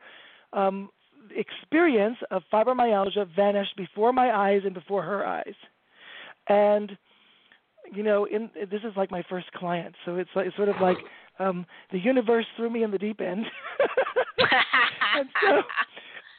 um, 0.53 0.89
experience 1.35 2.17
of 2.29 2.43
fibromyalgia 2.51 3.27
vanished 3.35 3.75
before 3.77 4.11
my 4.13 4.35
eyes 4.35 4.61
and 4.65 4.73
before 4.73 5.03
her 5.03 5.25
eyes. 5.25 5.55
And 6.47 6.97
you 7.93 8.03
know, 8.03 8.25
in 8.25 8.49
this 8.69 8.81
is 8.83 8.93
like 8.97 9.11
my 9.11 9.23
first 9.29 9.51
client, 9.53 9.95
so 10.05 10.17
it's 10.17 10.29
like 10.35 10.47
it's 10.47 10.55
sort 10.57 10.69
of 10.69 10.75
like 10.81 10.97
um 11.39 11.65
the 11.91 11.99
universe 11.99 12.45
threw 12.57 12.69
me 12.69 12.83
in 12.83 12.91
the 12.91 12.97
deep 12.97 13.21
end. 13.21 13.45
and 15.17 15.29
so 15.41 15.61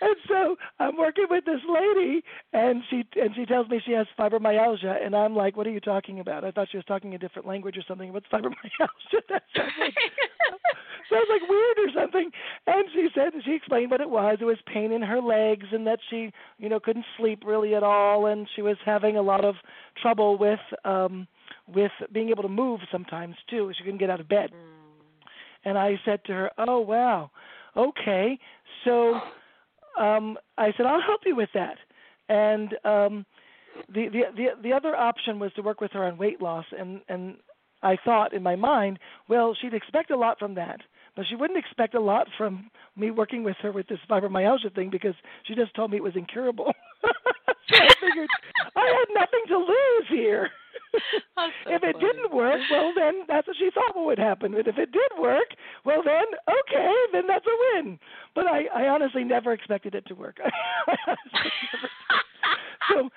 and 0.00 0.16
so 0.28 0.56
I'm 0.78 0.96
working 0.96 1.26
with 1.28 1.44
this 1.44 1.60
lady, 1.68 2.22
and 2.52 2.82
she 2.88 3.04
and 3.20 3.30
she 3.34 3.44
tells 3.46 3.68
me 3.68 3.80
she 3.84 3.92
has 3.92 4.06
fibromyalgia, 4.18 5.04
and 5.04 5.14
I'm 5.14 5.34
like, 5.34 5.56
"What 5.56 5.66
are 5.66 5.70
you 5.70 5.80
talking 5.80 6.20
about?" 6.20 6.44
I 6.44 6.50
thought 6.50 6.68
she 6.70 6.76
was 6.76 6.86
talking 6.86 7.14
a 7.14 7.18
different 7.18 7.48
language 7.48 7.76
or 7.76 7.82
something. 7.86 8.12
What's 8.12 8.26
fibromyalgia? 8.26 9.22
That 9.28 9.42
sounds 9.56 9.72
like, 9.80 9.94
sounds 11.10 11.28
like 11.30 11.48
weird 11.48 11.78
or 11.78 12.00
something. 12.00 12.30
And 12.66 12.84
she 12.92 13.08
said 13.14 13.32
she 13.44 13.54
explained 13.54 13.90
what 13.90 14.00
it 14.00 14.10
was. 14.10 14.38
It 14.40 14.44
was 14.44 14.58
pain 14.66 14.92
in 14.92 15.02
her 15.02 15.20
legs, 15.20 15.66
and 15.72 15.86
that 15.86 15.98
she, 16.08 16.32
you 16.58 16.68
know, 16.68 16.80
couldn't 16.80 17.06
sleep 17.16 17.42
really 17.44 17.74
at 17.74 17.82
all, 17.82 18.26
and 18.26 18.46
she 18.54 18.62
was 18.62 18.76
having 18.84 19.16
a 19.16 19.22
lot 19.22 19.44
of 19.44 19.56
trouble 20.00 20.38
with 20.38 20.60
um 20.84 21.26
with 21.66 21.92
being 22.12 22.28
able 22.30 22.42
to 22.42 22.48
move 22.48 22.80
sometimes 22.90 23.34
too. 23.50 23.72
She 23.76 23.84
couldn't 23.84 23.98
get 23.98 24.10
out 24.10 24.20
of 24.20 24.28
bed. 24.28 24.50
Mm. 24.52 24.78
And 25.64 25.78
I 25.78 25.98
said 26.04 26.24
to 26.26 26.32
her, 26.32 26.50
"Oh 26.58 26.80
wow, 26.80 27.30
okay." 27.76 28.38
So 28.84 29.20
um, 29.98 30.36
I 30.56 30.72
said, 30.76 30.86
"I'll 30.86 31.00
help 31.00 31.20
you 31.24 31.36
with 31.36 31.50
that." 31.54 31.76
And 32.28 32.74
um, 32.84 33.26
the, 33.88 34.08
the 34.08 34.22
the 34.36 34.46
the 34.62 34.72
other 34.72 34.96
option 34.96 35.38
was 35.38 35.52
to 35.54 35.62
work 35.62 35.80
with 35.80 35.92
her 35.92 36.04
on 36.04 36.18
weight 36.18 36.40
loss, 36.40 36.64
and 36.76 37.00
and 37.08 37.36
I 37.82 37.96
thought 38.04 38.32
in 38.32 38.42
my 38.42 38.56
mind, 38.56 38.98
well, 39.28 39.54
she'd 39.60 39.74
expect 39.74 40.10
a 40.10 40.16
lot 40.16 40.38
from 40.38 40.54
that, 40.56 40.80
but 41.16 41.26
she 41.28 41.36
wouldn't 41.36 41.58
expect 41.58 41.94
a 41.94 42.00
lot 42.00 42.26
from 42.36 42.70
me 42.96 43.10
working 43.10 43.44
with 43.44 43.56
her 43.62 43.72
with 43.72 43.86
this 43.88 44.00
fibromyalgia 44.10 44.74
thing 44.74 44.90
because 44.90 45.14
she 45.44 45.54
just 45.54 45.74
told 45.74 45.90
me 45.90 45.96
it 45.96 46.02
was 46.02 46.16
incurable. 46.16 46.72
so 47.02 47.76
I 47.76 47.94
figured 48.00 48.28
I 48.74 48.86
had 48.86 49.14
nothing 49.14 49.42
to 49.48 49.58
lose 49.58 50.08
here. 50.08 50.50
So 51.64 51.70
if 51.72 51.82
it 51.84 51.92
funny. 51.94 52.04
didn't 52.04 52.34
work, 52.34 52.60
well 52.70 52.92
then 52.96 53.22
that's 53.28 53.46
what 53.46 53.56
she 53.56 53.70
thought 53.72 53.94
would 53.94 54.18
happen. 54.18 54.52
But 54.52 54.66
if 54.66 54.76
it 54.78 54.90
did 54.90 55.12
work, 55.20 55.46
well 55.84 56.02
then 56.04 56.24
okay, 56.48 56.94
then 57.12 57.26
that's 57.28 57.46
a 57.46 57.76
win. 57.76 57.98
But 58.34 58.46
I, 58.46 58.64
I 58.74 58.88
honestly 58.88 59.24
never 59.24 59.52
expected 59.52 59.94
it 59.94 60.04
to 60.06 60.14
work. 60.14 60.38
so 62.92 63.08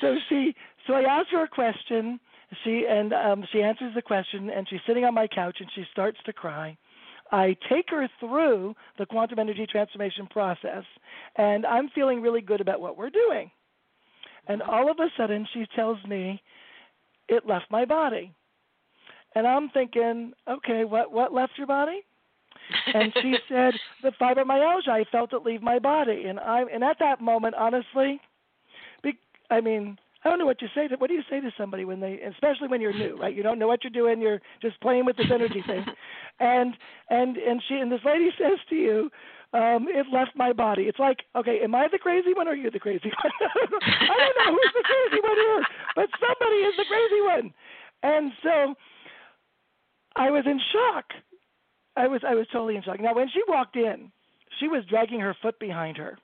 so 0.00 0.16
she 0.28 0.54
so 0.86 0.94
I 0.94 1.02
asked 1.02 1.30
her 1.32 1.44
a 1.44 1.48
question. 1.48 2.18
She 2.64 2.86
and 2.88 3.12
um 3.12 3.44
she 3.52 3.62
answers 3.62 3.94
the 3.94 4.02
question 4.02 4.50
and 4.50 4.66
she's 4.68 4.80
sitting 4.86 5.04
on 5.04 5.14
my 5.14 5.26
couch 5.26 5.56
and 5.60 5.68
she 5.74 5.84
starts 5.92 6.18
to 6.26 6.32
cry. 6.32 6.76
I 7.32 7.56
take 7.68 7.90
her 7.90 8.08
through 8.20 8.74
the 8.98 9.06
quantum 9.06 9.38
energy 9.38 9.66
transformation 9.66 10.26
process 10.28 10.84
and 11.36 11.66
I'm 11.66 11.88
feeling 11.90 12.22
really 12.22 12.40
good 12.40 12.60
about 12.60 12.80
what 12.80 12.96
we're 12.96 13.10
doing. 13.10 13.50
And 14.48 14.62
all 14.62 14.90
of 14.90 14.98
a 15.00 15.08
sudden 15.16 15.46
she 15.52 15.66
tells 15.74 15.98
me 16.04 16.40
it 17.28 17.46
left 17.46 17.66
my 17.70 17.84
body. 17.84 18.32
And 19.34 19.46
I'm 19.46 19.68
thinking, 19.70 20.32
okay, 20.48 20.84
what 20.84 21.12
what 21.12 21.32
left 21.32 21.52
your 21.58 21.66
body? 21.66 22.02
and 22.94 23.12
she 23.22 23.36
said 23.48 23.74
the 24.02 24.12
fibromyalgia. 24.20 24.88
I 24.88 25.04
felt 25.10 25.32
it 25.32 25.44
leave 25.44 25.62
my 25.62 25.78
body, 25.78 26.24
and 26.26 26.40
I 26.40 26.62
and 26.72 26.82
at 26.82 26.98
that 27.00 27.20
moment, 27.20 27.54
honestly, 27.54 28.20
be, 29.02 29.18
I 29.50 29.60
mean, 29.60 29.98
I 30.24 30.30
don't 30.30 30.38
know 30.38 30.46
what 30.46 30.62
you 30.62 30.68
say. 30.74 30.88
To, 30.88 30.96
what 30.96 31.08
do 31.08 31.14
you 31.14 31.22
say 31.30 31.40
to 31.40 31.50
somebody 31.56 31.84
when 31.84 32.00
they, 32.00 32.20
especially 32.20 32.68
when 32.68 32.80
you're 32.80 32.92
new, 32.92 33.18
right? 33.20 33.34
You 33.34 33.42
don't 33.42 33.58
know 33.58 33.68
what 33.68 33.84
you're 33.84 33.90
doing. 33.90 34.20
You're 34.20 34.40
just 34.60 34.80
playing 34.80 35.04
with 35.04 35.16
this 35.16 35.30
energy 35.32 35.62
thing, 35.66 35.84
and 36.40 36.74
and 37.10 37.36
and 37.36 37.62
she 37.68 37.74
and 37.74 37.90
this 37.90 38.00
lady 38.04 38.30
says 38.38 38.58
to 38.70 38.74
you, 38.74 39.10
um, 39.52 39.86
it 39.88 40.06
left 40.12 40.32
my 40.34 40.52
body. 40.52 40.82
It's 40.82 40.98
like, 40.98 41.18
okay, 41.36 41.60
am 41.62 41.74
I 41.74 41.88
the 41.90 41.98
crazy 41.98 42.34
one 42.34 42.48
or 42.48 42.52
are 42.52 42.56
you 42.56 42.70
the 42.70 42.80
crazy 42.80 43.10
one? 43.22 43.32
I 43.40 44.16
don't 44.18 44.36
know 44.36 44.52
who's 44.52 44.72
the 44.74 44.84
crazy 44.84 45.22
one 45.22 45.38
but 45.96 46.08
somebody 46.20 46.60
is 46.62 46.74
the 46.76 46.84
crazy 46.84 47.22
one. 47.22 47.54
And 48.04 48.30
so 48.42 48.74
I 50.14 50.30
was 50.30 50.44
in 50.46 50.60
shock. 50.72 51.06
I 51.96 52.06
was 52.06 52.20
I 52.24 52.34
was 52.34 52.46
totally 52.52 52.76
in 52.76 52.82
shock. 52.82 53.00
Now 53.00 53.14
when 53.14 53.28
she 53.28 53.40
walked 53.48 53.74
in, 53.74 54.12
she 54.60 54.68
was 54.68 54.84
dragging 54.88 55.18
her 55.20 55.34
foot 55.42 55.58
behind 55.58 55.96
her. 55.96 56.18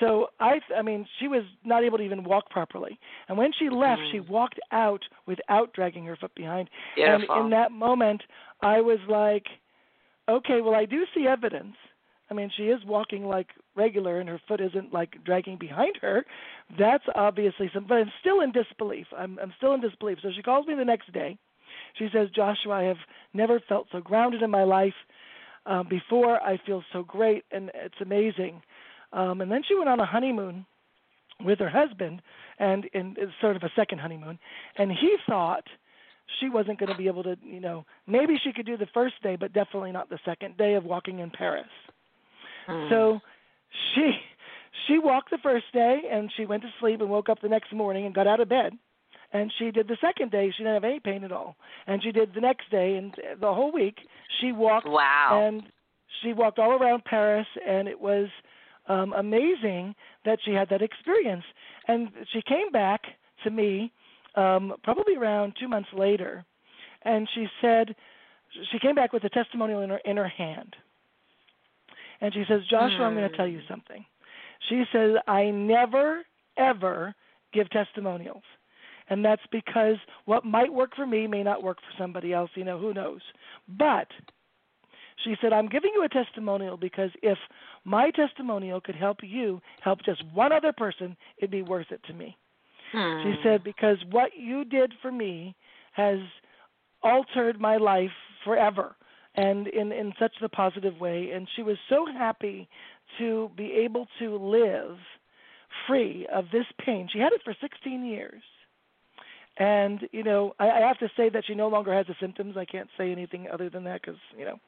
So 0.00 0.28
I 0.40 0.60
I 0.74 0.82
mean 0.82 1.06
she 1.18 1.26
was 1.28 1.42
not 1.64 1.82
able 1.82 1.98
to 1.98 2.04
even 2.04 2.22
walk 2.24 2.48
properly. 2.48 2.98
And 3.28 3.36
when 3.36 3.50
she 3.58 3.68
left, 3.68 4.00
mm. 4.00 4.12
she 4.12 4.20
walked 4.20 4.60
out 4.70 5.02
without 5.26 5.74
dragging 5.74 6.04
her 6.06 6.16
foot 6.16 6.34
behind. 6.36 6.70
Beautiful. 6.94 7.34
And 7.34 7.44
in 7.44 7.50
that 7.50 7.72
moment, 7.72 8.22
I 8.62 8.80
was 8.80 9.00
like, 9.08 9.46
okay, 10.28 10.60
well 10.60 10.76
I 10.76 10.84
do 10.84 11.04
see 11.14 11.26
evidence 11.26 11.74
I 12.30 12.34
mean, 12.34 12.50
she 12.56 12.64
is 12.64 12.84
walking 12.84 13.26
like 13.26 13.48
regular, 13.78 14.20
and 14.20 14.28
her 14.28 14.40
foot 14.46 14.60
isn't 14.60 14.92
like 14.92 15.24
dragging 15.24 15.56
behind 15.58 15.96
her. 16.02 16.26
That's 16.78 17.04
obviously 17.14 17.70
some, 17.72 17.86
but 17.88 17.94
I'm 17.94 18.12
still 18.20 18.40
in 18.40 18.52
disbelief. 18.52 19.06
I'm 19.16 19.38
I'm 19.40 19.54
still 19.56 19.72
in 19.74 19.80
disbelief. 19.80 20.18
So 20.22 20.28
she 20.36 20.42
calls 20.42 20.66
me 20.66 20.74
the 20.74 20.84
next 20.84 21.12
day. 21.12 21.38
She 21.98 22.08
says, 22.12 22.28
Joshua, 22.34 22.74
I 22.74 22.82
have 22.82 22.96
never 23.32 23.60
felt 23.68 23.86
so 23.92 24.00
grounded 24.00 24.42
in 24.42 24.50
my 24.50 24.64
life 24.64 24.94
uh, 25.66 25.82
before. 25.82 26.42
I 26.42 26.60
feel 26.66 26.82
so 26.92 27.02
great, 27.02 27.44
and 27.50 27.70
it's 27.74 28.00
amazing. 28.00 28.60
Um, 29.12 29.40
and 29.40 29.50
then 29.50 29.62
she 29.66 29.74
went 29.74 29.88
on 29.88 30.00
a 30.00 30.06
honeymoon 30.06 30.66
with 31.44 31.58
her 31.60 31.70
husband, 31.70 32.20
and 32.58 32.84
in 32.92 33.16
sort 33.40 33.56
of 33.56 33.62
a 33.62 33.70
second 33.76 34.00
honeymoon, 34.00 34.38
and 34.76 34.90
he 34.90 35.16
thought 35.26 35.64
she 36.40 36.48
wasn't 36.48 36.78
going 36.78 36.90
to 36.90 36.98
be 36.98 37.06
able 37.06 37.22
to, 37.22 37.36
you 37.42 37.60
know, 37.60 37.84
maybe 38.06 38.34
she 38.42 38.52
could 38.52 38.66
do 38.66 38.76
the 38.76 38.88
first 38.92 39.14
day, 39.22 39.36
but 39.36 39.52
definitely 39.52 39.92
not 39.92 40.10
the 40.10 40.18
second 40.24 40.56
day 40.56 40.74
of 40.74 40.84
walking 40.84 41.20
in 41.20 41.30
Paris. 41.30 41.66
Hmm. 42.66 42.88
So 42.90 43.20
she 43.94 44.12
she 44.86 44.98
walked 44.98 45.30
the 45.30 45.38
first 45.42 45.66
day 45.72 46.02
and 46.10 46.30
she 46.36 46.46
went 46.46 46.62
to 46.62 46.68
sleep 46.80 47.00
and 47.00 47.10
woke 47.10 47.28
up 47.28 47.40
the 47.40 47.48
next 47.48 47.72
morning 47.72 48.06
and 48.06 48.14
got 48.14 48.26
out 48.26 48.40
of 48.40 48.48
bed. 48.48 48.72
And 49.32 49.52
she 49.58 49.70
did 49.70 49.88
the 49.88 49.98
second 50.00 50.30
day. 50.30 50.50
She 50.56 50.62
didn't 50.62 50.74
have 50.74 50.84
any 50.84 51.00
pain 51.00 51.22
at 51.24 51.32
all. 51.32 51.56
And 51.86 52.02
she 52.02 52.12
did 52.12 52.34
the 52.34 52.40
next 52.40 52.70
day 52.70 52.96
and 52.96 53.14
the 53.40 53.52
whole 53.52 53.72
week 53.72 53.96
she 54.40 54.52
walked. 54.52 54.88
Wow. 54.88 55.44
And 55.44 55.62
she 56.22 56.32
walked 56.32 56.58
all 56.58 56.72
around 56.72 57.04
Paris 57.04 57.46
and 57.66 57.88
it 57.88 58.00
was 58.00 58.28
um 58.88 59.12
amazing 59.12 59.94
that 60.24 60.38
she 60.44 60.52
had 60.52 60.68
that 60.70 60.82
experience. 60.82 61.44
And 61.88 62.08
she 62.32 62.40
came 62.48 62.70
back 62.72 63.02
to 63.44 63.50
me 63.50 63.92
um 64.34 64.74
probably 64.82 65.16
around 65.16 65.54
2 65.60 65.68
months 65.68 65.88
later 65.92 66.44
and 67.02 67.28
she 67.34 67.46
said 67.60 67.94
she 68.70 68.78
came 68.78 68.94
back 68.94 69.12
with 69.12 69.24
a 69.24 69.28
testimonial 69.28 69.82
in 69.82 69.90
her 69.90 70.00
in 70.04 70.16
her 70.16 70.28
hand 70.28 70.74
and 72.20 72.32
she 72.34 72.44
says, 72.48 72.60
Joshua, 72.68 73.06
I'm 73.06 73.14
going 73.14 73.30
to 73.30 73.36
tell 73.36 73.46
you 73.46 73.60
Hmm. 73.60 73.72
something. 73.72 74.04
She 74.68 74.84
says, 74.92 75.16
I 75.26 75.50
never, 75.50 76.24
ever 76.56 77.14
give 77.52 77.70
testimonials. 77.70 78.42
And 79.10 79.24
that's 79.24 79.46
because 79.50 79.96
what 80.26 80.44
might 80.44 80.72
work 80.72 80.94
for 80.94 81.06
me 81.06 81.26
may 81.26 81.42
not 81.42 81.62
work 81.62 81.78
for 81.78 82.02
somebody 82.02 82.32
else. 82.32 82.50
You 82.54 82.64
know, 82.64 82.78
who 82.78 82.92
knows? 82.92 83.20
But 83.78 84.08
she 85.24 85.34
said, 85.40 85.52
I'm 85.52 85.68
giving 85.68 85.92
you 85.94 86.04
a 86.04 86.08
testimonial 86.08 86.76
because 86.76 87.10
if 87.22 87.38
my 87.84 88.10
testimonial 88.10 88.80
could 88.80 88.96
help 88.96 89.18
you 89.22 89.60
help 89.80 90.00
just 90.04 90.22
one 90.34 90.52
other 90.52 90.72
person, 90.72 91.16
it'd 91.38 91.50
be 91.50 91.62
worth 91.62 91.90
it 91.90 92.02
to 92.04 92.12
me. 92.12 92.36
Hmm. 92.92 93.22
She 93.22 93.34
said, 93.42 93.64
because 93.64 93.98
what 94.10 94.32
you 94.36 94.64
did 94.64 94.92
for 95.00 95.10
me 95.10 95.54
has 95.92 96.18
altered 97.02 97.60
my 97.60 97.76
life 97.76 98.10
forever 98.44 98.94
and 99.38 99.68
in, 99.68 99.92
in 99.92 100.12
such 100.18 100.32
a 100.42 100.48
positive 100.48 100.98
way. 101.00 101.30
And 101.32 101.48
she 101.54 101.62
was 101.62 101.76
so 101.88 102.06
happy 102.06 102.68
to 103.18 103.50
be 103.56 103.72
able 103.84 104.06
to 104.18 104.36
live 104.36 104.96
free 105.86 106.26
of 106.34 106.46
this 106.52 106.66
pain. 106.84 107.08
She 107.12 107.20
had 107.20 107.32
it 107.32 107.40
for 107.44 107.54
16 107.60 108.04
years. 108.04 108.42
And 109.58 110.08
you 110.12 110.22
know, 110.22 110.54
I, 110.58 110.70
I 110.70 110.80
have 110.80 110.98
to 110.98 111.08
say 111.16 111.28
that 111.30 111.44
she 111.46 111.54
no 111.54 111.68
longer 111.68 111.92
has 111.92 112.06
the 112.06 112.14
symptoms. 112.20 112.56
I 112.56 112.64
can't 112.64 112.88
say 112.96 113.10
anything 113.10 113.48
other 113.52 113.68
than 113.68 113.82
that 113.84 114.02
because 114.02 114.18
you 114.36 114.44
know, 114.44 114.58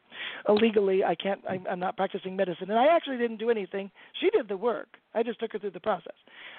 illegally 0.48 1.04
I 1.04 1.14
can't. 1.14 1.40
I'm, 1.48 1.64
I'm 1.70 1.78
not 1.78 1.96
practicing 1.96 2.34
medicine, 2.34 2.70
and 2.70 2.78
I 2.78 2.86
actually 2.86 3.18
didn't 3.18 3.36
do 3.36 3.50
anything. 3.50 3.92
She 4.20 4.30
did 4.30 4.48
the 4.48 4.56
work. 4.56 4.88
I 5.14 5.22
just 5.22 5.38
took 5.38 5.52
her 5.52 5.60
through 5.60 5.70
the 5.70 5.80
process, 5.80 6.16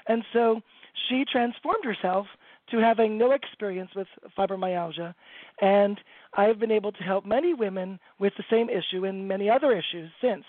and 0.07 0.23
so 0.31 0.61
she 1.09 1.25
transformed 1.29 1.83
herself 1.83 2.25
to 2.72 2.77
having 2.77 3.18
no 3.18 3.31
experience 3.31 3.91
with 3.95 4.07
fibromyalgia, 4.38 5.14
and 5.61 5.99
I've 6.34 6.60
been 6.60 6.72
able 6.72 6.91
to 6.93 7.03
help 7.03 7.26
many 7.26 7.53
women 7.53 7.99
with 8.19 8.34
the 8.38 8.43
same 8.49 8.69
issue 8.69 9.06
and 9.06 9.27
many 9.27 9.49
other 9.49 9.72
issues 9.72 10.10
since. 10.22 10.43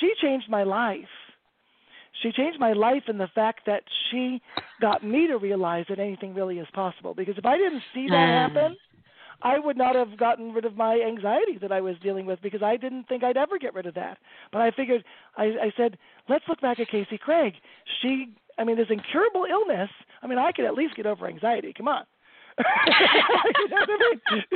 She 0.00 0.12
changed 0.20 0.48
my 0.48 0.62
life 0.64 1.08
she 2.22 2.32
changed 2.32 2.58
my 2.58 2.72
life 2.72 3.04
in 3.08 3.18
the 3.18 3.28
fact 3.34 3.60
that 3.66 3.82
she 4.10 4.40
got 4.80 5.04
me 5.04 5.26
to 5.26 5.36
realize 5.36 5.86
that 5.88 5.98
anything 5.98 6.34
really 6.34 6.58
is 6.58 6.66
possible. 6.72 7.14
Because 7.14 7.38
if 7.38 7.46
I 7.46 7.56
didn't 7.56 7.82
see 7.94 8.08
that 8.08 8.28
Mm. 8.28 8.34
happen, 8.34 8.76
I 9.42 9.58
would 9.58 9.76
not 9.76 9.94
have 9.94 10.16
gotten 10.16 10.52
rid 10.52 10.64
of 10.64 10.76
my 10.76 11.00
anxiety 11.00 11.58
that 11.58 11.70
I 11.70 11.80
was 11.80 11.96
dealing 12.00 12.26
with 12.26 12.40
because 12.42 12.62
I 12.62 12.76
didn't 12.76 13.04
think 13.04 13.22
I'd 13.22 13.36
ever 13.36 13.58
get 13.58 13.74
rid 13.74 13.86
of 13.86 13.94
that. 13.94 14.18
But 14.50 14.62
I 14.62 14.72
figured, 14.72 15.04
I, 15.36 15.44
I 15.44 15.72
said, 15.76 15.96
let's 16.28 16.44
look 16.48 16.60
back 16.60 16.80
at 16.80 16.88
Casey 16.88 17.18
Craig. 17.18 17.54
She, 18.00 18.34
I 18.58 18.64
mean, 18.64 18.76
this 18.76 18.88
incurable 18.90 19.46
illness. 19.48 19.90
I 20.22 20.26
mean, 20.26 20.38
I 20.38 20.52
could 20.52 20.64
at 20.64 20.74
least 20.74 20.96
get 20.96 21.06
over 21.06 21.26
anxiety. 21.26 21.72
Come 21.76 21.88
on. 21.88 22.04
you 22.58 22.64
know 23.68 23.76
what 23.78 23.90
I 23.90 23.96
mean? 24.30 24.44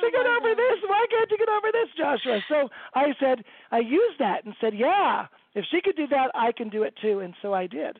she 0.00 0.12
got 0.12 0.26
over 0.26 0.54
this. 0.54 0.78
Why 0.86 1.06
can't 1.10 1.30
you 1.30 1.38
get 1.38 1.48
over 1.48 1.72
this, 1.72 1.88
Joshua? 1.96 2.42
So 2.48 2.68
I 2.94 3.14
said, 3.18 3.44
I 3.72 3.78
used 3.78 4.18
that 4.18 4.44
and 4.44 4.54
said, 4.60 4.74
yeah, 4.76 5.26
if 5.54 5.64
she 5.70 5.80
could 5.80 5.96
do 5.96 6.06
that, 6.08 6.30
I 6.34 6.52
can 6.52 6.68
do 6.68 6.82
it 6.82 6.94
too. 7.00 7.20
And 7.20 7.34
so 7.40 7.54
I 7.54 7.66
did. 7.66 7.98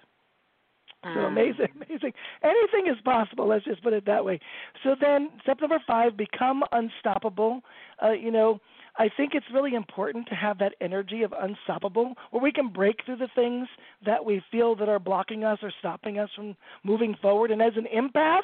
So 1.15 1.21
Mm. 1.21 1.27
amazing, 1.29 1.69
amazing. 1.77 2.13
Anything 2.43 2.87
is 2.93 3.01
possible. 3.05 3.47
Let's 3.47 3.65
just 3.65 3.83
put 3.83 3.93
it 3.93 4.05
that 4.07 4.25
way. 4.25 4.41
So 4.83 4.97
then, 5.01 5.31
step 5.43 5.61
number 5.61 5.79
five: 5.87 6.17
become 6.17 6.65
unstoppable. 6.73 7.63
Uh, 8.03 8.11
you 8.11 8.31
know, 8.31 8.61
I 8.99 9.11
think 9.15 9.35
it's 9.35 9.47
really 9.53 9.75
important 9.75 10.27
to 10.29 10.35
have 10.35 10.59
that 10.59 10.75
energy 10.81 11.23
of 11.23 11.35
unstoppable 11.39 12.15
where 12.31 12.43
we 12.43 12.53
can 12.53 12.69
break 12.69 13.05
through 13.05 13.17
the 13.17 13.29
things 13.35 13.69
that 14.05 14.25
we 14.25 14.43
feel 14.51 14.75
that 14.77 14.89
are 14.89 14.99
blocking 14.99 15.45
us 15.45 15.59
or 15.63 15.71
stopping 15.79 16.19
us 16.19 16.31
from 16.35 16.57
moving 16.83 17.15
forward. 17.21 17.51
And 17.51 17.61
as 17.61 17.75
an 17.77 17.87
empath, 17.95 18.41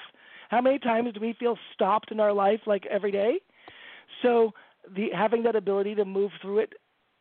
how 0.51 0.61
many 0.61 0.79
times 0.79 1.15
do 1.15 1.21
we 1.21 1.35
feel 1.39 1.57
stopped 1.73 2.13
in 2.13 2.21
our 2.21 2.33
life 2.33 2.61
like 2.67 2.85
every 2.87 3.11
day? 3.11 3.41
So 4.21 4.53
the 4.95 5.09
having 5.17 5.43
that 5.45 5.57
ability 5.57 5.95
to 5.95 6.05
move 6.05 6.33
through 6.43 6.59
it 6.59 6.75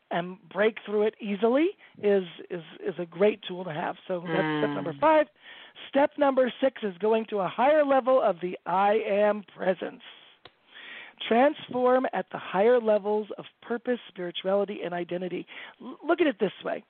and 0.10 0.38
break 0.52 0.78
through 0.86 1.04
it 1.04 1.16
easily 1.22 1.70
is 2.04 2.26
is 2.50 2.64
is 2.86 2.96
a 3.00 3.06
great 3.06 3.42
tool 3.48 3.64
to 3.64 3.72
have. 3.72 3.96
So 4.08 4.22
that's 4.28 4.42
mm. 4.42 4.62
step 4.62 4.76
number 4.76 4.96
5. 5.00 5.28
Step 5.90 6.12
number 6.18 6.52
6 6.62 6.82
is 6.84 6.98
going 7.00 7.26
to 7.30 7.40
a 7.40 7.48
higher 7.48 7.86
level 7.86 8.22
of 8.22 8.38
the 8.42 8.58
I 8.66 9.00
am 9.08 9.44
presence. 9.56 10.02
Transform 11.28 12.06
at 12.14 12.26
the 12.32 12.38
higher 12.38 12.80
levels 12.80 13.28
of 13.38 13.46
purpose, 13.62 14.00
spirituality, 14.08 14.80
and 14.84 14.94
identity. 14.94 15.46
L- 15.82 15.98
look 16.06 16.22
at 16.22 16.28
it 16.28 16.40
this 16.40 16.52
way 16.64 16.84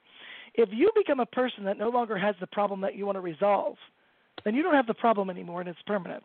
if 0.54 0.70
you 0.72 0.92
become 0.96 1.20
a 1.20 1.26
person 1.26 1.64
that 1.64 1.78
no 1.78 1.90
longer 1.90 2.18
has 2.18 2.36
the 2.40 2.48
problem 2.48 2.82
that 2.82 2.96
you 2.96 3.06
want 3.06 3.16
to 3.16 3.22
resolve, 3.22 3.76
then 4.44 4.56
you 4.56 4.64
don't 4.64 4.74
have 4.74 4.88
the 4.88 4.94
problem 4.94 5.30
anymore 5.30 5.62
and 5.62 5.70
it's 5.70 5.82
permanent. 5.86 6.24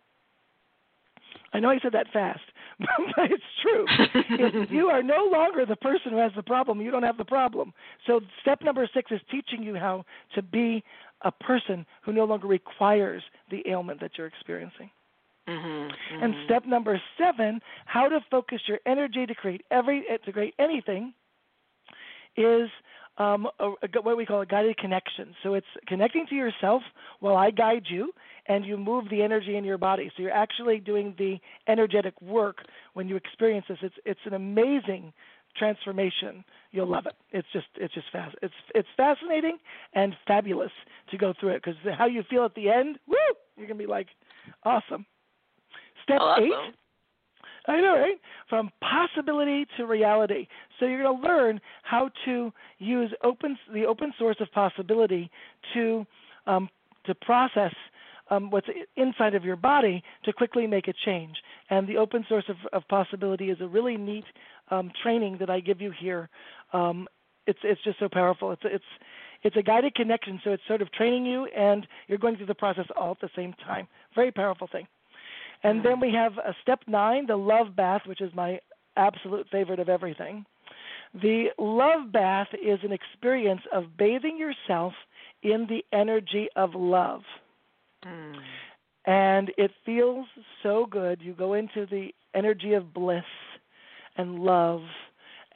I 1.53 1.61
know 1.61 1.70
I 1.70 1.78
said 1.81 1.93
that 1.93 2.07
fast, 2.12 2.41
but 2.81 3.31
it's 3.31 3.43
true. 3.62 3.87
if 4.31 4.70
you 4.70 4.89
are 4.89 5.03
no 5.03 5.28
longer 5.31 5.65
the 5.65 5.77
person 5.77 6.12
who 6.12 6.19
has 6.19 6.33
the 6.35 6.43
problem, 6.43 6.81
you 6.81 6.91
don't 6.91 7.03
have 7.03 7.16
the 7.16 7.24
problem. 7.24 7.73
So, 8.07 8.20
step 8.43 8.62
number 8.62 8.89
six 8.93 9.11
is 9.11 9.20
teaching 9.31 9.62
you 9.62 9.74
how 9.74 10.05
to 10.35 10.43
be 10.43 10.83
a 11.23 11.31
person 11.31 11.87
who 12.03 12.12
no 12.12 12.24
longer 12.24 12.47
requires 12.47 13.23
the 13.51 13.62
ailment 13.69 14.01
that 14.01 14.12
you're 14.19 14.27
experiencing. 14.27 14.91
Mm-hmm, 15.48 15.66
mm-hmm. 15.66 16.24
And 16.24 16.35
step 16.44 16.66
number 16.66 17.01
seven, 17.18 17.60
how 17.85 18.09
to 18.09 18.20
focus 18.31 18.60
your 18.66 18.78
energy 18.86 19.27
to 19.27 19.35
create 19.35 19.62
every 19.70 20.05
to 20.24 20.32
create 20.32 20.55
anything, 20.59 21.14
is 22.36 22.68
um, 23.18 23.47
a, 23.60 23.68
a, 23.68 24.02
what 24.02 24.16
we 24.16 24.27
call 24.27 24.40
a 24.40 24.47
guided 24.47 24.77
connection. 24.77 25.35
So 25.43 25.55
it's 25.55 25.66
connecting 25.86 26.27
to 26.28 26.35
yourself 26.35 26.82
while 27.20 27.36
I 27.36 27.51
guide 27.51 27.85
you, 27.89 28.12
and 28.47 28.64
you 28.64 28.77
move 28.77 29.05
the 29.10 29.23
energy 29.23 29.56
in 29.56 29.64
your 29.64 29.78
body. 29.78 30.10
So 30.16 30.23
you're 30.23 30.32
actually 30.32 30.78
doing 30.78 31.14
the 31.18 31.39
energetic 31.68 32.20
work 32.20 32.59
when 32.94 33.09
you 33.09 33.16
experience 33.16 33.66
this. 33.68 33.78
It's 33.82 33.94
it's 34.05 34.20
an 34.24 34.35
amazing 34.35 35.12
transformation. 35.56 36.44
You'll 36.73 36.90
love 36.90 37.06
it. 37.06 37.14
It's 37.31 37.48
just 37.52 37.66
it's 37.77 37.94
just 37.94 38.06
fast. 38.12 38.36
It's 38.43 38.55
it's 38.74 38.89
fascinating 38.97 39.59
and 39.94 40.14
fabulous 40.27 40.73
to 41.10 41.18
go 41.18 41.32
through 41.39 41.51
it 41.51 41.62
because 41.64 41.78
how 41.97 42.06
you 42.06 42.23
feel 42.28 42.44
at 42.44 42.55
the 42.55 42.68
end, 42.68 42.98
woo! 43.06 43.16
You're 43.56 43.66
gonna 43.66 43.78
be 43.78 43.86
like, 43.86 44.09
awesome. 44.64 45.06
Step 46.07 46.20
awesome. 46.20 46.45
eight. 46.45 46.74
I 47.69 47.81
know, 47.81 47.99
right? 47.99 48.20
From 48.49 48.70
possibility 48.81 49.66
to 49.77 49.87
reality. 49.87 50.47
So 50.78 50.87
you're 50.87 51.03
going 51.03 51.20
to 51.20 51.28
learn 51.28 51.61
how 51.83 52.11
to 52.24 52.53
use 52.78 53.12
open 53.24 53.59
the 53.73 53.85
open 53.85 54.12
source 54.19 54.37
of 54.41 54.51
possibility 54.53 55.31
to 55.74 56.07
um, 56.47 56.69
to 57.07 57.15
process 57.15 57.74
um, 58.31 58.51
what's 58.51 58.66
inside 58.97 59.35
of 59.35 59.45
your 59.45 59.57
body 59.57 60.03
to 60.24 60.33
quickly 60.33 60.66
make 60.66 60.89
a 60.89 60.93
change. 61.05 61.37
And 61.70 61.89
the 61.89 61.97
open 61.97 62.24
source 62.28 62.45
of, 62.49 62.57
of 62.73 62.87
possibility 62.89 63.51
is 63.51 63.61
a 63.61 63.66
really 63.66 63.97
neat 63.97 64.24
um, 64.70 64.91
training 65.03 65.37
that 65.41 65.51
I 65.51 65.61
give 65.61 65.81
you 65.81 65.93
here. 65.99 66.28
Um, 66.73 67.09
it's 67.47 67.61
it's 67.62 67.83
just 67.83 67.99
so 67.99 68.09
powerful. 68.09 68.53
It's 68.53 68.62
it's 68.65 68.85
it's 69.43 69.57
a 69.57 69.62
guided 69.62 69.95
connection, 69.95 70.41
so 70.43 70.51
it's 70.51 70.62
sort 70.66 70.83
of 70.83 70.91
training 70.93 71.27
you, 71.27 71.47
and 71.47 71.87
you're 72.09 72.19
going 72.19 72.37
through 72.37 72.47
the 72.47 72.55
process 72.55 72.87
all 72.97 73.12
at 73.12 73.20
the 73.20 73.31
same 73.37 73.55
time. 73.65 73.87
Very 74.15 74.33
powerful 74.33 74.69
thing. 74.70 74.87
And 75.67 75.85
then 75.85 76.01
we 76.01 76.13
have 76.13 76.39
a 76.39 76.55
step 76.63 76.81
nine, 76.87 77.27
the 77.27 77.37
love 77.37 77.75
bath, 77.75 78.03
which 78.07 78.21
is 78.21 78.31
my 78.35 78.61
absolute 78.97 79.47
favorite 79.51 79.81
of 79.81 79.89
everything. 79.89 80.45
The 81.15 81.47
love 81.59 82.13
bath 82.13 82.49
is 82.53 82.79
an 82.83 82.93
experience 82.93 83.63
of 83.73 83.97
bathing 83.97 84.39
yourself 84.39 84.93
in 85.43 85.67
the 85.69 85.85
energy 85.97 86.49
of 86.57 86.75
love. 86.75 87.23
Mm. 88.05 88.37
And 89.07 89.53
it 89.57 89.71
feels 89.85 90.27
so 90.63 90.87
good. 90.89 91.21
You 91.23 91.33
go 91.33 91.55
into 91.55 91.87
the 91.87 92.09
energy 92.35 92.75
of 92.75 92.93
bliss 92.93 93.25
and 94.17 94.41
love 94.41 94.83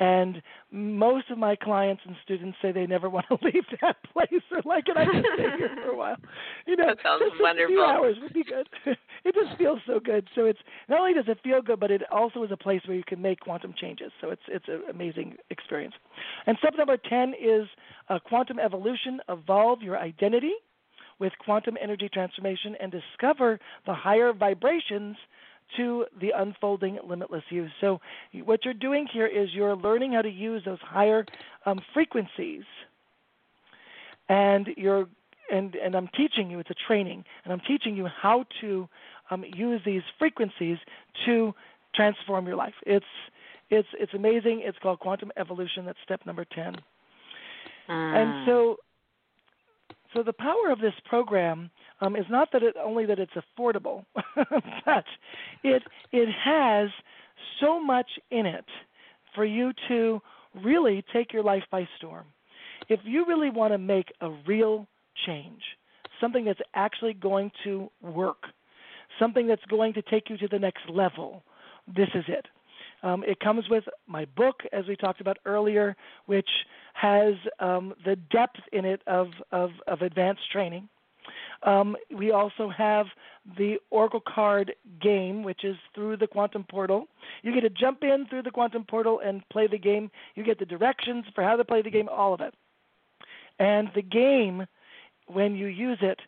and 0.01 0.43
most 0.73 1.31
of 1.31 1.37
my 1.37 1.55
clients 1.55 2.03
and 2.07 2.17
students 2.25 2.57
say 2.61 2.73
they 2.73 2.87
never 2.87 3.09
want 3.17 3.27
to 3.29 3.39
leave 3.43 3.65
that 3.83 3.97
place. 4.13 4.43
They're 4.51 4.63
like, 4.65 4.87
"Can 4.87 4.97
I 4.97 5.05
just 5.05 5.29
stay 5.35 5.57
here 5.59 5.71
for 5.85 5.91
a 5.91 5.97
while?" 5.97 6.17
You 6.67 6.77
know, 6.77 6.87
that 6.87 6.99
sounds 7.03 7.23
just 7.29 7.41
wonderful. 7.41 7.75
A 7.75 7.77
few 7.77 7.83
hours 7.83 8.17
would 8.23 8.33
be 8.33 8.45
good. 8.45 8.69
it 9.25 9.35
just 9.35 9.57
feels 9.59 9.81
so 9.87 9.99
good. 9.99 10.29
So 10.35 10.45
it's 10.45 10.59
not 10.89 11.01
only 11.01 11.15
does 11.15 11.25
it 11.27 11.39
feel 11.43 11.61
good, 11.63 11.81
but 11.81 11.91
it 11.91 12.03
also 12.13 12.45
is 12.45 12.51
a 12.53 12.57
place 12.57 12.81
where 12.87 12.97
you 12.97 13.03
can 13.05 13.21
make 13.21 13.41
quantum 13.41 13.75
changes. 13.79 14.13
So 14.21 14.31
it's 14.31 14.43
it's 14.49 14.67
an 14.69 14.83
amazing 14.91 15.37
experience. 15.51 15.95
And 16.47 16.57
step 16.59 16.75
number 16.77 16.97
ten 16.97 17.35
is 17.41 17.67
uh, 18.09 18.19
quantum 18.25 18.59
evolution. 18.59 19.21
Evolve 19.29 19.83
your 19.83 19.99
identity 19.99 20.53
with 21.19 21.33
quantum 21.45 21.77
energy 21.81 22.09
transformation 22.13 22.77
and 22.81 22.93
discover 22.93 23.61
the 23.87 23.95
higher 23.95 24.33
vibrations 24.33 25.17
to 25.77 26.07
the 26.21 26.31
unfolding 26.37 26.99
limitless 27.07 27.43
you. 27.51 27.69
So, 27.81 28.01
what 28.45 28.65
you're 28.65 28.75
doing 28.75 29.07
here 29.13 29.27
is 29.27 29.49
you're 29.53 29.77
learning 29.77 30.13
how 30.13 30.23
to 30.23 30.31
use 30.31 30.63
those 30.65 30.81
higher 30.83 31.25
um, 31.67 31.81
frequencies, 31.95 32.63
and 34.29 34.69
you're 34.77 35.07
and 35.51 35.75
and 35.75 35.95
I'm 35.95 36.09
teaching 36.17 36.51
you. 36.51 36.59
It's 36.59 36.71
a 36.71 36.75
training, 36.87 37.25
and 37.45 37.53
I'm 37.53 37.61
teaching 37.67 37.97
you 37.97 38.07
how 38.07 38.45
to 38.61 38.89
um, 39.31 39.45
use 39.55 39.81
these 39.85 40.03
frequencies 40.19 40.79
to 41.27 41.53
transform 41.95 42.47
your 42.47 42.57
life. 42.57 42.75
It's 42.87 43.05
it's 43.71 43.89
it's 43.99 44.15
amazing. 44.15 44.63
It's 44.65 44.79
called 44.79 45.01
quantum 45.01 45.31
evolution. 45.37 45.85
That's 45.85 45.99
step 46.05 46.21
number 46.27 46.45
ten. 46.45 46.75
Mm. 47.89 48.17
And 48.17 48.47
so 48.47 48.77
so 50.15 50.23
the 50.23 50.33
power 50.33 50.71
of 50.71 50.81
this 50.81 50.95
program 51.09 51.71
um, 52.01 52.17
is 52.17 52.27
not 52.29 52.49
that 52.53 52.63
it 52.63 52.75
only 52.83 53.07
that 53.07 53.19
it's 53.19 53.33
affordable, 53.35 54.05
but 54.85 55.05
it 55.63 55.83
it 56.13 56.29
has 56.45 56.89
so 57.61 57.81
much 57.81 58.09
in 58.31 58.47
it 58.47 58.65
for 59.35 59.45
you 59.45 59.73
to 59.89 60.21
really 60.65 61.05
take 61.13 61.33
your 61.33 61.43
life 61.43 61.63
by 61.71 61.89
storm. 61.97 62.25
If 62.89 63.01
you 63.05 63.25
really 63.27 63.51
want 63.51 63.73
to 63.73 63.79
make 63.79 64.13
a 64.21 64.31
real 64.47 64.89
change, 65.27 65.63
something 66.21 66.45
that's 66.45 66.61
actually 66.75 67.15
going 67.15 67.53
to 67.65 67.89
work, 68.03 68.45
something 69.19 69.47
that's 69.47 69.65
going 69.67 69.93
to 69.95 70.03
take 70.03 70.29
you 70.29 70.37
to 70.39 70.49
the 70.49 70.59
next 70.59 70.89
level, 70.89 71.45
this 71.87 72.09
is 72.15 72.25
it. 72.27 72.47
Um, 73.03 73.25
it 73.27 73.41
comes 73.41 73.65
with 73.69 73.85
my 74.07 74.27
book, 74.37 74.61
as 74.73 74.87
we 74.87 74.97
talked 74.97 75.21
about 75.21 75.39
earlier, 75.45 75.97
which 76.27 76.49
has 76.95 77.35
um, 77.59 77.95
the 78.05 78.17
depth 78.17 78.61
in 78.73 78.85
it 78.85 79.03
of, 79.07 79.29
of, 79.53 79.71
of 79.87 80.03
advanced 80.03 80.51
training. 80.53 80.89
Um, 81.63 81.97
we 82.17 82.31
also 82.31 82.71
have 82.71 83.07
the 83.59 83.77
Oracle 83.91 84.23
card 84.27 84.73
game, 85.01 85.43
which 85.43 85.65
is 85.65 85.77
through 85.95 86.17
the 86.17 86.27
Quantum 86.27 86.65
Portal. 86.69 87.07
You 87.43 87.53
get 87.53 87.61
to 87.61 87.71
jump 87.71 88.03
in 88.03 88.27
through 88.29 88.43
the 88.43 88.51
Quantum 88.51 88.85
Portal 88.85 89.21
and 89.25 89.47
play 89.51 89.67
the 89.67 89.79
game. 89.79 90.11
You 90.35 90.45
get 90.45 90.59
the 90.59 90.65
directions 90.65 91.25
for 91.35 91.45
how 91.45 91.57
to 91.57 91.65
play 91.65 91.83
the 91.83 91.91
game, 91.91 92.09
all 92.09 92.33
of 92.33 92.41
it. 92.41 92.55
And 93.59 93.91
the 93.95 94.03
game, 94.03 94.67
when 95.27 95.55
you 95.55 95.67
use 95.67 95.99
it, 96.01 96.21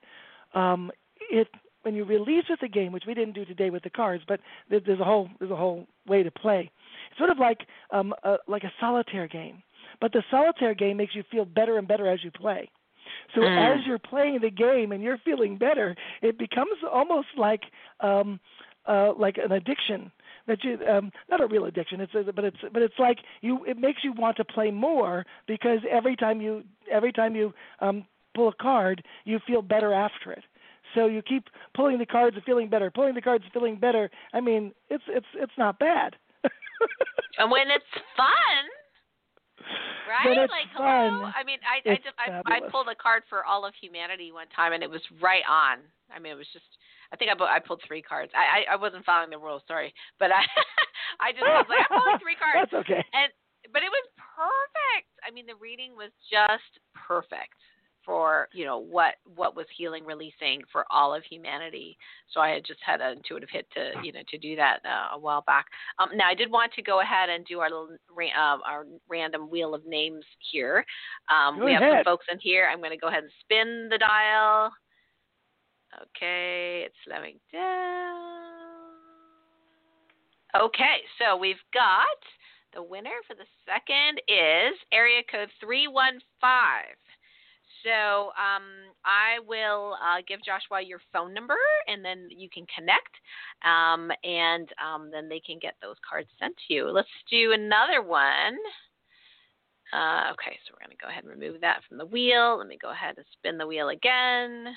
um, 0.55 0.91
it 1.31 1.49
when 1.83 1.95
you 1.95 2.05
release 2.05 2.45
with 2.49 2.61
the 2.61 2.69
game, 2.69 2.93
which 2.93 3.05
we 3.07 3.15
didn't 3.15 3.35
do 3.35 3.45
today 3.45 3.71
with 3.71 3.83
the 3.83 3.91
cards, 3.91 4.25
but 4.27 4.41
there's 4.71 5.01
a 5.01 5.05
whole 5.05 5.29
there's 5.39 5.51
a 5.51 5.57
whole 5.57 5.87
way 6.07 6.23
to 6.23 6.31
play. 6.31 6.71
It's 7.11 7.19
sort 7.19 7.31
of 7.31 7.39
like 7.39 7.61
um, 7.91 8.15
a, 8.25 8.37
like 8.47 8.65
a 8.65 8.73
solitaire 8.81 9.29
game, 9.29 9.63
but 10.01 10.13
the 10.13 10.23
solitaire 10.31 10.75
game 10.75 10.97
makes 10.97 11.15
you 11.15 11.23
feel 11.31 11.45
better 11.45 11.79
and 11.79 11.87
better 11.87 12.09
as 12.09 12.23
you 12.25 12.31
play. 12.31 12.71
So 13.35 13.41
mm. 13.41 13.75
as 13.75 13.87
you're 13.87 13.99
playing 13.99 14.41
the 14.41 14.51
game 14.51 14.93
and 14.93 15.03
you're 15.03 15.19
feeling 15.19 15.57
better, 15.57 15.95
it 16.23 16.39
becomes 16.39 16.73
almost 16.91 17.29
like 17.37 17.63
um, 18.01 18.41
uh, 18.87 19.13
like 19.19 19.39
an 19.39 19.53
addiction 19.53 20.11
that 20.47 20.65
you 20.65 20.79
um, 20.89 21.13
not 21.31 21.41
a 21.41 21.47
real 21.47 21.65
addiction. 21.67 22.01
It's 22.01 22.15
a, 22.15 22.33
but 22.33 22.45
it's 22.45 22.57
but 22.73 22.83
it's 22.83 22.99
like 22.99 23.19
you 23.41 23.65
it 23.65 23.79
makes 23.79 24.05
you 24.05 24.13
want 24.13 24.37
to 24.39 24.45
play 24.45 24.71
more 24.71 25.25
because 25.47 25.81
every 25.91 26.17
time 26.17 26.41
you 26.41 26.65
every 26.91 27.13
time 27.13 27.35
you 27.35 27.53
um, 27.81 28.05
pull 28.35 28.49
a 28.49 28.55
card, 28.61 29.05
you 29.25 29.39
feel 29.47 29.63
better 29.63 29.93
after 29.93 30.33
it. 30.33 30.45
So 30.95 31.07
you 31.07 31.23
keep 31.23 31.49
pulling 31.75 31.99
the 31.99 32.07
cards 32.07 32.37
and 32.37 32.45
feeling 32.45 32.69
better, 32.69 32.91
pulling 32.91 33.15
the 33.15 33.23
cards 33.23 33.45
and 33.45 33.53
feeling 33.53 33.77
better. 33.77 34.11
I 34.33 34.41
mean, 34.41 34.73
it's 34.91 35.05
it's 35.09 35.27
it's 35.35 35.53
not 35.57 35.79
bad. 35.79 36.17
and 37.39 37.51
when 37.51 37.71
it's 37.71 37.85
fun, 38.17 38.63
right? 40.09 40.37
Like 40.37 40.69
fun, 40.77 41.13
hello. 41.13 41.31
I 41.35 41.45
mean, 41.45 41.59
I 41.65 41.99
I, 42.19 42.43
I 42.51 42.57
I 42.57 42.71
pulled 42.71 42.89
a 42.89 42.95
card 42.95 43.23
for 43.29 43.45
all 43.45 43.65
of 43.65 43.75
humanity 43.81 44.33
one 44.33 44.49
time, 44.55 44.73
and 44.73 44.83
it 44.83 44.91
was 44.91 45.03
right 45.21 45.45
on. 45.49 45.79
I 46.15 46.19
mean, 46.19 46.33
it 46.33 46.37
was 46.37 46.49
just. 46.53 46.67
I 47.13 47.17
think 47.17 47.29
I, 47.29 47.37
I 47.45 47.59
pulled 47.61 47.83
three 47.87 48.01
cards. 48.01 48.33
I, 48.35 48.65
I 48.73 48.75
I 48.75 48.77
wasn't 48.77 49.05
following 49.05 49.31
the 49.31 49.39
rules, 49.39 49.63
sorry, 49.69 49.93
but 50.19 50.33
I 50.33 50.43
I 51.21 51.33
just 51.33 51.45
was 51.45 51.67
like 51.69 51.87
I 51.89 52.01
pulled 52.01 52.21
three 52.25 52.37
cards. 52.37 52.69
That's 52.71 52.85
okay. 52.85 53.05
And 53.13 53.29
but 53.73 53.85
it 53.85 53.93
was 53.93 54.07
perfect. 54.17 55.13
I 55.23 55.31
mean, 55.31 55.47
the 55.47 55.57
reading 55.61 55.95
was 55.95 56.11
just 56.29 56.81
perfect. 56.97 57.57
For 58.05 58.49
you 58.53 58.65
know 58.65 58.79
what 58.79 59.15
what 59.35 59.57
was 59.57 59.67
healing 59.77 60.05
releasing 60.05 60.63
for 60.71 60.85
all 60.91 61.15
of 61.15 61.23
humanity. 61.25 61.97
So 62.33 62.41
i 62.41 62.51
had 62.51 62.65
just 62.65 62.81
had 62.85 63.01
an 63.01 63.19
intuitive 63.19 63.49
hit 63.51 63.67
to 63.75 63.93
you 64.03 64.13
know 64.13 64.21
to 64.29 64.39
do 64.39 64.57
that 64.57 64.79
uh, 64.85 65.17
a 65.17 65.19
while 65.19 65.43
back. 65.47 65.67
Um, 65.99 66.17
now 66.17 66.29
i 66.29 66.35
did 66.35 66.51
want 66.51 66.73
to 66.75 66.83
go 66.83 67.01
ahead 67.01 67.29
and 67.29 67.45
do 67.47 67.61
our 67.61 67.71
little 67.71 67.89
uh, 67.91 68.59
our 68.67 68.87
random 69.09 69.51
wheel 69.51 69.75
of 69.75 69.87
names 69.87 70.25
here. 70.53 70.85
Um, 71.31 71.61
we 71.65 71.75
ahead. 71.75 71.83
have 71.83 71.99
some 71.99 72.05
folks 72.05 72.27
in 72.31 72.39
here. 72.41 72.69
I'm 72.71 72.79
going 72.79 72.91
to 72.91 72.97
go 72.97 73.09
ahead 73.09 73.25
and 73.25 73.33
spin 73.41 73.89
the 73.91 73.99
dial. 73.99 74.73
Okay 76.03 76.85
it's 76.87 76.97
slowing 77.07 77.39
down. 77.53 78.43
Okay 80.55 80.99
so 81.19 81.37
we've 81.37 81.57
got 81.73 82.21
the 82.75 82.83
winner 82.83 83.21
for 83.29 83.35
the 83.35 83.49
second 83.69 84.21
is 84.29 84.77
area 84.93 85.21
code 85.31 85.51
315 85.61 86.25
so 87.85 88.33
um, 88.39 88.93
I 89.05 89.39
will 89.47 89.97
uh, 90.03 90.23
give 90.27 90.41
Joshua 90.45 90.83
your 90.83 91.01
phone 91.13 91.35
number, 91.35 91.57
and 91.89 92.05
then 92.05 92.29
you 92.31 92.49
can 92.49 92.67
connect, 92.75 93.15
um, 93.65 94.11
and 94.25 94.69
um, 94.83 95.11
then 95.11 95.29
they 95.29 95.41
can 95.41 95.59
get 95.61 95.75
those 95.83 95.97
cards 96.09 96.29
sent 96.39 96.55
to 96.69 96.75
you. 96.75 96.91
Let's 96.91 97.09
do 97.31 97.53
another 97.53 98.03
one. 98.03 98.59
Uh, 99.93 100.33
okay, 100.33 100.57
so 100.65 100.73
we're 100.73 100.87
going 100.87 100.97
to 100.97 101.03
go 101.03 101.09
ahead 101.09 101.25
and 101.25 101.33
remove 101.33 101.61
that 101.61 101.81
from 101.87 101.99
the 101.99 102.07
wheel. 102.07 102.57
Let 102.59 102.67
me 102.67 102.79
go 102.81 102.91
ahead 102.91 103.15
and 103.17 103.27
spin 103.33 103.59
the 103.59 103.67
wheel 103.67 103.91
again. 103.91 104.75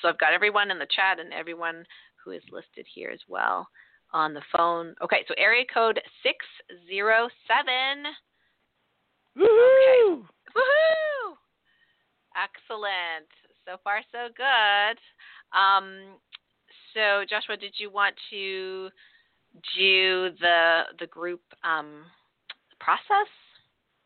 So 0.00 0.08
I've 0.08 0.18
got 0.18 0.34
everyone 0.34 0.70
in 0.70 0.78
the 0.78 0.86
chat 0.94 1.18
and 1.18 1.32
everyone 1.32 1.84
who 2.22 2.32
is 2.32 2.42
listed 2.52 2.86
here 2.92 3.10
as 3.10 3.20
well 3.28 3.68
on 4.12 4.34
the 4.34 4.42
phone. 4.54 4.94
Okay, 5.02 5.24
so 5.28 5.34
area 5.38 5.64
code 5.72 6.00
607. 6.22 8.04
Woohoo! 9.38 10.12
Okay. 10.12 10.26
Woohoo! 10.56 11.39
Excellent. 12.36 13.28
So 13.64 13.76
far, 13.84 14.00
so 14.12 14.28
good. 14.36 14.98
Um, 15.56 16.16
so, 16.94 17.24
Joshua, 17.28 17.56
did 17.56 17.74
you 17.78 17.90
want 17.90 18.14
to 18.30 18.88
do 19.76 20.30
the 20.40 20.82
the 20.98 21.06
group 21.06 21.42
um, 21.64 22.04
process? 22.78 23.28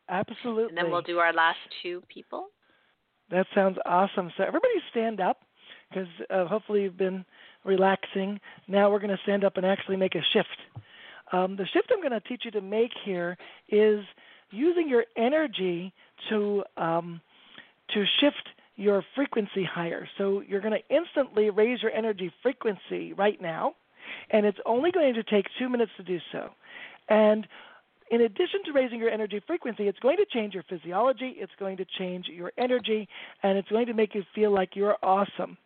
Absolutely. 0.08 0.68
And 0.68 0.76
then 0.76 0.90
we'll 0.90 1.02
do 1.02 1.18
our 1.18 1.32
last 1.32 1.58
two 1.82 2.02
people. 2.08 2.48
That 3.30 3.46
sounds 3.54 3.78
awesome. 3.86 4.30
So 4.36 4.42
everybody 4.44 4.74
stand 4.90 5.20
up 5.20 5.40
because 5.88 6.08
uh, 6.30 6.46
hopefully 6.46 6.82
you've 6.82 6.98
been 6.98 7.24
relaxing. 7.64 8.38
Now 8.68 8.90
we're 8.90 8.98
going 8.98 9.16
to 9.16 9.22
stand 9.22 9.44
up 9.44 9.56
and 9.56 9.64
actually 9.64 9.96
make 9.96 10.14
a 10.14 10.22
shift. 10.32 10.48
Um, 11.32 11.56
the 11.56 11.66
shift 11.72 11.90
I'm 11.90 12.00
going 12.00 12.12
to 12.12 12.28
teach 12.28 12.42
you 12.44 12.50
to 12.52 12.60
make 12.60 12.90
here 13.04 13.36
is 13.70 14.04
using 14.50 14.88
your 14.88 15.04
energy 15.16 15.92
to 16.28 16.62
um, 16.76 17.20
to 17.92 18.04
shift 18.20 18.48
your 18.76 19.04
frequency 19.14 19.64
higher. 19.64 20.08
So 20.18 20.42
you're 20.46 20.60
going 20.60 20.74
to 20.74 20.94
instantly 20.94 21.50
raise 21.50 21.82
your 21.82 21.92
energy 21.92 22.32
frequency 22.42 23.12
right 23.12 23.40
now, 23.40 23.74
and 24.30 24.44
it's 24.46 24.58
only 24.66 24.90
going 24.90 25.14
to 25.14 25.22
take 25.22 25.46
two 25.58 25.68
minutes 25.68 25.92
to 25.96 26.02
do 26.02 26.18
so. 26.32 26.50
And 27.08 27.46
in 28.10 28.22
addition 28.22 28.62
to 28.66 28.72
raising 28.72 28.98
your 28.98 29.10
energy 29.10 29.40
frequency, 29.46 29.88
it's 29.88 29.98
going 30.00 30.16
to 30.16 30.26
change 30.26 30.54
your 30.54 30.64
physiology, 30.64 31.34
it's 31.36 31.52
going 31.58 31.76
to 31.78 31.86
change 31.98 32.26
your 32.28 32.52
energy, 32.58 33.08
and 33.42 33.56
it's 33.56 33.68
going 33.68 33.86
to 33.86 33.94
make 33.94 34.14
you 34.14 34.24
feel 34.34 34.52
like 34.52 34.70
you're 34.74 34.96
awesome. 35.02 35.56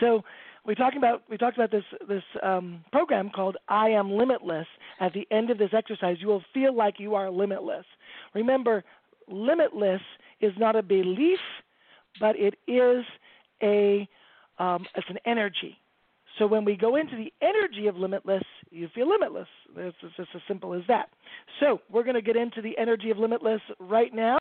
So 0.00 0.24
we 0.66 0.74
talked 0.74 0.96
about 0.96 1.22
we 1.30 1.36
talked 1.36 1.56
about 1.56 1.70
this 1.70 1.84
this 2.08 2.22
um, 2.42 2.84
program 2.92 3.30
called 3.30 3.56
I 3.68 3.90
Am 3.90 4.10
Limitless. 4.10 4.66
At 5.00 5.12
the 5.12 5.26
end 5.30 5.50
of 5.50 5.58
this 5.58 5.70
exercise, 5.72 6.16
you 6.20 6.28
will 6.28 6.42
feel 6.52 6.74
like 6.74 6.98
you 6.98 7.14
are 7.14 7.30
limitless. 7.30 7.86
Remember, 8.34 8.84
limitless 9.28 10.02
is 10.40 10.52
not 10.58 10.76
a 10.76 10.82
belief, 10.82 11.38
but 12.18 12.36
it 12.36 12.54
is 12.66 13.04
a 13.62 14.08
um, 14.58 14.84
it's 14.94 15.08
an 15.08 15.18
energy. 15.24 15.78
So 16.38 16.46
when 16.46 16.64
we 16.64 16.76
go 16.76 16.96
into 16.96 17.16
the 17.16 17.32
energy 17.42 17.86
of 17.86 17.96
limitless, 17.96 18.42
you 18.70 18.88
feel 18.94 19.08
limitless. 19.08 19.48
It's, 19.76 19.96
just 20.16 20.28
as 20.34 20.40
simple 20.46 20.74
as 20.74 20.82
that. 20.88 21.10
So 21.58 21.80
we're 21.90 22.04
going 22.04 22.14
to 22.14 22.22
get 22.22 22.36
into 22.36 22.62
the 22.62 22.76
energy 22.78 23.10
of 23.10 23.18
limitless 23.18 23.60
right 23.78 24.14
now. 24.14 24.38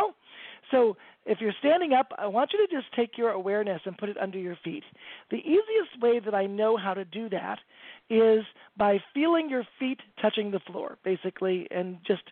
So 0.71 0.95
if 1.25 1.41
you're 1.41 1.53
standing 1.59 1.93
up, 1.93 2.11
I 2.17 2.27
want 2.27 2.51
you 2.53 2.65
to 2.65 2.73
just 2.73 2.93
take 2.95 3.17
your 3.17 3.31
awareness 3.31 3.81
and 3.85 3.97
put 3.97 4.09
it 4.09 4.17
under 4.17 4.37
your 4.37 4.57
feet. 4.63 4.83
The 5.31 5.37
easiest 5.37 5.99
way 6.01 6.19
that 6.19 6.35
I 6.35 6.45
know 6.45 6.77
how 6.77 6.93
to 6.93 7.05
do 7.05 7.27
that 7.29 7.59
is 8.09 8.43
by 8.77 8.99
feeling 9.13 9.49
your 9.49 9.65
feet 9.79 9.99
touching 10.21 10.51
the 10.51 10.59
floor, 10.59 10.97
basically, 11.03 11.67
and 11.71 11.97
just 12.05 12.23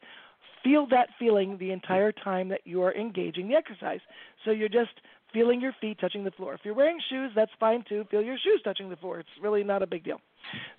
feel 0.68 0.86
that 0.88 1.08
feeling 1.18 1.58
the 1.58 1.72
entire 1.72 2.12
time 2.12 2.50
that 2.50 2.62
you 2.66 2.82
are 2.84 2.94
engaging 2.94 3.48
the 3.48 3.56
exercise. 3.56 4.02
So 4.44 4.52
you're 4.52 4.68
just 4.68 4.92
feeling 5.34 5.62
your 5.62 5.74
feet 5.80 5.98
touching 6.00 6.24
the 6.24 6.32
floor. 6.32 6.54
If 6.54 6.62
you're 6.66 6.74
wearing 6.74 7.00
shoes, 7.10 7.32
that's 7.36 7.52
fine 7.60 7.86
too. 7.88 8.06
Feel 8.12 8.22
your 8.22 8.38
shoes 8.38 8.62
touching 8.64 8.90
the 8.90 8.98
floor. 8.98 9.20
It's 9.20 9.30
really 9.42 9.64
not 9.64 9.82
a 9.82 9.88
big 9.88 10.04
deal. 10.04 10.20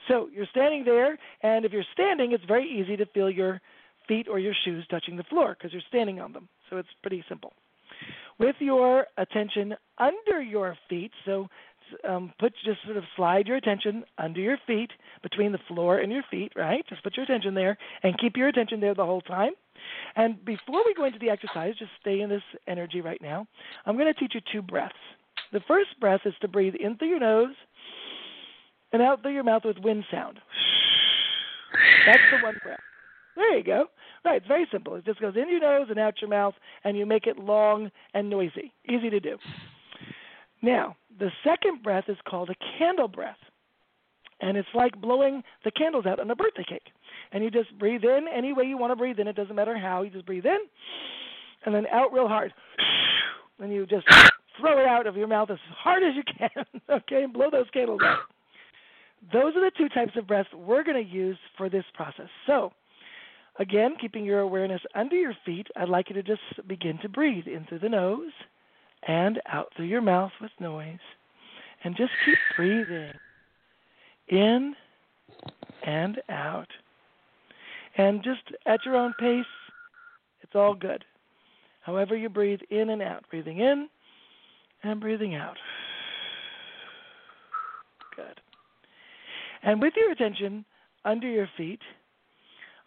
So 0.06 0.28
you're 0.32 0.47
standing 0.51 0.85
there, 0.85 1.19
and 1.43 1.65
if 1.65 1.73
you're 1.73 1.85
standing, 1.93 2.32
it's 2.32 2.44
very 2.44 2.69
easy 2.69 2.97
to 2.97 3.06
feel 3.06 3.31
your 3.31 3.60
feet 4.06 4.27
or 4.28 4.39
your 4.39 4.55
shoes 4.65 4.86
touching 4.90 5.16
the 5.16 5.23
floor 5.24 5.56
because 5.56 5.73
you're 5.73 5.82
standing 5.89 6.20
on 6.20 6.32
them. 6.32 6.48
So 6.69 6.77
it's 6.77 6.89
pretty 7.02 7.24
simple. 7.28 7.52
With 8.39 8.56
your 8.60 9.06
attention 9.16 9.74
under 9.98 10.40
your 10.40 10.77
feet, 10.89 11.12
so 11.24 11.48
um, 12.09 12.32
put 12.39 12.52
just 12.65 12.78
sort 12.85 12.97
of 12.97 13.05
slide 13.16 13.47
your 13.47 13.56
attention 13.56 14.05
under 14.19 14.40
your 14.40 14.59
feet 14.66 14.90
between 15.23 15.52
the 15.52 15.59
floor 15.69 15.98
and 15.98 16.12
your 16.12 16.23
feet, 16.31 16.52
right? 16.56 16.85
Just 16.89 17.02
put 17.02 17.16
your 17.16 17.24
attention 17.24 17.55
there 17.55 17.77
and 18.02 18.19
keep 18.19 18.36
your 18.36 18.48
attention 18.48 18.81
there 18.81 18.94
the 18.94 19.05
whole 19.05 19.20
time. 19.20 19.52
And 20.16 20.44
before 20.44 20.82
we 20.85 20.94
go 20.94 21.05
into 21.05 21.19
the 21.19 21.31
exercise, 21.31 21.74
just 21.78 21.90
stay 22.01 22.20
in 22.20 22.28
this 22.28 22.43
energy 22.66 23.01
right 23.01 23.20
now. 23.20 23.47
I'm 23.86 23.97
going 23.97 24.12
to 24.12 24.19
teach 24.19 24.32
you 24.35 24.40
two 24.52 24.62
breaths. 24.62 24.94
The 25.52 25.60
first 25.66 25.90
breath 26.01 26.20
is 26.24 26.35
to 26.40 26.48
breathe 26.48 26.74
in 26.74 26.97
through 26.97 27.09
your 27.09 27.20
nose 27.20 27.55
and 28.93 29.02
out 29.02 29.23
through 29.23 29.35
your 29.35 29.44
mouth 29.44 29.62
with 29.65 29.78
wind 29.78 30.05
sound. 30.10 30.39
That's 32.06 32.19
the 32.31 32.44
one 32.44 32.56
breath. 32.62 32.81
There 33.36 33.56
you 33.56 33.65
go. 33.65 33.86
Right, 34.24 34.39
it's 34.39 34.48
very 34.48 34.66
simple. 34.73 34.97
It 34.97 35.05
just 35.05 35.20
goes 35.20 35.36
in 35.36 35.48
your 35.48 35.60
nose 35.60 35.86
and 35.90 35.98
out 35.98 36.20
your 36.20 36.28
mouth, 36.28 36.55
and 36.85 36.97
you 36.97 37.06
make 37.06 37.27
it 37.27 37.39
long 37.39 37.90
and 38.12 38.28
noisy. 38.28 38.73
Easy 38.89 39.10
to 39.10 39.20
do. 39.20 39.39
Now, 40.62 40.97
the 41.18 41.30
second 41.44 41.82
breath 41.82 42.05
is 42.09 42.16
called 42.28 42.51
a 42.51 42.55
candle 42.78 43.09
breath. 43.09 43.36
And 44.40 44.56
it's 44.56 44.68
like 44.72 45.01
blowing 45.01 45.43
the 45.64 45.70
candles 45.72 46.06
out 46.06 46.20
on 46.20 46.30
a 46.30 46.36
birthday 46.36 46.64
cake. 46.68 46.93
And 47.32 47.43
you 47.43 47.51
just 47.51 47.76
breathe 47.78 48.05
in 48.05 48.26
any 48.32 48.52
way 48.52 48.64
you 48.64 48.78
want 48.78 48.93
to 48.93 48.97
breathe 48.97 49.18
in. 49.18 49.26
It 49.26 49.35
doesn't 49.35 49.55
matter 49.55 49.76
how. 49.76 50.02
You 50.02 50.10
just 50.10 50.26
breathe 50.26 50.47
in 50.47 50.59
and 51.64 51.74
then 51.74 51.86
out 51.93 52.12
real 52.12 52.28
hard. 52.28 52.52
And 53.60 53.72
you 53.72 53.86
just 53.86 54.06
throw 54.60 54.80
it 54.80 54.86
out 54.86 55.09
of 55.09 55.16
your 55.16 55.26
mouth 55.26 55.51
as 55.51 55.59
hard 55.76 56.05
as 56.05 56.14
you 56.14 56.22
can. 56.22 56.64
okay, 56.89 57.24
and 57.24 57.32
blow 57.32 57.51
those 57.51 57.66
candles 57.72 58.01
out. 58.05 58.20
Those 59.32 59.56
are 59.56 59.64
the 59.64 59.72
two 59.76 59.89
types 59.89 60.12
of 60.16 60.28
breaths 60.28 60.48
we're 60.55 60.85
going 60.85 61.05
to 61.05 61.12
use 61.12 61.36
for 61.56 61.68
this 61.68 61.82
process. 61.93 62.28
So, 62.47 62.70
again, 63.59 63.97
keeping 64.01 64.24
your 64.24 64.39
awareness 64.39 64.80
under 64.94 65.16
your 65.16 65.35
feet, 65.44 65.66
I'd 65.74 65.89
like 65.89 66.09
you 66.09 66.14
to 66.14 66.22
just 66.22 66.40
begin 66.68 67.01
to 67.02 67.09
breathe 67.09 67.48
in 67.48 67.66
through 67.68 67.80
the 67.80 67.89
nose 67.89 68.30
and 69.06 69.40
out 69.50 69.72
through 69.76 69.86
your 69.86 70.02
mouth 70.02 70.32
with 70.40 70.50
noise. 70.60 70.98
And 71.84 71.96
just 71.96 72.10
keep 72.24 72.38
breathing 72.56 73.12
in 74.28 74.74
and 75.86 76.20
out. 76.28 76.68
And 77.96 78.22
just 78.22 78.42
at 78.66 78.80
your 78.84 78.96
own 78.96 79.14
pace, 79.18 79.44
it's 80.42 80.54
all 80.54 80.74
good. 80.74 81.04
However, 81.82 82.16
you 82.16 82.28
breathe 82.28 82.60
in 82.70 82.90
and 82.90 83.02
out, 83.02 83.24
breathing 83.30 83.60
in 83.60 83.88
and 84.82 85.00
breathing 85.00 85.34
out. 85.34 85.56
Good. 88.14 88.40
And 89.62 89.80
with 89.80 89.94
your 89.96 90.10
attention 90.12 90.64
under 91.04 91.28
your 91.28 91.48
feet, 91.56 91.80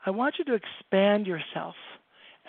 I 0.06 0.10
want 0.10 0.36
you 0.40 0.46
to 0.46 0.54
expand 0.54 1.28
yourself 1.28 1.76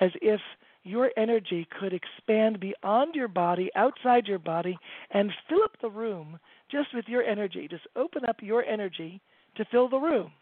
as 0.00 0.10
if 0.20 0.40
your 0.84 1.10
energy 1.16 1.66
could 1.78 1.92
expand 1.92 2.60
beyond 2.60 3.14
your 3.14 3.28
body, 3.28 3.70
outside 3.76 4.26
your 4.26 4.38
body, 4.38 4.76
and 5.10 5.30
fill 5.48 5.62
up 5.62 5.76
the 5.80 5.90
room 5.90 6.38
just 6.70 6.88
with 6.94 7.04
your 7.06 7.22
energy. 7.22 7.68
Just 7.68 7.86
open 7.96 8.22
up 8.28 8.36
your 8.40 8.64
energy 8.64 9.20
to 9.56 9.64
fill 9.70 9.88
the 9.88 9.98
room. 9.98 10.32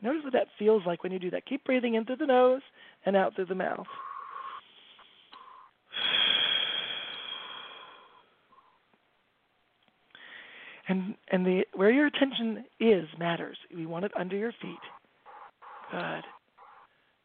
Notice 0.00 0.24
what 0.24 0.32
that 0.32 0.48
feels 0.58 0.82
like 0.86 1.02
when 1.02 1.12
you 1.12 1.18
do 1.18 1.30
that. 1.30 1.46
Keep 1.46 1.64
breathing 1.64 1.94
in 1.94 2.04
through 2.04 2.16
the 2.16 2.26
nose 2.26 2.62
and 3.06 3.16
out 3.16 3.34
through 3.36 3.46
the 3.46 3.54
mouth. 3.54 3.86
And 10.88 11.14
and 11.30 11.46
the 11.46 11.62
where 11.74 11.90
your 11.90 12.06
attention 12.06 12.64
is 12.80 13.06
matters. 13.18 13.56
We 13.74 13.86
want 13.86 14.04
it 14.04 14.12
under 14.18 14.36
your 14.36 14.52
feet. 14.60 14.78
Good. 15.92 16.24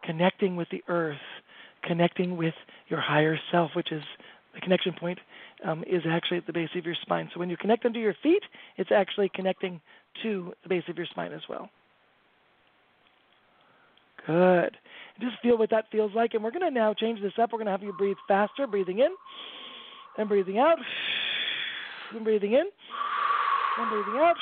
Connecting 0.04 0.56
with 0.56 0.70
the 0.70 0.84
earth, 0.88 1.18
connecting 1.88 2.38
with 2.38 2.54
your 2.90 3.02
higher 3.02 3.38
self, 3.52 3.72
which 3.76 3.92
is 3.92 4.04
the 4.54 4.62
connection 4.62 4.94
point 4.94 5.20
um, 5.66 5.84
is 5.88 6.04
actually 6.08 6.38
at 6.38 6.46
the 6.46 6.54
base 6.54 6.70
of 6.76 6.86
your 6.86 6.96
spine. 7.02 7.30
So 7.34 7.40
when 7.40 7.50
you 7.50 7.58
connect 7.58 7.86
under 7.86 8.00
your 8.00 8.16
feet, 8.22 8.44
it's 8.78 8.92
actually 8.92 9.32
connecting 9.34 9.82
to 10.24 10.54
the 10.64 10.70
base 10.70 10.84
of 10.90 10.98
your 10.98 11.06
spine 11.08 11.32
as 11.34 11.42
well. 11.50 11.70
Good. 14.26 14.76
Just 15.22 15.36
feel 15.42 15.58
what 15.58 15.70
that 15.72 15.86
feels 15.92 16.12
like. 16.14 16.34
And 16.34 16.44
we're 16.44 16.52
going 16.52 16.62
to 16.62 16.72
now 16.72 16.94
change 16.94 17.22
this 17.22 17.34
up. 17.42 17.52
We're 17.52 17.60
going 17.60 17.68
to 17.68 17.72
have 17.72 17.84
you 17.84 17.94
breathe 17.94 18.18
faster, 18.28 18.68
breathing 18.68 19.00
in 19.00 19.10
and 20.18 20.28
breathing 20.28 20.58
out, 20.58 20.78
and 22.14 22.24
breathing 22.24 22.54
in, 22.54 22.66
and 23.78 23.90
breathing 23.90 24.20
out. 24.20 24.36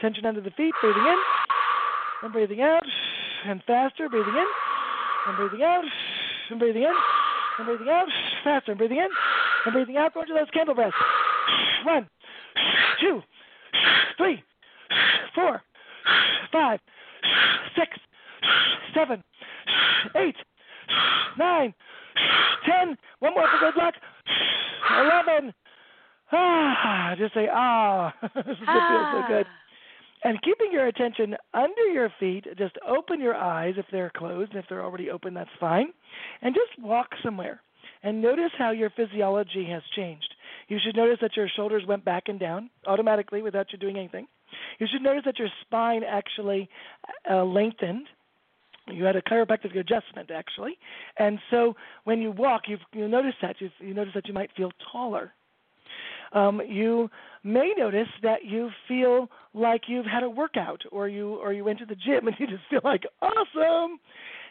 Tension 0.00 0.26
under 0.26 0.40
the 0.40 0.50
feet, 0.50 0.74
breathing 0.80 1.06
in, 1.06 1.18
and 2.22 2.32
breathing 2.32 2.60
out, 2.60 2.84
and 3.46 3.62
faster, 3.66 4.08
breathing 4.08 4.34
in, 4.34 4.46
and 5.28 5.36
breathing 5.36 5.62
out, 5.64 5.84
and 6.52 6.60
breathing 6.60 6.82
in, 6.82 6.94
and 7.58 7.66
breathing 7.66 7.88
out, 7.88 8.06
faster, 8.44 8.72
and 8.72 8.78
breathing 8.78 8.98
in, 8.98 9.08
and 9.66 9.72
breathing 9.72 9.96
out, 9.96 10.14
going 10.14 10.26
to 10.28 10.34
those 10.34 10.50
candle 10.52 10.74
breaths. 10.74 10.94
One, 11.84 12.08
two, 13.00 13.20
three, 14.16 14.42
four, 15.34 15.62
five, 16.52 16.80
six, 17.76 17.90
seven, 18.94 19.22
eight, 20.16 20.36
nine, 21.38 21.74
ten. 22.64 22.96
One 23.20 23.34
more 23.34 23.48
for 23.48 23.72
good 23.72 23.82
luck. 23.82 23.94
Eleven. 24.90 25.54
Ah, 26.32 27.14
just 27.18 27.34
say 27.34 27.48
ah. 27.52 28.12
this 28.22 28.44
feels 28.44 28.56
so 28.56 29.22
good. 29.28 29.46
And 30.24 30.40
keeping 30.42 30.70
your 30.70 30.86
attention 30.86 31.36
under 31.52 31.86
your 31.92 32.12
feet, 32.20 32.46
just 32.56 32.76
open 32.86 33.20
your 33.20 33.34
eyes 33.34 33.74
if 33.76 33.86
they're 33.90 34.12
closed. 34.16 34.54
If 34.54 34.66
they're 34.68 34.84
already 34.84 35.10
open, 35.10 35.34
that's 35.34 35.50
fine. 35.58 35.92
And 36.42 36.54
just 36.54 36.80
walk 36.84 37.08
somewhere. 37.24 37.60
And 38.04 38.22
notice 38.22 38.52
how 38.56 38.70
your 38.70 38.90
physiology 38.90 39.66
has 39.70 39.82
changed. 39.96 40.34
You 40.68 40.78
should 40.84 40.96
notice 40.96 41.18
that 41.22 41.36
your 41.36 41.48
shoulders 41.48 41.84
went 41.86 42.04
back 42.04 42.24
and 42.26 42.38
down 42.38 42.70
automatically 42.86 43.42
without 43.42 43.72
you 43.72 43.78
doing 43.78 43.96
anything. 43.96 44.26
You 44.78 44.86
should 44.90 45.02
notice 45.02 45.22
that 45.24 45.38
your 45.38 45.48
spine 45.62 46.02
actually 46.04 46.68
uh, 47.30 47.44
lengthened. 47.44 48.06
You 48.88 49.04
had 49.04 49.16
a 49.16 49.22
chiropractic 49.22 49.78
adjustment 49.78 50.30
actually, 50.32 50.76
and 51.16 51.38
so 51.50 51.76
when 52.02 52.20
you 52.20 52.32
walk, 52.32 52.62
you 52.66 52.78
you 52.92 53.06
notice 53.06 53.34
that 53.40 53.60
you 53.60 53.70
you 53.78 53.94
notice 53.94 54.12
that 54.14 54.26
you 54.26 54.34
might 54.34 54.50
feel 54.56 54.72
taller. 54.90 55.32
Um, 56.34 56.62
you 56.66 57.10
may 57.44 57.74
notice 57.76 58.08
that 58.22 58.44
you 58.44 58.70
feel 58.88 59.28
like 59.54 59.82
you've 59.86 60.06
had 60.06 60.22
a 60.22 60.30
workout, 60.30 60.82
or 60.90 61.08
you 61.08 61.36
or 61.36 61.52
you 61.52 61.64
went 61.64 61.78
to 61.80 61.86
the 61.86 61.94
gym 61.94 62.26
and 62.26 62.36
you 62.40 62.46
just 62.46 62.62
feel 62.70 62.80
like 62.84 63.02
awesome. 63.20 63.98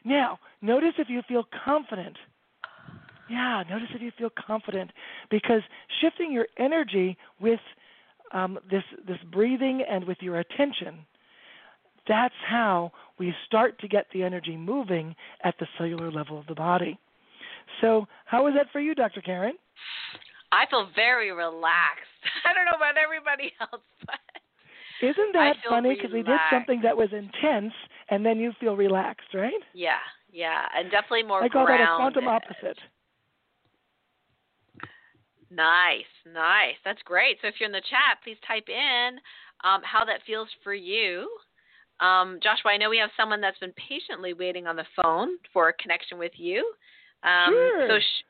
Now, 0.03 0.39
notice 0.61 0.93
if 0.97 1.09
you 1.09 1.21
feel 1.27 1.43
confident 1.65 2.17
yeah, 3.31 3.63
notice 3.69 3.87
if 3.95 4.01
you 4.01 4.11
feel 4.17 4.29
confident 4.29 4.91
because 5.29 5.61
shifting 6.01 6.31
your 6.33 6.47
energy 6.59 7.17
with 7.39 7.59
um, 8.33 8.59
this 8.69 8.83
this 9.07 9.17
breathing 9.31 9.83
and 9.89 10.03
with 10.03 10.17
your 10.19 10.39
attention, 10.39 11.05
that's 12.07 12.33
how 12.47 12.91
we 13.17 13.33
start 13.45 13.79
to 13.79 13.87
get 13.87 14.07
the 14.13 14.23
energy 14.23 14.57
moving 14.57 15.15
at 15.43 15.55
the 15.59 15.67
cellular 15.77 16.11
level 16.11 16.37
of 16.37 16.45
the 16.47 16.55
body. 16.55 16.99
So, 17.79 18.05
how 18.25 18.43
was 18.43 18.53
that 18.55 18.67
for 18.73 18.81
you, 18.81 18.95
Dr. 18.95 19.21
Karen? 19.21 19.53
I 20.51 20.65
feel 20.69 20.87
very 20.95 21.31
relaxed. 21.31 22.21
I 22.45 22.53
don't 22.53 22.65
know 22.65 22.77
about 22.77 22.95
everybody 22.97 23.53
else, 23.61 23.83
but 24.05 24.19
isn't 25.01 25.33
that 25.33 25.55
funny? 25.67 25.95
Because 25.95 26.11
we 26.11 26.21
did 26.21 26.39
something 26.51 26.81
that 26.83 26.95
was 26.95 27.09
intense, 27.11 27.73
and 28.09 28.25
then 28.25 28.39
you 28.39 28.53
feel 28.59 28.75
relaxed, 28.75 29.33
right? 29.33 29.53
Yeah, 29.73 30.03
yeah, 30.31 30.65
and 30.75 30.91
definitely 30.91 31.23
more. 31.23 31.39
Relaxed. 31.39 31.55
I 31.55 31.57
call 31.57 31.65
grounded. 31.65 31.87
that 31.87 31.93
a 31.93 31.97
quantum 31.97 32.27
opposite. 32.27 32.77
Nice, 35.49 36.11
nice. 36.31 36.75
That's 36.85 37.01
great. 37.03 37.37
So 37.41 37.47
if 37.47 37.55
you're 37.59 37.67
in 37.67 37.73
the 37.73 37.81
chat, 37.89 38.23
please 38.23 38.37
type 38.47 38.69
in 38.69 39.19
um, 39.63 39.81
how 39.83 40.05
that 40.05 40.21
feels 40.25 40.47
for 40.63 40.73
you. 40.73 41.27
Um, 41.99 42.39
Joshua, 42.41 42.71
I 42.71 42.77
know 42.77 42.89
we 42.89 42.97
have 42.97 43.11
someone 43.17 43.41
that's 43.41 43.59
been 43.59 43.73
patiently 43.73 44.33
waiting 44.33 44.65
on 44.65 44.75
the 44.75 44.85
phone 44.95 45.37
for 45.51 45.69
a 45.69 45.73
connection 45.73 46.17
with 46.17 46.31
you. 46.37 46.71
Um, 47.23 47.51
sure. 47.53 47.87
So 47.89 47.99
sh- 47.99 48.23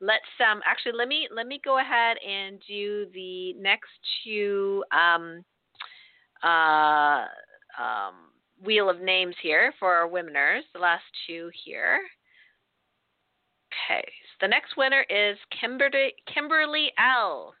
let's 0.00 0.24
um, 0.40 0.60
actually 0.66 0.92
let 0.96 1.08
me 1.08 1.28
let 1.34 1.46
me 1.46 1.60
go 1.64 1.78
ahead 1.78 2.16
and 2.26 2.60
do 2.66 3.06
the 3.12 3.54
next 3.54 3.90
two 4.24 4.84
um, 4.92 5.44
uh, 6.42 7.26
um, 7.78 8.30
wheel 8.64 8.88
of 8.88 9.00
names 9.00 9.34
here 9.42 9.72
for 9.78 9.94
our 9.94 10.06
winners. 10.06 10.64
The 10.72 10.80
last 10.80 11.04
two 11.26 11.50
here. 11.64 12.00
Okay, 13.68 14.04
so 14.04 14.46
the 14.46 14.48
next 14.48 14.76
winner 14.76 15.04
is 15.08 15.36
Kimberly 15.60 16.14
Kimberly 16.32 16.90
L. 16.98 17.54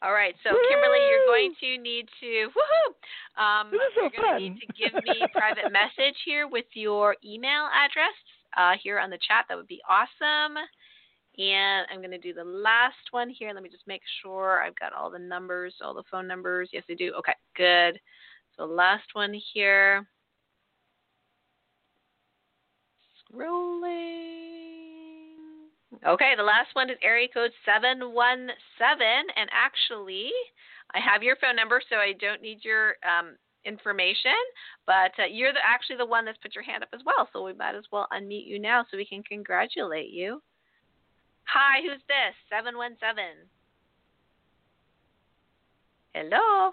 All 0.00 0.12
right, 0.12 0.34
so 0.44 0.50
Woo! 0.52 0.60
Kimberly, 0.70 1.02
you're 1.10 1.26
going 1.26 1.54
to 1.58 1.82
need 1.82 2.08
to 2.20 2.48
woohoo. 2.54 3.42
Um, 3.42 3.70
this 3.72 3.80
is 3.80 3.94
so 3.96 4.02
you're 4.02 4.22
going 4.22 4.38
to 4.38 4.48
need 4.50 4.60
to 4.60 4.72
give 4.78 4.94
me 4.94 5.22
a 5.22 5.28
private 5.28 5.72
message 5.72 6.14
here 6.24 6.46
with 6.46 6.66
your 6.74 7.16
email 7.26 7.66
address 7.74 8.14
uh, 8.56 8.78
here 8.80 9.00
on 9.00 9.10
the 9.10 9.18
chat. 9.26 9.46
That 9.48 9.56
would 9.56 9.66
be 9.66 9.82
awesome. 9.88 10.54
And 11.38 11.86
I'm 11.92 11.98
going 11.98 12.10
to 12.10 12.18
do 12.18 12.34
the 12.34 12.44
last 12.44 12.96
one 13.12 13.30
here. 13.30 13.52
Let 13.54 13.62
me 13.62 13.68
just 13.68 13.86
make 13.86 14.02
sure 14.22 14.60
I've 14.60 14.78
got 14.78 14.92
all 14.92 15.08
the 15.08 15.20
numbers, 15.20 15.74
all 15.82 15.94
the 15.94 16.02
phone 16.10 16.26
numbers. 16.26 16.70
Yes, 16.72 16.82
I 16.90 16.94
do. 16.94 17.12
Okay, 17.18 17.34
good. 17.56 18.00
So 18.56 18.64
last 18.64 19.04
one 19.12 19.32
here. 19.54 20.04
Scrolling. 23.32 24.48
Okay, 26.06 26.34
the 26.36 26.42
last 26.42 26.68
one 26.74 26.90
is 26.90 26.96
area 27.02 27.28
code 27.32 27.52
717. 27.64 28.52
And 29.36 29.48
actually, 29.52 30.30
I 30.92 30.98
have 30.98 31.22
your 31.22 31.36
phone 31.36 31.54
number, 31.54 31.80
so 31.88 31.96
I 31.96 32.14
don't 32.20 32.42
need 32.42 32.64
your 32.64 32.94
um, 33.06 33.36
information. 33.64 34.32
But 34.86 35.12
uh, 35.20 35.26
you're 35.30 35.52
the, 35.52 35.60
actually 35.64 35.98
the 35.98 36.06
one 36.06 36.24
that's 36.24 36.38
put 36.38 36.56
your 36.56 36.64
hand 36.64 36.82
up 36.82 36.88
as 36.92 37.00
well, 37.06 37.28
so 37.32 37.44
we 37.44 37.52
might 37.52 37.76
as 37.76 37.84
well 37.92 38.08
unmute 38.12 38.46
you 38.46 38.58
now 38.58 38.84
so 38.90 38.96
we 38.96 39.06
can 39.06 39.22
congratulate 39.22 40.10
you. 40.10 40.42
Hi, 41.48 41.80
who's 41.82 42.00
this? 42.08 42.34
717. 42.50 43.48
Hello. 46.12 46.72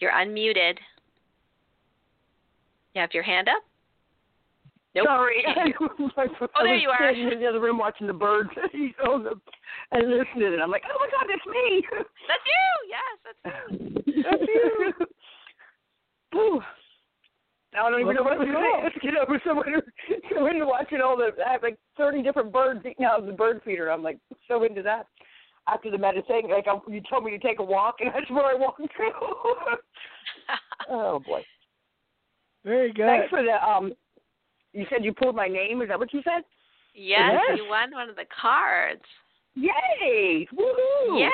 You're 0.00 0.12
unmuted. 0.12 0.78
You 2.94 3.00
have 3.00 3.10
your 3.12 3.24
hand 3.24 3.48
up? 3.48 3.62
Nope. 4.94 5.06
Sorry. 5.06 5.44
Oh, 5.80 6.10
oh, 6.18 6.64
there 6.64 6.76
you 6.76 6.88
are. 6.88 7.10
in 7.10 7.40
the 7.40 7.46
other 7.46 7.60
room 7.60 7.78
watching 7.78 8.06
the 8.06 8.12
birds 8.12 8.50
on 9.08 9.24
the, 9.24 9.32
and 9.92 10.08
listening, 10.10 10.54
and 10.54 10.62
I'm 10.62 10.70
like, 10.70 10.84
oh 10.88 10.96
my 10.98 11.08
god, 11.10 11.26
it's 11.28 11.46
me. 11.46 11.84
That's 12.28 12.44
you. 12.46 12.68
Yes, 12.88 13.18
that's 13.24 13.38
you. 14.06 14.22
That's 14.22 14.42
you. 16.32 16.62
Ooh. 17.78 17.82
Now 17.82 17.86
I 17.86 17.90
don't 17.90 18.00
even 18.00 18.16
know 18.16 18.22
what 18.22 18.38
Welcome 18.38 18.54
to 18.54 18.60
to 18.60 18.90
say. 18.94 19.00
You 19.02 19.12
know, 19.12 19.24
for 19.26 19.40
someone 19.46 19.66
who, 19.72 19.80
so 20.34 20.46
into 20.46 20.66
watching 20.66 21.00
all 21.00 21.16
the, 21.16 21.30
I 21.46 21.52
have 21.52 21.62
like 21.62 21.78
30 21.96 22.22
different 22.22 22.52
birds 22.52 22.80
eating 22.84 23.04
out 23.04 23.20
of 23.20 23.26
the 23.26 23.32
bird 23.32 23.60
feeder. 23.64 23.90
I'm 23.90 24.02
like 24.02 24.18
so 24.48 24.64
into 24.64 24.82
that. 24.82 25.06
After 25.68 25.90
the 25.90 25.98
meditation, 25.98 26.50
like 26.50 26.66
I, 26.66 26.78
you 26.90 27.02
told 27.10 27.24
me 27.24 27.30
to 27.30 27.38
take 27.38 27.58
a 27.58 27.64
walk, 27.64 27.96
and 28.00 28.10
that's 28.14 28.30
where 28.30 28.46
I 28.46 28.54
walked 28.54 28.80
through. 28.96 29.12
oh 30.90 31.18
boy. 31.20 31.42
Very 32.64 32.92
good. 32.92 33.06
Thanks 33.06 33.28
for 33.30 33.42
the 33.42 33.62
um 33.64 33.92
you 34.72 34.86
said 34.90 35.04
you 35.04 35.12
pulled 35.12 35.36
my 35.36 35.48
name. 35.48 35.82
Is 35.82 35.88
that 35.88 35.98
what 35.98 36.12
you 36.12 36.22
said? 36.22 36.42
Yes, 36.94 37.32
Yes. 37.32 37.58
you 37.58 37.68
won 37.68 37.92
one 37.92 38.08
of 38.08 38.16
the 38.16 38.26
cards. 38.40 39.02
Yay! 39.54 40.46
Woohoo! 40.52 41.20
Yay! 41.20 41.28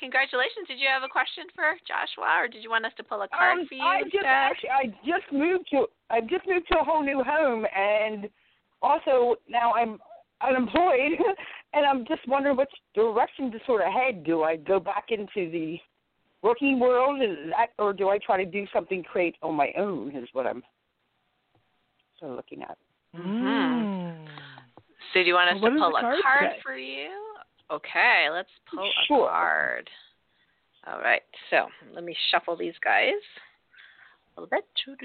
Congratulations. 0.00 0.66
Did 0.68 0.78
you 0.78 0.88
have 0.92 1.02
a 1.02 1.08
question 1.08 1.44
for 1.54 1.74
Joshua, 1.86 2.40
or 2.40 2.48
did 2.48 2.62
you 2.62 2.70
want 2.70 2.86
us 2.86 2.92
to 2.96 3.04
pull 3.04 3.22
a 3.22 3.28
card 3.28 3.60
Um, 3.60 3.66
for 3.66 3.74
you 3.74 3.82
I 3.82 4.02
just 4.04 4.24
actually 4.24 4.70
I 4.70 4.86
just 5.04 5.26
moved 5.32 5.66
to 5.72 5.86
I 6.10 6.20
just 6.20 6.46
moved 6.46 6.66
to 6.72 6.78
a 6.78 6.84
whole 6.84 7.02
new 7.02 7.22
home 7.24 7.66
and 7.74 8.28
also 8.82 9.36
now 9.48 9.72
I'm 9.74 9.98
unemployed 10.40 11.18
and 11.72 11.84
I'm 11.84 12.06
just 12.06 12.26
wondering 12.28 12.56
which 12.56 12.70
direction 12.94 13.50
to 13.52 13.58
sort 13.66 13.82
of 13.82 13.92
head. 13.92 14.24
Do 14.24 14.42
I 14.42 14.56
go 14.56 14.78
back 14.78 15.06
into 15.10 15.50
the 15.50 15.78
working 16.42 16.78
world 16.78 17.20
is 17.22 17.36
that, 17.50 17.70
or 17.78 17.92
do 17.92 18.08
I 18.08 18.18
try 18.18 18.42
to 18.42 18.50
do 18.50 18.66
something 18.72 19.02
create 19.02 19.36
on 19.42 19.54
my 19.54 19.72
own 19.76 20.14
is 20.14 20.28
what 20.32 20.46
I'm 20.46 20.62
sort 22.18 22.32
of 22.32 22.36
looking 22.36 22.62
at. 22.62 22.78
Mm. 23.16 24.26
So 25.12 25.20
do 25.20 25.26
you 25.26 25.34
want 25.34 25.50
us 25.50 25.62
What 25.62 25.70
to 25.70 25.76
pull 25.76 25.96
a 25.96 26.00
card 26.00 26.20
card 26.22 26.50
for 26.62 26.76
you? 26.76 27.27
Okay, 27.70 28.28
let's 28.32 28.48
pull 28.70 28.84
a 28.84 28.90
card. 29.08 29.90
All 30.86 31.00
right, 31.00 31.22
so 31.50 31.66
let 31.94 32.02
me 32.04 32.16
shuffle 32.30 32.56
these 32.56 32.78
guys 32.82 33.12
a 34.36 34.40
little 34.40 34.48
bit. 34.48 34.64
Okay. 34.88 34.98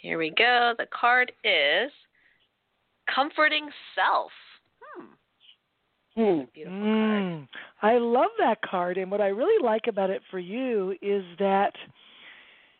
Here 0.00 0.16
we 0.16 0.30
go. 0.30 0.74
The 0.78 0.86
card 0.98 1.32
is 1.44 1.90
Comforting 3.14 3.68
Self. 3.94 4.30
Hmm. 4.80 5.04
Hmm. 6.14 6.40
Beautiful 6.54 6.78
card. 6.78 6.88
Mm. 6.88 7.48
I 7.82 7.98
love 7.98 8.30
that 8.38 8.62
card, 8.62 8.96
and 8.96 9.10
what 9.10 9.20
I 9.20 9.28
really 9.28 9.62
like 9.62 9.86
about 9.86 10.10
it 10.10 10.22
for 10.30 10.38
you 10.38 10.94
is 11.02 11.24
that, 11.38 11.72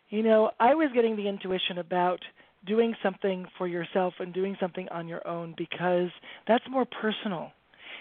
you 0.08 0.22
know, 0.22 0.52
I 0.58 0.74
was 0.74 0.90
getting 0.94 1.16
the 1.16 1.28
intuition 1.28 1.78
about 1.78 2.20
doing 2.66 2.94
something 3.02 3.46
for 3.56 3.66
yourself 3.66 4.14
and 4.18 4.32
doing 4.32 4.56
something 4.60 4.88
on 4.90 5.08
your 5.08 5.26
own 5.26 5.54
because 5.56 6.10
that's 6.46 6.64
more 6.70 6.84
personal. 6.84 7.52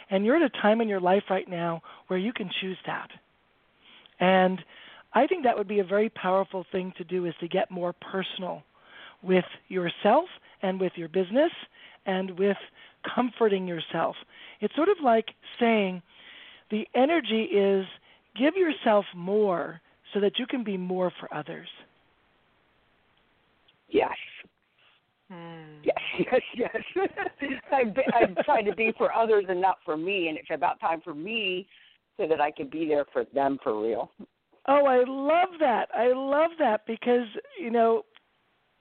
And 0.10 0.26
you're 0.26 0.36
at 0.36 0.42
a 0.42 0.62
time 0.62 0.82
in 0.82 0.88
your 0.90 1.00
life 1.00 1.24
right 1.30 1.48
now 1.48 1.82
where 2.08 2.20
you 2.20 2.34
can 2.34 2.50
choose 2.62 2.78
that. 2.86 3.10
And 4.20 4.60
I 5.14 5.28
think 5.28 5.44
that 5.44 5.58
would 5.58 5.68
be 5.68 5.80
a 5.80 5.84
very 5.84 6.10
powerful 6.10 6.66
thing 6.72 6.94
to 6.98 7.04
do 7.04 7.26
is 7.26 7.34
to 7.40 7.48
get 7.48 7.72
more 7.72 7.94
personal 7.94 8.64
with 9.22 9.46
yourself 9.68 10.26
and 10.62 10.80
with 10.80 10.94
your 10.96 11.08
business 11.08 11.52
and 12.06 12.38
with 12.38 12.58
comforting 13.16 13.68
yourself. 13.68 14.16
It's 14.62 14.76
sort 14.76 14.90
of 14.90 14.98
like 15.04 15.28
saying 15.60 16.02
the 16.70 16.88
energy 16.94 17.44
is 17.44 17.86
give 18.38 18.56
yourself 18.56 19.06
more 19.16 19.82
so 20.14 20.20
that 20.20 20.38
you 20.38 20.46
can 20.46 20.64
be 20.64 20.78
more 20.78 21.12
for 21.20 21.34
others. 21.34 21.68
Yes. 23.90 24.16
Hmm. 25.30 25.84
Yes, 25.84 25.98
yes, 26.56 26.76
yes. 26.96 27.10
I've, 27.72 27.94
been, 27.94 28.04
I've 28.14 28.46
tried 28.46 28.64
to 28.64 28.76
be 28.76 28.92
for 28.98 29.14
others 29.14 29.46
and 29.48 29.62
not 29.62 29.78
for 29.86 29.96
me, 29.96 30.28
and 30.28 30.38
it's 30.38 30.50
about 30.52 30.80
time 30.80 31.02
for 31.04 31.14
me 31.14 31.68
so 32.18 32.28
that 32.28 32.42
I 32.42 32.52
can 32.52 32.68
be 32.70 32.88
there 32.88 33.06
for 33.14 33.26
them 33.34 33.58
for 33.64 33.82
real. 33.82 34.12
Oh, 34.68 34.86
I 34.86 35.04
love 35.08 35.60
that. 35.60 35.88
I 35.96 36.12
love 36.14 36.52
that 36.60 36.86
because, 36.86 37.28
you 37.60 37.72
know, 37.72 38.04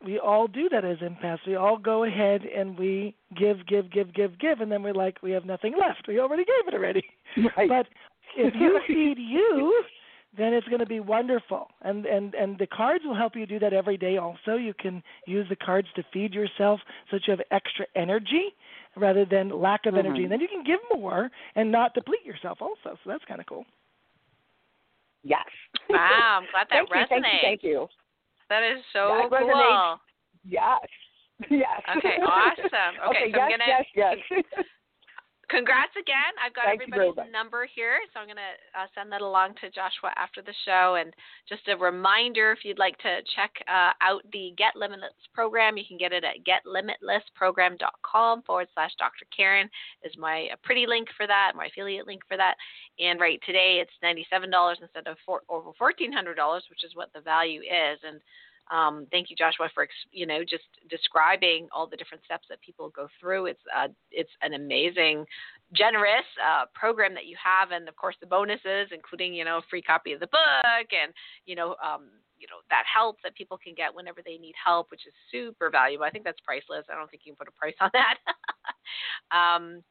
we 0.05 0.19
all 0.19 0.47
do 0.47 0.69
that 0.71 0.85
as 0.85 0.99
empaths. 0.99 1.47
We 1.47 1.57
all 1.57 1.77
go 1.77 2.05
ahead 2.05 2.43
and 2.45 2.79
we 2.79 3.15
give, 3.37 3.67
give, 3.67 3.91
give, 3.91 4.13
give, 4.15 4.39
give, 4.39 4.61
and 4.61 4.71
then 4.71 4.83
we're 4.83 4.95
like, 4.95 5.23
we 5.23 5.31
have 5.33 5.45
nothing 5.45 5.75
left. 5.79 6.07
We 6.07 6.19
already 6.21 6.45
gave 6.45 6.73
it 6.73 6.75
already. 6.75 7.05
Right. 7.57 7.69
But 7.69 7.87
if 8.37 8.55
you 8.55 8.81
feed 8.87 9.19
you, 9.19 9.83
then 10.39 10.55
it's 10.55 10.67
going 10.69 10.81
to 10.81 10.87
be 10.87 11.01
wonderful. 11.01 11.69
And 11.83 12.07
and 12.07 12.35
and 12.35 12.59
the 12.59 12.67
cards 12.67 13.05
will 13.05 13.15
help 13.17 13.35
you 13.37 13.47
do 13.47 13.59
that 13.59 13.73
every 13.73 13.97
day. 13.97 14.17
Also, 14.19 14.55
you 14.55 14.73
can 14.75 15.03
use 15.27 15.47
the 15.49 15.57
cards 15.57 15.89
to 15.97 16.03
feed 16.13 16.33
yourself 16.35 16.81
so 17.11 17.17
that 17.17 17.27
you 17.27 17.33
have 17.33 17.41
extra 17.51 17.87
energy 17.97 18.55
rather 18.97 19.25
than 19.25 19.51
lack 19.51 19.87
of 19.87 19.97
energy. 19.97 20.21
Mhm. 20.21 20.25
And 20.25 20.33
then 20.33 20.41
you 20.41 20.49
can 20.49 20.65
give 20.65 20.81
more 20.95 21.31
and 21.55 21.71
not 21.71 21.95
deplete 21.95 22.25
yourself. 22.25 22.63
Also, 22.63 22.99
so 23.03 23.11
that's 23.11 23.25
kind 23.27 23.41
of 23.41 23.47
cool. 23.47 23.65
yes. 25.23 25.45
Wow, 25.91 26.41
I'm 26.43 26.47
glad 26.53 26.67
that 26.71 26.89
thank 26.89 27.11
resonates. 27.11 27.13
You, 27.13 27.21
thank 27.21 27.25
you, 27.25 27.41
thank 27.43 27.63
you. 27.63 27.89
That 28.49 28.63
is 28.63 28.83
so 28.93 29.29
That 29.31 29.39
cool. 29.39 29.49
resonates. 29.49 29.99
Yes. 30.45 30.81
Yes. 31.51 31.81
Okay, 31.99 32.17
awesome. 32.27 32.95
Okay, 33.11 33.31
so 33.33 33.39
I'm 33.41 33.51
yes, 33.51 33.51
gonna- 33.53 33.65
yes, 33.95 34.17
yes. 34.31 34.65
Congrats 35.49 35.97
again. 35.97 36.37
I've 36.37 36.53
got 36.53 36.69
Thank 36.69 36.83
everybody's 36.85 37.33
number 37.33 37.65
here, 37.65 37.97
so 38.13 38.21
I'm 38.21 38.27
going 38.27 38.37
to 38.37 38.55
uh, 38.77 38.85
send 38.95 39.11
that 39.13 39.25
along 39.25 39.57
to 39.65 39.73
Joshua 39.73 40.13
after 40.17 40.43
the 40.45 40.53
show. 40.69 41.01
And 41.01 41.17
just 41.49 41.65
a 41.69 41.77
reminder 41.77 42.53
if 42.53 42.69
you'd 42.69 42.79
like 42.79 42.99
to 42.99 43.25
check 43.35 43.57
uh, 43.65 43.97
out 44.05 44.21
the 44.33 44.53
Get 44.61 44.77
Limitless 44.77 45.17
program, 45.33 45.79
you 45.79 45.89
can 45.89 45.97
get 45.97 46.13
it 46.13 46.23
at 46.23 46.45
getlimitlessprogram.com 46.45 48.43
forward 48.43 48.69
slash 48.75 48.93
Dr. 48.99 49.25
Karen 49.35 49.71
is 50.05 50.13
my 50.19 50.49
uh, 50.53 50.57
pretty 50.63 50.87
link 50.87 51.09
for 51.17 51.27
that, 51.27 51.53
my 51.57 51.73
affiliate 51.73 52.07
link 52.07 52.21
for 52.29 52.37
that. 52.37 52.55
And 53.01 53.19
right 53.19 53.41
today 53.47 53.81
it's 53.81 53.97
$97 54.05 54.53
instead 54.83 55.07
of 55.07 55.17
four, 55.25 55.43
over 55.49 55.71
$1,400, 55.81 56.37
which 56.69 56.85
is 56.85 56.93
what 56.95 57.09
the 57.15 57.21
value 57.21 57.61
is. 57.61 57.99
And 58.05 58.21
um, 58.71 59.07
thank 59.11 59.31
you, 59.31 59.37
Joshua, 59.37 59.69
for 59.75 59.89
you 60.13 60.27
know 60.27 60.41
just 60.43 60.65
describing 60.91 61.69
all 61.73 61.87
the 61.87 61.97
different 61.97 62.25
steps 62.25 62.47
that 62.49 62.61
people 62.61 62.91
go 62.91 63.09
through. 63.21 63.47
It's 63.47 63.63
uh, 63.75 63.89
it's 64.11 64.31
an 64.43 64.55
amazing, 64.55 65.25
generous 65.73 66.27
uh, 66.37 66.67
program 66.75 67.15
that 67.15 67.27
you 67.27 67.37
have, 67.43 67.71
and 67.71 67.89
of 67.89 67.97
course 67.97 68.17
the 68.21 68.27
bonuses, 68.27 68.89
including 68.93 69.35
you 69.35 69.45
know 69.45 69.59
a 69.59 69.63
free 69.71 69.83
copy 69.83 70.13
of 70.13 70.21
the 70.21 70.27
book, 70.27 70.89
and 70.93 71.13
you 71.47 71.57
know 71.57 71.77
um, 71.83 72.09
you 72.39 72.47
know 72.47 72.61
that 72.71 72.85
help 72.93 73.17
that 73.25 73.35
people 73.35 73.59
can 73.59 73.75
get 73.75 73.95
whenever 73.95 74.21
they 74.25 74.37
need 74.37 74.55
help, 74.63 74.91
which 74.91 75.07
is 75.07 75.15
super 75.31 75.71
valuable. 75.71 76.05
I 76.05 76.11
think 76.11 76.25
that's 76.25 76.41
priceless. 76.41 76.85
I 76.91 76.95
don't 76.95 77.11
think 77.11 77.23
you 77.25 77.33
can 77.33 77.39
put 77.39 77.49
a 77.49 77.59
price 77.59 77.77
on 77.81 77.91
that. 77.93 78.19
um, 79.37 79.83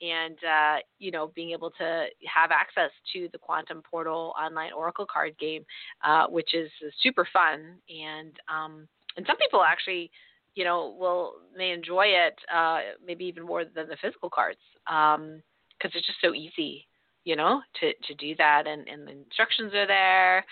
and 0.00 0.36
uh, 0.44 0.76
you 0.98 1.10
know 1.10 1.32
being 1.34 1.50
able 1.50 1.70
to 1.70 2.06
have 2.26 2.50
access 2.50 2.90
to 3.12 3.28
the 3.32 3.38
quantum 3.38 3.82
portal 3.88 4.34
online 4.40 4.72
oracle 4.72 5.06
card 5.10 5.36
game 5.38 5.64
uh, 6.04 6.26
which 6.26 6.54
is 6.54 6.70
super 7.02 7.26
fun 7.32 7.76
and 7.88 8.32
um, 8.48 8.88
and 9.16 9.26
some 9.26 9.36
people 9.36 9.62
actually 9.62 10.10
you 10.54 10.64
know 10.64 10.96
will 10.98 11.34
may 11.56 11.70
enjoy 11.72 12.06
it 12.06 12.34
uh, 12.54 12.80
maybe 13.06 13.24
even 13.24 13.44
more 13.44 13.64
than 13.64 13.88
the 13.88 13.96
physical 14.00 14.30
cards 14.30 14.58
because 14.84 15.14
um, 15.16 15.40
it's 15.82 16.06
just 16.06 16.20
so 16.20 16.34
easy 16.34 16.86
you 17.24 17.36
know 17.36 17.60
to 17.80 17.92
to 18.06 18.14
do 18.14 18.34
that 18.36 18.66
and 18.66 18.88
and 18.88 19.06
the 19.06 19.12
instructions 19.12 19.74
are 19.74 19.86
there. 19.86 20.44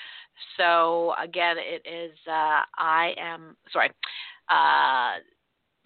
So 0.57 1.15
again 1.23 1.57
it 1.59 1.87
is 1.89 2.17
uh, 2.27 2.63
i 2.77 3.15
am 3.17 3.57
sorry 3.73 3.91
uh, 4.51 5.23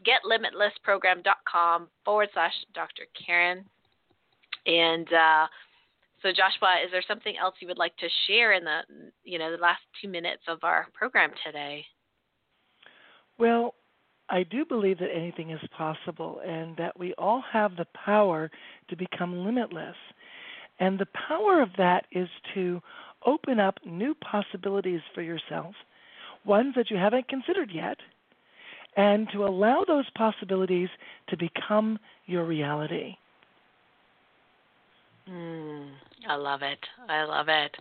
getlimitlessprogram.com 0.06 1.88
forward 2.04 2.28
slash 2.32 2.52
Dr. 2.74 3.04
Karen. 3.26 3.64
And 4.66 5.06
uh, 5.12 5.46
so, 6.22 6.30
Joshua, 6.30 6.76
is 6.84 6.90
there 6.90 7.04
something 7.06 7.34
else 7.40 7.54
you 7.60 7.68
would 7.68 7.78
like 7.78 7.96
to 7.98 8.08
share 8.26 8.52
in 8.52 8.64
the 8.64 8.80
you 9.24 9.38
know 9.38 9.50
the 9.50 9.62
last 9.62 9.80
two 10.02 10.08
minutes 10.08 10.42
of 10.48 10.58
our 10.62 10.86
program 10.94 11.30
today? 11.44 11.84
Well, 13.38 13.74
I 14.28 14.42
do 14.42 14.64
believe 14.64 14.98
that 14.98 15.14
anything 15.14 15.50
is 15.50 15.60
possible 15.76 16.40
and 16.46 16.76
that 16.76 16.98
we 16.98 17.14
all 17.14 17.42
have 17.52 17.76
the 17.76 17.86
power 18.04 18.50
to 18.90 18.96
become 18.96 19.44
limitless. 19.44 19.96
And 20.80 20.98
the 20.98 21.06
power 21.28 21.62
of 21.62 21.70
that 21.78 22.06
is 22.12 22.28
to 22.54 22.80
open 23.26 23.58
up 23.58 23.78
new 23.84 24.14
possibilities 24.14 25.00
for 25.14 25.22
yourself, 25.22 25.74
ones 26.44 26.74
that 26.76 26.90
you 26.90 26.96
haven't 26.96 27.28
considered 27.28 27.70
yet, 27.72 27.98
and 28.98 29.28
to 29.32 29.44
allow 29.44 29.84
those 29.86 30.04
possibilities 30.16 30.88
to 31.28 31.36
become 31.36 31.98
your 32.26 32.44
reality. 32.44 33.14
Mm, 35.30 35.90
I 36.28 36.34
love 36.34 36.62
it. 36.62 36.80
I 37.08 37.22
love 37.22 37.46
it. 37.48 37.76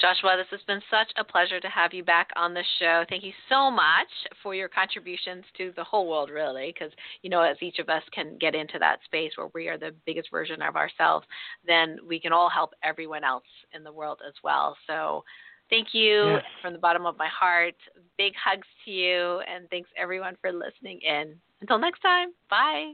Joshua, 0.00 0.36
this 0.36 0.48
has 0.50 0.60
been 0.66 0.80
such 0.90 1.08
a 1.16 1.24
pleasure 1.24 1.60
to 1.60 1.68
have 1.68 1.94
you 1.94 2.02
back 2.02 2.30
on 2.36 2.52
the 2.52 2.64
show. 2.80 3.04
Thank 3.08 3.22
you 3.22 3.32
so 3.48 3.70
much 3.70 4.08
for 4.42 4.54
your 4.54 4.68
contributions 4.68 5.44
to 5.56 5.72
the 5.76 5.84
whole 5.84 6.08
world, 6.08 6.30
really, 6.30 6.74
because, 6.74 6.92
you 7.22 7.30
know, 7.30 7.42
as 7.42 7.56
each 7.60 7.78
of 7.78 7.88
us 7.88 8.02
can 8.12 8.36
get 8.38 8.54
into 8.54 8.78
that 8.80 8.98
space 9.04 9.32
where 9.36 9.50
we 9.54 9.68
are 9.68 9.78
the 9.78 9.94
biggest 10.04 10.30
version 10.32 10.62
of 10.62 10.74
ourselves, 10.74 11.26
then 11.66 11.98
we 12.06 12.18
can 12.18 12.32
all 12.32 12.50
help 12.50 12.72
everyone 12.82 13.24
else 13.24 13.44
in 13.72 13.84
the 13.84 13.92
world 13.92 14.18
as 14.26 14.34
well. 14.42 14.76
So, 14.86 15.22
Thank 15.68 15.92
you 15.92 16.30
Yes. 16.30 16.44
from 16.62 16.72
the 16.72 16.78
bottom 16.78 17.06
of 17.06 17.16
my 17.16 17.28
heart. 17.28 17.74
Big 18.16 18.34
hugs 18.36 18.66
to 18.84 18.90
you, 18.90 19.40
and 19.40 19.68
thanks 19.70 19.90
everyone 19.96 20.36
for 20.40 20.52
listening 20.52 21.00
in. 21.00 21.40
Until 21.60 21.78
next 21.78 22.00
time, 22.00 22.32
bye. 22.48 22.92